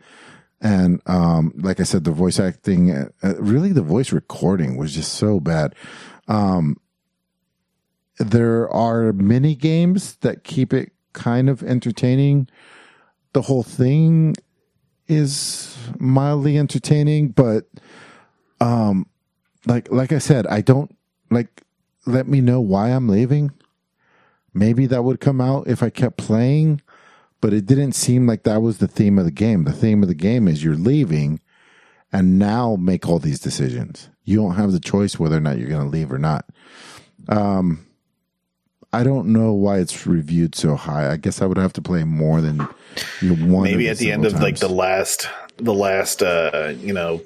And 0.62 1.02
um, 1.06 1.52
like 1.56 1.80
I 1.80 1.82
said, 1.82 2.04
the 2.04 2.12
voice 2.12 2.38
acting, 2.38 2.92
uh, 2.92 3.34
really 3.38 3.72
the 3.72 3.82
voice 3.82 4.12
recording 4.12 4.76
was 4.76 4.94
just 4.94 5.12
so 5.12 5.40
bad. 5.40 5.74
Um, 6.28 6.76
there 8.18 8.70
are 8.70 9.12
mini 9.12 9.54
games 9.56 10.16
that 10.16 10.44
keep 10.44 10.72
it 10.72 10.92
kind 11.12 11.50
of 11.50 11.62
entertaining 11.62 12.48
the 13.32 13.42
whole 13.42 13.62
thing 13.62 14.34
is 15.08 15.76
mildly 15.98 16.58
entertaining, 16.58 17.28
but 17.28 17.66
um 18.60 19.06
like 19.66 19.90
like 19.90 20.12
I 20.12 20.18
said, 20.18 20.46
I 20.46 20.60
don't 20.60 20.94
like 21.30 21.62
let 22.06 22.26
me 22.26 22.40
know 22.40 22.60
why 22.60 22.90
I'm 22.90 23.08
leaving. 23.08 23.50
Maybe 24.54 24.86
that 24.86 25.04
would 25.04 25.20
come 25.20 25.40
out 25.40 25.66
if 25.66 25.82
I 25.82 25.90
kept 25.90 26.18
playing, 26.18 26.82
but 27.42 27.52
it 27.52 27.66
didn't 27.66 27.92
seem 27.92 28.26
like 28.26 28.44
that 28.44 28.62
was 28.62 28.78
the 28.78 28.88
theme 28.88 29.18
of 29.18 29.26
the 29.26 29.30
game. 29.30 29.64
The 29.64 29.72
theme 29.72 30.02
of 30.02 30.08
the 30.08 30.14
game 30.14 30.48
is 30.48 30.64
you're 30.64 30.76
leaving 30.76 31.40
and 32.10 32.38
now 32.38 32.76
make 32.76 33.06
all 33.06 33.18
these 33.18 33.40
decisions. 33.40 34.08
You 34.24 34.36
don't 34.36 34.54
have 34.54 34.72
the 34.72 34.80
choice 34.80 35.18
whether 35.18 35.36
or 35.36 35.40
not 35.40 35.58
you're 35.58 35.68
going 35.68 35.82
to 35.84 35.88
leave 35.90 36.10
or 36.10 36.18
not. 36.18 36.46
Um 37.28 37.86
I 38.94 39.04
don't 39.04 39.28
know 39.28 39.52
why 39.52 39.78
it's 39.78 40.06
reviewed 40.06 40.54
so 40.54 40.76
high. 40.76 41.10
I 41.10 41.16
guess 41.16 41.40
I 41.40 41.46
would 41.46 41.56
have 41.56 41.72
to 41.74 41.82
play 41.82 42.04
more 42.04 42.42
than 42.42 42.68
you 43.22 43.34
know, 43.34 43.54
one. 43.54 43.64
Maybe 43.64 43.88
at 43.88 43.96
the 43.96 44.12
end 44.12 44.24
several 44.24 44.36
of 44.36 44.42
like 44.42 44.58
the 44.58 44.68
last, 44.68 45.30
the 45.56 45.72
last, 45.72 46.22
uh, 46.22 46.74
you 46.76 46.92
know, 46.92 47.22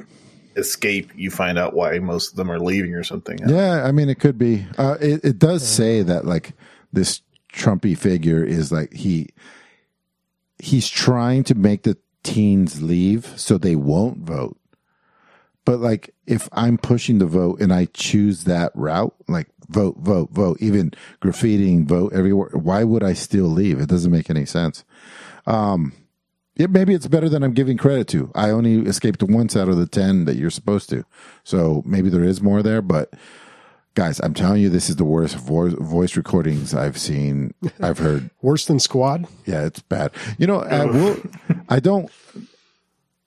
escape, 0.56 1.10
you 1.16 1.28
find 1.28 1.59
out 1.59 1.74
why 1.74 1.98
most 1.98 2.30
of 2.30 2.36
them 2.36 2.52
are 2.52 2.60
leaving 2.60 2.94
or 2.94 3.02
something. 3.02 3.38
Yeah, 3.48 3.82
I 3.84 3.90
mean, 3.90 4.09
it 4.09 4.20
could 4.20 4.38
be. 4.38 4.64
Uh, 4.78 4.97
it, 5.01 5.24
it 5.24 5.38
does 5.40 5.66
say 5.66 6.02
that 6.02 6.24
like 6.24 6.52
this 6.93 7.20
Trumpy 7.52 7.98
figure 7.98 8.44
is 8.44 8.70
like 8.70 8.93
he 8.93 9.30
he's 10.59 10.89
trying 10.89 11.45
to 11.45 11.55
make 11.55 11.83
the 11.83 11.97
teens 12.23 12.83
leave 12.83 13.27
so 13.39 13.59
they 13.59 13.77
won't 13.77 14.19
vote. 14.19 14.59
But 15.65 15.81
like, 15.81 16.15
if 16.27 16.49
I'm 16.53 16.78
pushing 16.78 17.19
the 17.19 17.27
vote 17.27 17.61
and 17.61 17.73
I 17.73 17.87
choose 17.87 18.45
that 18.45 18.73
route, 18.74 19.15
like 19.27 19.49
vote, 19.69 19.97
vote, 19.99 20.31
vote, 20.31 20.59
even 20.61 20.93
graffitiing 21.20 21.87
vote 21.87 22.12
everywhere, 22.12 22.51
why 22.53 22.85
would 22.85 23.03
I 23.03 23.15
still 23.15 23.47
leave? 23.47 23.81
It 23.81 23.89
doesn't 23.89 24.12
make 24.12 24.31
any 24.31 24.47
sense. 24.47 24.85
Um, 25.45 25.93
yeah, 26.57 26.69
maybe 26.69 26.95
it's 26.95 27.09
better 27.09 27.28
than 27.28 27.43
I'm 27.43 27.53
giving 27.53 27.77
credit 27.77 28.09
to. 28.09 28.31
I 28.35 28.51
only 28.51 28.78
escaped 28.87 29.23
once 29.23 29.57
out 29.57 29.69
of 29.69 29.77
the 29.77 29.87
10 29.87 30.24
that 30.24 30.37
you're 30.37 30.51
supposed 30.51 30.89
to. 30.91 31.05
So 31.45 31.83
maybe 31.85 32.09
there 32.09 32.24
is 32.24 32.41
more 32.41 32.62
there, 32.62 32.81
but 32.81 33.12
guys, 33.97 34.20
I'm 34.20 34.35
telling 34.35 34.62
you, 34.62 34.68
this 34.68 34.89
is 34.89 34.97
the 34.97 35.05
worst 35.05 35.36
voice, 35.36 35.73
voice 35.73 36.16
recordings 36.16 36.74
I've 36.74 36.98
seen, 36.98 37.55
I've 37.81 37.98
heard. 37.98 38.31
Worse 38.43 38.66
than 38.66 38.78
Squad. 38.78 39.27
Yeah, 39.47 39.64
it's 39.64 39.81
bad. 39.81 40.12
You 40.39 40.47
know, 40.47 40.60
I 40.60 40.85
will, 40.85 41.16
I 41.68 41.81
don't, 41.81 42.10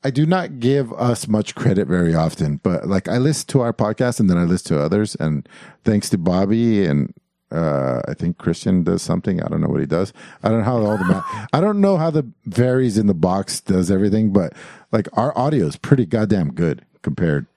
I 0.03 0.11
do 0.11 0.25
not 0.25 0.59
give 0.59 0.93
us 0.93 1.27
much 1.27 1.55
credit 1.55 1.87
very 1.87 2.15
often, 2.15 2.57
but 2.57 2.87
like 2.87 3.09
I 3.09 3.17
listen 3.17 3.47
to 3.47 3.61
our 3.61 3.73
podcast 3.73 4.19
and 4.19 4.29
then 4.29 4.37
I 4.37 4.43
listen 4.43 4.75
to 4.77 4.81
others. 4.81 5.15
And 5.15 5.49
thanks 5.83 6.07
to 6.11 6.17
Bobby 6.17 6.85
and 6.85 7.13
uh, 7.51 8.01
I 8.07 8.13
think 8.13 8.37
Christian 8.37 8.83
does 8.83 9.01
something. 9.01 9.41
I 9.41 9.47
don't 9.47 9.61
know 9.61 9.67
what 9.67 9.79
he 9.79 9.87
does. 9.87 10.13
I 10.43 10.49
don't 10.49 10.59
know 10.59 10.65
how 10.65 10.77
all 10.77 10.97
the 10.99 11.03
ma- 11.05 11.47
I 11.53 11.59
don't 11.59 11.81
know 11.81 11.97
how 11.97 12.11
the 12.11 12.31
varies 12.45 12.97
in 12.97 13.07
the 13.07 13.15
box 13.15 13.59
does 13.59 13.89
everything, 13.89 14.31
but 14.31 14.53
like 14.91 15.07
our 15.17 15.35
audio 15.35 15.65
is 15.65 15.75
pretty 15.77 16.05
goddamn 16.05 16.53
good 16.53 16.85
compared. 17.01 17.47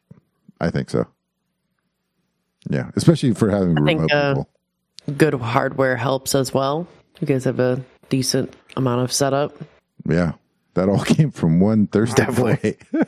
I 0.58 0.70
think 0.70 0.88
so. 0.88 1.06
Yeah, 2.68 2.90
especially 2.96 3.34
for 3.34 3.50
having 3.50 3.78
I 3.78 3.84
think, 3.84 4.00
remote 4.00 4.12
uh, 4.12 4.34
people. 4.34 4.48
Good 5.18 5.34
hardware 5.34 5.96
helps 5.96 6.34
as 6.34 6.54
well. 6.54 6.86
You 7.20 7.26
guys 7.26 7.44
have 7.44 7.60
a 7.60 7.82
decent 8.08 8.54
amount 8.76 9.02
of 9.02 9.12
setup. 9.12 9.54
Yeah, 10.08 10.32
that 10.74 10.88
all 10.88 11.00
came 11.04 11.30
from 11.30 11.60
one 11.60 11.86
Thursday 11.86 12.24
Definitely. 12.26 12.76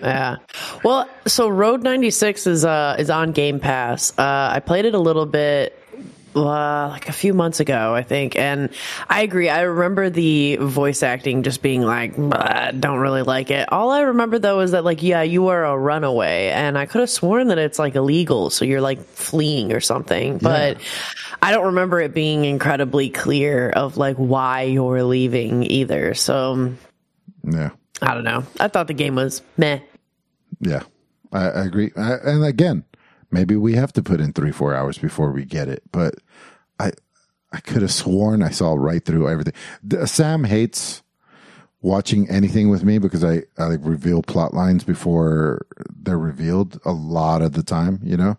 Yeah. 0.00 0.36
Well, 0.84 1.08
so 1.26 1.48
Road 1.48 1.82
96 1.82 2.46
is 2.46 2.64
uh 2.64 2.94
is 2.98 3.10
on 3.10 3.32
Game 3.32 3.58
Pass. 3.58 4.16
Uh 4.16 4.50
I 4.52 4.60
played 4.60 4.84
it 4.84 4.94
a 4.94 4.98
little 4.98 5.26
bit 5.26 5.76
uh, 6.34 6.88
like 6.88 7.08
a 7.08 7.12
few 7.12 7.34
months 7.34 7.60
ago, 7.60 7.94
I 7.94 8.02
think, 8.02 8.36
and 8.36 8.70
I 9.08 9.22
agree. 9.22 9.48
I 9.48 9.62
remember 9.62 10.10
the 10.10 10.56
voice 10.56 11.02
acting 11.02 11.42
just 11.42 11.62
being 11.62 11.82
like, 11.82 12.16
don't 12.16 12.98
really 12.98 13.22
like 13.22 13.50
it. 13.50 13.72
All 13.72 13.90
I 13.90 14.00
remember 14.00 14.38
though 14.38 14.60
is 14.60 14.72
that 14.72 14.84
like, 14.84 15.02
yeah, 15.02 15.22
you 15.22 15.48
are 15.48 15.64
a 15.64 15.76
runaway, 15.76 16.48
and 16.48 16.76
I 16.78 16.86
could 16.86 17.00
have 17.00 17.10
sworn 17.10 17.48
that 17.48 17.58
it's 17.58 17.78
like 17.78 17.94
illegal, 17.94 18.50
so 18.50 18.64
you're 18.64 18.80
like 18.80 19.02
fleeing 19.04 19.72
or 19.72 19.80
something, 19.80 20.38
but 20.38 20.78
I 21.42 21.50
don't 21.50 21.66
remember 21.66 22.00
it 22.00 22.14
being 22.14 22.44
incredibly 22.44 23.10
clear 23.10 23.70
of 23.70 23.96
like 23.96 24.16
why 24.16 24.62
you're 24.62 25.02
leaving 25.02 25.62
either. 25.64 26.14
So 26.14 26.74
Yeah. 27.46 27.70
I 28.02 28.14
don't 28.14 28.24
know. 28.24 28.44
I 28.58 28.68
thought 28.68 28.88
the 28.88 28.94
game 28.94 29.14
was 29.14 29.40
meh. 29.56 29.78
Yeah, 30.60 30.82
I, 31.32 31.48
I 31.48 31.64
agree. 31.64 31.90
I, 31.96 32.14
and 32.24 32.44
again, 32.44 32.84
maybe 33.34 33.56
we 33.56 33.74
have 33.74 33.92
to 33.92 34.02
put 34.02 34.20
in 34.20 34.32
three, 34.32 34.52
four 34.52 34.74
hours 34.74 34.96
before 34.96 35.30
we 35.30 35.44
get 35.44 35.68
it. 35.68 35.82
But 35.92 36.14
I, 36.78 36.92
I 37.52 37.60
could 37.60 37.82
have 37.82 37.92
sworn 37.92 38.42
I 38.42 38.50
saw 38.50 38.74
right 38.74 39.04
through 39.04 39.28
everything. 39.28 39.52
D- 39.86 40.06
Sam 40.06 40.44
hates 40.44 41.02
watching 41.82 42.30
anything 42.30 42.70
with 42.70 42.82
me 42.82 42.96
because 42.98 43.22
I, 43.22 43.42
I 43.58 43.66
like 43.66 43.80
reveal 43.82 44.22
plot 44.22 44.54
lines 44.54 44.84
before 44.84 45.66
they're 45.94 46.18
revealed 46.18 46.80
a 46.84 46.92
lot 46.92 47.42
of 47.42 47.52
the 47.52 47.62
time. 47.62 48.00
You 48.02 48.16
know, 48.16 48.38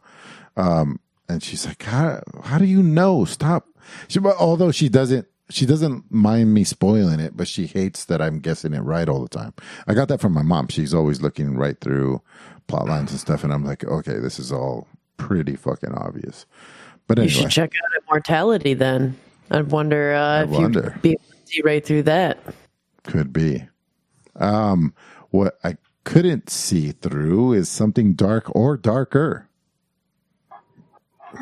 um, 0.58 1.00
and 1.30 1.44
she's 1.44 1.66
like, 1.66 1.84
"How 1.84 2.24
how 2.44 2.58
do 2.58 2.66
you 2.66 2.82
know? 2.82 3.26
Stop." 3.26 3.68
She, 4.08 4.20
although 4.20 4.72
she 4.72 4.90
doesn't. 4.90 5.28
She 5.50 5.66
doesn't 5.66 6.12
mind 6.12 6.54
me 6.54 6.64
spoiling 6.64 7.20
it, 7.20 7.38
but 7.38 7.48
she 7.48 7.68
hates 7.68 8.06
that 8.06 8.22
I'm 8.22 8.40
guessing 8.40 8.74
it 8.74 8.80
right 8.82 9.08
all 9.08 9.22
the 9.22 9.30
time. 9.30 9.54
I 9.88 9.94
got 9.94 10.08
that 10.08 10.20
from 10.20 10.34
my 10.34 10.42
mom. 10.42 10.70
She's 10.70 10.94
always 10.94 11.22
looking 11.22 11.56
right 11.56 11.80
through 11.80 12.22
plot 12.68 12.88
lines 12.88 13.12
and 13.12 13.20
stuff, 13.20 13.44
and 13.44 13.54
I'm 13.54 13.64
like, 13.64 13.84
okay, 13.84 14.18
this 14.18 14.40
is 14.40 14.52
all 14.52 14.88
pretty 15.18 15.56
fucking 15.56 15.94
obvious. 15.94 16.46
But 17.08 17.20
You 17.20 17.30
should 17.30 17.52
check 17.52 17.72
out 17.76 18.04
Immortality 18.04 18.74
then. 18.74 19.18
I 19.52 19.62
wonder 19.62 20.16
uh, 20.16 20.44
if 20.44 20.50
wonder. 20.50 20.94
you'd 20.96 21.02
be 21.04 21.10
able 21.12 21.22
to 21.22 21.48
see 21.48 21.62
right 21.64 21.86
through 21.86 22.04
that. 22.04 22.40
Could 23.04 23.32
be. 23.32 23.68
Um, 24.38 24.94
what 25.30 25.60
I 25.64 25.78
couldn't 26.04 26.50
see 26.50 26.92
through 26.92 27.54
is 27.54 27.70
something 27.70 28.14
dark 28.14 28.54
or 28.56 28.78
darker. 28.78 29.48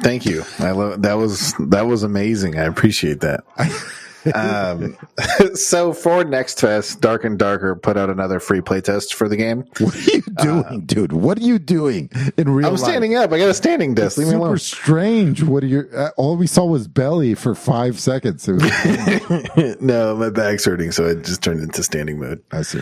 Thank 0.02 0.26
you. 0.26 0.44
I 0.60 0.72
love 0.72 1.02
that 1.02 1.14
was 1.14 1.54
that 1.60 1.84
was 1.84 2.04
amazing. 2.04 2.58
I 2.58 2.64
appreciate 2.64 3.22
that. 3.22 3.44
um, 4.34 4.98
so 5.56 5.94
for 5.94 6.24
Next 6.24 6.60
Fest, 6.60 7.02
Dark 7.02 7.24
and 7.24 7.38
Darker 7.38 7.76
put 7.76 7.98
out 7.98 8.10
another 8.10 8.40
free 8.40 8.62
playtest 8.62 9.14
for 9.14 9.28
the 9.28 9.36
game. 9.36 9.66
What 9.80 9.96
are 9.96 10.00
you 10.00 10.22
doing, 10.42 10.86
dude? 10.86 11.14
What 11.14 11.38
are 11.38 11.44
you 11.44 11.60
doing 11.60 12.10
in 12.38 12.50
real 12.50 12.70
life? 12.70 12.80
I'm 12.80 12.82
life? 12.82 12.92
standing 12.92 13.16
up. 13.16 13.32
I 13.32 13.38
got 13.38 13.50
a 13.50 13.54
standing 13.54 13.94
desk. 13.94 14.18
Leave 14.18 14.28
me 14.28 14.32
Super 14.34 14.46
alone. 14.46 14.58
strange. 14.60 15.44
What 15.44 15.64
are 15.64 15.68
you? 15.68 15.90
Uh, 15.94 16.10
all 16.18 16.38
we 16.38 16.48
saw 16.48 16.66
was 16.66 16.88
belly 16.88 17.36
for 17.36 17.56
five 17.56 18.00
seconds. 18.00 18.48
It 18.48 18.54
was, 18.54 19.78
no, 19.82 20.16
my 20.16 20.30
back's 20.30 20.66
hurting, 20.66 20.92
so 20.92 21.06
it 21.06 21.24
just 21.24 21.44
turned 21.44 21.62
into 21.62 21.84
standing 21.84 22.20
mode. 22.20 22.42
I 22.52 22.62
see. 22.62 22.82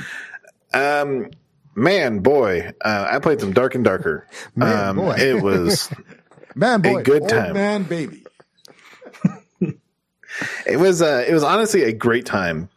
Um, 0.73 1.29
man, 1.75 2.19
boy, 2.19 2.71
uh, 2.81 3.07
I 3.09 3.19
played 3.19 3.41
some 3.41 3.53
Dark 3.53 3.75
and 3.75 3.83
Darker. 3.83 4.27
Man, 4.55 4.89
um, 4.89 4.95
boy. 4.97 5.15
it 5.17 5.41
was 5.41 5.91
Man, 6.55 6.81
boy, 6.81 7.03
good 7.03 7.21
old 7.23 7.29
time. 7.29 7.53
man, 7.53 7.83
baby. 7.83 8.25
it 10.65 10.77
was 10.77 11.01
uh, 11.01 11.25
it 11.27 11.33
was 11.33 11.43
honestly 11.43 11.83
a 11.83 11.93
great 11.93 12.25
time. 12.25 12.69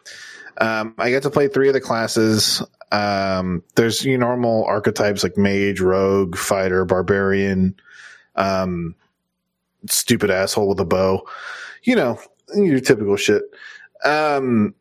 Um, 0.58 0.94
I 0.98 1.10
got 1.10 1.22
to 1.22 1.30
play 1.30 1.48
three 1.48 1.68
of 1.68 1.74
the 1.74 1.80
classes. 1.80 2.62
Um, 2.92 3.62
there's 3.74 4.04
your 4.04 4.18
normal 4.18 4.64
archetypes 4.64 5.22
like 5.22 5.36
mage, 5.36 5.80
rogue, 5.80 6.36
fighter, 6.36 6.84
barbarian, 6.84 7.74
um, 8.36 8.94
stupid 9.88 10.30
asshole 10.30 10.68
with 10.68 10.78
a 10.80 10.84
bow. 10.84 11.26
You 11.82 11.96
know, 11.96 12.20
your 12.54 12.80
typical 12.80 13.16
shit. 13.16 13.42
Um, 14.04 14.74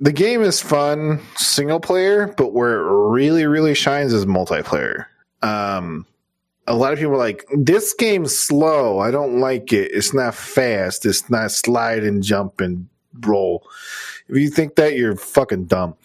the 0.00 0.12
game 0.12 0.42
is 0.42 0.62
fun 0.62 1.20
single 1.36 1.80
player, 1.80 2.32
but 2.36 2.52
where 2.52 2.80
it 2.80 3.10
really, 3.10 3.46
really 3.46 3.74
shines 3.74 4.12
is 4.12 4.24
multiplayer. 4.26 5.06
Um, 5.42 6.06
a 6.68 6.76
lot 6.76 6.92
of 6.92 6.98
people 6.98 7.14
are 7.14 7.16
like, 7.16 7.46
this 7.50 7.94
game's 7.94 8.38
slow. 8.38 8.98
I 8.98 9.10
don't 9.10 9.40
like 9.40 9.72
it. 9.72 9.90
It's 9.92 10.12
not 10.12 10.34
fast. 10.34 11.06
It's 11.06 11.28
not 11.30 11.50
slide 11.50 12.04
and 12.04 12.22
jump 12.22 12.60
and 12.60 12.88
roll. 13.26 13.66
If 14.28 14.36
you 14.36 14.50
think 14.50 14.76
that, 14.76 14.94
you're 14.94 15.16
fucking 15.16 15.64
dumb. 15.64 15.96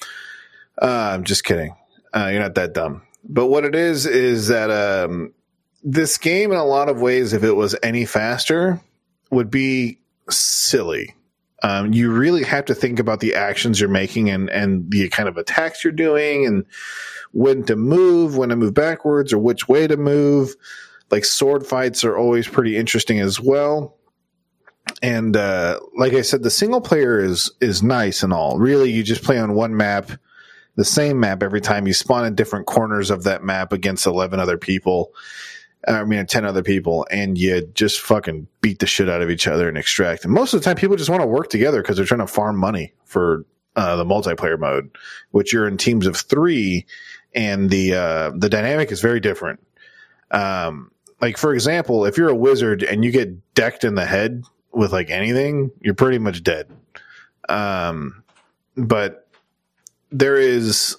Uh, 0.81 1.11
I'm 1.13 1.25
just 1.25 1.43
kidding. 1.43 1.75
Uh, 2.15 2.29
you're 2.31 2.41
not 2.41 2.55
that 2.55 2.73
dumb. 2.73 3.01
But 3.25 3.47
what 3.47 3.65
it 3.65 3.75
is, 3.75 4.05
is 4.05 4.47
that, 4.47 4.71
um, 4.71 5.33
this 5.83 6.17
game 6.17 6.51
in 6.51 6.57
a 6.57 6.65
lot 6.65 6.87
of 6.87 7.01
ways, 7.01 7.33
if 7.33 7.43
it 7.43 7.53
was 7.53 7.75
any 7.83 8.05
faster, 8.05 8.79
would 9.31 9.51
be 9.51 9.99
silly. 10.29 11.13
Um, 11.61 11.93
you 11.93 12.11
really 12.11 12.43
have 12.43 12.65
to 12.65 12.75
think 12.75 12.99
about 12.99 13.19
the 13.19 13.35
actions 13.35 13.79
you're 13.79 13.89
making 13.89 14.29
and, 14.29 14.49
and 14.49 14.89
the 14.91 15.09
kind 15.09 15.27
of 15.27 15.37
attacks 15.37 15.83
you're 15.83 15.93
doing 15.93 16.45
and 16.45 16.65
when 17.33 17.63
to 17.63 17.75
move, 17.75 18.37
when 18.37 18.49
to 18.49 18.55
move 18.55 18.73
backwards 18.73 19.33
or 19.33 19.39
which 19.39 19.67
way 19.67 19.87
to 19.87 19.97
move. 19.97 20.55
Like 21.11 21.25
sword 21.25 21.65
fights 21.65 22.03
are 22.03 22.17
always 22.17 22.47
pretty 22.47 22.77
interesting 22.77 23.19
as 23.19 23.39
well. 23.39 23.97
And, 25.01 25.35
uh, 25.35 25.79
like 25.97 26.13
I 26.13 26.21
said, 26.21 26.43
the 26.43 26.49
single 26.49 26.81
player 26.81 27.19
is, 27.19 27.51
is 27.61 27.83
nice 27.83 28.23
and 28.23 28.33
all. 28.33 28.57
Really, 28.57 28.91
you 28.91 29.03
just 29.03 29.23
play 29.23 29.39
on 29.39 29.53
one 29.53 29.75
map, 29.75 30.11
the 30.75 30.85
same 30.85 31.19
map 31.19 31.41
every 31.41 31.61
time 31.61 31.87
you 31.87 31.93
spawn 31.93 32.25
in 32.25 32.35
different 32.35 32.67
corners 32.67 33.09
of 33.09 33.23
that 33.23 33.43
map 33.43 33.71
against 33.73 34.05
11 34.05 34.39
other 34.39 34.57
people. 34.57 35.13
I 35.87 36.03
mean, 36.03 36.25
10 36.25 36.45
other 36.45 36.63
people, 36.63 37.05
and 37.11 37.37
you 37.37 37.61
just 37.73 37.99
fucking 37.99 38.47
beat 38.61 38.79
the 38.79 38.87
shit 38.87 39.09
out 39.09 39.21
of 39.21 39.29
each 39.29 39.47
other 39.47 39.67
and 39.67 39.77
extract. 39.77 40.23
And 40.23 40.33
most 40.33 40.53
of 40.53 40.61
the 40.61 40.65
time, 40.65 40.77
people 40.77 40.95
just 40.95 41.09
want 41.09 41.21
to 41.21 41.27
work 41.27 41.49
together 41.49 41.81
because 41.81 41.97
they're 41.97 42.05
trying 42.05 42.21
to 42.21 42.27
farm 42.27 42.57
money 42.57 42.93
for 43.05 43.45
uh, 43.75 43.95
the 43.95 44.05
multiplayer 44.05 44.59
mode, 44.59 44.89
which 45.31 45.51
you're 45.51 45.67
in 45.67 45.77
teams 45.77 46.07
of 46.07 46.15
three, 46.15 46.85
and 47.35 47.69
the 47.69 47.95
uh, 47.95 48.31
the 48.35 48.49
dynamic 48.49 48.91
is 48.91 49.01
very 49.01 49.19
different. 49.19 49.65
Um, 50.31 50.91
like 51.21 51.37
for 51.37 51.53
example, 51.53 52.05
if 52.05 52.17
you're 52.17 52.29
a 52.29 52.35
wizard 52.35 52.83
and 52.83 53.03
you 53.03 53.11
get 53.11 53.53
decked 53.53 53.83
in 53.83 53.95
the 53.95 54.05
head 54.05 54.43
with 54.71 54.91
like 54.91 55.09
anything, 55.09 55.71
you're 55.81 55.93
pretty 55.93 56.17
much 56.17 56.43
dead. 56.43 56.69
Um, 57.49 58.23
but 58.75 59.27
there 60.11 60.37
is 60.37 60.97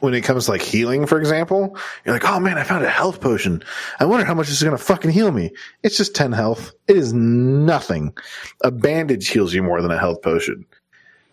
when 0.00 0.14
it 0.14 0.22
comes 0.22 0.46
to 0.46 0.52
like 0.52 0.62
healing, 0.62 1.06
for 1.06 1.18
example, 1.18 1.76
you're 2.04 2.14
like, 2.14 2.24
oh 2.24 2.40
man, 2.40 2.58
I 2.58 2.62
found 2.62 2.84
a 2.84 2.90
health 2.90 3.20
potion. 3.20 3.62
I 4.00 4.06
wonder 4.06 4.24
how 4.24 4.34
much 4.34 4.46
this 4.46 4.56
is 4.56 4.62
going 4.62 4.76
to 4.76 4.82
fucking 4.82 5.10
heal 5.10 5.30
me. 5.30 5.52
It's 5.82 5.96
just 5.96 6.14
10 6.14 6.32
health. 6.32 6.72
It 6.88 6.96
is 6.96 7.12
nothing. 7.12 8.16
A 8.62 8.70
bandage 8.70 9.28
heals 9.28 9.52
you 9.52 9.62
more 9.62 9.82
than 9.82 9.90
a 9.90 9.98
health 9.98 10.22
potion. 10.22 10.64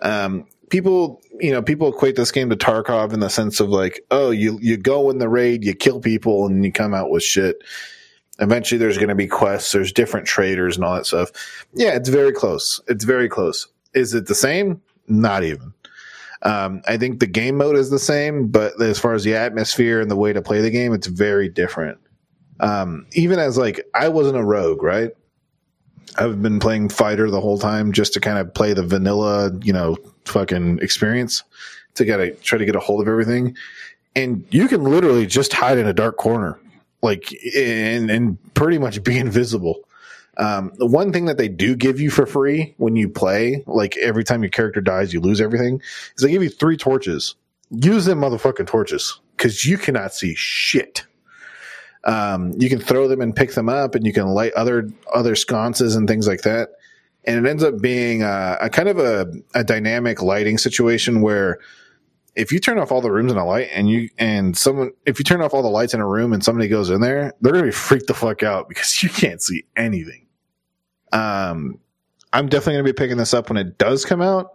Um, 0.01 0.45
people, 0.69 1.21
you 1.43 1.51
know, 1.51 1.61
people 1.61 1.89
equate 1.89 2.15
this 2.15 2.31
game 2.31 2.49
to 2.49 2.55
Tarkov 2.55 3.11
in 3.11 3.19
the 3.19 3.29
sense 3.29 3.59
of 3.59 3.67
like, 3.67 3.99
oh, 4.11 4.31
you, 4.31 4.57
you 4.61 4.77
go 4.77 5.09
in 5.09 5.17
the 5.17 5.27
raid, 5.27 5.65
you 5.65 5.75
kill 5.75 5.99
people 5.99 6.45
and 6.45 6.63
you 6.63 6.71
come 6.71 6.93
out 6.93 7.09
with 7.09 7.21
shit. 7.21 7.61
Eventually 8.39 8.79
there's 8.79 8.97
going 8.97 9.09
to 9.09 9.15
be 9.15 9.27
quests. 9.27 9.73
There's 9.73 9.91
different 9.91 10.25
traders 10.25 10.77
and 10.77 10.85
all 10.85 10.95
that 10.95 11.05
stuff. 11.05 11.31
Yeah, 11.73 11.95
it's 11.95 12.07
very 12.07 12.31
close. 12.31 12.79
It's 12.87 13.03
very 13.03 13.27
close. 13.27 13.67
Is 13.93 14.13
it 14.13 14.27
the 14.27 14.35
same? 14.35 14.81
Not 15.09 15.43
even. 15.43 15.73
Um, 16.43 16.81
I 16.87 16.95
think 16.95 17.19
the 17.19 17.27
game 17.27 17.57
mode 17.57 17.75
is 17.75 17.89
the 17.89 17.99
same, 17.99 18.47
but 18.47 18.81
as 18.81 18.97
far 18.97 19.13
as 19.13 19.25
the 19.25 19.35
atmosphere 19.35 19.99
and 19.99 20.09
the 20.09 20.15
way 20.15 20.31
to 20.31 20.41
play 20.41 20.61
the 20.61 20.71
game, 20.71 20.93
it's 20.93 21.07
very 21.07 21.49
different. 21.49 21.99
Um, 22.61 23.05
even 23.11 23.39
as 23.39 23.57
like 23.57 23.85
I 23.93 24.07
wasn't 24.07 24.37
a 24.37 24.43
rogue, 24.43 24.81
right? 24.81 25.11
I've 26.17 26.41
been 26.41 26.59
playing 26.59 26.89
fighter 26.89 27.29
the 27.29 27.41
whole 27.41 27.59
time 27.59 27.91
just 27.91 28.13
to 28.13 28.21
kind 28.21 28.37
of 28.37 28.53
play 28.53 28.73
the 28.73 28.83
vanilla, 28.83 29.51
you 29.61 29.73
know, 29.73 29.97
fucking 30.25 30.79
experience 30.81 31.43
to 31.95 32.05
get 32.05 32.19
a 32.19 32.31
try 32.31 32.57
to 32.57 32.65
get 32.65 32.75
a 32.75 32.79
hold 32.79 33.01
of 33.01 33.07
everything. 33.07 33.55
And 34.15 34.45
you 34.51 34.67
can 34.67 34.83
literally 34.83 35.25
just 35.25 35.53
hide 35.53 35.77
in 35.77 35.87
a 35.87 35.93
dark 35.93 36.17
corner, 36.17 36.59
like 37.01 37.33
and 37.55 38.09
and 38.09 38.53
pretty 38.53 38.77
much 38.77 39.03
be 39.03 39.17
invisible. 39.25 39.81
Um, 40.37 40.71
the 40.77 40.87
one 40.87 41.13
thing 41.13 41.25
that 41.25 41.37
they 41.37 41.47
do 41.47 41.75
give 41.75 41.99
you 41.99 42.09
for 42.09 42.25
free 42.25 42.73
when 42.77 42.95
you 42.95 43.07
play, 43.07 43.63
like 43.67 43.95
every 43.97 44.23
time 44.23 44.41
your 44.41 44.49
character 44.49 44.81
dies, 44.81 45.13
you 45.13 45.21
lose 45.21 45.39
everything, 45.39 45.79
is 46.15 46.23
they 46.23 46.31
give 46.31 46.41
you 46.41 46.49
three 46.49 46.75
torches. 46.75 47.35
Use 47.69 48.05
them 48.05 48.19
motherfucking 48.19 48.67
torches 48.67 49.19
because 49.37 49.65
you 49.65 49.77
cannot 49.77 50.13
see 50.13 50.33
shit. 50.35 51.05
Um, 52.05 52.53
you 52.57 52.67
can 52.67 52.79
throw 52.79 53.07
them 53.07 53.21
and 53.21 53.35
pick 53.35 53.53
them 53.53 53.69
up, 53.69 53.95
and 53.95 54.05
you 54.05 54.13
can 54.13 54.27
light 54.27 54.53
other 54.53 54.89
other 55.13 55.35
sconces 55.35 55.95
and 55.95 56.07
things 56.07 56.27
like 56.27 56.41
that. 56.41 56.69
And 57.25 57.45
it 57.45 57.49
ends 57.49 57.63
up 57.63 57.81
being 57.81 58.21
a, 58.21 58.57
a 58.61 58.69
kind 58.69 58.89
of 58.89 58.99
a, 58.99 59.31
a 59.53 59.63
dynamic 59.63 60.21
lighting 60.21 60.57
situation 60.57 61.21
where 61.21 61.59
if 62.35 62.51
you 62.51 62.59
turn 62.59 62.79
off 62.79 62.91
all 62.91 63.01
the 63.01 63.11
rooms 63.11 63.31
in 63.31 63.37
a 63.37 63.45
light 63.45 63.69
and 63.71 63.89
you 63.89 64.09
and 64.17 64.57
someone 64.57 64.91
if 65.05 65.19
you 65.19 65.23
turn 65.23 65.41
off 65.41 65.53
all 65.53 65.61
the 65.61 65.69
lights 65.69 65.93
in 65.93 65.99
a 66.01 66.07
room 66.07 66.33
and 66.33 66.43
somebody 66.43 66.67
goes 66.67 66.89
in 66.89 67.01
there, 67.01 67.33
they're 67.41 67.53
gonna 67.53 67.65
be 67.65 67.71
freaked 67.71 68.07
the 68.07 68.13
fuck 68.13 68.43
out 68.43 68.67
because 68.67 69.01
you 69.03 69.09
can't 69.09 69.41
see 69.41 69.63
anything. 69.75 70.27
Um, 71.11 71.79
I'm 72.33 72.49
definitely 72.49 72.73
gonna 72.73 72.83
be 72.83 72.93
picking 72.93 73.17
this 73.17 73.33
up 73.33 73.49
when 73.49 73.57
it 73.57 73.77
does 73.77 74.05
come 74.05 74.21
out. 74.21 74.51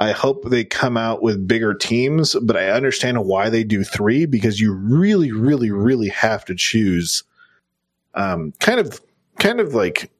I 0.00 0.12
hope 0.12 0.44
they 0.48 0.64
come 0.64 0.96
out 0.96 1.22
with 1.22 1.48
bigger 1.48 1.74
teams, 1.74 2.36
but 2.40 2.56
I 2.56 2.70
understand 2.70 3.24
why 3.24 3.50
they 3.50 3.64
do 3.64 3.82
three 3.82 4.26
because 4.26 4.60
you 4.60 4.72
really, 4.72 5.32
really, 5.32 5.72
really 5.72 6.08
have 6.10 6.44
to 6.44 6.54
choose 6.54 7.24
um, 8.14 8.52
kind 8.60 8.80
of 8.80 9.00
kind 9.38 9.60
of 9.60 9.74
like 9.74 10.10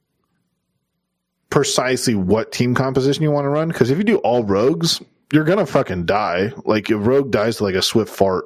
precisely 1.50 2.14
what 2.14 2.52
team 2.52 2.74
composition 2.74 3.22
you 3.22 3.30
want 3.30 3.44
to 3.44 3.50
run. 3.50 3.68
Because 3.68 3.90
if 3.90 3.98
you 3.98 4.04
do 4.04 4.18
all 4.18 4.44
rogues, 4.44 5.00
you're 5.32 5.44
gonna 5.44 5.66
fucking 5.66 6.06
die. 6.06 6.52
Like 6.64 6.90
if 6.90 7.06
rogue 7.06 7.30
dies 7.30 7.58
to 7.58 7.64
like 7.64 7.74
a 7.74 7.82
swift 7.82 8.14
fart. 8.14 8.44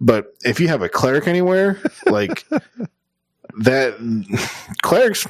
But 0.00 0.34
if 0.44 0.60
you 0.60 0.68
have 0.68 0.82
a 0.82 0.88
cleric 0.88 1.26
anywhere, 1.26 1.80
like 2.06 2.44
that, 3.58 3.96
clerics 4.82 5.26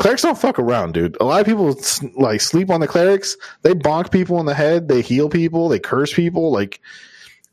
clerics 0.00 0.22
don't 0.22 0.38
fuck 0.38 0.58
around, 0.58 0.92
dude. 0.92 1.16
A 1.20 1.24
lot 1.24 1.40
of 1.40 1.46
people 1.46 1.76
like 2.16 2.40
sleep 2.40 2.70
on 2.70 2.80
the 2.80 2.88
clerics. 2.88 3.36
They 3.62 3.74
bonk 3.74 4.10
people 4.10 4.40
in 4.40 4.46
the 4.46 4.54
head. 4.54 4.88
They 4.88 5.02
heal 5.02 5.28
people. 5.28 5.68
They 5.68 5.78
curse 5.78 6.12
people. 6.12 6.50
Like 6.50 6.80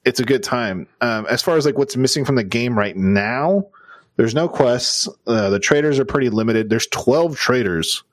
it's 0.06 0.20
a 0.20 0.24
good 0.24 0.44
time. 0.44 0.88
Um, 1.02 1.26
as 1.30 1.42
far 1.42 1.58
as 1.58 1.66
like 1.66 1.78
what's 1.78 1.98
missing 1.98 2.26
from 2.26 2.36
the 2.36 2.44
game 2.44 2.78
right 2.78 2.96
now, 2.96 3.68
there's 4.16 4.34
no 4.34 4.48
quests. 4.48 5.08
Uh, 5.28 5.50
the 5.50 5.60
traders 5.60 6.00
are 6.00 6.06
pretty 6.06 6.30
limited. 6.30 6.70
There's 6.70 6.88
12 6.88 7.38
traders. 7.38 8.04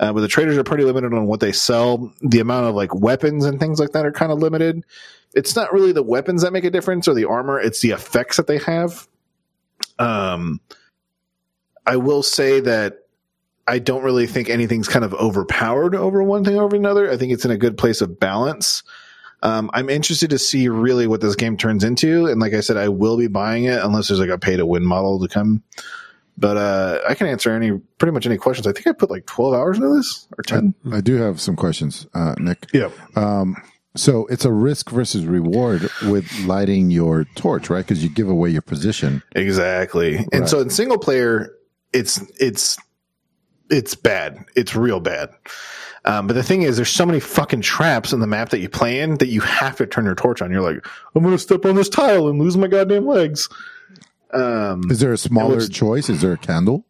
Uh, 0.00 0.12
but 0.12 0.20
the 0.20 0.28
traders 0.28 0.58
are 0.58 0.64
pretty 0.64 0.84
limited 0.84 1.14
on 1.14 1.26
what 1.26 1.40
they 1.40 1.52
sell. 1.52 2.12
The 2.20 2.40
amount 2.40 2.66
of 2.66 2.74
like 2.74 2.94
weapons 2.94 3.44
and 3.44 3.60
things 3.60 3.78
like 3.78 3.92
that 3.92 4.04
are 4.04 4.12
kind 4.12 4.32
of 4.32 4.38
limited. 4.38 4.84
It's 5.34 5.54
not 5.54 5.72
really 5.72 5.92
the 5.92 6.02
weapons 6.02 6.42
that 6.42 6.52
make 6.52 6.64
a 6.64 6.70
difference 6.70 7.06
or 7.06 7.14
the 7.14 7.26
armor. 7.26 7.60
It's 7.60 7.80
the 7.80 7.90
effects 7.90 8.36
that 8.36 8.46
they 8.46 8.58
have. 8.58 9.08
Um, 9.98 10.60
I 11.86 11.96
will 11.96 12.22
say 12.22 12.60
that 12.60 12.98
I 13.66 13.78
don't 13.78 14.02
really 14.02 14.26
think 14.26 14.48
anything's 14.48 14.88
kind 14.88 15.04
of 15.04 15.14
overpowered 15.14 15.94
over 15.94 16.22
one 16.22 16.44
thing 16.44 16.58
over 16.58 16.76
another. 16.76 17.10
I 17.10 17.16
think 17.16 17.32
it's 17.32 17.44
in 17.44 17.50
a 17.50 17.56
good 17.56 17.78
place 17.78 18.00
of 18.00 18.18
balance. 18.18 18.82
Um, 19.42 19.70
I'm 19.74 19.90
interested 19.90 20.30
to 20.30 20.38
see 20.38 20.68
really 20.68 21.06
what 21.06 21.20
this 21.20 21.36
game 21.36 21.56
turns 21.56 21.84
into. 21.84 22.26
And 22.26 22.40
like 22.40 22.54
I 22.54 22.60
said, 22.60 22.76
I 22.76 22.88
will 22.88 23.18
be 23.18 23.26
buying 23.26 23.64
it 23.64 23.82
unless 23.82 24.08
there's 24.08 24.20
like 24.20 24.30
a 24.30 24.38
pay 24.38 24.56
to 24.56 24.66
win 24.66 24.84
model 24.84 25.20
to 25.20 25.28
come. 25.28 25.62
But 26.36 26.56
uh, 26.56 27.00
I 27.08 27.14
can 27.14 27.26
answer 27.28 27.52
any 27.52 27.78
pretty 27.98 28.12
much 28.12 28.26
any 28.26 28.36
questions. 28.36 28.66
I 28.66 28.72
think 28.72 28.86
I 28.88 28.92
put 28.92 29.10
like 29.10 29.26
twelve 29.26 29.54
hours 29.54 29.76
into 29.76 29.94
this 29.94 30.26
or 30.36 30.42
ten. 30.42 30.74
I 30.92 31.00
do 31.00 31.14
have 31.16 31.40
some 31.40 31.54
questions, 31.56 32.06
uh, 32.14 32.34
Nick. 32.38 32.66
Yeah. 32.72 32.90
Um, 33.14 33.56
So 33.96 34.26
it's 34.26 34.44
a 34.44 34.50
risk 34.50 34.90
versus 34.90 35.24
reward 35.24 35.88
with 36.06 36.28
lighting 36.46 36.90
your 36.90 37.26
torch, 37.36 37.70
right? 37.70 37.86
Because 37.86 38.02
you 38.02 38.10
give 38.10 38.28
away 38.28 38.50
your 38.50 38.62
position. 38.62 39.22
Exactly. 39.36 40.26
And 40.32 40.48
so 40.48 40.58
in 40.60 40.70
single 40.70 40.98
player, 40.98 41.54
it's 41.92 42.20
it's 42.40 42.76
it's 43.70 43.94
bad. 43.94 44.44
It's 44.56 44.74
real 44.74 44.98
bad. 44.98 45.30
Um, 46.06 46.26
but 46.26 46.34
the 46.34 46.42
thing 46.42 46.62
is, 46.62 46.74
there's 46.76 46.90
so 46.90 47.06
many 47.06 47.20
fucking 47.20 47.60
traps 47.60 48.12
in 48.12 48.18
the 48.18 48.26
map 48.26 48.50
that 48.50 48.58
you 48.58 48.68
play 48.68 48.98
in 49.00 49.14
that 49.18 49.28
you 49.28 49.40
have 49.40 49.76
to 49.76 49.86
turn 49.86 50.04
your 50.04 50.16
torch 50.16 50.42
on. 50.42 50.50
You're 50.50 50.60
like, 50.60 50.84
I'm 51.14 51.22
gonna 51.22 51.38
step 51.38 51.64
on 51.64 51.76
this 51.76 51.88
tile 51.88 52.26
and 52.28 52.40
lose 52.40 52.56
my 52.56 52.66
goddamn 52.66 53.06
legs. 53.06 53.48
Um, 54.34 54.90
Is 54.90 55.00
there 55.00 55.12
a 55.12 55.18
smaller 55.18 55.66
choice? 55.68 56.08
Is 56.10 56.20
there 56.20 56.32
a 56.32 56.38
candle? 56.38 56.84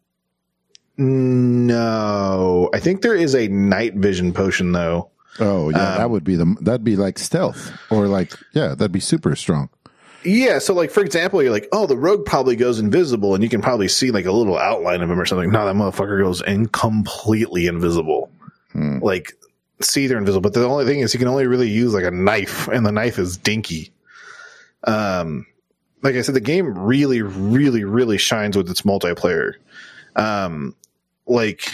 no, 0.97 2.69
I 2.73 2.79
think 2.79 3.01
there 3.01 3.15
is 3.15 3.35
a 3.35 3.47
night 3.49 3.95
vision 3.95 4.33
potion 4.33 4.71
though. 4.71 5.09
Oh 5.39 5.69
yeah, 5.69 5.91
Um, 5.93 5.97
that 5.97 6.09
would 6.09 6.23
be 6.23 6.35
the 6.35 6.55
that'd 6.61 6.83
be 6.83 6.95
like 6.95 7.19
stealth 7.19 7.71
or 7.89 8.07
like 8.07 8.33
yeah, 8.53 8.69
that'd 8.69 8.91
be 8.91 8.99
super 8.99 9.35
strong. 9.35 9.69
Yeah, 10.23 10.59
so 10.59 10.73
like 10.73 10.89
for 10.91 11.01
example, 11.03 11.43
you're 11.43 11.51
like, 11.51 11.67
oh, 11.71 11.85
the 11.85 11.97
rogue 11.97 12.25
probably 12.25 12.55
goes 12.55 12.79
invisible, 12.79 13.35
and 13.35 13.43
you 13.43 13.49
can 13.49 13.61
probably 13.61 13.87
see 13.87 14.09
like 14.11 14.25
a 14.25 14.31
little 14.31 14.57
outline 14.57 15.01
of 15.01 15.09
him 15.11 15.19
or 15.19 15.25
something. 15.25 15.51
No, 15.51 15.65
that 15.65 15.75
motherfucker 15.75 16.19
goes 16.23 16.41
in 16.41 16.67
completely 16.67 17.67
invisible. 17.67 18.31
Like, 18.73 19.33
see, 19.81 20.07
they're 20.07 20.17
invisible. 20.17 20.41
But 20.41 20.53
the 20.53 20.65
only 20.67 20.83
thing 20.85 20.99
is, 20.99 21.13
you 21.13 21.17
can 21.19 21.27
only 21.29 21.45
really 21.47 21.69
use 21.69 21.93
like 21.93 22.03
a 22.03 22.11
knife, 22.11 22.67
and 22.67 22.85
the 22.85 22.91
knife 22.91 23.17
is 23.19 23.37
dinky. 23.37 23.91
Um, 24.85 25.45
like 26.05 26.15
I 26.15 26.21
said, 26.21 26.35
the 26.35 26.39
game 26.39 26.77
really, 26.77 27.23
really, 27.23 27.83
really 27.83 28.19
shines 28.19 28.55
with 28.55 28.69
its 28.69 28.83
multiplayer. 28.83 29.53
Um, 30.15 30.75
like 31.25 31.73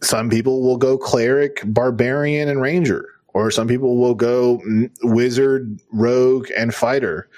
some 0.00 0.30
people 0.30 0.62
will 0.62 0.76
go 0.76 0.96
cleric, 0.96 1.60
barbarian, 1.64 2.48
and 2.48 2.60
ranger, 2.60 3.08
or 3.34 3.50
some 3.50 3.66
people 3.66 3.96
will 3.96 4.14
go 4.14 4.62
wizard, 5.02 5.80
rogue, 5.92 6.48
and 6.56 6.72
fighter. 6.72 7.28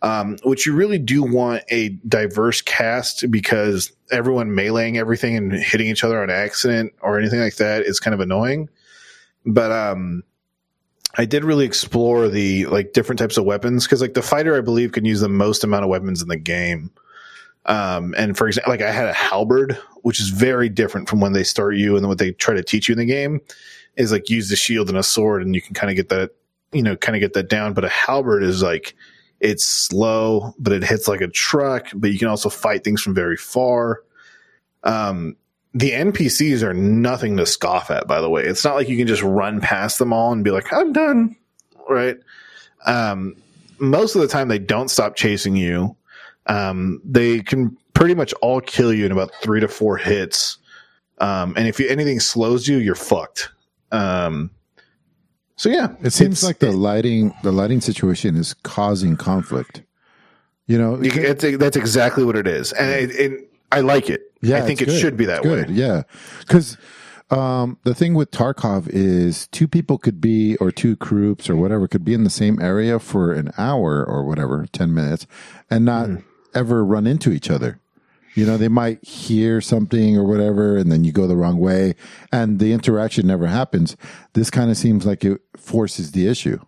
Um, 0.00 0.36
which 0.44 0.64
you 0.64 0.74
really 0.74 0.98
do 0.98 1.24
want 1.24 1.64
a 1.70 1.88
diverse 2.06 2.62
cast 2.62 3.28
because 3.28 3.90
everyone 4.12 4.50
meleeing 4.50 4.96
everything 4.96 5.36
and 5.36 5.52
hitting 5.52 5.88
each 5.88 6.04
other 6.04 6.22
on 6.22 6.30
accident 6.30 6.92
or 7.00 7.18
anything 7.18 7.40
like 7.40 7.56
that 7.56 7.82
is 7.82 7.98
kind 7.98 8.14
of 8.14 8.20
annoying. 8.20 8.68
But 9.44 9.72
um, 9.72 10.22
I 11.18 11.24
did 11.24 11.44
really 11.44 11.64
explore 11.64 12.28
the 12.28 12.66
like 12.66 12.92
different 12.92 13.18
types 13.18 13.36
of 13.36 13.44
weapons 13.44 13.84
because 13.84 14.00
like 14.00 14.14
the 14.14 14.22
fighter 14.22 14.56
I 14.56 14.60
believe 14.60 14.92
can 14.92 15.04
use 15.04 15.20
the 15.20 15.28
most 15.28 15.64
amount 15.64 15.84
of 15.84 15.90
weapons 15.90 16.22
in 16.22 16.28
the 16.28 16.36
game. 16.36 16.90
Um, 17.64 18.14
and 18.16 18.36
for 18.36 18.46
example, 18.46 18.72
like 18.72 18.82
I 18.82 18.92
had 18.92 19.08
a 19.08 19.12
halberd, 19.12 19.78
which 20.02 20.20
is 20.20 20.28
very 20.28 20.68
different 20.68 21.08
from 21.08 21.20
when 21.20 21.32
they 21.32 21.42
start 21.42 21.76
you 21.76 21.96
and 21.96 22.06
what 22.06 22.18
they 22.18 22.32
try 22.32 22.54
to 22.54 22.62
teach 22.62 22.88
you 22.88 22.92
in 22.92 22.98
the 22.98 23.06
game 23.06 23.40
is 23.96 24.12
like 24.12 24.30
use 24.30 24.50
the 24.50 24.56
shield 24.56 24.88
and 24.88 24.98
a 24.98 25.02
sword 25.02 25.42
and 25.42 25.54
you 25.54 25.62
can 25.62 25.74
kind 25.74 25.90
of 25.90 25.96
get 25.96 26.10
that, 26.10 26.32
you 26.72 26.82
know, 26.82 26.96
kind 26.96 27.16
of 27.16 27.20
get 27.20 27.32
that 27.32 27.48
down. 27.48 27.72
But 27.72 27.84
a 27.84 27.88
halberd 27.88 28.42
is 28.42 28.62
like, 28.62 28.94
it's 29.40 29.64
slow, 29.64 30.54
but 30.58 30.72
it 30.72 30.84
hits 30.84 31.08
like 31.08 31.20
a 31.22 31.28
truck, 31.28 31.88
but 31.94 32.10
you 32.10 32.18
can 32.18 32.28
also 32.28 32.48
fight 32.48 32.84
things 32.84 33.02
from 33.02 33.14
very 33.14 33.36
far. 33.36 34.02
Um, 34.84 35.36
the 35.76 35.90
NPCs 35.92 36.62
are 36.62 36.72
nothing 36.72 37.36
to 37.36 37.44
scoff 37.44 37.90
at, 37.90 38.06
by 38.08 38.20
the 38.22 38.30
way. 38.30 38.42
It's 38.42 38.64
not 38.64 38.76
like 38.76 38.88
you 38.88 38.96
can 38.96 39.06
just 39.06 39.22
run 39.22 39.60
past 39.60 39.98
them 39.98 40.10
all 40.10 40.32
and 40.32 40.42
be 40.42 40.50
like, 40.50 40.72
I'm 40.72 40.90
done. 40.92 41.36
Right. 41.88 42.16
Um, 42.86 43.36
most 43.78 44.14
of 44.14 44.22
the 44.22 44.28
time 44.28 44.48
they 44.48 44.58
don't 44.58 44.88
stop 44.90 45.16
chasing 45.16 45.54
you. 45.54 45.94
Um, 46.46 47.02
they 47.04 47.40
can 47.40 47.76
pretty 47.92 48.14
much 48.14 48.32
all 48.40 48.60
kill 48.62 48.90
you 48.90 49.04
in 49.04 49.12
about 49.12 49.32
three 49.42 49.60
to 49.60 49.68
four 49.68 49.98
hits. 49.98 50.56
Um, 51.18 51.52
and 51.58 51.68
if 51.68 51.78
you, 51.78 51.88
anything 51.88 52.20
slows 52.20 52.66
you, 52.66 52.78
you're 52.78 52.94
fucked. 52.94 53.50
Um, 53.92 54.50
so 55.56 55.68
yeah, 55.68 55.88
It 56.02 56.10
seems 56.14 56.42
like 56.42 56.58
the 56.58 56.72
lighting 56.72 57.34
the 57.42 57.52
lighting 57.52 57.80
situation 57.82 58.36
is 58.36 58.54
causing 58.62 59.16
conflict. 59.16 59.82
You 60.66 60.78
know, 60.78 61.00
You 61.02 61.10
can- 61.10 61.24
it's, 61.24 61.44
that's 61.58 61.76
exactly 61.76 62.24
what 62.24 62.36
it 62.36 62.46
is, 62.46 62.72
and 62.72 62.90
it, 62.90 63.10
it, 63.12 63.50
I 63.72 63.80
like 63.80 64.08
it. 64.10 64.22
Yeah, 64.42 64.58
I 64.58 64.60
think 64.62 64.80
it 64.82 64.86
good. 64.86 65.00
should 65.00 65.16
be 65.16 65.24
that 65.26 65.42
way. 65.42 65.64
good, 65.64 65.70
Yeah, 65.70 66.02
because 66.40 66.76
um, 67.30 67.78
the 67.84 67.94
thing 67.94 68.14
with 68.14 68.30
Tarkov 68.30 68.88
is 68.88 69.48
two 69.48 69.66
people 69.66 69.98
could 69.98 70.20
be, 70.20 70.56
or 70.58 70.70
two 70.70 70.94
groups, 70.96 71.50
or 71.50 71.56
whatever, 71.56 71.88
could 71.88 72.04
be 72.04 72.14
in 72.14 72.22
the 72.24 72.30
same 72.30 72.60
area 72.62 72.98
for 72.98 73.32
an 73.32 73.50
hour 73.58 74.04
or 74.04 74.24
whatever, 74.24 74.66
ten 74.72 74.94
minutes, 74.94 75.26
and 75.70 75.84
not 75.84 76.06
Hmm. 76.08 76.16
ever 76.54 76.84
run 76.84 77.06
into 77.06 77.32
each 77.32 77.50
other. 77.50 77.80
You 78.34 78.44
know, 78.46 78.56
they 78.58 78.68
might 78.68 79.02
hear 79.02 79.60
something 79.62 80.16
or 80.16 80.24
whatever, 80.24 80.76
and 80.76 80.92
then 80.92 81.02
you 81.04 81.10
go 81.10 81.26
the 81.26 81.36
wrong 81.36 81.58
way, 81.58 81.94
and 82.30 82.58
the 82.58 82.72
interaction 82.72 83.26
never 83.26 83.46
happens. 83.46 83.96
This 84.34 84.50
kind 84.50 84.70
of 84.70 84.76
seems 84.76 85.04
like 85.06 85.24
it 85.24 85.40
forces 85.56 86.12
the 86.12 86.28
issue 86.28 86.58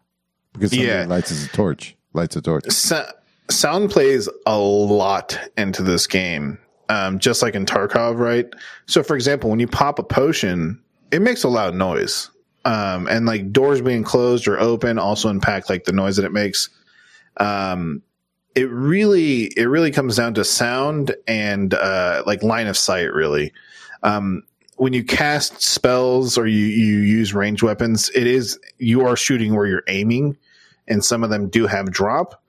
because 0.54 0.70
somebody 0.70 0.88
Yeah. 0.90 1.04
lights 1.06 1.44
a 1.44 1.48
torch, 1.48 1.94
lights 2.14 2.34
a 2.36 2.40
torch. 2.40 2.64
So, 2.70 3.06
sound 3.50 3.90
plays 3.90 4.28
a 4.46 4.58
lot 4.58 5.38
into 5.58 5.82
this 5.82 6.06
game, 6.06 6.58
um, 6.88 7.18
just 7.18 7.42
like 7.42 7.54
in 7.54 7.66
Tarkov, 7.66 8.18
right? 8.18 8.46
So, 8.86 9.02
for 9.02 9.14
example, 9.14 9.50
when 9.50 9.60
you 9.60 9.66
pop 9.66 9.98
a 9.98 10.02
potion, 10.02 10.80
it 11.10 11.22
makes 11.22 11.44
a 11.44 11.48
loud 11.48 11.74
noise, 11.74 12.30
um, 12.64 13.06
and 13.08 13.26
like 13.26 13.52
doors 13.52 13.80
being 13.80 14.04
closed 14.04 14.48
or 14.48 14.58
open 14.58 14.98
also 14.98 15.28
impact 15.28 15.70
like 15.70 15.84
the 15.84 15.92
noise 15.92 16.16
that 16.16 16.24
it 16.24 16.32
makes. 16.32 16.68
Um, 17.38 18.02
it 18.54 18.70
really, 18.70 19.44
it 19.56 19.66
really 19.66 19.92
comes 19.92 20.16
down 20.16 20.34
to 20.34 20.44
sound 20.44 21.14
and 21.28 21.74
uh, 21.74 22.22
like 22.26 22.42
line 22.42 22.66
of 22.66 22.76
sight, 22.76 23.12
really. 23.12 23.52
Um, 24.02 24.42
when 24.76 24.92
you 24.92 25.04
cast 25.04 25.62
spells 25.62 26.38
or 26.38 26.46
you, 26.46 26.66
you 26.66 26.98
use 26.98 27.34
range 27.34 27.62
weapons, 27.62 28.10
it 28.14 28.26
is 28.26 28.58
you 28.78 29.06
are 29.06 29.16
shooting 29.16 29.54
where 29.54 29.66
you're 29.66 29.84
aiming, 29.88 30.36
and 30.86 31.04
some 31.04 31.22
of 31.22 31.30
them 31.30 31.48
do 31.48 31.66
have 31.66 31.90
drop. 31.90 32.42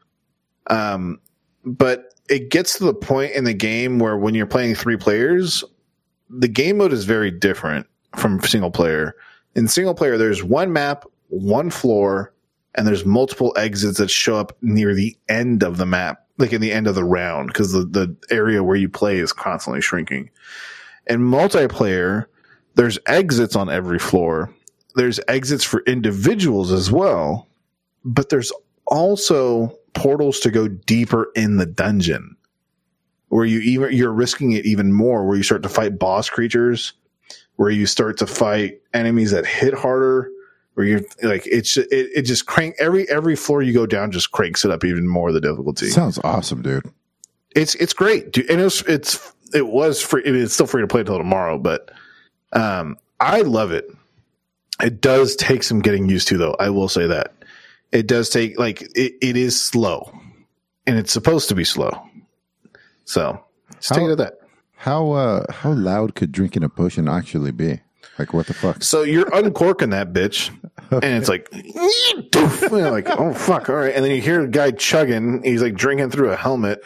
Um, 0.68 1.20
but 1.66 2.09
it 2.30 2.50
gets 2.50 2.78
to 2.78 2.86
the 2.86 2.94
point 2.94 3.34
in 3.34 3.44
the 3.44 3.54
game 3.54 4.00
where 4.00 4.18
when 4.18 4.36
you're 4.36 4.46
playing 4.46 4.76
three 4.76 4.98
players, 4.98 5.64
the 6.30 6.48
game 6.48 6.78
mode 6.78 6.94
is 6.94 7.06
very 7.06 7.32
different 7.32 7.88
from 8.16 8.40
single 8.42 8.72
player. 8.72 9.16
In 9.56 9.68
single 9.68 9.96
player, 9.96 10.18
there's 10.18 10.44
one 10.44 10.72
map, 10.72 11.06
one 11.30 11.70
floor, 11.70 12.34
and 12.76 12.86
there's 12.86 13.04
multiple 13.04 13.54
exits 13.58 13.98
that 13.98 14.12
show 14.12 14.36
up 14.36 14.56
near 14.62 14.94
the 14.94 15.18
end 15.28 15.64
of 15.64 15.78
the 15.78 15.88
map, 15.88 16.26
like 16.38 16.54
in 16.54 16.62
the 16.62 16.72
end 16.72 16.88
of 16.88 16.96
the 16.96 17.04
round, 17.04 17.48
because 17.48 17.72
the, 17.72 17.84
the 17.84 18.16
area 18.30 18.64
where 18.64 18.76
you 18.76 18.88
play 18.88 19.18
is 19.18 19.34
constantly 19.34 19.82
shrinking. 19.82 20.30
In 21.08 21.20
multiplayer, 21.20 22.26
there's 22.76 23.00
exits 23.08 23.56
on 23.56 23.70
every 23.70 24.00
floor. 24.00 24.54
There's 24.96 25.20
exits 25.28 25.64
for 25.64 25.82
individuals 25.88 26.72
as 26.72 26.92
well, 26.92 27.48
but 28.06 28.30
there's 28.30 28.52
also 28.86 29.76
portals 29.94 30.40
to 30.42 30.52
go 30.52 30.68
deeper 30.68 31.30
in 31.36 31.58
the 31.58 31.66
dungeon 31.66 32.36
where 33.30 33.46
you 33.46 33.60
even 33.60 33.92
you're 33.94 34.12
risking 34.12 34.52
it 34.54 34.66
even 34.66 34.92
more 34.94 35.26
where 35.26 35.38
you 35.38 35.44
start 35.44 35.64
to 35.64 35.70
fight 35.70 35.98
boss 36.00 36.30
creatures 36.30 36.94
where 37.58 37.70
you 37.70 37.86
start 37.86 38.18
to 38.18 38.26
fight 38.28 38.80
enemies 38.94 39.32
that 39.32 39.46
hit 39.46 39.74
harder 39.74 40.30
where 40.76 40.86
you're 40.86 41.02
like 41.24 41.46
it's 41.46 41.78
it, 41.78 41.88
it 41.92 42.22
just 42.24 42.46
crank 42.46 42.76
every 42.80 43.10
every 43.10 43.36
floor 43.36 43.62
you 43.62 43.74
go 43.74 43.86
down 43.86 44.12
just 44.12 44.32
cranks 44.32 44.64
it 44.66 44.72
up 44.72 44.84
even 44.84 45.08
more 45.08 45.32
the 45.32 45.42
difficulty 45.42 45.90
Sounds 45.90 46.20
awesome, 46.24 46.62
dude. 46.62 46.90
it's 47.56 47.76
it's 47.76 47.94
great 47.94 48.32
dude. 48.32 48.50
and 48.50 48.62
it's 48.62 48.82
it's 48.84 49.34
it 49.54 49.68
was 49.68 50.02
free 50.02 50.24
I 50.28 50.32
mean, 50.32 50.44
it's 50.44 50.54
still 50.54 50.68
free 50.68 50.82
to 50.82 50.88
play 50.88 51.02
until 51.02 51.18
tomorrow 51.18 51.58
but 51.58 51.92
um 52.54 52.98
i 53.20 53.42
love 53.42 53.72
it 53.72 53.90
it 54.82 55.02
does 55.02 55.36
take 55.36 55.64
some 55.64 55.82
getting 55.82 56.08
used 56.10 56.28
to 56.30 56.38
though 56.38 56.56
i 56.60 56.70
will 56.70 56.88
say 56.90 57.06
that 57.08 57.34
it 57.92 58.08
does 58.08 58.30
take 58.30 58.58
like 58.60 58.82
it, 58.96 59.14
it 59.22 59.36
is 59.38 59.60
slow 59.60 60.12
and 60.88 60.98
it's 60.98 61.12
supposed 61.12 61.50
to 61.50 61.56
be 61.56 61.64
slow 61.64 61.92
so 63.06 63.44
just 63.76 63.90
take 63.90 64.00
How- 64.04 64.08
it 64.10 64.12
at 64.12 64.18
that 64.20 64.34
How 64.76 65.12
uh 65.12 65.52
how 65.52 65.72
loud 65.72 66.16
could 66.16 66.32
drinking 66.32 66.64
a 66.64 66.70
potion 66.70 67.08
actually 67.10 67.52
be? 67.52 67.82
Like 68.18 68.34
what 68.34 68.48
the 68.48 68.54
fuck? 68.54 68.84
so 68.84 69.04
you're 69.04 69.30
uncorking 69.34 69.92
that 69.92 70.12
bitch 70.14 70.50
and 70.92 71.04
it's 71.06 71.30
like. 71.30 71.50
Like 72.72 73.10
oh 73.10 73.34
fuck 73.34 73.70
all 73.70 73.76
right 73.76 73.94
and 73.96 74.04
then 74.04 74.12
you 74.12 74.22
hear 74.22 74.42
a 74.42 74.48
guy 74.48 74.72
chugging 74.72 75.42
he's 75.44 75.62
like 75.62 75.76
drinking 75.76 76.12
through 76.12 76.32
a 76.32 76.36
helmet 76.36 76.82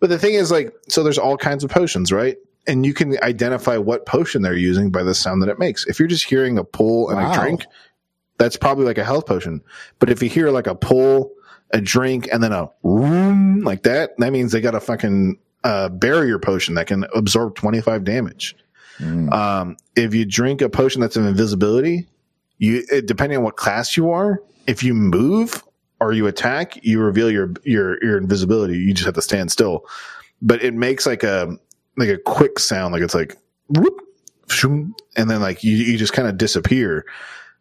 but 0.00 0.08
the 0.10 0.18
thing 0.18 0.34
is 0.34 0.50
like 0.50 0.72
so 0.88 1.02
there's 1.02 1.18
all 1.18 1.36
kinds 1.36 1.64
of 1.64 1.70
potions 1.70 2.12
right 2.12 2.36
and 2.66 2.86
you 2.86 2.94
can 2.94 3.16
identify 3.22 3.76
what 3.76 4.06
potion 4.06 4.42
they're 4.42 4.54
using 4.56 4.90
by 4.90 5.02
the 5.02 5.14
sound 5.14 5.42
that 5.42 5.48
it 5.48 5.58
makes 5.58 5.86
if 5.86 5.98
you're 5.98 6.08
just 6.08 6.24
hearing 6.24 6.58
a 6.58 6.64
pull 6.64 7.08
and 7.10 7.18
Wow. 7.18 7.32
a 7.32 7.34
drink 7.34 7.64
that's 8.42 8.56
probably 8.56 8.84
like 8.84 8.98
a 8.98 9.04
health 9.04 9.26
potion 9.26 9.62
but 9.98 10.10
if 10.10 10.22
you 10.22 10.28
hear 10.28 10.50
like 10.50 10.66
a 10.66 10.74
pull 10.74 11.32
a 11.70 11.80
drink 11.80 12.28
and 12.32 12.42
then 12.42 12.52
a 12.52 12.68
room 12.82 13.60
like 13.60 13.82
that 13.82 14.16
that 14.18 14.32
means 14.32 14.52
they 14.52 14.60
got 14.60 14.74
a 14.74 14.80
fucking 14.80 15.38
uh, 15.64 15.88
barrier 15.88 16.38
potion 16.38 16.74
that 16.74 16.88
can 16.88 17.06
absorb 17.14 17.54
25 17.54 18.04
damage 18.04 18.56
um, 19.32 19.76
if 19.96 20.14
you 20.14 20.24
drink 20.24 20.60
a 20.62 20.68
potion 20.68 21.00
that's 21.00 21.16
an 21.16 21.26
invisibility, 21.26 22.06
you 22.58 22.84
it, 22.90 23.06
depending 23.06 23.38
on 23.38 23.44
what 23.44 23.56
class 23.56 23.96
you 23.96 24.10
are, 24.10 24.42
if 24.66 24.82
you 24.82 24.94
move 24.94 25.62
or 26.00 26.12
you 26.12 26.26
attack, 26.26 26.84
you 26.84 27.00
reveal 27.00 27.30
your 27.30 27.52
your 27.64 28.02
your 28.04 28.18
invisibility. 28.18 28.78
You 28.78 28.94
just 28.94 29.06
have 29.06 29.14
to 29.14 29.22
stand 29.22 29.50
still. 29.50 29.86
But 30.40 30.62
it 30.62 30.74
makes 30.74 31.06
like 31.06 31.22
a 31.22 31.56
like 31.96 32.08
a 32.08 32.18
quick 32.18 32.58
sound, 32.58 32.92
like 32.92 33.02
it's 33.02 33.14
like 33.14 33.36
whoop, 33.68 34.00
shoom, 34.48 34.94
and 35.16 35.28
then 35.28 35.40
like 35.40 35.64
you 35.64 35.76
you 35.76 35.98
just 35.98 36.12
kind 36.12 36.28
of 36.28 36.38
disappear. 36.38 37.04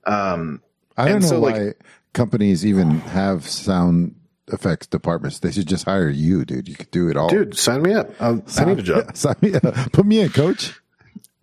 Um, 0.06 0.62
I 0.97 1.05
don't 1.05 1.15
And 1.15 1.23
know 1.23 1.30
so, 1.30 1.39
why 1.39 1.51
like- 1.51 1.84
companies 2.13 2.65
even 2.65 2.99
have 2.99 3.47
sound 3.47 4.15
effects 4.47 4.88
departments. 4.88 5.39
They 5.39 5.51
should 5.51 5.68
just 5.68 5.85
hire 5.85 6.09
you, 6.09 6.43
dude. 6.43 6.68
You 6.68 6.76
could 6.76 6.91
do 6.91 7.07
it 7.09 7.15
all. 7.18 7.30
dude, 7.30 7.57
sign 7.57 7.81
me 7.84 7.93
up. 7.93 8.09
I'll, 8.19 8.43
I 8.57 8.65
need 8.65 8.80
a 8.80 8.84
job. 8.84 9.15
Sign 9.15 9.35
me 9.41 9.53
up. 9.55 9.63
Put 9.93 10.05
me 10.05 10.19
in, 10.22 10.30
coach. 10.30 10.80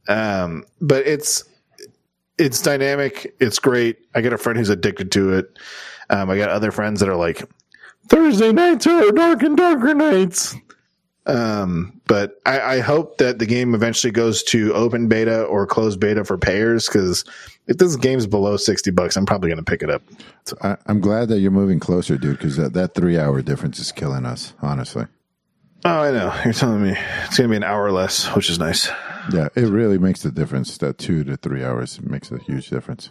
Um, 0.08 0.64
but 0.80 1.06
it's 1.06 1.44
it's 2.38 2.60
dynamic. 2.62 3.34
It's 3.40 3.58
great. 3.58 3.98
I 4.14 4.20
got 4.20 4.32
a 4.32 4.38
friend 4.38 4.58
who's 4.58 4.68
addicted 4.68 5.10
to 5.12 5.32
it. 5.34 5.58
Um, 6.10 6.30
I 6.30 6.36
got 6.36 6.50
other 6.50 6.70
friends 6.70 7.00
that 7.00 7.08
are 7.08 7.16
like 7.16 7.42
Thursday 8.08 8.52
nights 8.52 8.86
are 8.86 9.10
dark 9.12 9.42
and 9.42 9.56
darker 9.56 9.94
nights. 9.94 10.54
Um, 11.26 12.00
but 12.06 12.40
I, 12.46 12.60
I 12.76 12.80
hope 12.80 13.18
that 13.18 13.38
the 13.38 13.44
game 13.44 13.74
eventually 13.74 14.10
goes 14.10 14.42
to 14.44 14.72
open 14.72 15.08
beta 15.08 15.42
or 15.44 15.66
closed 15.66 16.00
beta 16.00 16.24
for 16.24 16.38
payers 16.38 16.86
because 16.86 17.22
if 17.68 17.76
this 17.76 17.94
game's 17.96 18.26
below 18.26 18.56
sixty 18.56 18.90
bucks, 18.90 19.16
I'm 19.16 19.26
probably 19.26 19.48
going 19.50 19.64
to 19.64 19.70
pick 19.70 19.82
it 19.82 19.90
up. 19.90 20.02
I, 20.62 20.76
I'm 20.86 21.00
glad 21.00 21.28
that 21.28 21.38
you're 21.38 21.50
moving 21.50 21.78
closer, 21.78 22.16
dude, 22.16 22.38
because 22.38 22.56
that, 22.56 22.72
that 22.72 22.94
three 22.94 23.18
hour 23.18 23.42
difference 23.42 23.78
is 23.78 23.92
killing 23.92 24.26
us, 24.26 24.54
honestly. 24.60 25.06
Oh, 25.84 26.00
I 26.00 26.10
know. 26.10 26.34
You're 26.44 26.54
telling 26.54 26.82
me 26.82 26.90
it's 27.24 27.38
going 27.38 27.48
to 27.48 27.52
be 27.52 27.56
an 27.56 27.64
hour 27.64 27.92
less, 27.92 28.26
which 28.34 28.50
is 28.50 28.58
nice. 28.58 28.88
Yeah, 29.32 29.48
it 29.54 29.68
really 29.68 29.98
makes 29.98 30.22
the 30.22 30.32
difference. 30.32 30.76
That 30.78 30.98
two 30.98 31.22
to 31.24 31.36
three 31.36 31.64
hours 31.64 32.00
makes 32.02 32.32
a 32.32 32.38
huge 32.38 32.68
difference. 32.68 33.10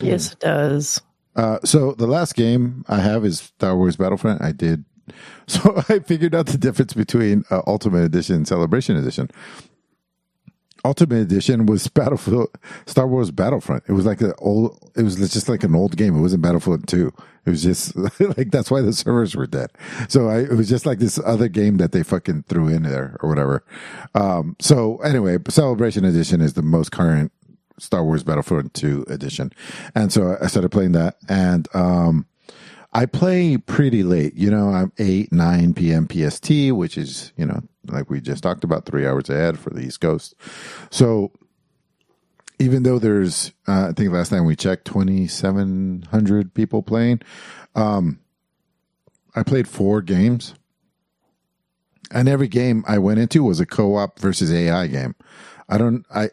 Yes, 0.00 0.32
it 0.32 0.40
does. 0.40 1.00
Uh, 1.34 1.58
so 1.64 1.92
the 1.92 2.06
last 2.06 2.34
game 2.34 2.84
I 2.88 3.00
have 3.00 3.24
is 3.24 3.40
Star 3.40 3.76
Wars 3.76 3.96
Battlefront. 3.96 4.42
I 4.42 4.52
did. 4.52 4.84
So 5.48 5.80
I 5.88 6.00
figured 6.00 6.34
out 6.34 6.46
the 6.46 6.58
difference 6.58 6.92
between 6.92 7.44
uh, 7.52 7.62
Ultimate 7.68 8.02
Edition 8.02 8.34
and 8.34 8.48
Celebration 8.48 8.96
Edition. 8.96 9.30
Ultimate 10.86 11.16
Edition 11.16 11.66
was 11.66 11.88
Battlefield 11.88 12.48
Star 12.86 13.08
Wars 13.08 13.32
Battlefront. 13.32 13.82
It 13.88 13.92
was 13.92 14.06
like 14.06 14.20
an 14.20 14.32
old. 14.38 14.78
It 14.94 15.02
was 15.02 15.16
just 15.16 15.48
like 15.48 15.64
an 15.64 15.74
old 15.74 15.96
game. 15.96 16.16
It 16.16 16.20
wasn't 16.20 16.42
Battlefield 16.42 16.86
Two. 16.86 17.12
It 17.44 17.50
was 17.50 17.64
just 17.64 17.96
like 18.36 18.52
that's 18.52 18.70
why 18.70 18.82
the 18.82 18.92
servers 18.92 19.34
were 19.34 19.48
dead. 19.48 19.72
So 20.08 20.28
I, 20.28 20.42
it 20.42 20.52
was 20.52 20.68
just 20.68 20.86
like 20.86 21.00
this 21.00 21.18
other 21.24 21.48
game 21.48 21.78
that 21.78 21.90
they 21.90 22.04
fucking 22.04 22.44
threw 22.44 22.68
in 22.68 22.84
there 22.84 23.16
or 23.20 23.28
whatever. 23.28 23.64
Um, 24.14 24.54
so 24.60 24.98
anyway, 24.98 25.38
Celebration 25.48 26.04
Edition 26.04 26.40
is 26.40 26.54
the 26.54 26.62
most 26.62 26.92
current 26.92 27.32
Star 27.80 28.04
Wars 28.04 28.22
Battlefront 28.22 28.72
2 28.74 29.06
edition. 29.08 29.52
And 29.94 30.12
so 30.12 30.36
I 30.40 30.46
started 30.46 30.70
playing 30.70 30.92
that 30.92 31.16
and 31.28 31.68
um 31.74 32.26
I 32.92 33.04
play 33.04 33.58
pretty 33.58 34.02
late. 34.04 34.34
You 34.36 34.50
know, 34.50 34.70
I'm 34.70 34.90
8, 34.96 35.30
9 35.30 35.74
p.m. 35.74 36.08
PST, 36.08 36.72
which 36.72 36.96
is, 36.96 37.32
you 37.36 37.44
know, 37.44 37.60
like 37.90 38.10
we 38.10 38.20
just 38.20 38.42
talked 38.42 38.64
about, 38.64 38.86
three 38.86 39.06
hours 39.06 39.28
ahead 39.28 39.58
for 39.58 39.70
the 39.70 39.80
East 39.80 40.00
Coast. 40.00 40.34
So 40.90 41.32
even 42.58 42.82
though 42.82 42.98
there's, 42.98 43.52
uh, 43.66 43.88
I 43.88 43.92
think 43.92 44.12
last 44.12 44.30
time 44.30 44.46
we 44.46 44.56
checked, 44.56 44.86
2,700 44.86 46.54
people 46.54 46.82
playing, 46.82 47.20
um, 47.74 48.20
I 49.34 49.42
played 49.42 49.68
four 49.68 50.02
games. 50.02 50.54
And 52.12 52.28
every 52.28 52.48
game 52.48 52.84
I 52.86 52.98
went 52.98 53.18
into 53.18 53.42
was 53.42 53.58
a 53.58 53.66
co-op 53.66 54.18
versus 54.20 54.52
AI 54.52 54.86
game. 54.86 55.16
I 55.68 55.76
don't, 55.76 56.06
I, 56.14 56.30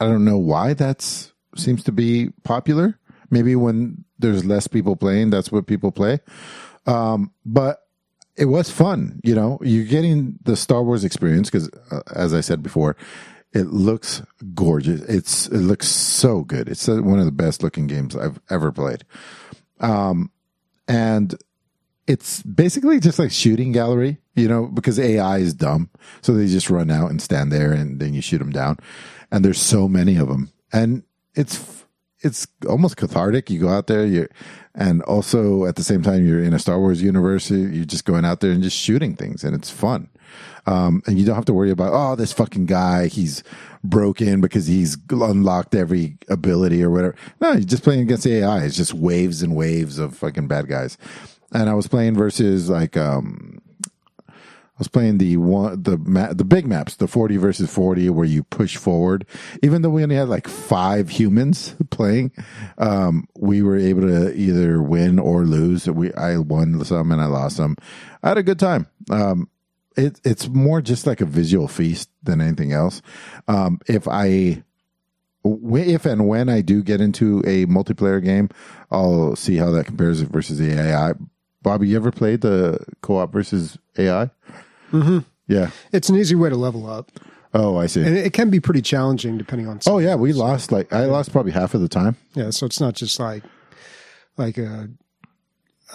I 0.00 0.06
don't 0.06 0.24
know 0.24 0.38
why 0.38 0.72
that's 0.74 1.32
seems 1.56 1.84
to 1.84 1.92
be 1.92 2.30
popular. 2.44 2.98
Maybe 3.30 3.54
when 3.56 4.04
there's 4.18 4.44
less 4.44 4.66
people 4.66 4.96
playing, 4.96 5.30
that's 5.30 5.52
what 5.52 5.66
people 5.66 5.92
play. 5.92 6.20
Um, 6.86 7.32
but 7.44 7.80
it 8.38 8.46
was 8.46 8.70
fun. 8.70 9.20
You 9.24 9.34
know, 9.34 9.58
you're 9.62 9.84
getting 9.84 10.38
the 10.42 10.56
Star 10.56 10.82
Wars 10.82 11.04
experience 11.04 11.50
because, 11.50 11.68
uh, 11.90 12.00
as 12.14 12.32
I 12.32 12.40
said 12.40 12.62
before, 12.62 12.96
it 13.52 13.66
looks 13.66 14.22
gorgeous. 14.54 15.02
It's 15.02 15.48
it 15.48 15.58
looks 15.58 15.88
so 15.88 16.42
good. 16.42 16.68
It's 16.68 16.88
uh, 16.88 17.02
one 17.02 17.18
of 17.18 17.24
the 17.24 17.32
best 17.32 17.62
looking 17.62 17.86
games 17.86 18.14
I've 18.14 18.40
ever 18.48 18.70
played. 18.70 19.04
Um, 19.80 20.30
and 20.86 21.34
it's 22.06 22.42
basically 22.42 23.00
just 23.00 23.18
like 23.18 23.30
shooting 23.30 23.72
gallery, 23.72 24.18
you 24.34 24.48
know, 24.48 24.66
because 24.66 24.98
AI 24.98 25.38
is 25.38 25.52
dumb. 25.52 25.90
So 26.22 26.32
they 26.32 26.46
just 26.46 26.70
run 26.70 26.90
out 26.90 27.10
and 27.10 27.20
stand 27.20 27.52
there 27.52 27.72
and 27.72 28.00
then 28.00 28.14
you 28.14 28.22
shoot 28.22 28.38
them 28.38 28.50
down. 28.50 28.78
And 29.30 29.44
there's 29.44 29.60
so 29.60 29.88
many 29.88 30.16
of 30.16 30.28
them. 30.28 30.50
And 30.72 31.02
it's, 31.34 31.84
it's 32.20 32.46
almost 32.68 32.96
cathartic. 32.96 33.50
You 33.50 33.60
go 33.60 33.68
out 33.68 33.86
there, 33.86 34.04
you, 34.04 34.28
and 34.74 35.02
also 35.02 35.66
at 35.66 35.76
the 35.76 35.84
same 35.84 36.02
time, 36.02 36.26
you're 36.26 36.42
in 36.42 36.54
a 36.54 36.58
Star 36.58 36.78
Wars 36.78 37.02
universe. 37.02 37.50
You're 37.50 37.84
just 37.84 38.04
going 38.04 38.24
out 38.24 38.40
there 38.40 38.50
and 38.50 38.62
just 38.62 38.76
shooting 38.76 39.14
things 39.14 39.44
and 39.44 39.54
it's 39.54 39.70
fun. 39.70 40.08
Um, 40.66 41.02
and 41.06 41.18
you 41.18 41.24
don't 41.24 41.34
have 41.34 41.46
to 41.46 41.54
worry 41.54 41.70
about, 41.70 41.92
oh, 41.94 42.14
this 42.14 42.32
fucking 42.32 42.66
guy, 42.66 43.06
he's 43.06 43.42
broken 43.82 44.40
because 44.40 44.66
he's 44.66 44.98
unlocked 45.10 45.74
every 45.74 46.18
ability 46.28 46.82
or 46.82 46.90
whatever. 46.90 47.16
No, 47.40 47.52
you're 47.52 47.60
just 47.62 47.82
playing 47.82 48.00
against 48.00 48.26
AI. 48.26 48.64
It's 48.64 48.76
just 48.76 48.92
waves 48.92 49.42
and 49.42 49.56
waves 49.56 49.98
of 49.98 50.16
fucking 50.16 50.46
bad 50.46 50.68
guys. 50.68 50.98
And 51.52 51.70
I 51.70 51.74
was 51.74 51.88
playing 51.88 52.14
versus 52.14 52.68
like, 52.68 52.96
um, 52.96 53.62
I 54.78 54.80
was 54.80 54.88
playing 54.88 55.18
the 55.18 55.38
one, 55.38 55.82
the 55.82 55.96
the 56.32 56.44
big 56.44 56.64
maps, 56.64 56.94
the 56.94 57.08
40 57.08 57.36
versus 57.36 57.68
40, 57.68 58.10
where 58.10 58.24
you 58.24 58.44
push 58.44 58.76
forward. 58.76 59.26
Even 59.60 59.82
though 59.82 59.90
we 59.90 60.04
only 60.04 60.14
had 60.14 60.28
like 60.28 60.46
five 60.46 61.08
humans 61.08 61.74
playing, 61.90 62.30
um, 62.78 63.26
we 63.36 63.60
were 63.60 63.76
able 63.76 64.02
to 64.02 64.32
either 64.36 64.80
win 64.80 65.18
or 65.18 65.44
lose. 65.44 65.88
We, 65.88 66.14
I 66.14 66.38
won 66.38 66.84
some 66.84 67.10
and 67.10 67.20
I 67.20 67.26
lost 67.26 67.56
some. 67.56 67.76
I 68.22 68.28
had 68.28 68.38
a 68.38 68.44
good 68.44 68.60
time. 68.60 68.86
Um, 69.10 69.48
it, 69.96 70.20
it's 70.22 70.46
more 70.46 70.80
just 70.80 71.08
like 71.08 71.20
a 71.20 71.26
visual 71.26 71.66
feast 71.66 72.08
than 72.22 72.40
anything 72.40 72.72
else. 72.72 73.02
Um, 73.48 73.80
if 73.88 74.06
I, 74.06 74.62
if 75.44 76.06
and 76.06 76.28
when 76.28 76.48
I 76.48 76.60
do 76.60 76.84
get 76.84 77.00
into 77.00 77.40
a 77.40 77.66
multiplayer 77.66 78.22
game, 78.22 78.48
I'll 78.92 79.34
see 79.34 79.56
how 79.56 79.70
that 79.72 79.86
compares 79.86 80.20
versus 80.20 80.58
the 80.58 80.72
AI. 80.72 81.14
Bobby, 81.62 81.88
you 81.88 81.96
ever 81.96 82.12
played 82.12 82.42
the 82.42 82.78
co-op 83.02 83.32
versus 83.32 83.76
AI? 83.96 84.30
Mm-hmm. 84.92 85.18
Yeah. 85.46 85.70
It's 85.92 86.08
an 86.08 86.16
easy 86.16 86.34
way 86.34 86.48
to 86.50 86.56
level 86.56 86.86
up, 86.88 87.10
Oh, 87.54 87.78
I 87.78 87.86
see. 87.86 88.02
and 88.02 88.16
it 88.16 88.32
can 88.34 88.50
be 88.50 88.60
pretty 88.60 88.82
challenging 88.82 89.38
depending 89.38 89.66
on. 89.68 89.80
Oh 89.86 89.98
yeah, 89.98 90.14
we 90.14 90.32
lost 90.32 90.70
like 90.72 90.92
I 90.92 91.06
lost 91.06 91.32
probably 91.32 91.52
half 91.52 91.74
of 91.74 91.80
the 91.80 91.88
time. 91.88 92.16
yeah. 92.34 92.50
So 92.50 92.66
it's 92.66 92.80
not 92.80 92.94
just 92.94 93.18
like 93.18 93.42
like 94.36 94.58
a. 94.58 94.88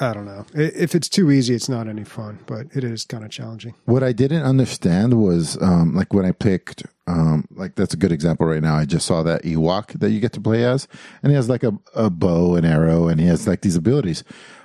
I 0.01 0.11
don't 0.11 0.25
know. 0.25 0.43
If 0.55 0.95
it's 0.95 1.07
too 1.07 1.29
easy, 1.29 1.53
it's 1.53 1.69
not 1.69 1.87
any 1.87 2.03
fun, 2.03 2.39
but 2.47 2.65
it 2.75 2.83
is 2.83 3.05
kind 3.05 3.23
of 3.23 3.29
challenging. 3.29 3.75
What 3.85 4.01
I 4.01 4.11
didn't 4.11 4.41
understand 4.41 5.21
was 5.21 5.55
um, 5.61 5.93
like 5.93 6.13
when 6.15 6.25
I 6.25 6.31
picked 6.31 6.83
um, 7.05 7.45
like 7.51 7.75
that's 7.75 7.93
a 7.93 7.97
good 7.97 8.11
example 8.11 8.47
right 8.47 8.61
now. 8.63 8.75
I 8.75 8.85
just 8.85 9.05
saw 9.05 9.21
that 9.21 9.43
Ewok 9.43 9.99
that 9.99 10.09
you 10.09 10.19
get 10.19 10.33
to 10.33 10.41
play 10.41 10.65
as, 10.65 10.87
and 11.21 11.31
he 11.31 11.35
has 11.35 11.47
like 11.47 11.61
a, 11.63 11.77
a 11.93 12.09
bow 12.09 12.55
and 12.55 12.65
arrow, 12.65 13.07
and 13.07 13.19
he 13.19 13.27
has 13.27 13.47
like 13.47 13.61
these 13.61 13.75
abilities. 13.75 14.23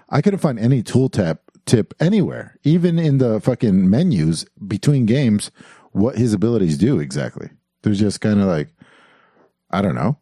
I 0.08 0.22
couldn't 0.22 0.38
find 0.40 0.58
any 0.58 0.82
tool 0.82 1.10
tap 1.10 1.42
tip 1.68 1.94
anywhere, 2.00 2.58
even 2.64 2.98
in 2.98 3.18
the 3.18 3.40
fucking 3.40 3.88
menus 3.88 4.44
between 4.66 5.06
games, 5.06 5.50
what 5.92 6.18
his 6.18 6.32
abilities 6.32 6.78
do 6.78 6.98
exactly. 6.98 7.50
They're 7.82 7.92
just 7.94 8.20
kind 8.20 8.40
of 8.40 8.46
like 8.46 8.68
I 9.70 9.82
don't 9.82 9.94
know. 9.94 10.18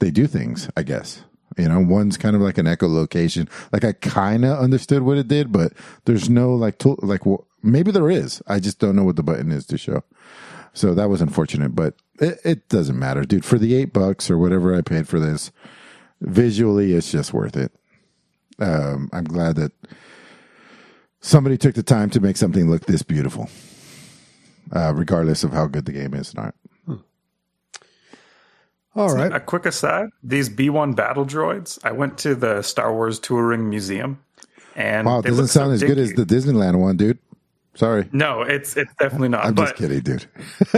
They 0.00 0.10
do 0.10 0.26
things, 0.26 0.68
I 0.76 0.82
guess. 0.82 1.22
You 1.56 1.68
know, 1.68 1.80
one's 1.80 2.16
kind 2.16 2.36
of 2.36 2.42
like 2.42 2.58
an 2.58 2.66
echolocation. 2.66 3.48
Like 3.72 3.84
I 3.84 3.92
kind 3.92 4.44
of 4.44 4.58
understood 4.58 5.02
what 5.02 5.18
it 5.18 5.28
did, 5.28 5.50
but 5.52 5.72
there's 6.04 6.28
no 6.28 6.54
like 6.54 6.78
tool. 6.78 6.98
Like 7.02 7.22
wh- 7.24 7.44
maybe 7.62 7.90
there 7.90 8.10
is. 8.10 8.42
I 8.46 8.60
just 8.60 8.78
don't 8.78 8.96
know 8.96 9.04
what 9.04 9.16
the 9.16 9.22
button 9.22 9.50
is 9.50 9.66
to 9.66 9.78
show. 9.78 10.02
So 10.72 10.94
that 10.94 11.08
was 11.08 11.20
unfortunate, 11.20 11.74
but 11.74 11.94
it, 12.20 12.38
it 12.44 12.68
doesn't 12.68 12.98
matter, 12.98 13.24
dude. 13.24 13.44
For 13.44 13.58
the 13.58 13.74
eight 13.74 13.92
bucks 13.92 14.30
or 14.30 14.38
whatever 14.38 14.74
I 14.74 14.82
paid 14.82 15.08
for 15.08 15.18
this, 15.18 15.50
visually, 16.20 16.92
it's 16.92 17.10
just 17.10 17.32
worth 17.32 17.56
it. 17.56 17.72
Um, 18.60 19.08
I'm 19.12 19.24
glad 19.24 19.56
that 19.56 19.72
somebody 21.20 21.56
took 21.58 21.74
the 21.74 21.82
time 21.82 22.10
to 22.10 22.20
make 22.20 22.36
something 22.36 22.70
look 22.70 22.86
this 22.86 23.02
beautiful, 23.02 23.48
uh, 24.72 24.92
regardless 24.94 25.44
of 25.44 25.52
how 25.52 25.66
good 25.66 25.84
the 25.84 25.92
game 25.92 26.14
is 26.14 26.34
or 26.34 26.42
not. 26.42 26.54
All 28.96 29.14
right. 29.14 29.32
A 29.32 29.38
quick 29.40 29.64
aside: 29.66 30.08
these 30.22 30.48
B1 30.48 30.96
battle 30.96 31.24
droids. 31.24 31.78
I 31.84 31.92
went 31.92 32.18
to 32.18 32.34
the 32.34 32.62
Star 32.62 32.92
Wars 32.92 33.20
Touring 33.20 33.68
Museum, 33.70 34.18
and 34.74 35.06
Wow, 35.06 35.20
it 35.20 35.22
doesn't 35.26 35.36
look 35.42 35.50
so 35.50 35.60
sound 35.60 35.72
as 35.74 35.82
good 35.82 35.98
as 35.98 36.12
the 36.14 36.24
Disneyland 36.24 36.78
one, 36.80 36.96
dude. 36.96 37.18
Sorry. 37.74 38.08
No, 38.10 38.42
it's 38.42 38.76
it's 38.76 38.92
definitely 38.98 39.28
not. 39.28 39.44
I'm 39.44 39.54
but 39.54 39.66
just 39.66 39.76
kidding, 39.76 40.00
dude. 40.00 40.26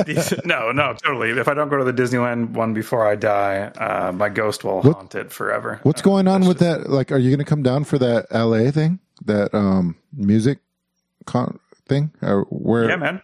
these- 0.04 0.34
no, 0.44 0.70
no, 0.70 0.92
totally. 1.02 1.30
If 1.30 1.48
I 1.48 1.54
don't 1.54 1.70
go 1.70 1.78
to 1.78 1.84
the 1.84 1.94
Disneyland 1.94 2.50
one 2.50 2.74
before 2.74 3.06
I 3.08 3.14
die, 3.14 3.70
uh, 3.78 4.12
my 4.12 4.28
ghost 4.28 4.64
will 4.64 4.82
What- 4.82 4.96
haunt 4.96 5.14
it 5.14 5.32
forever. 5.32 5.80
What's 5.82 6.02
Uh, 6.02 6.04
going 6.04 6.28
on 6.28 6.44
with 6.46 6.58
just- 6.58 6.82
that? 6.82 6.90
Like, 6.90 7.10
are 7.10 7.16
you 7.16 7.30
going 7.30 7.38
to 7.38 7.46
come 7.46 7.62
down 7.62 7.84
for 7.84 7.96
that 7.98 8.26
LA 8.30 8.70
thing, 8.70 8.98
that 9.26 9.54
um 9.54 9.96
music 10.12 10.58
con- 11.26 11.58
thing, 11.86 12.10
or 12.22 12.42
where? 12.50 12.88
Yeah, 12.88 12.96
man. 12.96 13.22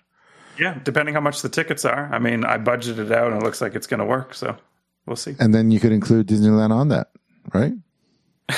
Yeah, 0.59 0.79
depending 0.85 1.15
how 1.15 1.21
much 1.21 1.43
the 1.43 1.49
tickets 1.51 1.85
are. 1.85 2.09
I 2.13 2.19
mean, 2.19 2.45
I 2.45 2.57
budgeted 2.57 2.99
it 2.99 3.13
out, 3.13 3.31
and 3.33 3.43
it 3.43 3.45
looks 3.45 3.61
like 3.61 3.75
it's 3.75 3.87
going 3.87 4.01
to 4.01 4.07
work. 4.07 4.33
So 4.35 4.57
we'll 5.05 5.17
see. 5.17 5.35
And 5.39 5.55
then 5.55 5.71
you 5.71 5.79
could 5.81 5.93
include 5.93 6.29
Disneyland 6.29 6.71
on 6.71 6.89
that, 6.89 7.11
right? 7.53 7.75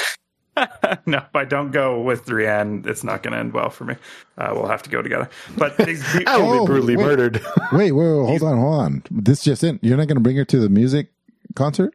no, 1.06 1.18
if 1.18 1.34
I 1.36 1.44
don't 1.44 1.70
go 1.70 2.00
with 2.00 2.24
Brienne, 2.26 2.84
it's 2.86 3.02
not 3.04 3.22
going 3.22 3.32
to 3.32 3.38
end 3.38 3.52
well 3.52 3.70
for 3.70 3.84
me. 3.84 3.96
Uh, 4.36 4.50
we'll 4.54 4.66
have 4.68 4.82
to 4.84 4.90
go 4.90 5.02
together. 5.02 5.28
But 5.56 5.76
these, 5.78 6.04
I 6.26 6.36
will 6.36 6.50
Oh, 6.54 6.60
be 6.60 6.66
brutally 6.66 6.96
wait. 6.96 7.04
murdered. 7.04 7.34
Wait, 7.72 7.92
wait, 7.92 7.92
wait, 7.92 8.26
hold 8.26 8.42
on, 8.42 8.58
hold 8.58 8.80
on. 8.80 9.02
This 9.10 9.42
just 9.42 9.62
in. 9.64 9.78
You're 9.82 9.96
not 9.96 10.06
going 10.08 10.16
to 10.16 10.22
bring 10.22 10.36
her 10.36 10.44
to 10.46 10.58
the 10.60 10.68
music 10.68 11.08
concert? 11.54 11.94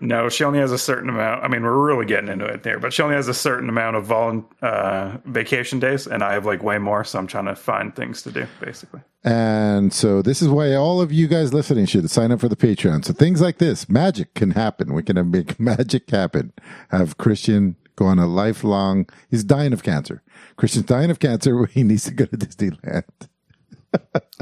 No, 0.00 0.28
she 0.28 0.44
only 0.44 0.58
has 0.58 0.72
a 0.72 0.78
certain 0.78 1.08
amount. 1.08 1.42
I 1.42 1.48
mean, 1.48 1.62
we're 1.62 1.84
really 1.84 2.06
getting 2.06 2.28
into 2.28 2.44
it 2.44 2.62
there, 2.62 2.78
but 2.78 2.92
she 2.92 3.02
only 3.02 3.16
has 3.16 3.28
a 3.28 3.34
certain 3.34 3.68
amount 3.68 3.96
of 3.96 4.06
volun 4.06 4.44
uh, 4.62 5.18
vacation 5.24 5.80
days, 5.80 6.06
and 6.06 6.22
I 6.22 6.34
have 6.34 6.44
like 6.44 6.62
way 6.62 6.78
more. 6.78 7.04
So 7.04 7.18
I'm 7.18 7.26
trying 7.26 7.46
to 7.46 7.56
find 7.56 7.94
things 7.94 8.22
to 8.22 8.30
do, 8.30 8.46
basically. 8.60 9.00
And 9.24 9.92
so 9.92 10.22
this 10.22 10.42
is 10.42 10.48
why 10.48 10.74
all 10.74 11.00
of 11.00 11.12
you 11.12 11.26
guys 11.26 11.52
listening 11.52 11.86
should 11.86 12.08
sign 12.10 12.30
up 12.30 12.40
for 12.40 12.48
the 12.48 12.56
Patreon. 12.56 13.04
So 13.04 13.12
things 13.12 13.40
like 13.40 13.58
this, 13.58 13.88
magic 13.88 14.34
can 14.34 14.50
happen. 14.52 14.92
We 14.92 15.02
can 15.02 15.30
make 15.30 15.58
magic 15.60 16.10
happen. 16.10 16.52
Have 16.90 17.16
Christian 17.16 17.76
go 17.96 18.04
on 18.04 18.18
a 18.18 18.26
lifelong, 18.26 19.08
he's 19.30 19.42
dying 19.42 19.72
of 19.72 19.82
cancer. 19.82 20.22
Christian's 20.56 20.86
dying 20.86 21.10
of 21.10 21.18
cancer. 21.18 21.66
He 21.76 21.82
needs 21.82 22.04
to 22.04 22.12
go 22.12 22.26
to 22.26 22.36
Disneyland. 22.36 23.04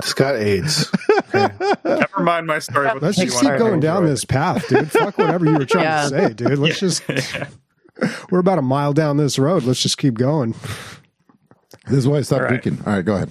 Just 0.03 0.17
got 0.17 0.37
AIDS. 0.37 0.91
Never 1.33 2.21
mind 2.21 2.47
my 2.47 2.59
story. 2.59 2.87
About 2.87 3.03
Let's 3.03 3.17
the 3.19 3.27
just 3.27 3.41
keep 3.41 3.57
going 3.59 3.81
down 3.81 4.05
this 4.05 4.25
path, 4.25 4.69
dude. 4.69 4.91
Fuck 4.91 5.17
whatever 5.19 5.45
you 5.47 5.57
were 5.59 5.65
trying 5.67 5.85
Yeah. 5.85 6.03
to 6.03 6.09
say, 6.09 6.33
dude. 6.35 6.59
Let's 6.59 6.81
just. 6.81 7.03
We're 8.31 8.41
about 8.41 8.59
a 8.59 8.63
mile 8.63 8.93
down 8.93 9.17
this 9.19 9.39
road. 9.39 9.63
Let's 9.63 9.81
just 9.83 9.99
keep 9.99 10.15
going. 10.15 10.55
This 11.87 11.99
is 11.99 12.09
why 12.09 12.17
I 12.19 12.21
stopped 12.23 12.41
All 12.43 12.49
right. 12.49 12.61
drinking. 12.63 12.85
All 12.87 12.93
right, 12.95 13.05
go 13.05 13.15
ahead. 13.15 13.31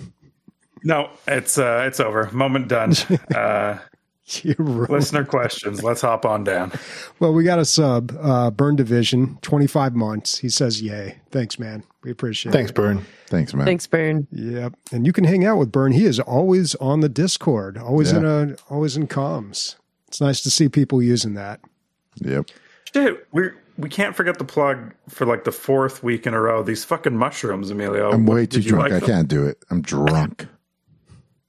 No, 0.85 1.09
it's 1.27 1.57
uh, 1.57 1.83
it's 1.87 1.99
over. 1.99 2.29
Moment 2.31 2.67
done. 2.69 2.93
Uh, 3.09 3.09
You're 3.09 3.39
right. 3.73 3.79
listener 4.57 5.25
questions. 5.25 5.83
Let's 5.83 6.01
hop 6.01 6.25
on 6.25 6.43
down. 6.43 6.71
Well, 7.19 7.33
we 7.33 7.43
got 7.43 7.59
a 7.59 7.65
sub, 7.65 8.17
uh, 8.21 8.51
Burn 8.51 8.75
Division, 8.75 9.37
25 9.41 9.95
months. 9.95 10.37
He 10.37 10.49
says, 10.49 10.81
yay. 10.81 11.19
Thanks, 11.31 11.59
man. 11.59 11.83
We 12.03 12.11
appreciate 12.11 12.51
it. 12.51 12.53
Thanks, 12.53 12.71
it. 12.71 12.75
Burn. 12.75 13.05
Thanks, 13.27 13.53
man. 13.53 13.65
Thanks, 13.65 13.85
Burn. 13.87 14.27
Yep. 14.31 14.73
And 14.91 15.05
you 15.05 15.13
can 15.13 15.23
hang 15.25 15.45
out 15.45 15.57
with 15.57 15.71
Burn. 15.71 15.91
He 15.91 16.05
is 16.05 16.19
always 16.19 16.75
on 16.75 17.01
the 17.01 17.09
Discord, 17.09 17.77
always 17.77 18.11
Yeah. 18.11 18.19
in 18.19 18.25
a, 18.25 18.55
always 18.69 18.95
in 18.95 19.07
comms. 19.07 19.75
It's 20.07 20.21
nice 20.21 20.41
to 20.41 20.49
see 20.51 20.69
people 20.69 21.01
using 21.01 21.33
that. 21.33 21.59
Yep. 22.17 22.45
Shit, 22.93 23.27
we 23.31 23.49
we 23.77 23.89
can't 23.89 24.15
forget 24.15 24.37
the 24.37 24.45
plug 24.45 24.93
for 25.09 25.25
like 25.25 25.45
the 25.45 25.51
fourth 25.51 26.03
week 26.03 26.27
in 26.27 26.35
a 26.35 26.39
row. 26.39 26.61
These 26.61 26.85
fucking 26.85 27.17
mushrooms, 27.17 27.71
Emilio. 27.71 28.11
I'm 28.11 28.27
way 28.27 28.45
too 28.45 28.61
drunk. 28.61 28.83
like 28.83 28.93
I 28.93 28.99
them? 28.99 29.07
can't 29.09 29.27
do 29.27 29.45
it. 29.47 29.63
I'm 29.71 29.81
drunk. 29.81 30.45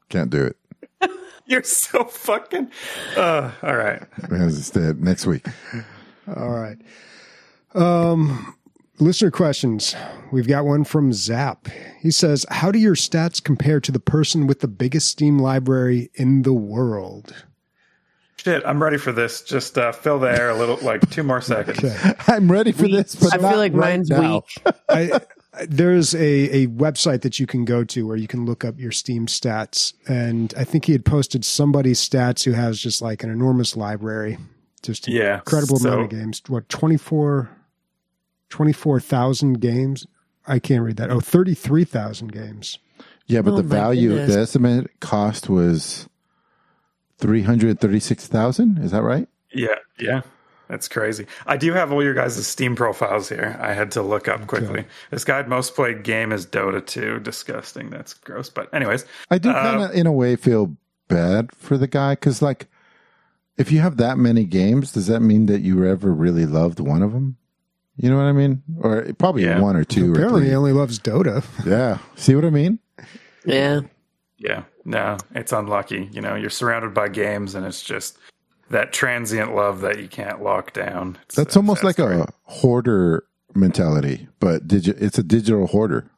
can't 0.09 0.31
do 0.31 0.43
it. 0.43 0.57
You're 1.47 1.63
so 1.63 2.05
fucking. 2.05 2.71
Uh, 3.17 3.53
all 3.63 3.77
right. 3.77 4.03
Because 4.21 4.59
it's 4.59 4.71
the 4.71 4.95
next 4.95 5.27
week. 5.27 5.47
All 6.27 6.51
right. 6.51 6.79
Um, 7.75 8.57
listener 8.99 9.31
questions. 9.31 9.95
We've 10.33 10.49
got 10.49 10.65
one 10.65 10.85
from 10.85 11.13
Zap. 11.13 11.69
He 12.01 12.11
says, 12.11 12.47
How 12.51 12.71
do 12.71 12.79
your 12.79 12.95
stats 12.95 13.43
compare 13.43 13.81
to 13.81 13.93
the 13.93 14.01
person 14.01 14.47
with 14.47 14.61
the 14.61 14.69
biggest 14.69 15.09
Steam 15.09 15.39
library 15.39 16.11
in 16.15 16.43
the 16.43 16.53
world? 16.55 17.45
Shit, 18.37 18.63
I'm 18.67 18.83
ready 18.83 18.99
for 18.99 19.13
this. 19.13 19.43
Just 19.43 19.79
uh, 19.79 19.93
fill 19.93 20.19
the 20.19 20.29
air 20.31 20.51
a 20.51 20.55
little, 20.55 20.77
like 20.83 21.09
two 21.11 21.23
more 21.23 21.41
seconds. 21.41 21.83
I'm 22.27 22.51
ready 22.51 22.73
for 22.73 22.87
this, 22.89 23.15
but 23.15 23.33
I 23.33 23.37
not 23.39 23.51
feel 23.51 23.59
like 23.59 23.73
right 23.73 23.97
mine's 23.97 24.11
now. 24.11 24.43
weak. 24.67 24.75
I, 24.89 25.21
there's 25.69 26.15
a, 26.15 26.19
a 26.57 26.67
website 26.69 27.23
that 27.23 27.39
you 27.39 27.47
can 27.47 27.65
go 27.65 27.85
to 27.85 28.07
where 28.07 28.17
you 28.17 28.27
can 28.27 28.45
look 28.47 28.65
up 28.65 28.79
your 28.79 28.93
Steam 28.93 29.27
stats. 29.27 29.93
And 30.09 30.53
I 30.57 30.65
think 30.65 30.85
he 30.87 30.93
had 30.93 31.05
posted 31.05 31.45
somebody's 31.45 32.01
stats 32.01 32.45
who 32.45 32.53
has 32.53 32.79
just 32.81 33.01
like 33.03 33.23
an 33.23 33.31
enormous 33.31 33.77
library, 33.77 34.39
just 34.83 35.07
Yeah, 35.09 35.37
incredible 35.37 35.77
so- 35.79 35.89
amount 35.89 36.13
of 36.13 36.19
games. 36.19 36.43
What, 36.49 36.69
24 36.69 37.51
24,000 38.51 39.61
games? 39.61 40.07
I 40.47 40.59
can't 40.59 40.83
read 40.85 40.97
that. 40.99 41.11
Oh, 41.11 41.21
33,000 41.21 42.33
games. 42.33 42.79
Yeah, 43.27 43.41
but 43.43 43.55
Oh 43.55 43.57
the 43.57 43.63
value, 43.63 44.11
goodness. 44.11 44.35
the 44.35 44.41
estimate 44.43 45.01
cost 45.01 45.49
was 45.49 46.09
three 47.17 47.41
hundred 47.43 47.81
thirty-six 47.81 48.27
thousand. 48.27 48.79
Is 48.79 48.91
that 48.91 49.03
right? 49.03 49.27
Yeah, 49.51 49.77
yeah. 49.99 50.21
That's 50.69 50.89
crazy. 50.89 51.27
I 51.47 51.57
do 51.57 51.73
have 51.75 51.93
all 51.93 52.03
your 52.03 52.15
guys' 52.15 52.47
Steam 52.47 52.75
profiles 52.75 53.29
here. 53.29 53.59
I 53.61 53.75
had 53.75 53.91
to 53.93 54.03
look 54.03 54.29
up 54.29 54.47
quickly. 54.47 54.87
This 55.11 55.25
guy 55.25 55.43
most 55.43 55.75
played 55.75 56.03
game 56.05 56.33
is 56.33 56.47
Dota 56.47 56.85
2. 56.85 57.21
Disgusting. 57.21 57.91
That's 57.91 58.15
gross. 58.15 58.49
But 58.49 58.73
anyways, 58.73 59.05
I 59.31 59.39
do 59.39 59.51
Uh, 59.51 59.63
kind 59.63 59.83
of, 59.83 59.91
in 59.93 60.07
a 60.07 60.13
way, 60.13 60.37
feel 60.37 60.77
bad 61.09 61.51
for 61.55 61.77
the 61.77 61.87
guy 61.87 62.13
because, 62.15 62.41
like, 62.41 62.67
if 63.59 63.71
you 63.71 63.81
have 63.81 63.99
that 63.99 64.17
many 64.19 64.45
games, 64.45 64.91
does 64.93 65.07
that 65.09 65.21
mean 65.21 65.47
that 65.47 65.61
you 65.61 65.85
ever 65.87 66.11
really 66.13 66.47
loved 66.47 66.81
one 66.81 67.03
of 67.03 67.13
them? 67.13 67.37
You 67.97 68.11
know 68.11 68.17
what 68.17 68.25
I 68.25 68.33
mean? 68.33 68.63
Or 68.81 69.07
probably 69.19 69.45
Yeah. 69.45 69.61
one 69.61 69.77
or 69.77 69.85
two 69.85 70.09
or 70.11 70.13
Apparently, 70.15 70.41
three. 70.41 70.49
he 70.49 70.55
only 70.57 70.73
loves 70.73 70.99
Dota. 70.99 71.45
Yeah. 71.67 71.99
See 72.17 72.35
what 72.35 72.45
I 72.45 72.51
mean? 72.51 72.79
Yeah. 73.45 73.83
yeah, 74.39 74.65
no, 74.87 75.19
it's 75.35 75.53
unlucky. 75.53 76.09
You 76.11 76.21
know, 76.23 76.35
you're 76.35 76.51
surrounded 76.51 76.95
by 76.95 77.09
games 77.09 77.55
and 77.55 77.65
it's 77.67 77.83
just 77.83 78.19
that 78.71 78.93
transient 78.93 79.55
love 79.55 79.81
that 79.83 79.99
you 80.01 80.09
can't 80.09 80.43
lock 80.43 80.73
down. 80.73 81.19
It's- 81.23 81.35
That's 81.37 81.57
almost 81.57 81.85
like 81.85 81.99
a 81.99 82.33
hoarder 82.45 83.25
mentality, 83.55 84.27
but 84.41 84.67
digi- 84.67 85.01
it's 85.01 85.19
a 85.19 85.23
digital 85.23 85.67
hoarder. 85.67 86.11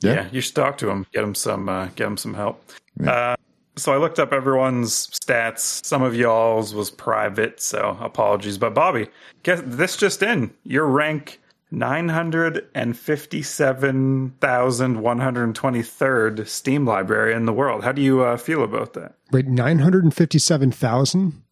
Yeah. 0.00 0.14
Yeah. 0.14 0.28
you 0.32 0.40
should 0.40 0.54
talk 0.54 0.78
to 0.78 0.88
him. 0.90 1.06
Get 1.12 1.22
him 1.24 1.34
some. 1.34 1.68
Uh, 1.68 1.86
get 1.94 2.06
him 2.06 2.16
some 2.16 2.34
help. 2.34 2.62
Uh, 3.06 3.36
so 3.76 3.92
I 3.92 3.96
looked 3.98 4.18
up 4.18 4.32
everyone's 4.32 5.06
stats. 5.08 5.84
Some 5.84 6.02
of 6.02 6.14
y'all's 6.14 6.74
was 6.74 6.90
private, 6.90 7.60
so 7.60 7.96
apologies. 8.00 8.58
But 8.58 8.74
Bobby, 8.74 9.08
guess 9.42 9.60
this 9.64 9.96
just 9.96 10.22
in: 10.22 10.52
your 10.64 10.86
rank 10.86 11.39
nine 11.70 12.08
hundred 12.08 12.68
and 12.74 12.96
fifty-seven 12.96 14.34
thousand 14.40 15.00
one 15.00 15.20
hundred 15.20 15.54
twenty-third 15.54 16.48
Steam 16.48 16.84
library 16.86 17.34
in 17.34 17.46
the 17.46 17.52
world. 17.52 17.84
How 17.84 17.92
do 17.92 18.02
you 18.02 18.22
uh, 18.22 18.36
feel 18.36 18.62
about 18.62 18.94
that? 18.94 19.14
Wait, 19.32 19.46
957,000? 19.46 21.42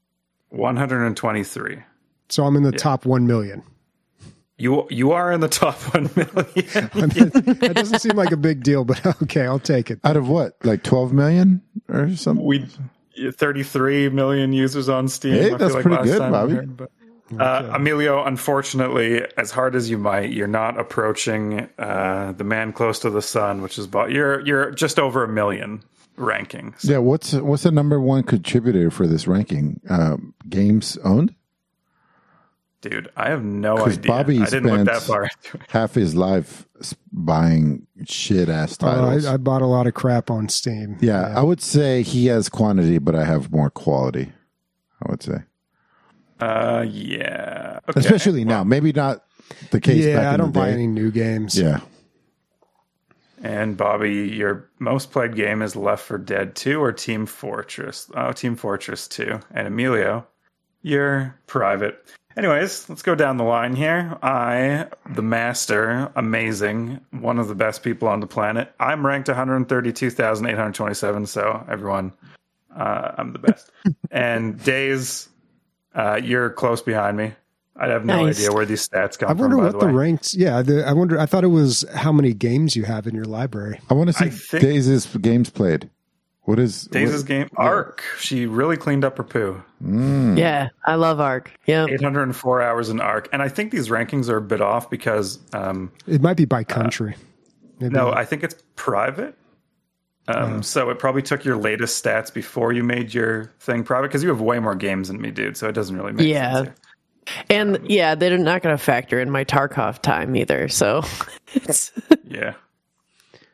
One 0.51 0.77
hundred 0.77 1.07
and 1.07 1.17
twenty-three. 1.17 1.79
So 2.31 2.45
I'm 2.45 2.57
in 2.57 2.63
the 2.63 2.73
top 2.73 3.07
1 3.07 3.27
million. 3.27 3.63
You 4.59 4.87
you 4.91 5.13
are 5.13 5.31
in 5.33 5.41
the 5.41 5.49
top 5.49 5.77
one 5.95 6.11
million. 6.17 6.91
I 6.93 7.07
mean, 7.07 7.31
that 7.61 7.73
doesn't 7.77 8.01
seem 8.01 8.17
like 8.17 8.33
a 8.33 8.37
big 8.37 8.63
deal, 8.65 8.85
but 8.85 9.07
okay, 9.23 9.47
I'll 9.47 9.61
take 9.61 9.91
it. 9.91 10.01
Out 10.03 10.17
of 10.17 10.29
what? 10.29 10.57
Like 10.65 10.83
12 10.83 11.13
million 11.13 11.63
or 11.89 12.15
something? 12.17 12.45
we 12.45 12.67
33 13.33 14.09
million 14.09 14.53
users 14.53 14.89
on 14.89 15.07
Steam. 15.09 15.35
Hey, 15.35 15.47
I 15.47 15.49
feel 15.51 15.59
that's 15.59 15.75
like 15.75 15.83
pretty 15.85 15.97
last 15.99 16.07
good, 16.07 16.19
time 16.19 16.33
Bobby. 16.33 16.55
heard, 16.55 16.77
but- 16.77 16.91
Uh, 17.39 17.71
Emilio, 17.75 18.25
unfortunately, 18.25 19.23
as 19.37 19.51
hard 19.51 19.75
as 19.75 19.91
you 19.91 19.99
might, 19.99 20.31
you're 20.31 20.47
not 20.47 20.79
approaching 20.79 21.69
uh, 21.79 22.33
the 22.37 22.45
man 22.45 22.73
close 22.73 22.99
to 23.01 23.11
the 23.11 23.21
sun, 23.23 23.61
which 23.63 23.79
is 23.79 23.85
about 23.87 24.11
you're 24.13 24.41
you're 24.47 24.71
just 24.71 24.99
over 24.99 25.25
a 25.25 25.29
million 25.29 25.83
rankings. 26.17 26.85
Yeah. 26.89 26.99
What's 26.99 27.33
what's 27.35 27.65
the 27.65 27.71
number 27.71 28.01
one 28.01 28.23
contributor 28.23 28.91
for 28.91 29.07
this 29.07 29.27
ranking? 29.27 29.81
Um, 29.91 30.35
games 30.49 30.97
owned? 31.05 31.35
Dude, 32.81 33.11
I 33.17 33.31
have 33.31 33.43
no 33.43 33.77
idea. 33.87 33.99
Bobby 34.07 34.41
I 34.41 34.45
didn't 34.45 34.71
look 34.71 34.87
that 34.87 35.03
spent- 35.03 35.31
far. 35.53 35.61
Half 35.69 35.95
his 35.95 36.15
life 36.15 36.67
buying 37.13 37.87
shit 38.07 38.49
ass 38.49 38.75
Uh, 38.81 38.87
titles. 38.95 39.27
I, 39.27 39.35
I 39.35 39.37
bought 39.37 39.63
a 39.63 39.67
lot 39.67 39.89
of 39.89 39.95
crap 39.95 40.31
on 40.31 40.49
Steam. 40.49 40.97
yeah, 41.01 41.35
I 41.37 41.43
would 41.43 41.61
say 41.61 42.03
he 42.03 42.27
has 42.27 42.49
quantity, 42.49 42.99
but 42.99 43.17
I 43.17 43.25
have 43.25 43.51
more 43.51 43.69
quality. 43.69 44.33
I 45.03 45.11
would 45.11 45.23
say, 45.25 45.39
Uh, 46.41 46.85
yeah. 46.89 47.81
Okay. 47.89 48.01
especially 48.01 48.45
now. 48.45 48.63
Maybe 48.65 48.93
not 48.93 49.25
the 49.71 49.81
case. 49.81 50.05
back 50.05 50.15
Yeah, 50.23 50.31
I 50.31 50.35
in 50.35 50.39
don't 50.41 50.53
the 50.53 50.59
buy 50.61 50.67
day. 50.67 50.73
any 50.75 50.87
new 50.87 51.11
games. 51.11 51.59
Yeah, 51.59 51.81
And 53.43 53.77
Bobby, 53.77 54.13
your 54.29 54.69
most 54.79 55.11
played 55.11 55.35
game 55.37 55.63
is 55.63 55.75
Left 55.77 56.05
for 56.05 56.19
Dead 56.19 56.55
2 56.55 56.81
or 56.83 56.93
Team 56.93 57.27
Fortress? 57.27 58.11
Oh, 58.15 58.33
Team 58.33 58.57
Fortress 58.57 59.09
2. 59.09 59.39
And 59.53 59.67
Emilio, 59.67 60.27
you're 60.83 61.35
private. 61.47 62.05
Anyways, 62.37 62.89
let's 62.89 63.03
go 63.03 63.17
down 63.17 63.37
the 63.37 63.43
line 63.45 63.75
here. 63.75 64.17
I, 64.23 64.87
the 65.11 65.23
master, 65.23 66.09
amazing, 66.15 67.01
one 67.11 67.41
of 67.41 67.49
the 67.49 67.55
best 67.57 67.83
people 67.83 68.07
on 68.07 68.21
the 68.21 68.29
planet. 68.29 68.73
I'm 68.79 69.05
ranked 69.05 69.27
132,827, 69.29 71.27
so 71.27 71.65
everyone, 71.69 72.13
uh, 72.77 73.11
I'm 73.19 73.33
the 73.33 73.41
best. 73.41 73.73
and 74.13 74.63
Days, 74.63 75.29
uh, 75.99 76.21
you're 76.23 76.51
close 76.51 76.81
behind 76.81 77.17
me. 77.17 77.33
I 77.77 77.89
have 77.89 78.05
no 78.05 78.25
Nice. 78.25 78.39
idea 78.39 78.53
where 78.53 78.65
these 78.67 78.89
stats 78.89 79.19
come 79.19 79.29
I 79.29 79.33
wonder 79.35 79.57
from. 79.57 79.65
by 79.67 79.71
what 79.73 79.81
the, 79.81 79.87
way. 79.87 79.93
ranks. 79.93 80.35
Yeah, 80.35 80.63
the, 80.63 80.85
I 80.89 80.93
wonder. 80.93 81.19
I 81.21 81.27
thought 81.27 81.45
it 81.45 81.49
was 81.49 81.85
how 81.95 82.11
many 82.13 82.33
games 82.35 82.75
you 82.75 82.85
have 82.85 83.07
in 83.07 83.15
your 83.15 83.25
library. 83.27 83.79
I 83.91 83.95
want 83.95 84.09
to 84.09 84.13
see 84.15 84.25
I 84.27 84.31
think- 84.31 84.63
Days' 84.63 85.07
games 85.17 85.51
played. 85.51 85.89
What 86.43 86.59
is 86.59 86.85
Days' 86.85 87.15
what- 87.19 87.27
game, 87.27 87.49
ARK. 87.57 88.03
She 88.19 88.47
really 88.47 88.77
cleaned 88.79 89.05
up 89.05 89.19
her 89.19 89.23
poo. 89.23 89.63
Yeah. 89.81 90.71
I 90.87 90.95
love 90.97 91.21
ARK. 91.21 91.53
Yep. 91.67 91.91
804 91.91 92.63
hours 92.63 92.89
in 92.89 93.01
ARK 93.01 93.29
and 93.33 93.43
i 93.43 93.49
think 93.49 93.71
these 93.71 93.91
rankings 93.91 94.29
are 94.31 94.39
a 94.39 94.43
bit 94.43 94.61
off 94.63 94.89
because 94.91 95.39
um 95.53 95.93
It 96.07 96.21
might 96.23 96.37
be 96.39 96.47
by 96.47 96.65
country. 96.65 97.15
Maybe 97.79 97.95
no 97.95 98.11
i 98.11 98.25
think 98.25 98.43
it's 98.43 98.57
private 98.75 99.37
um 100.29 100.63
so 100.63 100.89
it 100.91 100.99
probably 100.99 101.23
took 101.23 101.45
your 101.45 101.57
latest 101.57 102.03
stats 102.05 102.33
before 102.33 102.73
you 102.73 102.85
made 102.85 103.13
your 103.13 103.53
thing 103.61 103.83
private 103.83 104.09
because 104.09 104.23
you 104.23 104.29
have 104.29 104.41
way 104.41 104.59
more 104.59 104.75
games 104.75 105.09
than 105.09 105.21
me 105.21 105.31
dude 105.31 105.57
so 105.57 105.69
it 105.69 105.73
doesn't 105.73 105.97
really 105.97 106.13
make 106.13 106.27
Yeah. 106.27 106.53
sense 106.55 106.67
here. 106.69 106.75
And 107.51 107.79
yeah, 107.91 108.15
they're 108.15 108.39
not 108.39 108.63
going 108.63 108.75
to 108.75 108.83
factor 108.83 109.21
in 109.21 109.31
my 109.31 109.45
Tarkov 109.45 110.01
time 110.01 110.35
either. 110.35 110.67
So 110.69 111.03
it's 111.55 111.93
Yeah. 112.25 112.55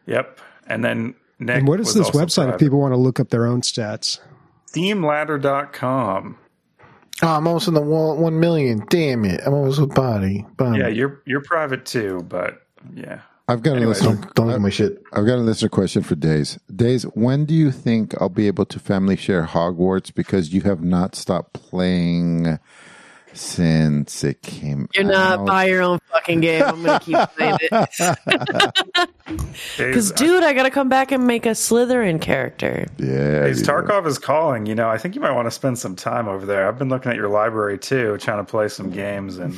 Yep. 0.06 0.38
And 0.68 0.84
then 0.84 1.14
Nick. 1.40 1.56
And 1.58 1.68
what 1.68 1.80
is 1.80 1.92
this 1.94 2.06
also 2.06 2.18
website 2.24 2.52
if 2.54 2.60
people 2.60 2.78
want 2.80 2.92
to 2.92 2.96
look 2.96 3.18
up 3.18 3.30
their 3.30 3.46
own 3.46 3.62
stats? 3.62 4.20
Steamladder.com. 4.72 6.38
Oh, 7.22 7.28
I'm 7.28 7.46
almost 7.46 7.68
in 7.68 7.74
the 7.74 7.80
one, 7.80 8.18
one 8.18 8.40
million. 8.40 8.84
Damn 8.90 9.24
it! 9.24 9.40
I'm 9.46 9.54
almost 9.54 9.80
with 9.80 9.94
body. 9.94 10.44
Bum. 10.56 10.74
Yeah, 10.74 10.88
you're 10.88 11.22
you're 11.26 11.42
private 11.42 11.86
too, 11.86 12.24
but 12.28 12.62
yeah. 12.92 13.20
I've 13.46 13.62
got 13.62 13.72
a 13.72 13.76
Anyways. 13.76 14.00
listener. 14.02 14.22
Don't, 14.22 14.34
don't 14.34 14.46
look 14.46 14.54
at 14.56 14.60
my 14.62 14.70
shit. 14.70 15.02
I've 15.12 15.26
got 15.26 15.34
a 15.34 15.42
listener 15.42 15.68
question 15.68 16.02
for 16.02 16.14
Days. 16.14 16.58
Days, 16.74 17.02
when 17.14 17.44
do 17.44 17.52
you 17.54 17.70
think 17.70 18.14
I'll 18.20 18.28
be 18.30 18.46
able 18.46 18.64
to 18.66 18.78
family 18.78 19.16
share 19.16 19.44
Hogwarts? 19.44 20.14
Because 20.14 20.52
you 20.54 20.62
have 20.62 20.82
not 20.82 21.14
stopped 21.14 21.52
playing 21.52 22.58
since 23.34 24.22
it 24.24 24.40
came. 24.42 24.88
you're 24.94 25.04
not 25.04 25.40
out. 25.40 25.46
buy 25.46 25.64
your 25.66 25.82
own 25.82 25.98
fucking 26.10 26.40
game. 26.40 26.62
I'm 26.62 26.82
going 26.84 26.98
to 27.00 27.04
keep 27.04 27.18
playing 27.36 27.58
it. 27.60 29.04
Because, 29.76 30.12
uh, 30.12 30.14
dude, 30.14 30.42
I 30.44 30.52
got 30.52 30.62
to 30.62 30.70
come 30.70 30.88
back 30.88 31.10
and 31.12 31.26
make 31.26 31.44
a 31.44 31.50
Slytherin 31.50 32.20
character. 32.20 32.86
Yeah, 32.98 33.42
Days. 33.44 33.62
Tarkov 33.62 34.06
is 34.06 34.18
calling. 34.18 34.66
You 34.66 34.74
know, 34.74 34.88
I 34.88 34.98
think 34.98 35.14
you 35.16 35.20
might 35.20 35.32
want 35.32 35.46
to 35.46 35.50
spend 35.50 35.78
some 35.78 35.96
time 35.96 36.28
over 36.28 36.46
there. 36.46 36.68
I've 36.68 36.78
been 36.78 36.88
looking 36.88 37.10
at 37.10 37.16
your 37.16 37.28
library 37.28 37.76
too, 37.78 38.16
trying 38.18 38.38
to 38.38 38.50
play 38.50 38.68
some 38.68 38.90
games 38.90 39.36
and. 39.38 39.54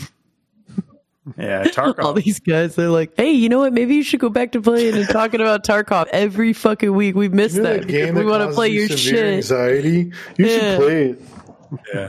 Yeah, 1.37 1.67
All 1.99 2.13
these 2.15 2.39
guys, 2.39 2.77
they're 2.77 2.89
like, 2.89 3.13
hey, 3.17 3.33
you 3.33 3.49
know 3.49 3.59
what? 3.59 3.73
Maybe 3.73 3.95
you 3.97 4.03
should 4.05 4.21
go 4.21 4.29
back 4.29 4.53
to 4.53 4.61
playing 4.61 4.95
and 4.95 5.09
talking 5.09 5.41
about 5.41 5.65
Tarkov 5.65 6.07
every 6.13 6.53
fucking 6.53 6.93
week. 6.95 7.17
We 7.17 7.29
missed 7.29 7.57
that. 7.63 7.87
because 7.87 8.13
we 8.15 8.25
want 8.25 8.49
to 8.49 8.55
play 8.55 8.69
your 8.69 8.89
shit. 8.89 9.35
Anxiety. 9.37 10.13
You 10.39 10.47
Yeah. 10.47 10.59
should 10.59 10.81
play 10.81 11.05
it. 11.07 11.23
Yeah, 11.95 12.09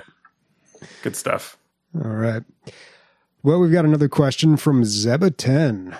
good 1.02 1.15
stuff. 1.15 1.57
All 1.95 2.11
right. 2.11 2.44
Well, 3.41 3.60
we've 3.60 3.72
got 3.72 3.85
another 3.85 4.07
question 4.10 4.56
from 4.57 4.84
Zeba10. 4.84 5.98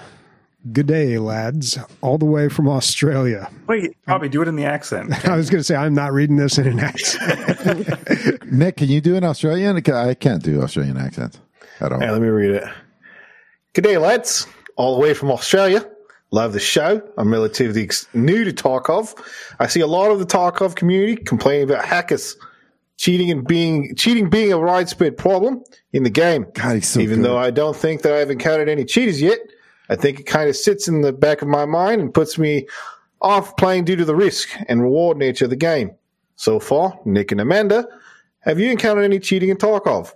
Good 0.74 0.88
day, 0.88 1.18
lads. 1.18 1.80
All 2.02 2.18
the 2.18 2.26
way 2.26 2.50
from 2.50 2.68
Australia. 2.68 3.50
Wait, 3.68 3.96
Bobby, 4.06 4.28
do 4.30 4.42
it 4.42 4.48
in 4.48 4.58
the 4.58 4.66
accent. 4.66 5.26
I 5.28 5.36
was 5.38 5.50
going 5.50 5.60
to 5.60 5.64
say, 5.64 5.76
I'm 5.76 5.94
not 5.94 6.12
reading 6.14 6.36
this 6.36 6.58
in 6.58 6.68
an 6.68 6.80
accent. 6.80 8.46
Nick, 8.52 8.78
can 8.78 8.90
you 8.90 9.00
do 9.02 9.16
an 9.16 9.24
Australian? 9.24 9.78
I 9.78 10.14
can't 10.14 10.44
do 10.44 10.62
Australian 10.62 10.98
accents 10.98 11.40
at 11.80 11.92
all. 11.94 12.00
Hey, 12.00 12.12
let 12.12 12.22
me 12.22 12.28
read 12.28 12.52
it. 12.52 12.64
Good 13.78 13.84
day, 13.84 14.00
lads. 14.00 14.48
All 14.76 14.96
the 14.96 15.02
way 15.02 15.14
from 15.14 15.30
Australia. 15.30 15.88
Love 16.32 16.54
the 16.54 16.60
show. 16.60 17.00
I'm 17.16 17.32
relatively 17.32 17.88
new 18.16 18.44
to 18.44 18.52
Tarkov. 18.52 19.14
I 19.60 19.68
see 19.68 19.82
a 19.82 19.86
lot 19.86 20.10
of 20.10 20.18
the 20.18 20.26
Tarkov 20.26 20.76
community 20.76 21.16
complaining 21.16 21.70
about 21.70 21.86
hackers 21.86 22.36
cheating 22.98 23.30
and 23.30 23.46
being 23.46 23.94
cheating 23.96 24.32
being 24.32 24.52
a 24.52 24.58
widespread 24.58 25.16
problem 25.16 25.64
in 25.94 26.02
the 26.02 26.10
game. 26.10 26.48
God, 26.56 26.84
so 26.84 27.00
Even 27.02 27.18
good. 27.18 27.26
though 27.26 27.38
I 27.38 27.52
don't 27.52 27.76
think 27.76 28.02
that 28.02 28.14
I've 28.14 28.32
encountered 28.32 28.68
any 28.68 28.84
cheaters 28.84 29.22
yet, 29.22 29.38
I 29.92 29.96
think 29.96 30.22
it 30.22 30.24
kind 30.24 30.50
of 30.50 30.56
sits 30.56 30.88
in 30.88 31.02
the 31.02 31.14
back 31.14 31.44
of 31.44 31.48
my 31.48 31.66
mind 31.66 32.02
and 32.02 32.12
puts 32.12 32.40
me 32.40 32.66
off 33.22 33.56
playing 33.58 33.86
due 33.86 33.96
to 33.96 34.06
the 34.06 34.16
risk 34.16 34.50
and 34.68 34.82
reward 34.82 35.18
nature 35.18 35.46
of 35.46 35.52
the 35.52 35.56
game. 35.56 35.92
So 36.36 36.60
far, 36.60 37.00
Nick 37.06 37.32
and 37.32 37.40
Amanda, 37.40 37.88
have 38.40 38.58
you 38.60 38.72
encountered 38.72 39.04
any 39.04 39.20
cheating 39.20 39.50
in 39.50 39.58
Tarkov? 39.58 40.16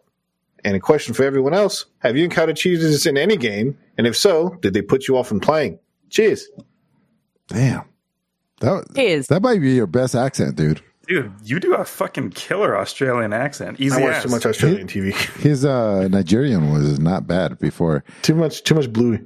And 0.63 0.75
a 0.75 0.79
question 0.79 1.13
for 1.13 1.23
everyone 1.23 1.53
else: 1.53 1.85
Have 1.99 2.15
you 2.15 2.23
encountered 2.23 2.57
cheaters 2.57 3.05
in 3.05 3.17
any 3.17 3.37
game? 3.37 3.77
And 3.97 4.07
if 4.07 4.15
so, 4.15 4.49
did 4.61 4.73
they 4.73 4.81
put 4.81 5.07
you 5.07 5.17
off 5.17 5.27
from 5.27 5.39
playing? 5.39 5.79
Cheers. 6.09 6.47
Damn. 7.47 7.83
That, 8.61 8.85
Is. 8.95 9.27
that 9.27 9.41
might 9.41 9.59
be 9.59 9.73
your 9.73 9.87
best 9.87 10.15
accent, 10.15 10.55
dude. 10.55 10.81
Dude, 11.07 11.33
you 11.43 11.59
do 11.59 11.73
a 11.73 11.83
fucking 11.83 12.29
killer 12.31 12.77
Australian 12.77 13.33
accent. 13.33 13.79
Easy 13.79 13.95
I 13.97 14.01
watch 14.01 14.15
as. 14.17 14.23
too 14.23 14.29
much 14.29 14.45
Australian 14.45 14.87
TV. 14.87 15.13
His 15.41 15.65
uh, 15.65 16.07
Nigerian 16.09 16.71
was 16.71 16.99
not 16.99 17.27
bad 17.27 17.57
before. 17.59 18.03
too 18.21 18.35
much, 18.35 18.63
too 18.63 18.75
much 18.75 18.91
bluey. 18.93 19.19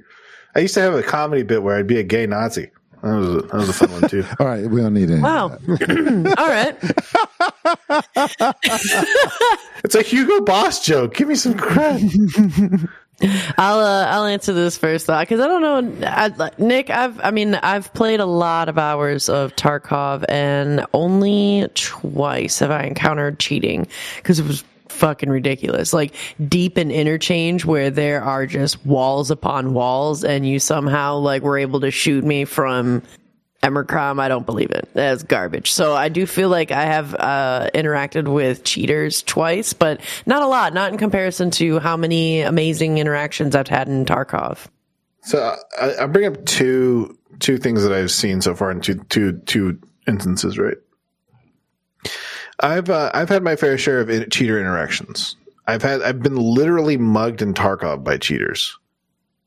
I 0.55 0.59
used 0.59 0.73
to 0.75 0.81
have 0.81 0.93
a 0.93 1.03
comedy 1.03 1.43
bit 1.43 1.63
where 1.63 1.77
I'd 1.77 1.85
be 1.85 1.99
a 1.99 2.03
gay 2.03 2.25
Nazi. 2.25 2.71
That 3.05 3.17
was 3.17 3.27
a, 3.27 3.41
that 3.41 3.53
was 3.53 3.69
a 3.69 3.73
fun 3.73 3.91
one 3.91 4.09
too. 4.09 4.25
All 4.39 4.47
right, 4.47 4.67
we 4.67 4.81
don't 4.81 4.95
need 4.95 5.11
any. 5.11 5.21
Wow. 5.21 5.49
All 6.39 6.47
right. 6.47 6.75
It's 9.83 9.93
a 9.93 10.01
Hugo 10.01 10.41
Boss 10.41 10.83
joke. 10.83 11.13
Give 11.13 11.27
me 11.27 11.35
some 11.35 11.53
credit. 11.53 12.11
I'll 13.59 13.77
uh, 13.77 14.07
I'll 14.07 14.25
answer 14.25 14.53
this 14.53 14.75
first 14.75 15.05
though, 15.05 15.19
because 15.19 15.39
I 15.39 15.47
don't 15.47 15.61
know, 15.61 16.07
I, 16.07 16.49
Nick. 16.57 16.89
I've 16.89 17.19
I 17.23 17.29
mean 17.29 17.53
I've 17.53 17.93
played 17.93 18.19
a 18.19 18.25
lot 18.25 18.69
of 18.69 18.79
hours 18.79 19.29
of 19.29 19.55
Tarkov, 19.55 20.25
and 20.27 20.83
only 20.95 21.67
twice 21.75 22.57
have 22.57 22.71
I 22.71 22.85
encountered 22.85 23.37
cheating 23.37 23.87
because 24.15 24.39
it 24.39 24.47
was 24.47 24.63
fucking 24.89 25.29
ridiculous. 25.29 25.93
Like 25.93 26.13
deep 26.47 26.77
in 26.77 26.91
interchange 26.91 27.65
where 27.65 27.89
there 27.89 28.23
are 28.23 28.45
just 28.45 28.85
walls 28.85 29.31
upon 29.31 29.73
walls, 29.73 30.23
and 30.23 30.47
you 30.47 30.59
somehow 30.59 31.17
like 31.17 31.41
were 31.41 31.57
able 31.57 31.81
to 31.81 31.91
shoot 31.91 32.23
me 32.23 32.45
from 32.45 33.01
Emercom, 33.65 34.19
I 34.19 34.27
don't 34.27 34.45
believe 34.45 34.69
it. 34.69 34.87
That's 34.93 35.23
garbage. 35.23 35.71
So 35.71 35.95
I 35.95 36.09
do 36.09 36.27
feel 36.27 36.49
like 36.49 36.71
I 36.71 36.83
have 36.83 37.15
uh, 37.15 37.69
interacted 37.73 38.31
with 38.31 38.63
cheaters 38.63 39.23
twice, 39.23 39.73
but 39.73 40.01
not 40.27 40.43
a 40.43 40.47
lot. 40.47 40.73
Not 40.73 40.91
in 40.91 40.99
comparison 40.99 41.49
to 41.51 41.79
how 41.79 41.97
many 41.97 42.41
amazing 42.41 42.99
interactions 42.99 43.55
I've 43.55 43.67
had 43.67 43.87
in 43.87 44.05
Tarkov. 44.05 44.67
So 45.23 45.55
I, 45.79 46.03
I 46.03 46.05
bring 46.05 46.27
up 46.27 46.45
two 46.45 47.17
two 47.39 47.57
things 47.57 47.81
that 47.81 47.91
I've 47.91 48.11
seen 48.11 48.41
so 48.41 48.53
far 48.53 48.69
in 48.69 48.81
two 48.81 48.95
two 49.09 49.33
two 49.45 49.79
instances. 50.07 50.59
Right. 50.59 50.77
I've 52.59 52.89
uh, 52.89 53.11
I've 53.13 53.29
had 53.29 53.43
my 53.43 53.55
fair 53.55 53.77
share 53.77 53.99
of 53.99 54.09
in- 54.09 54.29
cheater 54.29 54.59
interactions. 54.59 55.35
I've 55.67 55.81
had 55.81 56.01
I've 56.01 56.21
been 56.21 56.35
literally 56.37 56.97
mugged 56.97 57.41
in 57.41 57.53
Tarkov 57.53 58.03
by 58.03 58.17
cheaters. 58.17 58.77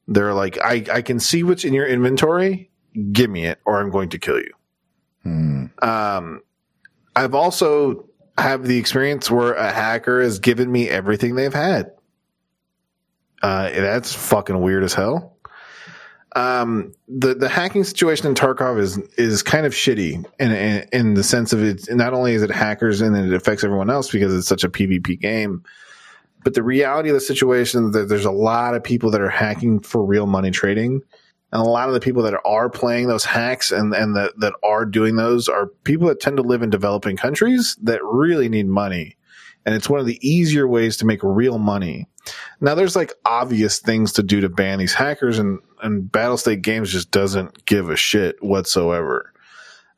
They're 0.07 0.35
like, 0.35 0.59
I 0.63 0.85
I 0.93 1.03
can 1.03 1.21
see 1.21 1.43
what's 1.43 1.65
in 1.65 1.73
your 1.75 1.87
inventory. 1.87 2.71
Give 3.13 3.31
me 3.31 3.47
it, 3.47 3.61
or 3.65 3.81
I'm 3.81 3.91
going 3.91 4.09
to 4.11 4.19
kill 4.19 4.39
you. 4.39 4.53
Um, 5.83 6.41
I've 7.15 7.35
also 7.35 8.09
have 8.37 8.65
the 8.65 8.79
experience 8.79 9.31
where 9.31 9.53
a 9.55 9.71
hacker 9.71 10.23
has 10.23 10.39
given 10.39 10.71
me 10.71 10.89
everything 10.89 11.35
they've 11.35 11.53
had. 11.53 11.93
Uh, 13.43 13.71
that's 13.71 14.15
fucking 14.15 14.61
weird 14.61 14.83
as 14.83 14.95
hell. 14.95 15.37
Um, 16.39 16.93
the 17.09 17.35
the 17.35 17.49
hacking 17.49 17.83
situation 17.83 18.29
in 18.29 18.35
Tarkov 18.35 18.79
is 18.79 18.99
is 19.17 19.43
kind 19.43 19.67
of 19.67 19.73
shitty 19.73 20.25
in 20.39 20.53
in, 20.53 20.89
in 20.93 21.15
the 21.15 21.25
sense 21.25 21.53
of 21.53 21.65
it. 21.65 21.89
Not 21.91 22.15
only 22.15 22.35
is 22.35 22.43
it 22.43 22.51
hackers 22.51 23.01
and 23.01 23.17
it 23.17 23.33
affects 23.33 23.65
everyone 23.65 23.91
else 23.91 24.11
because 24.11 24.33
it's 24.33 24.47
such 24.47 24.63
a 24.63 24.69
PvP 24.69 25.19
game, 25.19 25.65
but 26.45 26.55
the 26.55 26.63
reality 26.63 27.09
of 27.09 27.15
the 27.15 27.21
situation 27.21 27.91
that 27.91 28.09
there's 28.09 28.25
a 28.25 28.31
lot 28.31 28.77
of 28.77 28.85
people 28.85 29.11
that 29.11 29.21
are 29.21 29.29
hacking 29.29 29.81
for 29.81 30.05
real 30.05 30.27
money 30.27 30.51
trading. 30.51 31.03
And 31.51 31.61
a 31.61 31.65
lot 31.65 31.89
of 31.89 31.95
the 31.95 32.01
people 32.01 32.23
that 32.23 32.39
are 32.45 32.71
playing 32.71 33.09
those 33.09 33.25
hacks 33.25 33.73
and, 33.73 33.95
and 33.95 34.15
that, 34.17 34.39
that 34.39 34.53
are 34.63 34.85
doing 34.85 35.17
those 35.17 35.49
are 35.49 35.67
people 35.85 36.07
that 36.09 36.21
tend 36.21 36.37
to 36.37 36.43
live 36.43 36.63
in 36.63 36.71
developing 36.71 37.17
countries 37.17 37.77
that 37.83 38.01
really 38.03 38.49
need 38.49 38.67
money. 38.67 39.18
And 39.69 39.75
it's 39.75 39.91
one 39.91 40.01
of 40.01 40.07
the 40.07 40.19
easier 40.27 40.67
ways 40.67 40.97
to 40.97 41.05
make 41.05 41.23
real 41.23 41.59
money. 41.59 42.09
Now 42.63 42.75
there's 42.75 42.97
like 42.97 43.13
obvious 43.27 43.81
things 43.81 44.15
to 44.15 44.23
do 44.23 44.41
to 44.41 44.49
ban 44.49 44.79
these 44.79 44.95
hackers 44.95 45.39
and, 45.39 45.59
and 45.83 46.11
Battlestate 46.11 46.63
Games 46.63 46.91
just 46.91 47.11
doesn't 47.11 47.67
give 47.67 47.91
a 47.91 47.97
shit 47.97 48.43
whatsoever. 48.43 49.31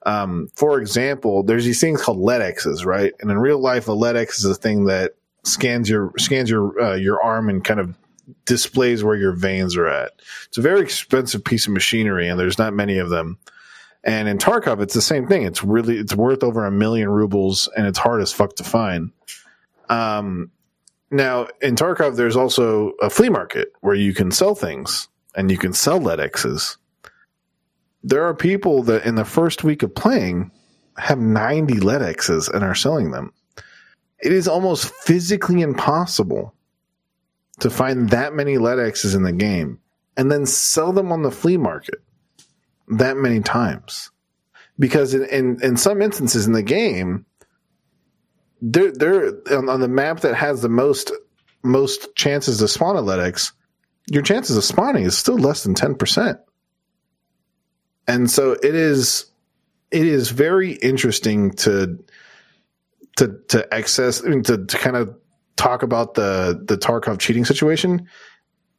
Um, 0.07 0.49
for 0.57 0.81
example, 0.81 1.45
there's 1.45 1.65
these 1.65 1.81
things 1.81 2.03
called 2.03 2.19
LEDXs, 2.19 2.85
right? 2.85 3.13
And 3.21 3.31
in 3.31 3.39
real 3.39 3.61
life, 3.61 3.87
a 3.87 3.93
LEDX 3.93 4.39
is 4.39 4.45
a 4.45 4.57
thing 4.57 4.87
that 4.87 5.13
scans 5.45 5.89
your, 5.89 6.13
scans 6.19 6.51
your, 6.51 6.77
uh, 6.81 6.97
your 6.97 7.23
arm 7.23 7.49
and 7.49 7.63
kind 7.63 7.79
of 7.79 7.97
displays 8.47 9.05
where 9.05 9.15
your 9.15 9.35
veins 9.35 9.77
are 9.77 9.87
at. 9.87 10.15
It's 10.49 10.59
a 10.59 10.63
very 10.63 10.81
expensive 10.81 11.45
piece 11.45 11.69
of 11.69 11.73
machinery 11.73 12.27
and 12.27 12.41
there's 12.41 12.59
not 12.59 12.75
many 12.75 12.99
of 12.99 13.09
them. 13.09 13.39
And 14.03 14.27
in 14.27 14.39
Tarkov, 14.39 14.83
it's 14.83 14.95
the 14.95 15.01
same 15.01 15.29
thing. 15.29 15.45
It's 15.45 15.63
really, 15.63 15.97
it's 15.97 16.17
worth 16.17 16.43
over 16.43 16.67
a 16.67 16.73
million 16.73 17.09
rubles 17.09 17.69
and 17.77 17.87
it's 17.87 18.01
hard 18.01 18.21
as 18.21 18.33
fuck 18.33 18.57
to 18.57 18.65
find. 18.65 19.13
Um, 19.91 20.51
now 21.11 21.49
in 21.61 21.75
Tarkov, 21.75 22.17
there's 22.17 22.37
also 22.37 22.93
a 23.03 23.11
flea 23.11 23.29
market 23.29 23.73
where 23.81 23.97
you 23.97 24.15
can 24.15 24.31
sell 24.31 24.55
things 24.55 25.09
and 25.35 25.51
you 25.51 25.59
can 25.59 25.73
sell 25.73 26.01
LEDXs. 26.01 26.77
There 28.03 28.25
are 28.25 28.35
people 28.35 28.83
that 28.85 29.05
in 29.05 29.17
the 29.17 29.25
first 29.25 29.65
week 29.65 29.83
of 29.83 29.95
playing 29.95 30.51
have 30.97 31.19
90 31.19 31.75
LEDXs 31.75 32.53
and 32.53 32.65
are 32.65 32.75
selling 32.75 33.11
them. 33.11 33.33
It 34.23 34.33
is 34.33 34.49
almost 34.49 34.93
physically 34.95 35.61
impossible 35.61 36.55
to 37.59 37.71
find 37.71 38.11
that 38.11 38.33
many 38.33 38.57
LEDXs 38.57 39.15
in 39.15 39.23
the 39.23 39.33
game 39.33 39.79
and 40.17 40.31
then 40.31 40.47
sell 40.47 40.93
them 40.93 41.13
on 41.13 41.23
the 41.23 41.31
flea 41.31 41.57
market 41.57 42.03
that 42.89 43.17
many 43.17 43.41
times. 43.41 44.11
Because 44.79 45.15
in, 45.15 45.25
in, 45.27 45.63
in 45.63 45.77
some 45.77 46.01
instances 46.01 46.47
in 46.47 46.53
the 46.53 46.63
game, 46.63 47.27
they're, 48.63 48.93
they're 48.93 49.33
on, 49.57 49.81
the 49.81 49.89
map 49.89 50.21
that 50.21 50.35
has 50.35 50.63
the 50.63 50.69
most 50.69 51.13
most 51.63 52.15
chances 52.15 52.59
to 52.59 52.69
spawn 52.69 52.97
a 52.97 53.03
LEDX, 53.03 53.53
your 54.11 54.23
chances 54.23 54.57
of 54.57 54.65
spawning 54.65 55.05
is 55.05 55.17
still 55.17 55.37
less 55.37 55.63
than 55.63 55.75
10%. 55.75 56.39
And 58.09 58.31
so 58.31 58.53
it 58.53 58.75
is 58.75 59.27
it 59.91 60.07
is 60.07 60.31
very 60.31 60.73
interesting 60.73 61.51
to 61.53 61.99
to 63.17 63.37
to 63.49 63.75
access 63.75 64.25
I 64.25 64.29
mean, 64.29 64.43
to, 64.45 64.65
to 64.65 64.79
kind 64.79 64.97
of 64.97 65.15
talk 65.57 65.83
about 65.83 66.15
the 66.15 66.63
the 66.67 66.77
Tarkov 66.77 67.19
cheating 67.19 67.45
situation. 67.45 68.09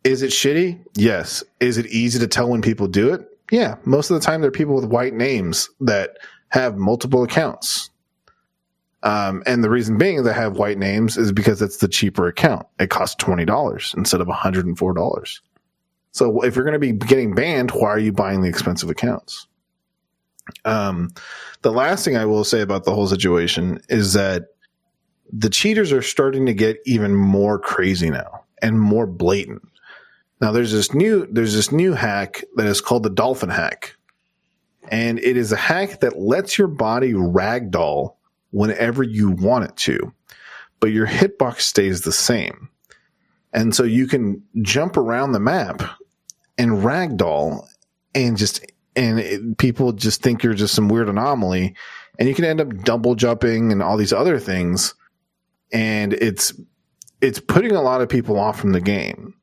Is 0.03 0.23
it 0.23 0.31
shitty? 0.31 0.83
Yes. 0.95 1.43
Is 1.59 1.77
it 1.77 1.85
easy 1.87 2.17
to 2.19 2.27
tell 2.27 2.49
when 2.49 2.63
people 2.63 2.87
do 2.87 3.13
it? 3.13 3.21
Yeah. 3.51 3.75
Most 3.85 4.09
of 4.09 4.19
the 4.19 4.25
time, 4.25 4.41
they're 4.41 4.49
people 4.49 4.73
with 4.73 4.85
white 4.85 5.13
names 5.13 5.69
that 5.81 6.17
have 6.49 6.75
multiple 6.75 7.23
accounts. 7.23 7.90
Um, 9.03 9.41
and 9.45 9.63
the 9.63 9.69
reason 9.69 9.97
being 9.97 10.23
they 10.23 10.33
have 10.33 10.57
white 10.57 10.77
names 10.77 11.17
is 11.17 11.31
because 11.31 11.61
it's 11.61 11.77
the 11.77 11.87
cheaper 11.87 12.27
account. 12.27 12.67
It 12.79 12.89
costs 12.89 13.15
twenty 13.15 13.45
dollars 13.45 13.93
instead 13.97 14.21
of 14.21 14.27
one 14.27 14.37
hundred 14.37 14.65
and 14.65 14.77
four 14.77 14.93
dollars. 14.93 15.41
So 16.11 16.41
if 16.41 16.55
you're 16.55 16.65
going 16.65 16.73
to 16.73 16.79
be 16.79 16.91
getting 16.91 17.33
banned, 17.33 17.71
why 17.71 17.89
are 17.89 17.99
you 17.99 18.11
buying 18.11 18.41
the 18.41 18.49
expensive 18.49 18.89
accounts? 18.89 19.47
Um, 20.65 21.09
the 21.61 21.71
last 21.71 22.03
thing 22.03 22.17
I 22.17 22.25
will 22.25 22.43
say 22.43 22.61
about 22.61 22.83
the 22.83 22.93
whole 22.93 23.07
situation 23.07 23.81
is 23.89 24.13
that 24.13 24.47
the 25.31 25.49
cheaters 25.49 25.91
are 25.93 26.01
starting 26.01 26.45
to 26.45 26.53
get 26.53 26.79
even 26.85 27.15
more 27.15 27.57
crazy 27.57 28.09
now 28.09 28.43
and 28.61 28.79
more 28.79 29.07
blatant. 29.07 29.61
Now 30.41 30.51
there's 30.51 30.71
this 30.71 30.93
new 30.93 31.25
there's 31.31 31.53
this 31.53 31.71
new 31.71 31.93
hack 31.93 32.43
that 32.55 32.67
is 32.67 32.81
called 32.81 33.03
the 33.03 33.09
dolphin 33.09 33.49
hack. 33.49 33.95
And 34.89 35.19
it 35.19 35.37
is 35.37 35.51
a 35.51 35.57
hack 35.57 36.01
that 36.01 36.19
lets 36.19 36.57
your 36.57 36.67
body 36.67 37.13
ragdoll 37.13 38.15
whenever 38.51 39.03
you 39.03 39.31
want 39.31 39.65
it 39.65 39.75
to, 39.77 40.13
but 40.79 40.91
your 40.91 41.07
hitbox 41.07 41.61
stays 41.61 42.01
the 42.01 42.11
same. 42.11 42.69
And 43.53 43.75
so 43.75 43.83
you 43.83 44.07
can 44.07 44.43
jump 44.61 44.97
around 44.97 45.31
the 45.31 45.39
map 45.39 45.81
and 46.57 46.71
ragdoll 46.83 47.67
and 48.13 48.37
just 48.37 48.65
and 48.95 49.19
it, 49.19 49.57
people 49.57 49.93
just 49.93 50.21
think 50.21 50.43
you're 50.43 50.53
just 50.53 50.73
some 50.73 50.89
weird 50.89 51.09
anomaly 51.09 51.75
and 52.19 52.27
you 52.27 52.35
can 52.35 52.45
end 52.45 52.61
up 52.61 52.83
double 52.83 53.15
jumping 53.15 53.71
and 53.71 53.81
all 53.81 53.97
these 53.97 54.13
other 54.13 54.37
things 54.37 54.93
and 55.71 56.13
it's 56.13 56.53
it's 57.21 57.39
putting 57.39 57.71
a 57.71 57.81
lot 57.81 58.01
of 58.01 58.09
people 58.09 58.37
off 58.37 58.59
from 58.59 58.71
the 58.71 58.81
game 58.81 59.35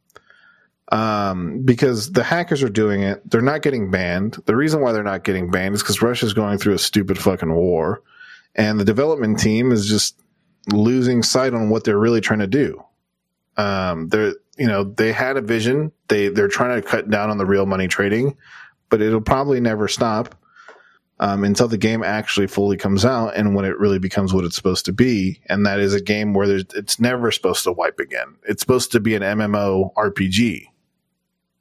um, 0.90 1.62
because 1.64 2.12
the 2.12 2.24
hackers 2.24 2.62
are 2.62 2.68
doing 2.68 3.02
it. 3.02 3.28
They're 3.30 3.40
not 3.40 3.62
getting 3.62 3.90
banned. 3.90 4.38
The 4.46 4.56
reason 4.56 4.80
why 4.80 4.92
they're 4.92 5.02
not 5.02 5.24
getting 5.24 5.50
banned 5.50 5.74
is 5.74 5.82
because 5.82 6.02
Russia's 6.02 6.32
going 6.34 6.58
through 6.58 6.74
a 6.74 6.78
stupid 6.78 7.18
fucking 7.18 7.52
war, 7.52 8.02
and 8.58 8.78
the 8.78 8.84
development 8.84 9.38
team 9.38 9.72
is 9.72 9.88
just 9.88 10.20
losing 10.70 11.22
sight 11.22 11.54
on 11.54 11.70
what 11.70 11.84
they're 11.84 11.98
really 11.98 12.20
trying 12.20 12.40
to 12.40 12.46
do. 12.46 12.84
Um, 13.56 14.08
they're 14.08 14.34
you 14.58 14.66
know 14.66 14.84
they 14.84 15.12
had 15.12 15.38
a 15.38 15.40
vision. 15.40 15.92
They 16.08 16.28
they're 16.28 16.48
trying 16.48 16.82
to 16.82 16.86
cut 16.86 17.08
down 17.08 17.30
on 17.30 17.38
the 17.38 17.46
real 17.46 17.64
money 17.64 17.88
trading, 17.88 18.36
but 18.90 19.00
it'll 19.00 19.22
probably 19.22 19.60
never 19.60 19.88
stop 19.88 20.34
um, 21.20 21.44
until 21.44 21.68
the 21.68 21.78
game 21.78 22.02
actually 22.02 22.46
fully 22.46 22.76
comes 22.76 23.04
out 23.04 23.34
and 23.36 23.54
when 23.54 23.64
it 23.64 23.78
really 23.78 23.98
becomes 23.98 24.32
what 24.32 24.44
it's 24.44 24.56
supposed 24.56 24.84
to 24.86 24.92
be. 24.92 25.40
And 25.46 25.66
that 25.66 25.80
is 25.80 25.94
a 25.94 26.00
game 26.00 26.32
where 26.32 26.46
there's, 26.46 26.64
it's 26.74 27.00
never 27.00 27.30
supposed 27.32 27.64
to 27.64 27.72
wipe 27.72 27.98
again. 27.98 28.36
It's 28.46 28.60
supposed 28.60 28.92
to 28.92 29.00
be 29.00 29.14
an 29.14 29.22
MMO 29.22 29.92
RPG. 29.94 30.66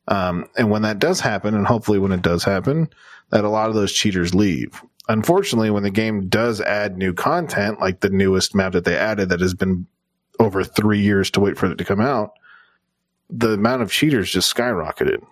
Um, 0.08 0.46
and 0.58 0.70
when 0.70 0.84
that 0.84 1.00
does 1.00 1.20
happen, 1.20 1.56
and 1.56 1.66
hopefully 1.66 2.00
when 2.00 2.12
it 2.12 2.22
does 2.22 2.44
happen, 2.44 2.90
that 3.32 3.44
a 3.44 3.50
lot 3.50 3.70
of 3.70 3.76
those 3.76 3.92
cheaters 3.92 4.34
leave. 4.34 4.82
Unfortunately, 5.10 5.72
when 5.72 5.84
the 5.84 5.90
game 5.90 6.28
does 6.28 6.60
add 6.62 6.98
new 6.98 7.14
content, 7.14 7.80
like 7.80 8.02
the 8.02 8.10
newest 8.10 8.54
map 8.54 8.74
that 8.74 8.84
they 8.84 8.98
added 8.98 9.30
that 9.30 9.40
has 9.40 9.54
been 9.54 9.88
over 10.40 10.64
three 10.64 11.00
years 11.00 11.32
to 11.32 11.40
wait 11.40 11.58
for 11.58 11.72
it 11.72 11.78
to 11.78 11.86
come 11.86 12.02
out, 12.02 12.34
the 13.30 13.52
amount 13.52 13.82
of 13.82 13.92
cheaters 13.92 14.32
just 14.32 14.54
skyrocketed. 14.54 15.24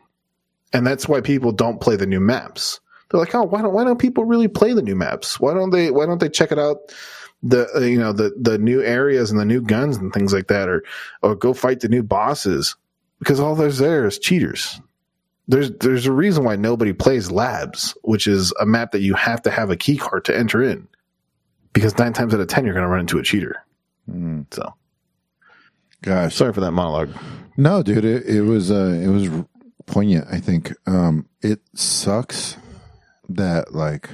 And 0.73 0.85
that's 0.85 1.07
why 1.07 1.21
people 1.21 1.51
don't 1.51 1.81
play 1.81 1.95
the 1.95 2.05
new 2.05 2.19
maps. 2.19 2.79
They're 3.09 3.19
like, 3.19 3.35
oh, 3.35 3.43
why 3.43 3.61
don't 3.61 3.73
why 3.73 3.83
don't 3.83 3.99
people 3.99 4.25
really 4.25 4.47
play 4.47 4.73
the 4.73 4.81
new 4.81 4.95
maps? 4.95 5.39
Why 5.39 5.53
don't 5.53 5.69
they 5.69 5.91
why 5.91 6.05
don't 6.05 6.19
they 6.19 6.29
check 6.29 6.51
it 6.51 6.59
out? 6.59 6.77
The 7.43 7.67
uh, 7.75 7.81
you 7.81 7.99
know 7.99 8.11
the 8.11 8.33
the 8.39 8.57
new 8.57 8.81
areas 8.81 9.29
and 9.29 9.39
the 9.39 9.45
new 9.45 9.61
guns 9.61 9.97
and 9.97 10.11
things 10.11 10.33
like 10.33 10.47
that, 10.47 10.67
or 10.67 10.83
or 11.21 11.35
go 11.35 11.53
fight 11.53 11.81
the 11.81 11.89
new 11.89 12.01
bosses 12.01 12.75
because 13.19 13.39
all 13.39 13.55
there's 13.55 13.77
there 13.77 14.05
is 14.05 14.17
cheaters. 14.17 14.81
There's 15.47 15.71
there's 15.71 16.05
a 16.07 16.11
reason 16.11 16.43
why 16.43 16.55
nobody 16.55 16.93
plays 16.93 17.29
Labs, 17.29 17.95
which 18.01 18.25
is 18.27 18.51
a 18.59 18.65
map 18.65 18.91
that 18.91 19.01
you 19.01 19.13
have 19.13 19.41
to 19.43 19.51
have 19.51 19.69
a 19.69 19.75
key 19.75 19.97
card 19.97 20.25
to 20.25 20.35
enter 20.35 20.63
in, 20.63 20.87
because 21.73 21.97
nine 21.97 22.13
times 22.13 22.33
out 22.33 22.39
of 22.39 22.47
ten 22.47 22.65
you're 22.65 22.73
going 22.73 22.83
to 22.83 22.89
run 22.89 23.01
into 23.01 23.19
a 23.19 23.23
cheater. 23.23 23.63
Mm. 24.09 24.45
So, 24.51 24.73
Gosh, 26.01 26.35
sorry 26.35 26.53
for 26.53 26.61
that 26.61 26.71
monologue. 26.71 27.09
no, 27.57 27.83
dude, 27.83 28.05
it, 28.05 28.25
it 28.25 28.41
was 28.41 28.71
uh, 28.71 28.99
it 28.99 29.07
was 29.07 29.29
poignant. 29.85 30.27
I 30.31 30.39
think 30.39 30.73
um, 30.87 31.27
it 31.41 31.61
sucks 31.75 32.57
that 33.29 33.73
like 33.73 34.09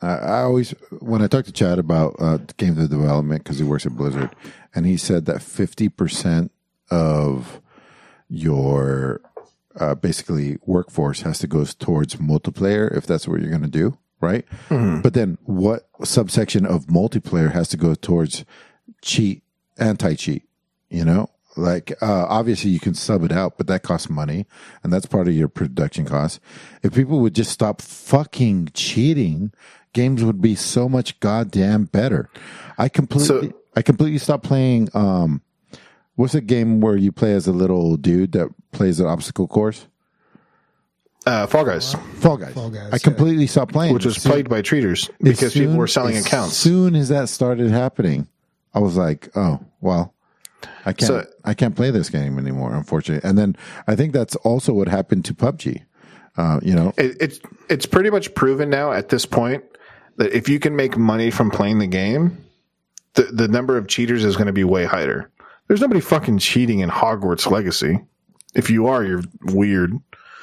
I, 0.00 0.42
always 0.42 0.70
when 1.00 1.22
I 1.22 1.26
talk 1.26 1.44
to 1.46 1.52
Chad 1.52 1.78
about 1.78 2.16
uh, 2.18 2.38
game 2.56 2.74
development 2.74 3.42
because 3.42 3.58
he 3.58 3.64
works 3.64 3.86
at 3.86 3.96
Blizzard, 3.96 4.34
and 4.74 4.86
he 4.86 4.96
said 4.96 5.26
that 5.26 5.42
fifty 5.42 5.88
percent 5.88 6.52
of 6.90 7.60
your 8.28 9.20
uh, 9.78 9.94
basically 9.94 10.58
workforce 10.64 11.22
has 11.22 11.38
to 11.40 11.46
go 11.46 11.64
towards 11.64 12.16
multiplayer 12.16 12.94
if 12.96 13.06
that's 13.06 13.26
what 13.28 13.40
you're 13.40 13.50
going 13.50 13.62
to 13.62 13.68
do, 13.68 13.98
right? 14.20 14.44
But 14.68 15.14
then 15.14 15.38
what 15.44 15.88
subsection 16.04 16.64
of 16.66 16.86
multiplayer 16.86 17.52
has 17.52 17.68
to 17.68 17.76
go 17.76 17.94
towards 17.94 18.44
cheat, 19.02 19.42
anti 19.78 20.14
cheat? 20.14 20.42
You 20.88 21.04
know, 21.04 21.30
like 21.56 21.92
uh, 22.00 22.26
obviously 22.28 22.70
you 22.70 22.80
can 22.80 22.94
sub 22.94 23.24
it 23.24 23.32
out, 23.32 23.58
but 23.58 23.66
that 23.66 23.82
costs 23.82 24.08
money, 24.08 24.46
and 24.82 24.92
that's 24.92 25.06
part 25.06 25.26
of 25.28 25.34
your 25.34 25.48
production 25.48 26.04
costs. 26.06 26.38
If 26.82 26.94
people 26.94 27.20
would 27.20 27.34
just 27.34 27.50
stop 27.50 27.82
fucking 27.82 28.70
cheating, 28.72 29.52
games 29.92 30.22
would 30.22 30.40
be 30.40 30.54
so 30.54 30.88
much 30.88 31.18
goddamn 31.20 31.84
better. 31.86 32.30
I 32.78 32.88
completely, 32.88 33.48
So- 33.48 33.52
I 33.74 33.82
completely 33.82 34.18
stopped 34.18 34.44
playing. 34.44 34.88
Um, 34.94 35.42
what's 36.14 36.34
a 36.34 36.40
game 36.40 36.80
where 36.80 36.96
you 36.96 37.12
play 37.12 37.34
as 37.34 37.46
a 37.46 37.52
little 37.52 37.96
dude 37.96 38.32
that 38.32 38.48
plays 38.76 39.00
an 39.00 39.06
obstacle 39.06 39.46
course? 39.48 39.86
Uh, 41.26 41.44
Fall 41.46 41.64
Guys, 41.64 41.94
Fall 42.16 42.36
Guys. 42.36 42.54
Fall 42.54 42.70
Guys, 42.70 42.92
I 42.92 42.98
completely 42.98 43.48
stopped 43.48 43.72
playing, 43.72 43.92
which 43.94 44.04
was 44.06 44.16
As 44.16 44.22
soon- 44.22 44.32
plagued 44.32 44.48
by 44.48 44.62
cheaters 44.62 45.08
as 45.08 45.14
because 45.18 45.52
people 45.54 45.70
soon- 45.72 45.76
were 45.76 45.86
selling 45.88 46.16
as 46.16 46.24
accounts. 46.26 46.56
soon 46.56 46.94
as 46.94 47.08
that 47.08 47.28
started 47.28 47.70
happening, 47.72 48.28
I 48.74 48.78
was 48.78 48.96
like, 48.96 49.28
"Oh, 49.34 49.58
well, 49.80 50.14
I 50.84 50.92
can't, 50.92 51.06
So- 51.08 51.24
I 51.44 51.54
can't 51.54 51.74
play 51.74 51.90
this 51.90 52.10
game 52.10 52.38
anymore." 52.38 52.72
Unfortunately, 52.74 53.28
and 53.28 53.36
then 53.36 53.56
I 53.88 53.96
think 53.96 54.12
that's 54.12 54.36
also 54.36 54.72
what 54.72 54.86
happened 54.86 55.24
to 55.24 55.34
PUBG. 55.34 55.82
Uh, 56.36 56.60
you 56.62 56.74
know, 56.74 56.92
it, 56.96 57.16
it's 57.20 57.40
it's 57.68 57.86
pretty 57.86 58.10
much 58.10 58.32
proven 58.36 58.70
now 58.70 58.92
at 58.92 59.08
this 59.08 59.26
point 59.26 59.64
that 60.18 60.32
if 60.32 60.48
you 60.48 60.60
can 60.60 60.76
make 60.76 60.96
money 60.96 61.30
from 61.32 61.50
playing 61.50 61.80
the 61.80 61.86
game, 61.88 62.36
the 63.14 63.24
the 63.24 63.48
number 63.48 63.76
of 63.76 63.88
cheaters 63.88 64.24
is 64.24 64.36
going 64.36 64.46
to 64.46 64.52
be 64.52 64.62
way 64.62 64.84
higher. 64.84 65.28
There's 65.66 65.80
nobody 65.80 66.00
fucking 66.00 66.38
cheating 66.38 66.78
in 66.80 66.88
Hogwarts 66.90 67.50
Legacy. 67.50 67.98
If 68.56 68.70
you 68.70 68.86
are, 68.86 69.04
you're 69.04 69.22
weird. 69.42 69.92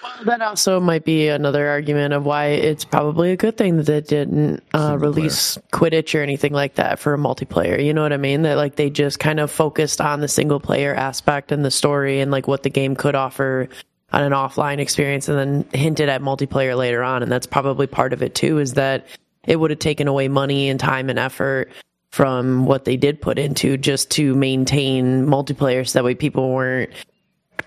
Well, 0.04 0.12
That 0.26 0.42
also 0.42 0.80
might 0.80 1.04
be 1.04 1.28
another 1.30 1.68
argument 1.68 2.14
of 2.14 2.26
why 2.26 2.48
it's 2.48 2.86
probably 2.86 3.32
a 3.32 3.38
good 3.38 3.58
thing 3.58 3.78
that 3.78 3.88
they 3.88 4.02
didn't 4.02 4.62
uh, 4.74 4.98
release 5.00 5.58
Quidditch 5.72 6.18
or 6.18 6.22
anything 6.22 6.54
like 6.54 6.76
that 6.76 7.00
for 7.00 7.14
a 7.14 7.18
multiplayer. 7.18 7.84
You 7.84 7.94
know 7.94 8.04
what 8.04 8.14
I 8.14 8.18
mean? 8.18 8.44
That 8.44 8.58
like 8.58 8.76
they 8.76 8.90
just 8.90 9.20
kind 9.20 9.40
of 9.40 9.50
focused 9.50 10.00
on 10.00 10.20
the 10.20 10.28
single 10.28 10.60
player 10.60 10.94
aspect 10.94 11.52
and 11.52 11.66
the 11.66 11.72
story 11.72 12.20
and 12.22 12.32
like 12.32 12.48
what 12.48 12.64
the 12.64 12.70
game 12.70 12.96
could 12.96 13.16
offer 13.16 13.68
on 14.12 14.22
an 14.22 14.32
offline 14.32 14.78
experience 14.78 15.28
and 15.28 15.40
then 15.40 15.66
hinted 15.74 16.08
at 16.08 16.22
multiplayer 16.22 16.78
later 16.78 17.02
on. 17.02 17.24
And 17.24 17.32
that's 17.32 17.48
probably 17.48 17.88
part 17.88 18.14
of 18.14 18.22
it 18.22 18.36
too, 18.36 18.60
is 18.60 18.74
that 18.74 19.08
it 19.46 19.56
would 19.56 19.72
have 19.72 19.80
taken 19.80 20.08
away 20.08 20.28
money 20.28 20.70
and 20.70 20.80
time 20.80 21.10
and 21.10 21.18
effort 21.18 21.72
from 22.12 22.66
what 22.66 22.86
they 22.86 22.96
did 22.96 23.20
put 23.20 23.40
into 23.40 23.76
just 23.76 24.12
to 24.12 24.36
maintain 24.36 25.26
multiplayer 25.26 25.88
so 25.88 25.98
that 25.98 26.04
way 26.06 26.14
people 26.14 26.52
weren't 26.52 26.92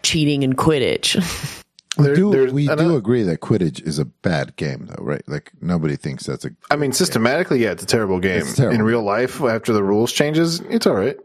cheating 0.02 0.42
in 0.42 0.54
Quidditch. 0.54 1.16
we 1.98 2.04
There- 2.04 2.14
do 2.14 2.30
there's 2.30 2.52
we 2.52 2.66
do 2.68 2.96
agree 2.96 3.22
that 3.22 3.40
Quidditch 3.40 3.86
is 3.86 3.98
a 3.98 4.04
bad 4.04 4.56
game, 4.56 4.86
though, 4.86 5.02
right? 5.04 5.22
Like 5.26 5.52
nobody 5.60 5.96
thinks 5.96 6.24
that's 6.26 6.44
a. 6.44 6.50
I 6.70 6.76
mean, 6.76 6.92
systematically, 6.92 7.62
yeah, 7.62 7.72
it's 7.72 7.82
a 7.82 7.86
terrible 7.86 8.20
game. 8.20 8.40
It's 8.40 8.54
terrible. 8.56 8.74
In 8.76 8.82
real 8.82 9.02
life, 9.02 9.40
after 9.40 9.72
the 9.72 9.82
rules 9.82 10.12
changes, 10.12 10.60
it's 10.68 10.86
all 10.86 10.94
right. 10.94 11.16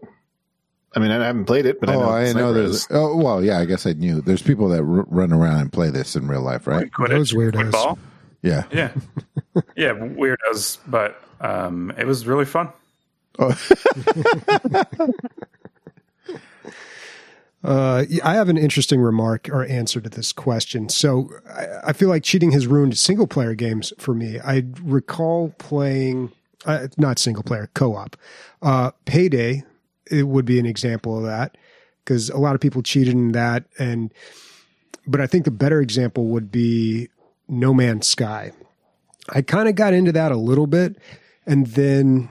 I 0.94 1.00
mean, 1.00 1.12
I 1.12 1.26
haven't 1.26 1.46
played 1.46 1.66
it, 1.66 1.80
but 1.80 1.90
I 1.90 1.96
Oh, 1.96 2.00
know, 2.02 2.10
I 2.10 2.34
know. 2.34 2.52
There's. 2.54 2.86
Oh, 2.90 3.16
well, 3.16 3.42
yeah. 3.44 3.60
I 3.60 3.66
guess 3.66 3.86
I 3.86 3.94
knew. 3.94 4.20
There's 4.22 4.42
people 4.42 4.68
that 4.70 4.80
r- 4.80 4.84
run 5.08 5.32
around 5.32 5.60
and 5.62 5.72
play 5.72 5.90
this 5.90 6.16
in 6.18 6.28
real 6.28 6.42
life, 6.42 6.68
right? 6.68 6.92
Quidditch, 6.92 7.10
Those 7.10 7.32
weirdos. 7.32 7.62
football. 7.64 7.98
Yeah. 8.42 8.64
Yeah, 8.74 8.92
yeah, 9.78 9.94
weirdos, 9.94 10.80
but 10.88 11.22
um, 11.40 11.94
it 11.98 12.06
was 12.08 12.26
really 12.28 12.44
fun. 12.46 12.70
Uh, 17.64 18.06
I 18.24 18.34
have 18.34 18.50
an 18.50 18.58
interesting 18.58 19.02
remark 19.02 19.48
or 19.50 19.66
answer 19.66 20.02
to 20.02 20.10
this 20.10 20.34
question. 20.34 20.90
So 20.90 21.30
I, 21.50 21.90
I 21.90 21.94
feel 21.94 22.10
like 22.10 22.24
cheating 22.24 22.52
has 22.52 22.66
ruined 22.66 22.98
single 22.98 23.28
player 23.28 23.54
games 23.54 23.94
for 24.00 24.14
me. 24.14 24.40
I 24.40 24.64
recall 24.82 25.54
playing, 25.60 26.32
uh, 26.66 26.88
not 26.98 27.20
single 27.20 27.44
player, 27.44 27.70
co 27.74 27.96
op. 27.96 28.18
Uh, 28.62 28.92
Payday, 29.06 29.64
it 30.10 30.24
would 30.24 30.46
be 30.46 30.60
an 30.60 30.66
example 30.66 31.18
of 31.18 31.24
that 31.24 31.58
because 32.04 32.30
a 32.30 32.38
lot 32.38 32.56
of 32.56 32.62
people 32.62 32.82
cheated 32.82 33.14
in 33.14 33.32
that. 33.34 33.66
And, 33.78 34.12
but 35.06 35.22
I 35.22 35.28
think 35.28 35.46
the 35.46 35.52
better 35.52 35.82
example 35.82 36.28
would 36.28 36.52
be 36.52 37.10
No 37.48 37.74
Man's 37.74 38.08
Sky. 38.08 38.54
I 39.30 39.44
kind 39.44 39.70
of 39.70 39.76
got 39.76 39.94
into 39.94 40.12
that 40.14 40.32
a 40.32 40.38
little 40.38 40.68
bit 40.68 40.98
and 41.46 41.68
then 41.68 42.30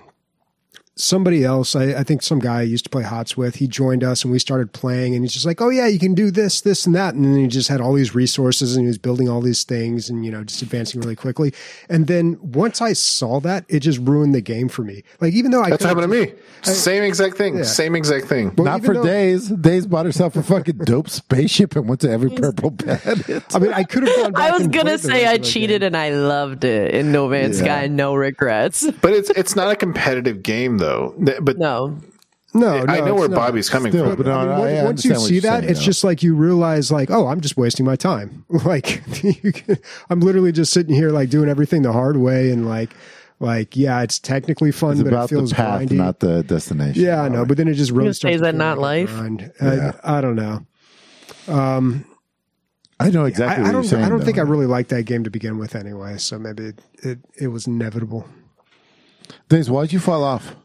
somebody 1.00 1.44
else, 1.44 1.74
I, 1.74 1.94
I 1.94 2.02
think 2.04 2.22
some 2.22 2.38
guy 2.38 2.58
I 2.60 2.62
used 2.62 2.84
to 2.84 2.90
play 2.90 3.02
HOTS 3.02 3.36
with, 3.36 3.56
he 3.56 3.66
joined 3.66 4.04
us 4.04 4.22
and 4.22 4.30
we 4.32 4.38
started 4.38 4.72
playing 4.72 5.14
and 5.14 5.24
he's 5.24 5.32
just 5.32 5.46
like, 5.46 5.60
oh 5.60 5.68
yeah, 5.70 5.86
you 5.86 5.98
can 5.98 6.14
do 6.14 6.30
this, 6.30 6.60
this 6.60 6.86
and 6.86 6.94
that. 6.94 7.14
And 7.14 7.24
then 7.24 7.36
he 7.36 7.46
just 7.46 7.68
had 7.68 7.80
all 7.80 7.94
these 7.94 8.14
resources 8.14 8.76
and 8.76 8.84
he 8.84 8.88
was 8.88 8.98
building 8.98 9.28
all 9.28 9.40
these 9.40 9.64
things 9.64 10.10
and, 10.10 10.24
you 10.24 10.30
know, 10.30 10.44
just 10.44 10.62
advancing 10.62 11.00
really 11.00 11.16
quickly. 11.16 11.52
And 11.88 12.06
then 12.06 12.38
once 12.40 12.80
I 12.80 12.92
saw 12.92 13.40
that, 13.40 13.64
it 13.68 13.80
just 13.80 13.98
ruined 13.98 14.34
the 14.34 14.40
game 14.40 14.68
for 14.68 14.82
me. 14.82 15.02
Like, 15.20 15.32
even 15.32 15.50
though 15.50 15.62
I, 15.62 15.70
That's 15.70 15.84
happened 15.84 16.10
to 16.12 16.26
me. 16.26 16.32
Same 16.62 17.02
exact 17.02 17.36
thing. 17.36 17.56
Yeah. 17.56 17.62
Same 17.62 17.96
exact 17.96 18.26
thing. 18.26 18.52
Well, 18.56 18.66
Not 18.66 18.84
for 18.84 18.94
though- 18.94 19.02
days. 19.04 19.48
Days 19.48 19.86
bought 19.86 20.04
herself 20.06 20.36
a 20.36 20.42
fucking 20.42 20.78
dope 20.78 21.08
spaceship 21.08 21.74
and 21.76 21.88
went 21.88 22.00
to 22.02 22.10
every 22.10 22.30
purple 22.30 22.70
planet. 22.72 23.42
I 23.54 23.58
mean, 23.58 23.72
I 23.72 23.84
could 23.84 24.06
have 24.06 24.16
gone 24.16 24.32
back 24.32 24.52
I 24.52 24.56
was 24.56 24.66
gonna 24.68 24.98
say 24.98 25.26
I 25.26 25.38
cheated 25.38 25.80
game. 25.80 25.86
and 25.88 25.96
I 25.96 26.10
loved 26.10 26.64
it 26.64 26.94
in 26.94 27.12
No 27.12 27.28
Man's 27.28 27.58
Yeah. 27.58 27.64
Sky. 27.80 27.86
No 27.86 28.14
regrets. 28.14 28.88
But 29.00 29.12
it's 29.12 29.30
it's 29.30 29.56
not 29.56 29.70
a 29.70 29.76
competitive 29.76 30.42
game 30.42 30.78
though. 30.78 30.89
Th- 31.24 31.38
But 31.42 31.58
No. 31.58 31.98
No, 32.52 32.82
no, 32.82 32.92
I 32.92 32.98
know 33.00 33.14
where 33.14 33.28
not. 33.28 33.36
Bobby's 33.36 33.68
coming 33.70 33.92
Still, 33.92 34.06
from. 34.08 34.16
but 34.16 34.26
no, 34.26 34.32
I 34.32 34.44
mean, 34.44 34.78
I 34.78 34.82
once- 34.82 34.84
once 34.84 35.04
you 35.04 35.14
see 35.14 35.38
that, 35.40 35.60
saying, 35.60 35.70
it's 35.70 35.78
though. 35.78 35.84
just 35.84 36.02
like 36.02 36.24
you 36.24 36.34
realize, 36.34 36.90
like, 36.90 37.08
oh, 37.08 37.28
I'm 37.28 37.40
just 37.40 37.56
wasting 37.56 37.86
my 37.86 37.94
time. 37.94 38.44
Like, 38.64 39.04
can, 39.14 39.78
I'm 40.10 40.18
literally 40.18 40.50
just 40.50 40.72
sitting 40.72 40.92
here, 40.92 41.10
like, 41.10 41.30
doing 41.30 41.48
everything 41.48 41.82
the 41.82 41.92
hard 41.92 42.16
way, 42.16 42.50
and 42.50 42.66
like, 42.68 42.90
like, 43.38 43.76
yeah, 43.76 44.02
it's 44.02 44.18
technically 44.18 44.72
fun, 44.72 44.92
It's 44.94 45.02
but 45.02 45.06
it 45.06 45.12
about 45.14 45.28
the 45.30 45.36
feels 45.36 45.52
path, 45.52 45.82
grindy. 45.82 45.92
not 45.92 46.18
the 46.18 46.42
destination. 46.42 47.00
yeah, 47.00 47.22
I 47.22 47.28
know, 47.28 47.44
but 47.44 47.56
then 47.56 47.68
it 47.68 47.74
just 47.74 47.92
really 47.92 48.12
starts 48.14 48.34
is 48.34 48.40
that 48.42 48.56
not 48.56 48.78
life? 48.78 49.10
Yeah. 49.62 49.92
I, 50.02 50.18
I 50.18 50.20
don't 50.20 50.34
know. 50.36 50.66
Um, 51.46 52.04
I 52.98 53.10
know 53.10 53.26
exactly 53.26 53.64
I, 53.64 53.68
I 53.68 53.68
what 53.68 53.72
you're 53.72 53.72
don't. 53.82 53.84
saying. 53.90 54.04
I 54.04 54.08
don't 54.08 54.24
think 54.24 54.36
though. 54.38 54.42
I 54.42 54.46
really 54.46 54.66
liked 54.66 54.90
that 54.90 55.04
game 55.04 55.22
to 55.22 55.30
begin 55.30 55.56
with, 55.56 55.76
anyway. 55.76 56.18
So 56.18 56.36
maybe 56.36 56.64
it 56.64 56.80
it, 57.04 57.18
it 57.40 57.46
was 57.46 57.68
inevitable. 57.68 58.26
Days, 59.48 59.70
why'd 59.70 59.92
you 59.92 60.00
fall 60.00 60.24
off? 60.24 60.56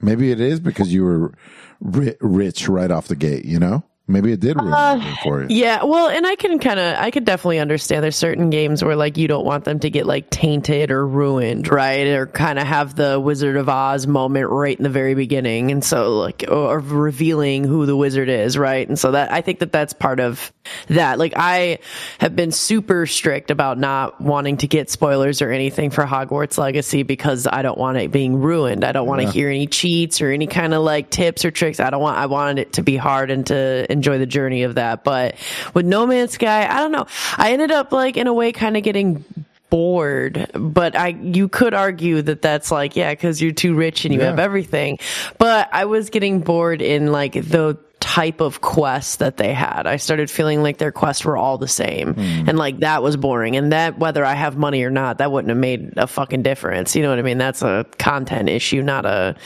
Maybe 0.00 0.30
it 0.30 0.40
is 0.40 0.60
because 0.60 0.92
you 0.92 1.04
were 1.04 1.32
ri- 1.80 2.16
rich 2.20 2.68
right 2.68 2.90
off 2.90 3.08
the 3.08 3.16
gate. 3.16 3.44
You 3.44 3.58
know, 3.58 3.84
maybe 4.08 4.32
it 4.32 4.40
did 4.40 4.56
ruin 4.60 4.72
Uh, 4.72 5.00
it 5.00 5.18
for 5.22 5.42
you. 5.42 5.46
Yeah, 5.50 5.84
well, 5.84 6.08
and 6.08 6.26
I 6.26 6.34
can 6.34 6.58
kind 6.58 6.80
of, 6.80 6.96
I 6.98 7.10
could 7.10 7.24
definitely 7.24 7.58
understand. 7.58 8.02
There's 8.02 8.16
certain 8.16 8.50
games 8.50 8.82
where 8.82 8.96
like 8.96 9.16
you 9.16 9.28
don't 9.28 9.44
want 9.44 9.64
them 9.64 9.78
to 9.80 9.90
get 9.90 10.06
like 10.06 10.30
tainted 10.30 10.90
or 10.90 11.06
ruined, 11.06 11.68
right? 11.68 12.06
Or 12.08 12.26
kind 12.26 12.58
of 12.58 12.66
have 12.66 12.94
the 12.96 13.20
Wizard 13.20 13.56
of 13.56 13.68
Oz 13.68 14.06
moment 14.06 14.48
right 14.50 14.76
in 14.76 14.82
the 14.82 14.88
very 14.90 15.14
beginning, 15.14 15.70
and 15.70 15.84
so 15.84 16.18
like 16.18 16.44
or 16.48 16.80
revealing 16.80 17.64
who 17.64 17.86
the 17.86 17.96
wizard 17.96 18.28
is, 18.28 18.56
right? 18.58 18.88
And 18.88 18.98
so 18.98 19.12
that 19.12 19.30
I 19.32 19.40
think 19.42 19.60
that 19.60 19.72
that's 19.72 19.92
part 19.92 20.20
of 20.20 20.52
that. 20.88 21.18
Like 21.18 21.34
I 21.36 21.78
have 22.18 22.34
been 22.34 22.50
super 22.50 23.06
strict 23.06 23.50
about 23.50 23.78
not 23.78 24.20
wanting 24.20 24.58
to 24.58 24.66
get 24.66 24.90
spoilers 24.90 25.42
or 25.42 25.50
anything 25.50 25.90
for 25.90 26.04
Hogwarts 26.04 26.58
Legacy 26.58 27.02
because 27.02 27.46
I 27.46 27.62
don't 27.62 27.78
want 27.78 27.98
it 27.98 28.10
being 28.10 28.36
ruined. 28.40 28.84
I 28.84 28.92
don't 28.92 29.06
want 29.06 29.22
to 29.22 29.30
hear 29.30 29.48
any 29.48 29.66
cheats 29.66 30.20
or 30.20 30.30
any 30.30 30.46
kind 30.46 30.74
of 30.74 30.82
like 30.82 31.10
tips 31.10 31.44
or 31.44 31.50
tricks. 31.50 31.80
I 31.80 31.90
don't 31.90 32.00
want. 32.00 32.18
I 32.18 32.26
wanted 32.26 32.58
it 32.58 32.72
to 32.74 32.82
be 32.82 32.96
hard 32.96 33.30
and 33.30 33.46
to 33.46 33.86
enjoy 33.98 34.18
the 34.18 34.26
journey 34.26 34.62
of 34.62 34.76
that. 34.76 35.04
But 35.04 35.34
with 35.74 35.84
No 35.84 36.06
Man's 36.06 36.32
Sky, 36.32 36.66
I 36.66 36.78
don't 36.78 36.92
know. 36.92 37.06
I 37.36 37.52
ended 37.52 37.70
up 37.72 37.92
like 37.92 38.16
in 38.16 38.26
a 38.26 38.32
way 38.32 38.52
kind 38.52 38.76
of 38.76 38.82
getting 38.82 39.24
bored. 39.70 40.50
But 40.54 40.96
i 40.96 41.08
you 41.08 41.46
could 41.48 41.74
argue 41.74 42.22
that 42.22 42.40
that's 42.40 42.70
like 42.70 42.96
yeah 42.96 43.10
because 43.12 43.42
you're 43.42 43.52
too 43.52 43.74
rich 43.74 44.06
and 44.06 44.14
you 44.14 44.20
Yeah. 44.20 44.30
have 44.30 44.38
everything. 44.38 44.98
But 45.36 45.68
i 45.72 45.84
was 45.84 46.08
getting 46.08 46.40
bored 46.40 46.80
in 46.80 47.12
like 47.12 47.34
the 47.34 47.76
type 48.00 48.40
of 48.40 48.60
quests 48.62 49.16
that 49.16 49.36
they 49.36 49.52
had. 49.52 49.86
I 49.86 49.96
started 49.96 50.30
feeling 50.30 50.62
like 50.62 50.78
their 50.78 50.92
quests 50.92 51.24
were 51.24 51.36
all 51.36 51.58
the 51.58 51.68
same. 51.68 52.14
Hmm. 52.14 52.48
And 52.48 52.56
like 52.56 52.78
that 52.78 53.02
was 53.02 53.16
boring. 53.18 53.56
And 53.56 53.72
that 53.72 53.98
whether 53.98 54.24
i 54.24 54.32
have 54.34 54.56
money 54.56 54.82
or 54.84 54.90
not 54.90 55.18
that 55.18 55.30
wouldn't 55.32 55.50
have 55.50 55.58
made 55.58 55.92
a 55.98 56.06
fucking 56.06 56.42
difference. 56.42 56.96
You 56.96 57.02
know 57.02 57.10
what 57.10 57.18
i 57.18 57.22
mean? 57.22 57.36
That's 57.38 57.60
a 57.60 57.84
content 57.98 58.48
issue 58.48 58.80
not 58.82 59.04
a 59.04 59.36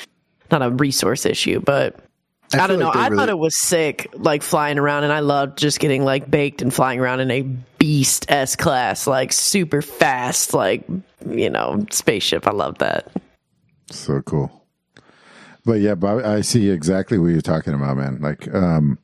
not 0.53 0.62
a 0.62 0.70
resource 0.70 1.27
issue. 1.27 1.59
But 1.61 1.97
I, 2.55 2.59
feel 2.59 2.69
don't 2.69 2.79
know. 2.81 2.87
like 2.87 2.97
I 2.97 3.09
really- 3.09 3.16
thought 3.16 3.29
it 3.29 3.39
was 3.39 3.59
sick, 3.59 4.09
like 4.15 4.43
flying 4.43 4.79
around, 4.79 5.05
and 5.05 5.12
I 5.12 5.20
loved 5.20 5.59
just 5.59 5.81
getting 5.81 6.05
like 6.05 6.31
baked 6.31 6.62
and 6.62 6.73
flying 6.73 7.01
around 7.01 7.20
in 7.20 7.31
a 7.31 7.43
beast 7.43 8.27
S 8.31 8.57
class, 8.57 9.07
like 9.07 9.33
super 9.33 9.83
fast, 9.83 10.55
like 10.55 10.85
you 11.29 11.51
know, 11.51 11.87
spaceship. 11.91 12.47
I 12.47 12.53
love 12.53 12.79
that. 12.79 13.11
So 13.91 14.20
cool. 14.23 14.65
But 15.65 15.81
yeah, 15.81 15.95
but 15.95 16.24
I 16.24 16.41
see 16.41 16.70
exactly 16.70 17.19
what 17.19 17.29
you're 17.29 17.41
talking 17.41 17.74
about, 17.74 17.97
man. 17.97 18.20
Like, 18.20 18.53
um, 18.53 18.99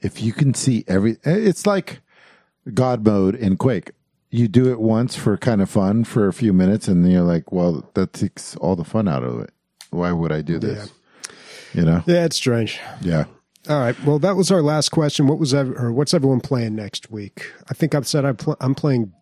if 0.00 0.22
you 0.22 0.32
can 0.32 0.54
see 0.54 0.84
every, 0.88 1.18
it's 1.22 1.66
like 1.66 2.00
God 2.72 3.04
mode 3.04 3.34
in 3.34 3.56
Quake. 3.56 3.90
You 4.30 4.46
do 4.48 4.70
it 4.70 4.80
once 4.80 5.16
for 5.16 5.36
kind 5.36 5.62
of 5.62 5.70
fun 5.70 6.04
for 6.04 6.28
a 6.28 6.32
few 6.32 6.52
minutes, 6.52 6.88
and 6.88 7.04
then 7.04 7.12
you're 7.12 7.22
like, 7.22 7.50
well, 7.50 7.90
that 7.94 8.12
takes 8.12 8.56
all 8.56 8.76
the 8.76 8.84
fun 8.84 9.08
out 9.08 9.22
of 9.22 9.40
it. 9.40 9.50
Why 9.90 10.12
would 10.12 10.32
I 10.32 10.42
do 10.42 10.58
this? 10.58 10.92
You 11.74 11.84
know? 11.84 12.02
Yeah, 12.06 12.24
it's 12.24 12.36
strange. 12.36 12.80
Yeah. 13.00 13.24
All 13.68 13.78
right. 13.80 13.96
Well, 14.04 14.18
that 14.20 14.36
was 14.36 14.50
our 14.50 14.62
last 14.62 14.88
question. 14.90 15.26
What 15.26 15.38
was 15.38 15.52
ev- 15.52 15.76
or 15.76 15.92
what's 15.92 16.14
everyone 16.14 16.40
playing 16.40 16.74
next 16.74 17.10
week? 17.10 17.52
I 17.68 17.74
think 17.74 17.94
I've 17.94 18.06
said 18.06 18.24
I 18.24 18.32
pl- 18.32 18.56
I'm 18.60 18.74
playing 18.74 19.12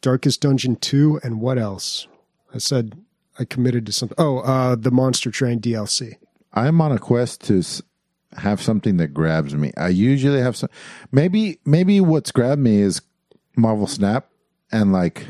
Darkest 0.00 0.40
Dungeon 0.42 0.76
two, 0.76 1.18
and 1.24 1.40
what 1.40 1.58
else? 1.58 2.06
I 2.54 2.58
said 2.58 2.96
I 3.38 3.44
committed 3.44 3.86
to 3.86 3.92
something. 3.92 4.14
Oh, 4.18 4.38
uh, 4.38 4.76
the 4.76 4.90
Monster 4.92 5.30
Train 5.30 5.60
DLC. 5.60 6.14
I'm 6.52 6.80
on 6.80 6.92
a 6.92 6.98
quest 6.98 7.42
to 7.46 7.58
s- 7.58 7.82
have 8.36 8.60
something 8.62 8.98
that 8.98 9.08
grabs 9.08 9.54
me. 9.54 9.72
I 9.76 9.88
usually 9.88 10.40
have 10.40 10.56
some. 10.56 10.68
Maybe 11.10 11.58
maybe 11.64 12.00
what's 12.00 12.30
grabbed 12.30 12.60
me 12.60 12.76
is 12.80 13.02
Marvel 13.56 13.88
Snap, 13.88 14.28
and 14.70 14.92
like 14.92 15.26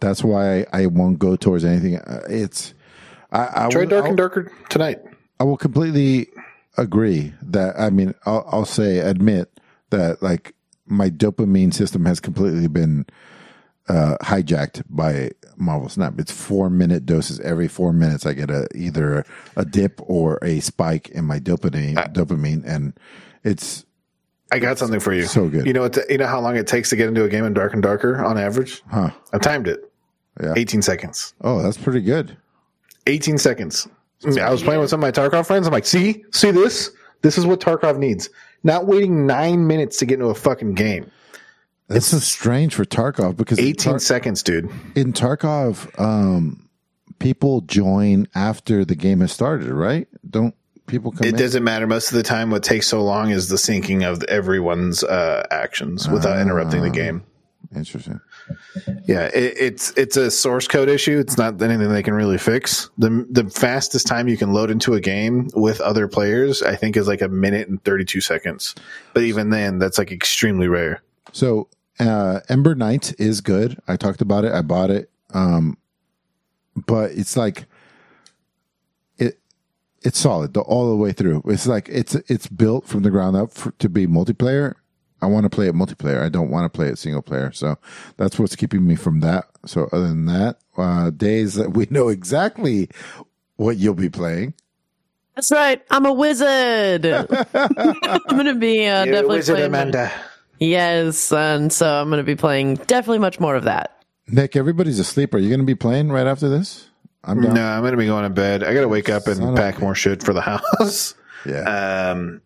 that's 0.00 0.22
why 0.24 0.60
I, 0.60 0.66
I 0.72 0.86
won't 0.86 1.18
go 1.18 1.36
towards 1.36 1.64
anything. 1.64 1.96
Uh, 1.96 2.22
It's 2.28 2.74
I, 3.32 3.64
I 3.66 3.68
Try 3.68 3.82
will, 3.82 3.88
Dark 3.88 4.02
I'll- 4.04 4.08
and 4.10 4.16
Darker 4.18 4.52
tonight. 4.68 4.98
I 5.40 5.44
will 5.44 5.56
completely 5.56 6.28
agree 6.76 7.32
that 7.42 7.74
I 7.78 7.90
mean 7.90 8.14
I'll, 8.26 8.46
I'll 8.50 8.64
say 8.64 8.98
admit 8.98 9.60
that 9.90 10.22
like 10.22 10.54
my 10.86 11.10
dopamine 11.10 11.74
system 11.74 12.04
has 12.04 12.20
completely 12.20 12.68
been 12.68 13.06
uh, 13.88 14.16
hijacked 14.22 14.82
by 14.88 15.30
Marvel 15.56 15.88
Snap. 15.88 16.18
It's 16.18 16.30
four 16.30 16.70
minute 16.70 17.06
doses. 17.06 17.40
Every 17.40 17.68
four 17.68 17.92
minutes, 17.92 18.24
I 18.26 18.34
get 18.34 18.50
a 18.50 18.68
either 18.74 19.24
a 19.56 19.64
dip 19.64 20.00
or 20.02 20.38
a 20.42 20.60
spike 20.60 21.08
in 21.08 21.24
my 21.24 21.40
dopamine. 21.40 21.96
dopamine, 22.12 22.62
and 22.64 22.98
it's 23.42 23.84
I 24.52 24.58
got 24.58 24.78
something 24.78 25.00
for 25.00 25.12
you. 25.12 25.24
So 25.24 25.48
good. 25.48 25.66
You 25.66 25.72
know 25.72 25.82
what? 25.82 25.98
You 26.08 26.18
know 26.18 26.26
how 26.26 26.40
long 26.40 26.56
it 26.56 26.66
takes 26.66 26.90
to 26.90 26.96
get 26.96 27.08
into 27.08 27.24
a 27.24 27.28
game 27.28 27.44
in 27.44 27.54
Dark 27.54 27.72
and 27.72 27.82
Darker 27.82 28.24
on 28.24 28.38
average? 28.38 28.82
huh. 28.90 29.10
I 29.32 29.38
timed 29.38 29.68
it. 29.68 29.90
Yeah. 30.40 30.54
18 30.56 30.82
seconds. 30.82 31.34
Oh, 31.40 31.62
that's 31.62 31.76
pretty 31.76 32.00
good. 32.00 32.36
18 33.06 33.38
seconds. 33.38 33.88
I 34.24 34.50
was 34.50 34.62
playing 34.62 34.80
with 34.80 34.90
some 34.90 35.02
of 35.02 35.02
my 35.02 35.10
Tarkov 35.12 35.46
friends. 35.46 35.66
I'm 35.66 35.72
like, 35.72 35.86
see, 35.86 36.24
see 36.32 36.50
this? 36.50 36.90
This 37.22 37.38
is 37.38 37.46
what 37.46 37.60
Tarkov 37.60 37.98
needs. 37.98 38.28
Not 38.62 38.86
waiting 38.86 39.26
nine 39.26 39.66
minutes 39.66 39.98
to 39.98 40.06
get 40.06 40.14
into 40.14 40.26
a 40.26 40.34
fucking 40.34 40.74
game. 40.74 41.10
This 41.88 42.12
is 42.12 42.24
strange 42.26 42.74
for 42.74 42.84
Tarkov 42.84 43.36
because 43.36 43.58
18 43.58 43.74
Tar- 43.74 43.98
seconds, 43.98 44.42
dude. 44.42 44.70
in 44.94 45.12
Tarkov, 45.12 45.98
um, 45.98 46.68
people 47.18 47.62
join 47.62 48.28
after 48.34 48.84
the 48.84 48.94
game 48.94 49.20
has 49.20 49.32
started, 49.32 49.70
right? 49.70 50.06
Don't 50.28 50.54
people 50.86 51.10
come 51.10 51.26
It 51.26 51.30
in? 51.30 51.36
doesn't 51.36 51.64
matter. 51.64 51.86
Most 51.86 52.10
of 52.12 52.16
the 52.16 52.22
time, 52.22 52.50
what 52.50 52.62
takes 52.62 52.86
so 52.86 53.02
long 53.02 53.30
is 53.30 53.48
the 53.48 53.56
syncing 53.56 54.04
of 54.08 54.22
everyone's 54.24 55.02
uh, 55.02 55.44
actions 55.50 56.08
without 56.08 56.38
interrupting 56.38 56.82
the 56.82 56.90
game. 56.90 57.24
Interesting. 57.74 58.20
Yeah, 59.06 59.26
it, 59.26 59.56
it's 59.58 59.92
it's 59.96 60.16
a 60.16 60.30
source 60.30 60.68
code 60.68 60.88
issue. 60.88 61.18
It's 61.18 61.36
not 61.36 61.60
anything 61.60 61.90
they 61.90 62.02
can 62.02 62.14
really 62.14 62.38
fix. 62.38 62.90
the 62.98 63.26
The 63.30 63.48
fastest 63.50 64.06
time 64.06 64.28
you 64.28 64.36
can 64.36 64.52
load 64.52 64.70
into 64.70 64.94
a 64.94 65.00
game 65.00 65.48
with 65.54 65.80
other 65.80 66.08
players, 66.08 66.62
I 66.62 66.76
think, 66.76 66.96
is 66.96 67.08
like 67.08 67.22
a 67.22 67.28
minute 67.28 67.68
and 67.68 67.82
thirty 67.84 68.04
two 68.04 68.20
seconds. 68.20 68.74
But 69.14 69.24
even 69.24 69.50
then, 69.50 69.78
that's 69.78 69.98
like 69.98 70.12
extremely 70.12 70.68
rare. 70.68 71.02
So 71.32 71.68
uh, 71.98 72.40
Ember 72.48 72.74
Knight 72.74 73.14
is 73.18 73.40
good. 73.40 73.78
I 73.86 73.96
talked 73.96 74.20
about 74.20 74.44
it. 74.44 74.52
I 74.52 74.62
bought 74.62 74.90
it. 74.90 75.10
Um, 75.34 75.76
but 76.74 77.12
it's 77.12 77.36
like 77.36 77.66
it 79.18 79.38
it's 80.02 80.18
solid 80.18 80.54
the, 80.54 80.60
all 80.60 80.88
the 80.88 80.96
way 80.96 81.12
through. 81.12 81.42
It's 81.46 81.66
like 81.66 81.88
it's 81.88 82.14
it's 82.14 82.46
built 82.46 82.86
from 82.86 83.02
the 83.02 83.10
ground 83.10 83.36
up 83.36 83.52
for, 83.52 83.72
to 83.72 83.88
be 83.88 84.06
multiplayer. 84.06 84.74
I 85.22 85.26
want 85.26 85.44
to 85.44 85.50
play 85.50 85.66
it 85.68 85.74
multiplayer. 85.74 86.22
I 86.22 86.28
don't 86.28 86.50
want 86.50 86.64
to 86.70 86.76
play 86.76 86.88
it 86.88 86.98
single 86.98 87.22
player. 87.22 87.52
So 87.52 87.76
that's 88.16 88.38
what's 88.38 88.56
keeping 88.56 88.86
me 88.86 88.94
from 88.96 89.20
that. 89.20 89.46
So 89.66 89.88
other 89.92 90.08
than 90.08 90.26
that, 90.26 90.58
uh, 90.76 91.10
days 91.10 91.54
that 91.54 91.72
we 91.74 91.86
know 91.90 92.08
exactly 92.08 92.88
what 93.56 93.76
you'll 93.76 93.94
be 93.94 94.08
playing. 94.08 94.54
That's 95.36 95.50
right. 95.52 95.82
I'm 95.90 96.06
a 96.06 96.12
wizard. 96.12 97.06
I'm 97.06 98.20
gonna 98.28 98.54
be 98.54 98.86
uh, 98.86 99.04
definitely 99.04 99.42
playing. 99.70 99.94
Yes, 100.58 101.32
and 101.32 101.72
so 101.72 101.86
I'm 101.88 102.10
gonna 102.10 102.22
be 102.22 102.36
playing 102.36 102.74
definitely 102.74 103.18
much 103.20 103.40
more 103.40 103.54
of 103.54 103.64
that. 103.64 104.02
Nick, 104.28 104.56
everybody's 104.56 104.98
asleep. 104.98 105.34
Are 105.34 105.38
you 105.38 105.48
going 105.48 105.58
to 105.60 105.66
be 105.66 105.74
playing 105.74 106.12
right 106.12 106.26
after 106.26 106.48
this? 106.48 106.88
I'm 107.24 107.40
down. 107.40 107.54
No, 107.54 107.66
I'm 107.66 107.82
gonna 107.82 107.96
be 107.96 108.06
going 108.06 108.22
to 108.24 108.30
bed. 108.30 108.62
I 108.62 108.72
gotta 108.74 108.86
wake 108.88 109.08
up 109.08 109.26
and 109.26 109.36
Son 109.38 109.56
pack 109.56 109.78
a- 109.78 109.80
more 109.80 109.94
shit 109.94 110.22
for 110.22 110.32
the 110.32 110.40
house. 110.78 111.14
Yeah, 111.46 112.10
Um, 112.12 112.40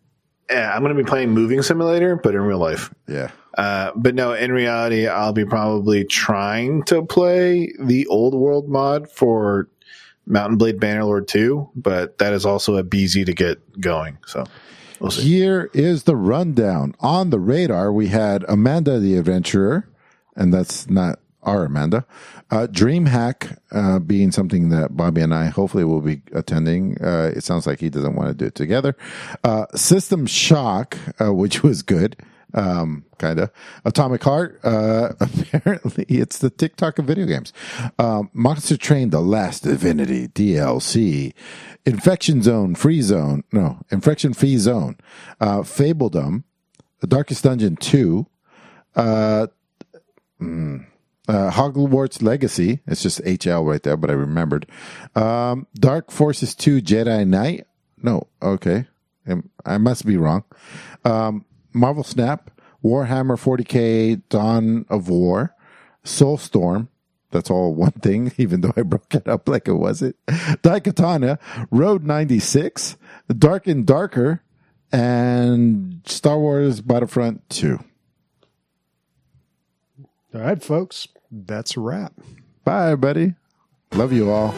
yeah, 0.50 0.74
I'm 0.74 0.82
gonna 0.82 0.94
be 0.94 1.04
playing 1.04 1.30
Moving 1.30 1.62
Simulator, 1.62 2.16
but 2.16 2.34
in 2.34 2.40
real 2.40 2.58
life. 2.58 2.92
yeah. 3.08 3.30
Uh, 3.56 3.92
but 3.94 4.16
no, 4.16 4.32
in 4.32 4.50
reality, 4.50 5.06
I'll 5.06 5.32
be 5.32 5.44
probably 5.44 6.04
trying 6.04 6.82
to 6.84 7.04
play 7.04 7.72
the 7.78 8.04
old 8.08 8.34
world 8.34 8.68
mod 8.68 9.08
for 9.08 9.68
Mount 10.26 10.50
and 10.50 10.58
Blade 10.58 10.80
Bannerlord 10.80 11.28
2, 11.28 11.70
but 11.76 12.18
that 12.18 12.32
is 12.32 12.44
also 12.44 12.76
a 12.76 12.82
BZ 12.82 13.26
to 13.26 13.32
get 13.32 13.80
going. 13.80 14.18
So 14.26 14.44
we'll 14.98 15.12
see. 15.12 15.22
Here 15.22 15.70
is 15.72 16.02
the 16.02 16.16
rundown. 16.16 16.96
On 16.98 17.30
the 17.30 17.38
radar, 17.38 17.92
we 17.92 18.08
had 18.08 18.44
Amanda 18.48 18.98
the 18.98 19.16
Adventurer, 19.16 19.88
and 20.34 20.52
that's 20.52 20.90
not 20.90 21.20
our 21.44 21.64
Amanda. 21.64 22.04
Uh, 22.50 22.66
DreamHack 22.66 23.58
uh, 23.72 23.98
being 23.98 24.30
something 24.30 24.68
that 24.68 24.96
Bobby 24.96 25.20
and 25.22 25.34
I 25.34 25.46
hopefully 25.46 25.84
will 25.84 26.00
be 26.00 26.22
attending. 26.32 27.02
Uh, 27.02 27.32
it 27.34 27.42
sounds 27.44 27.66
like 27.66 27.80
he 27.80 27.90
doesn't 27.90 28.14
want 28.14 28.28
to 28.28 28.34
do 28.34 28.46
it 28.46 28.54
together. 28.54 28.96
Uh, 29.42 29.66
System 29.74 30.26
Shock, 30.26 30.98
uh, 31.20 31.32
which 31.32 31.62
was 31.62 31.82
good. 31.82 32.16
Um, 32.56 33.04
kind 33.18 33.40
of 33.40 33.50
Atomic 33.84 34.22
Heart. 34.22 34.60
Uh, 34.62 35.14
apparently, 35.20 36.04
it's 36.08 36.38
the 36.38 36.50
TikTok 36.50 37.00
of 37.00 37.06
video 37.06 37.26
games. 37.26 37.52
Um, 37.98 38.30
Monster 38.32 38.76
Train: 38.76 39.10
The 39.10 39.20
Last 39.20 39.64
Divinity 39.64 40.28
DLC, 40.28 41.34
Infection 41.84 42.42
Zone, 42.42 42.76
Free 42.76 43.02
Zone. 43.02 43.42
No, 43.50 43.80
Infection 43.90 44.34
Free 44.34 44.56
Zone. 44.56 44.96
Fabledom, 45.40 46.44
The 47.00 47.08
Darkest 47.08 47.42
Dungeon 47.42 47.74
Two. 47.74 48.28
Mm, 50.40 50.86
uh, 51.28 51.50
Hogwarts 51.50 52.22
Legacy. 52.22 52.80
It's 52.86 53.02
just 53.02 53.22
HL 53.22 53.66
right 53.66 53.82
there, 53.82 53.96
but 53.96 54.10
I 54.10 54.14
remembered. 54.14 54.66
Um, 55.14 55.66
Dark 55.74 56.10
Forces 56.10 56.54
2 56.54 56.80
Jedi 56.82 57.26
Knight. 57.26 57.66
No, 58.02 58.28
okay. 58.42 58.86
Um, 59.26 59.50
I 59.64 59.78
must 59.78 60.04
be 60.04 60.16
wrong. 60.16 60.44
Um, 61.04 61.44
Marvel 61.72 62.04
Snap, 62.04 62.50
Warhammer 62.84 63.38
40k 63.38 64.22
Dawn 64.28 64.84
of 64.88 65.08
War, 65.08 65.54
Soulstorm. 66.04 66.88
That's 67.30 67.50
all 67.50 67.74
one 67.74 67.92
thing, 67.92 68.32
even 68.38 68.60
though 68.60 68.72
I 68.76 68.82
broke 68.82 69.14
it 69.14 69.26
up 69.26 69.48
like 69.48 69.66
it 69.66 69.74
wasn't. 69.74 70.16
Daikatana, 70.26 71.38
Road 71.70 72.04
96, 72.04 72.96
Dark 73.38 73.66
and 73.66 73.86
Darker, 73.86 74.42
and 74.92 76.00
Star 76.04 76.38
Wars 76.38 76.80
Battlefront 76.80 77.48
2. 77.48 77.82
All 80.34 80.40
right, 80.40 80.62
folks, 80.62 81.06
that's 81.30 81.76
a 81.76 81.80
wrap. 81.80 82.12
Bye, 82.64 82.96
buddy. 82.96 83.34
Love 83.92 84.12
you 84.12 84.30
all. 84.30 84.48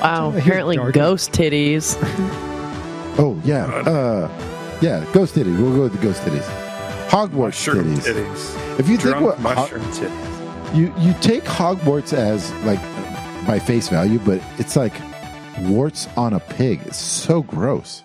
Wow, 0.00 0.32
apparently 0.36 0.76
dark. 0.76 0.94
ghost 0.94 1.32
titties. 1.32 1.96
Oh 3.16 3.40
yeah, 3.44 3.66
uh, 3.66 4.28
yeah. 4.82 5.06
Ghost 5.12 5.36
titties. 5.36 5.56
We'll 5.56 5.72
go 5.72 5.82
with 5.82 5.92
the 5.92 6.02
ghost 6.02 6.20
titties. 6.22 6.42
Hogwarts 7.08 7.64
Mushroom 7.68 7.94
titties. 7.94 8.12
titties. 8.14 8.80
If 8.80 8.88
you 8.88 8.96
think 8.96 9.20
what 9.20 9.38
mushroom 9.38 9.84
titties. 9.84 10.76
you 10.76 10.92
you 10.98 11.14
take 11.20 11.44
Hogwarts 11.44 12.12
as 12.12 12.52
like 12.64 12.80
by 13.46 13.60
face 13.60 13.88
value, 13.88 14.18
but 14.18 14.42
it's 14.58 14.74
like 14.74 14.92
warts 15.60 16.08
on 16.16 16.32
a 16.32 16.40
pig. 16.40 16.80
It's 16.86 16.96
so 16.96 17.42
gross. 17.42 18.02